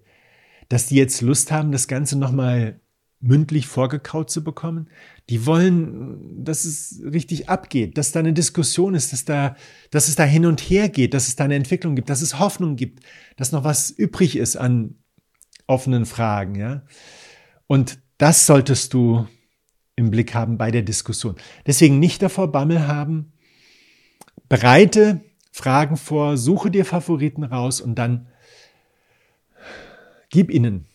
dass 0.70 0.86
die 0.86 0.98
jetzt 0.98 1.22
Lust 1.22 1.52
haben, 1.52 1.72
das 1.72 1.88
Ganze 1.88 2.20
nochmal 2.20 2.80
mündlich 3.20 3.66
vorgekaut 3.66 4.30
zu 4.30 4.44
bekommen. 4.44 4.90
Die 5.32 5.46
wollen, 5.46 6.44
dass 6.44 6.66
es 6.66 7.02
richtig 7.06 7.48
abgeht, 7.48 7.98
dass 7.98 8.12
da 8.12 8.20
eine 8.20 8.34
Diskussion 8.34 8.96
ist, 8.96 9.14
dass 9.14 9.24
da, 9.24 9.56
dass 9.90 10.10
es 10.10 10.18
da 10.18 10.26
hin 10.26 10.46
und 10.46 10.60
her 10.60 10.90
geht, 10.90 11.14
dass 11.14 11.30
es 11.30 11.38
da 11.38 11.46
eine 11.46 11.56
Entwicklung 11.56 11.96
gibt, 11.96 12.10
dass 12.10 12.22
es 12.22 12.38
Hoffnung 12.38 12.76
gibt, 12.76 13.02
dass 13.38 13.54
noch 13.54 13.64
was 13.64 13.92
übrig 13.92 14.36
ist 14.36 14.58
an 14.58 14.96
offenen 15.68 16.06
Fragen, 16.06 16.56
ja. 16.56 16.84
Und 17.66 18.00
das 18.18 18.46
solltest 18.46 18.94
du 18.94 19.26
im 19.96 20.12
Blick 20.12 20.34
haben 20.34 20.58
bei 20.58 20.70
der 20.70 20.82
Diskussion. 20.82 21.38
Deswegen 21.66 21.98
nicht 22.00 22.22
davor 22.22 22.52
Bammel 22.52 22.86
haben, 22.86 23.32
bereite 24.50 25.22
Fragen 25.54 25.96
vor, 25.96 26.36
suche 26.36 26.72
dir 26.72 26.84
Favoriten 26.84 27.46
raus 27.46 27.80
und 27.80 27.96
dann 27.96 28.28
gib 30.30 30.52
ihnen 30.52 30.88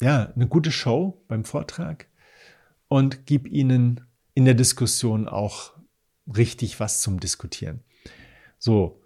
ja, 0.00 0.32
eine 0.34 0.48
gute 0.48 0.72
Show 0.72 1.22
beim 1.28 1.44
Vortrag 1.44 2.09
und 2.90 3.24
gib 3.24 3.46
ihnen 3.46 4.00
in 4.34 4.44
der 4.44 4.54
Diskussion 4.54 5.28
auch 5.28 5.72
richtig 6.36 6.80
was 6.80 7.00
zum 7.00 7.20
Diskutieren. 7.20 7.84
So. 8.58 9.00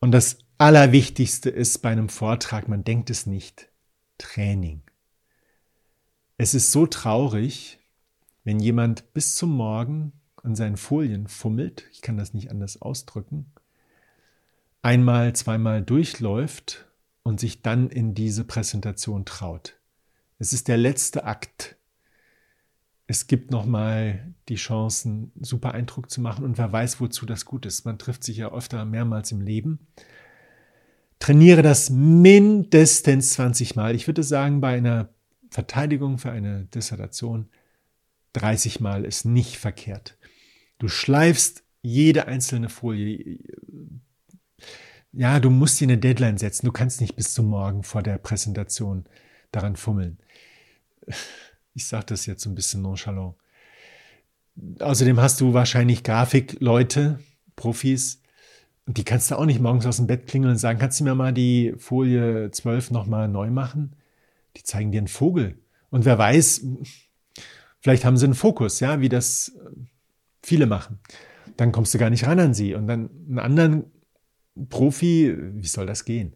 Und 0.00 0.10
das 0.10 0.38
Allerwichtigste 0.58 1.48
ist 1.48 1.78
bei 1.78 1.90
einem 1.90 2.08
Vortrag, 2.08 2.68
man 2.68 2.82
denkt 2.82 3.10
es 3.10 3.26
nicht, 3.26 3.68
Training. 4.18 4.82
Es 6.36 6.52
ist 6.52 6.72
so 6.72 6.86
traurig, 6.86 7.78
wenn 8.42 8.58
jemand 8.58 9.14
bis 9.14 9.36
zum 9.36 9.54
Morgen 9.54 10.12
an 10.42 10.56
seinen 10.56 10.76
Folien 10.76 11.28
fummelt, 11.28 11.84
ich 11.92 12.02
kann 12.02 12.16
das 12.16 12.34
nicht 12.34 12.50
anders 12.50 12.82
ausdrücken, 12.82 13.52
einmal, 14.82 15.32
zweimal 15.36 15.80
durchläuft 15.80 16.86
und 17.22 17.38
sich 17.38 17.62
dann 17.62 17.88
in 17.88 18.14
diese 18.14 18.42
Präsentation 18.42 19.24
traut. 19.24 19.76
Es 20.40 20.52
ist 20.52 20.66
der 20.66 20.76
letzte 20.76 21.24
Akt. 21.24 21.76
Es 23.12 23.26
gibt 23.26 23.50
nochmal 23.50 24.34
die 24.48 24.54
Chancen, 24.54 25.32
super 25.38 25.72
Eindruck 25.74 26.08
zu 26.10 26.22
machen 26.22 26.46
und 26.46 26.56
wer 26.56 26.72
weiß, 26.72 26.98
wozu 26.98 27.26
das 27.26 27.44
gut 27.44 27.66
ist. 27.66 27.84
Man 27.84 27.98
trifft 27.98 28.24
sich 28.24 28.38
ja 28.38 28.50
öfter 28.50 28.86
mehrmals 28.86 29.32
im 29.32 29.42
Leben. 29.42 29.86
Trainiere 31.18 31.60
das 31.60 31.90
mindestens 31.90 33.34
20 33.34 33.76
Mal. 33.76 33.94
Ich 33.94 34.06
würde 34.06 34.22
sagen, 34.22 34.62
bei 34.62 34.74
einer 34.74 35.10
Verteidigung 35.50 36.16
für 36.16 36.30
eine 36.30 36.64
Dissertation 36.74 37.50
30 38.32 38.80
Mal 38.80 39.04
ist 39.04 39.26
nicht 39.26 39.58
verkehrt. 39.58 40.16
Du 40.78 40.88
schleifst 40.88 41.64
jede 41.82 42.28
einzelne 42.28 42.70
Folie 42.70 43.40
ja, 45.12 45.38
du 45.38 45.50
musst 45.50 45.78
dir 45.78 45.84
eine 45.84 45.98
Deadline 45.98 46.38
setzen. 46.38 46.64
Du 46.64 46.72
kannst 46.72 47.02
nicht 47.02 47.14
bis 47.14 47.34
zum 47.34 47.44
Morgen 47.44 47.82
vor 47.82 48.02
der 48.02 48.16
Präsentation 48.16 49.04
daran 49.50 49.76
fummeln. 49.76 50.16
Ich 51.74 51.86
sage 51.86 52.06
das 52.06 52.26
jetzt 52.26 52.46
ein 52.46 52.54
bisschen 52.54 52.82
nonchalant. 52.82 53.34
Außerdem 54.80 55.20
hast 55.20 55.40
du 55.40 55.54
wahrscheinlich 55.54 56.02
Grafikleute, 56.02 57.18
Profis, 57.56 58.22
und 58.86 58.98
die 58.98 59.04
kannst 59.04 59.30
du 59.30 59.36
auch 59.36 59.46
nicht 59.46 59.60
morgens 59.60 59.86
aus 59.86 59.98
dem 59.98 60.06
Bett 60.06 60.26
klingeln 60.26 60.52
und 60.52 60.58
sagen, 60.58 60.78
kannst 60.78 60.98
du 61.00 61.04
mir 61.04 61.14
mal 61.14 61.32
die 61.32 61.74
Folie 61.78 62.50
12 62.50 62.90
nochmal 62.90 63.28
neu 63.28 63.50
machen? 63.50 63.94
Die 64.56 64.64
zeigen 64.64 64.90
dir 64.90 64.98
einen 64.98 65.08
Vogel. 65.08 65.58
Und 65.90 66.04
wer 66.04 66.18
weiß, 66.18 66.66
vielleicht 67.80 68.04
haben 68.04 68.16
sie 68.16 68.24
einen 68.24 68.34
Fokus, 68.34 68.80
ja, 68.80 69.00
wie 69.00 69.08
das 69.08 69.52
viele 70.42 70.66
machen. 70.66 70.98
Dann 71.56 71.70
kommst 71.70 71.94
du 71.94 71.98
gar 71.98 72.10
nicht 72.10 72.26
ran 72.26 72.40
an 72.40 72.54
sie. 72.54 72.74
Und 72.74 72.88
dann 72.88 73.08
einen 73.28 73.38
anderen 73.38 73.84
Profi, 74.68 75.34
wie 75.38 75.66
soll 75.66 75.86
das 75.86 76.04
gehen? 76.04 76.34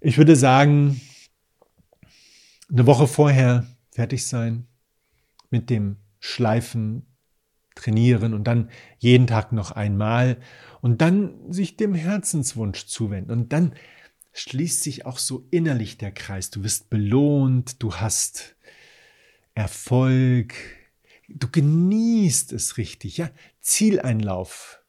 Ich 0.00 0.18
würde 0.18 0.36
sagen, 0.36 1.00
eine 2.70 2.86
Woche 2.86 3.08
vorher 3.08 3.66
fertig 3.90 4.26
sein 4.26 4.66
mit 5.50 5.70
dem 5.70 5.96
Schleifen, 6.18 7.06
trainieren 7.74 8.34
und 8.34 8.44
dann 8.44 8.70
jeden 8.98 9.26
Tag 9.26 9.52
noch 9.52 9.70
einmal 9.72 10.38
und 10.80 11.00
dann 11.00 11.52
sich 11.52 11.76
dem 11.76 11.94
Herzenswunsch 11.94 12.86
zuwenden 12.86 13.30
und 13.30 13.52
dann 13.52 13.74
schließt 14.32 14.82
sich 14.82 15.06
auch 15.06 15.18
so 15.18 15.46
innerlich 15.50 15.98
der 15.98 16.12
Kreis. 16.12 16.50
Du 16.50 16.62
wirst 16.62 16.90
belohnt, 16.90 17.82
du 17.82 17.94
hast 17.94 18.56
Erfolg, 19.54 20.54
du 21.28 21.48
genießt 21.50 22.52
es 22.52 22.76
richtig, 22.76 23.16
ja? 23.16 23.30
Zieleinlauf. 23.60 24.82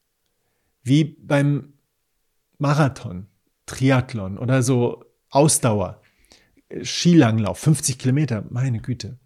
Wie 0.83 1.03
beim 1.03 1.73
Marathon, 2.57 3.27
Triathlon 3.65 4.37
oder 4.37 4.63
so 4.63 5.05
Ausdauer, 5.29 6.00
Skilanglauf, 6.83 7.59
50 7.59 7.97
Kilometer, 7.97 8.45
meine 8.49 8.79
Güte. 8.79 9.17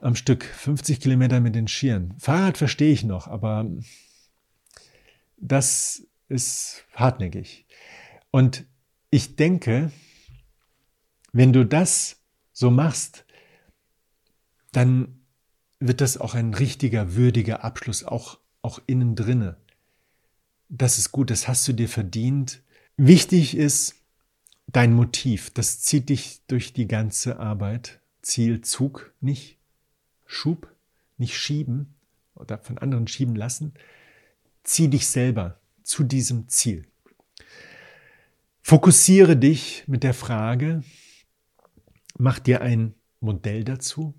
Am 0.00 0.16
Stück, 0.16 0.44
50 0.44 1.00
Kilometer 1.00 1.40
mit 1.40 1.54
den 1.54 1.68
Skiern. 1.68 2.14
Fahrrad 2.18 2.58
verstehe 2.58 2.92
ich 2.92 3.04
noch, 3.04 3.28
aber 3.28 3.70
das 5.36 6.06
ist 6.28 6.84
hartnäckig. 6.94 7.66
Und 8.30 8.64
ich 9.10 9.36
denke, 9.36 9.92
wenn 11.32 11.52
du 11.52 11.64
das 11.64 12.20
so 12.52 12.70
machst, 12.70 13.24
dann 14.72 15.20
wird 15.78 16.00
das 16.00 16.16
auch 16.16 16.34
ein 16.34 16.54
richtiger, 16.54 17.14
würdiger 17.14 17.64
Abschluss, 17.64 18.04
auch, 18.04 18.38
auch 18.62 18.80
innen 18.86 19.14
drinne 19.14 19.56
das 20.72 20.98
ist 20.98 21.12
gut, 21.12 21.30
das 21.30 21.48
hast 21.48 21.68
du 21.68 21.74
dir 21.74 21.88
verdient. 21.88 22.62
Wichtig 22.96 23.56
ist 23.56 24.01
dein 24.72 24.94
Motiv, 24.94 25.50
das 25.50 25.80
zieht 25.80 26.08
dich 26.08 26.40
durch 26.46 26.72
die 26.72 26.88
ganze 26.88 27.38
Arbeit. 27.38 28.00
Ziel, 28.22 28.60
Zug, 28.60 29.12
nicht 29.20 29.58
Schub, 30.26 30.68
nicht 31.18 31.36
schieben 31.36 31.94
oder 32.34 32.58
von 32.58 32.78
anderen 32.78 33.06
schieben 33.06 33.36
lassen. 33.36 33.74
zieh 34.62 34.88
dich 34.88 35.08
selber 35.08 35.60
zu 35.82 36.04
diesem 36.04 36.48
Ziel. 36.48 36.86
Fokussiere 38.62 39.36
dich 39.36 39.84
mit 39.88 40.04
der 40.04 40.14
Frage, 40.14 40.84
mach 42.16 42.38
dir 42.38 42.60
ein 42.60 42.94
Modell 43.20 43.64
dazu, 43.64 44.14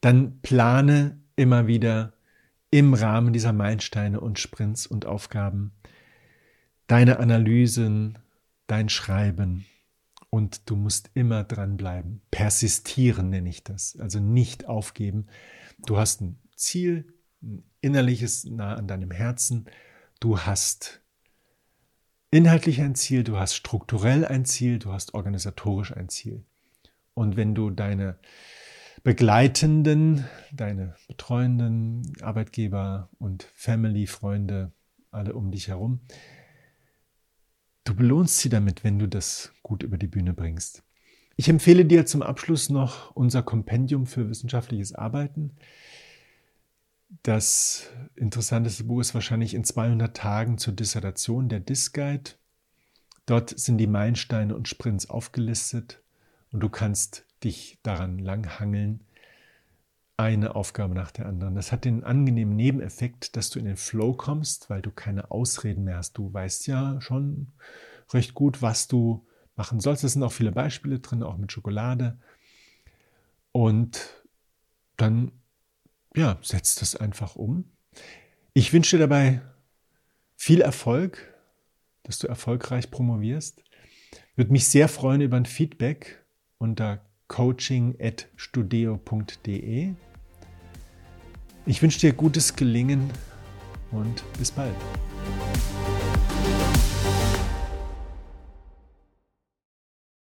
dann 0.00 0.40
plane 0.40 1.20
immer 1.34 1.66
wieder 1.66 2.12
im 2.70 2.94
Rahmen 2.94 3.32
dieser 3.32 3.52
Meilensteine 3.52 4.20
und 4.20 4.38
Sprints 4.38 4.86
und 4.86 5.04
Aufgaben 5.04 5.72
deine 6.86 7.18
Analysen, 7.18 8.18
dein 8.68 8.88
Schreiben 8.88 9.66
und 10.30 10.70
du 10.70 10.76
musst 10.76 11.10
immer 11.14 11.42
dranbleiben. 11.42 12.22
Persistieren 12.30 13.30
nenne 13.30 13.48
ich 13.48 13.64
das, 13.64 13.98
also 13.98 14.20
nicht 14.20 14.66
aufgeben. 14.66 15.26
Du 15.86 15.98
hast 15.98 16.20
ein 16.20 16.38
Ziel, 16.54 17.12
ein 17.42 17.64
innerliches 17.80 18.44
nah 18.44 18.74
an 18.74 18.86
deinem 18.86 19.10
Herzen. 19.10 19.66
Du 20.20 20.40
hast 20.40 21.00
inhaltlich 22.30 22.80
ein 22.80 22.94
Ziel, 22.94 23.24
du 23.24 23.38
hast 23.38 23.54
strukturell 23.54 24.24
ein 24.24 24.44
Ziel, 24.44 24.78
du 24.78 24.92
hast 24.92 25.14
organisatorisch 25.14 25.96
ein 25.96 26.08
Ziel. 26.08 26.44
Und 27.14 27.36
wenn 27.36 27.54
du 27.54 27.70
deine 27.70 28.18
Begleitenden, 29.02 30.24
deine 30.52 30.94
betreuenden 31.06 32.12
Arbeitgeber 32.20 33.08
und 33.18 33.44
Family, 33.54 34.06
Freunde, 34.06 34.72
alle 35.10 35.34
um 35.34 35.50
dich 35.50 35.68
herum, 35.68 36.00
du 37.84 37.94
belohnst 37.94 38.38
sie 38.38 38.48
damit, 38.48 38.84
wenn 38.84 38.98
du 38.98 39.08
das 39.08 39.52
gut 39.62 39.82
über 39.82 39.98
die 39.98 40.06
Bühne 40.06 40.32
bringst. 40.32 40.82
Ich 41.36 41.48
empfehle 41.48 41.84
dir 41.84 42.04
zum 42.04 42.22
Abschluss 42.22 42.68
noch 42.68 43.14
unser 43.14 43.42
Kompendium 43.42 44.06
für 44.06 44.28
wissenschaftliches 44.28 44.92
Arbeiten. 44.94 45.52
Das 47.22 47.90
interessanteste 48.16 48.84
Buch 48.84 49.00
ist 49.00 49.14
wahrscheinlich 49.14 49.54
in 49.54 49.64
200 49.64 50.16
Tagen 50.16 50.58
zur 50.58 50.74
Dissertation 50.74 51.48
der 51.48 51.60
Disk 51.60 51.94
Guide. 51.94 52.32
Dort 53.24 53.58
sind 53.58 53.78
die 53.78 53.86
Meilensteine 53.86 54.54
und 54.54 54.68
Sprints 54.68 55.08
aufgelistet 55.08 56.02
und 56.50 56.60
du 56.60 56.68
kannst 56.68 57.24
dich 57.44 57.78
daran 57.82 58.18
langhangeln, 58.18 59.04
eine 60.18 60.54
Aufgabe 60.56 60.94
nach 60.94 61.12
der 61.12 61.26
anderen. 61.26 61.54
Das 61.54 61.72
hat 61.72 61.84
den 61.84 62.02
angenehmen 62.04 62.56
Nebeneffekt, 62.56 63.36
dass 63.36 63.50
du 63.50 63.60
in 63.60 63.64
den 63.64 63.76
Flow 63.76 64.12
kommst, 64.12 64.68
weil 64.68 64.82
du 64.82 64.90
keine 64.90 65.30
Ausreden 65.30 65.84
mehr 65.84 65.98
hast. 65.98 66.18
Du 66.18 66.32
weißt 66.32 66.66
ja 66.66 67.00
schon 67.00 67.52
recht 68.12 68.34
gut, 68.34 68.60
was 68.60 68.88
du 68.88 69.24
machen 69.54 69.78
sollst. 69.80 70.02
Es 70.02 70.14
sind 70.14 70.24
auch 70.24 70.32
viele 70.32 70.50
Beispiele 70.52 70.98
drin, 70.98 71.22
auch 71.22 71.36
mit 71.36 71.52
Schokolade. 71.52 72.18
Und 73.52 74.24
dann 74.96 75.30
ja, 76.16 76.38
setz 76.42 76.74
das 76.74 76.96
einfach 76.96 77.36
um. 77.36 77.70
Ich 78.54 78.72
wünsche 78.72 78.96
dir 78.96 79.02
dabei 79.02 79.40
viel 80.36 80.62
Erfolg, 80.62 81.32
dass 82.02 82.18
du 82.18 82.26
erfolgreich 82.26 82.90
promovierst. 82.90 83.62
Würde 84.34 84.50
mich 84.50 84.66
sehr 84.66 84.88
freuen 84.88 85.20
über 85.20 85.36
ein 85.36 85.46
Feedback 85.46 86.24
unter 86.58 87.04
coaching.studio.de. 87.28 89.94
Ich 91.68 91.82
wünsche 91.82 92.00
dir 92.00 92.14
gutes 92.14 92.56
Gelingen 92.56 93.10
und 93.92 94.24
bis 94.38 94.50
bald. 94.50 94.72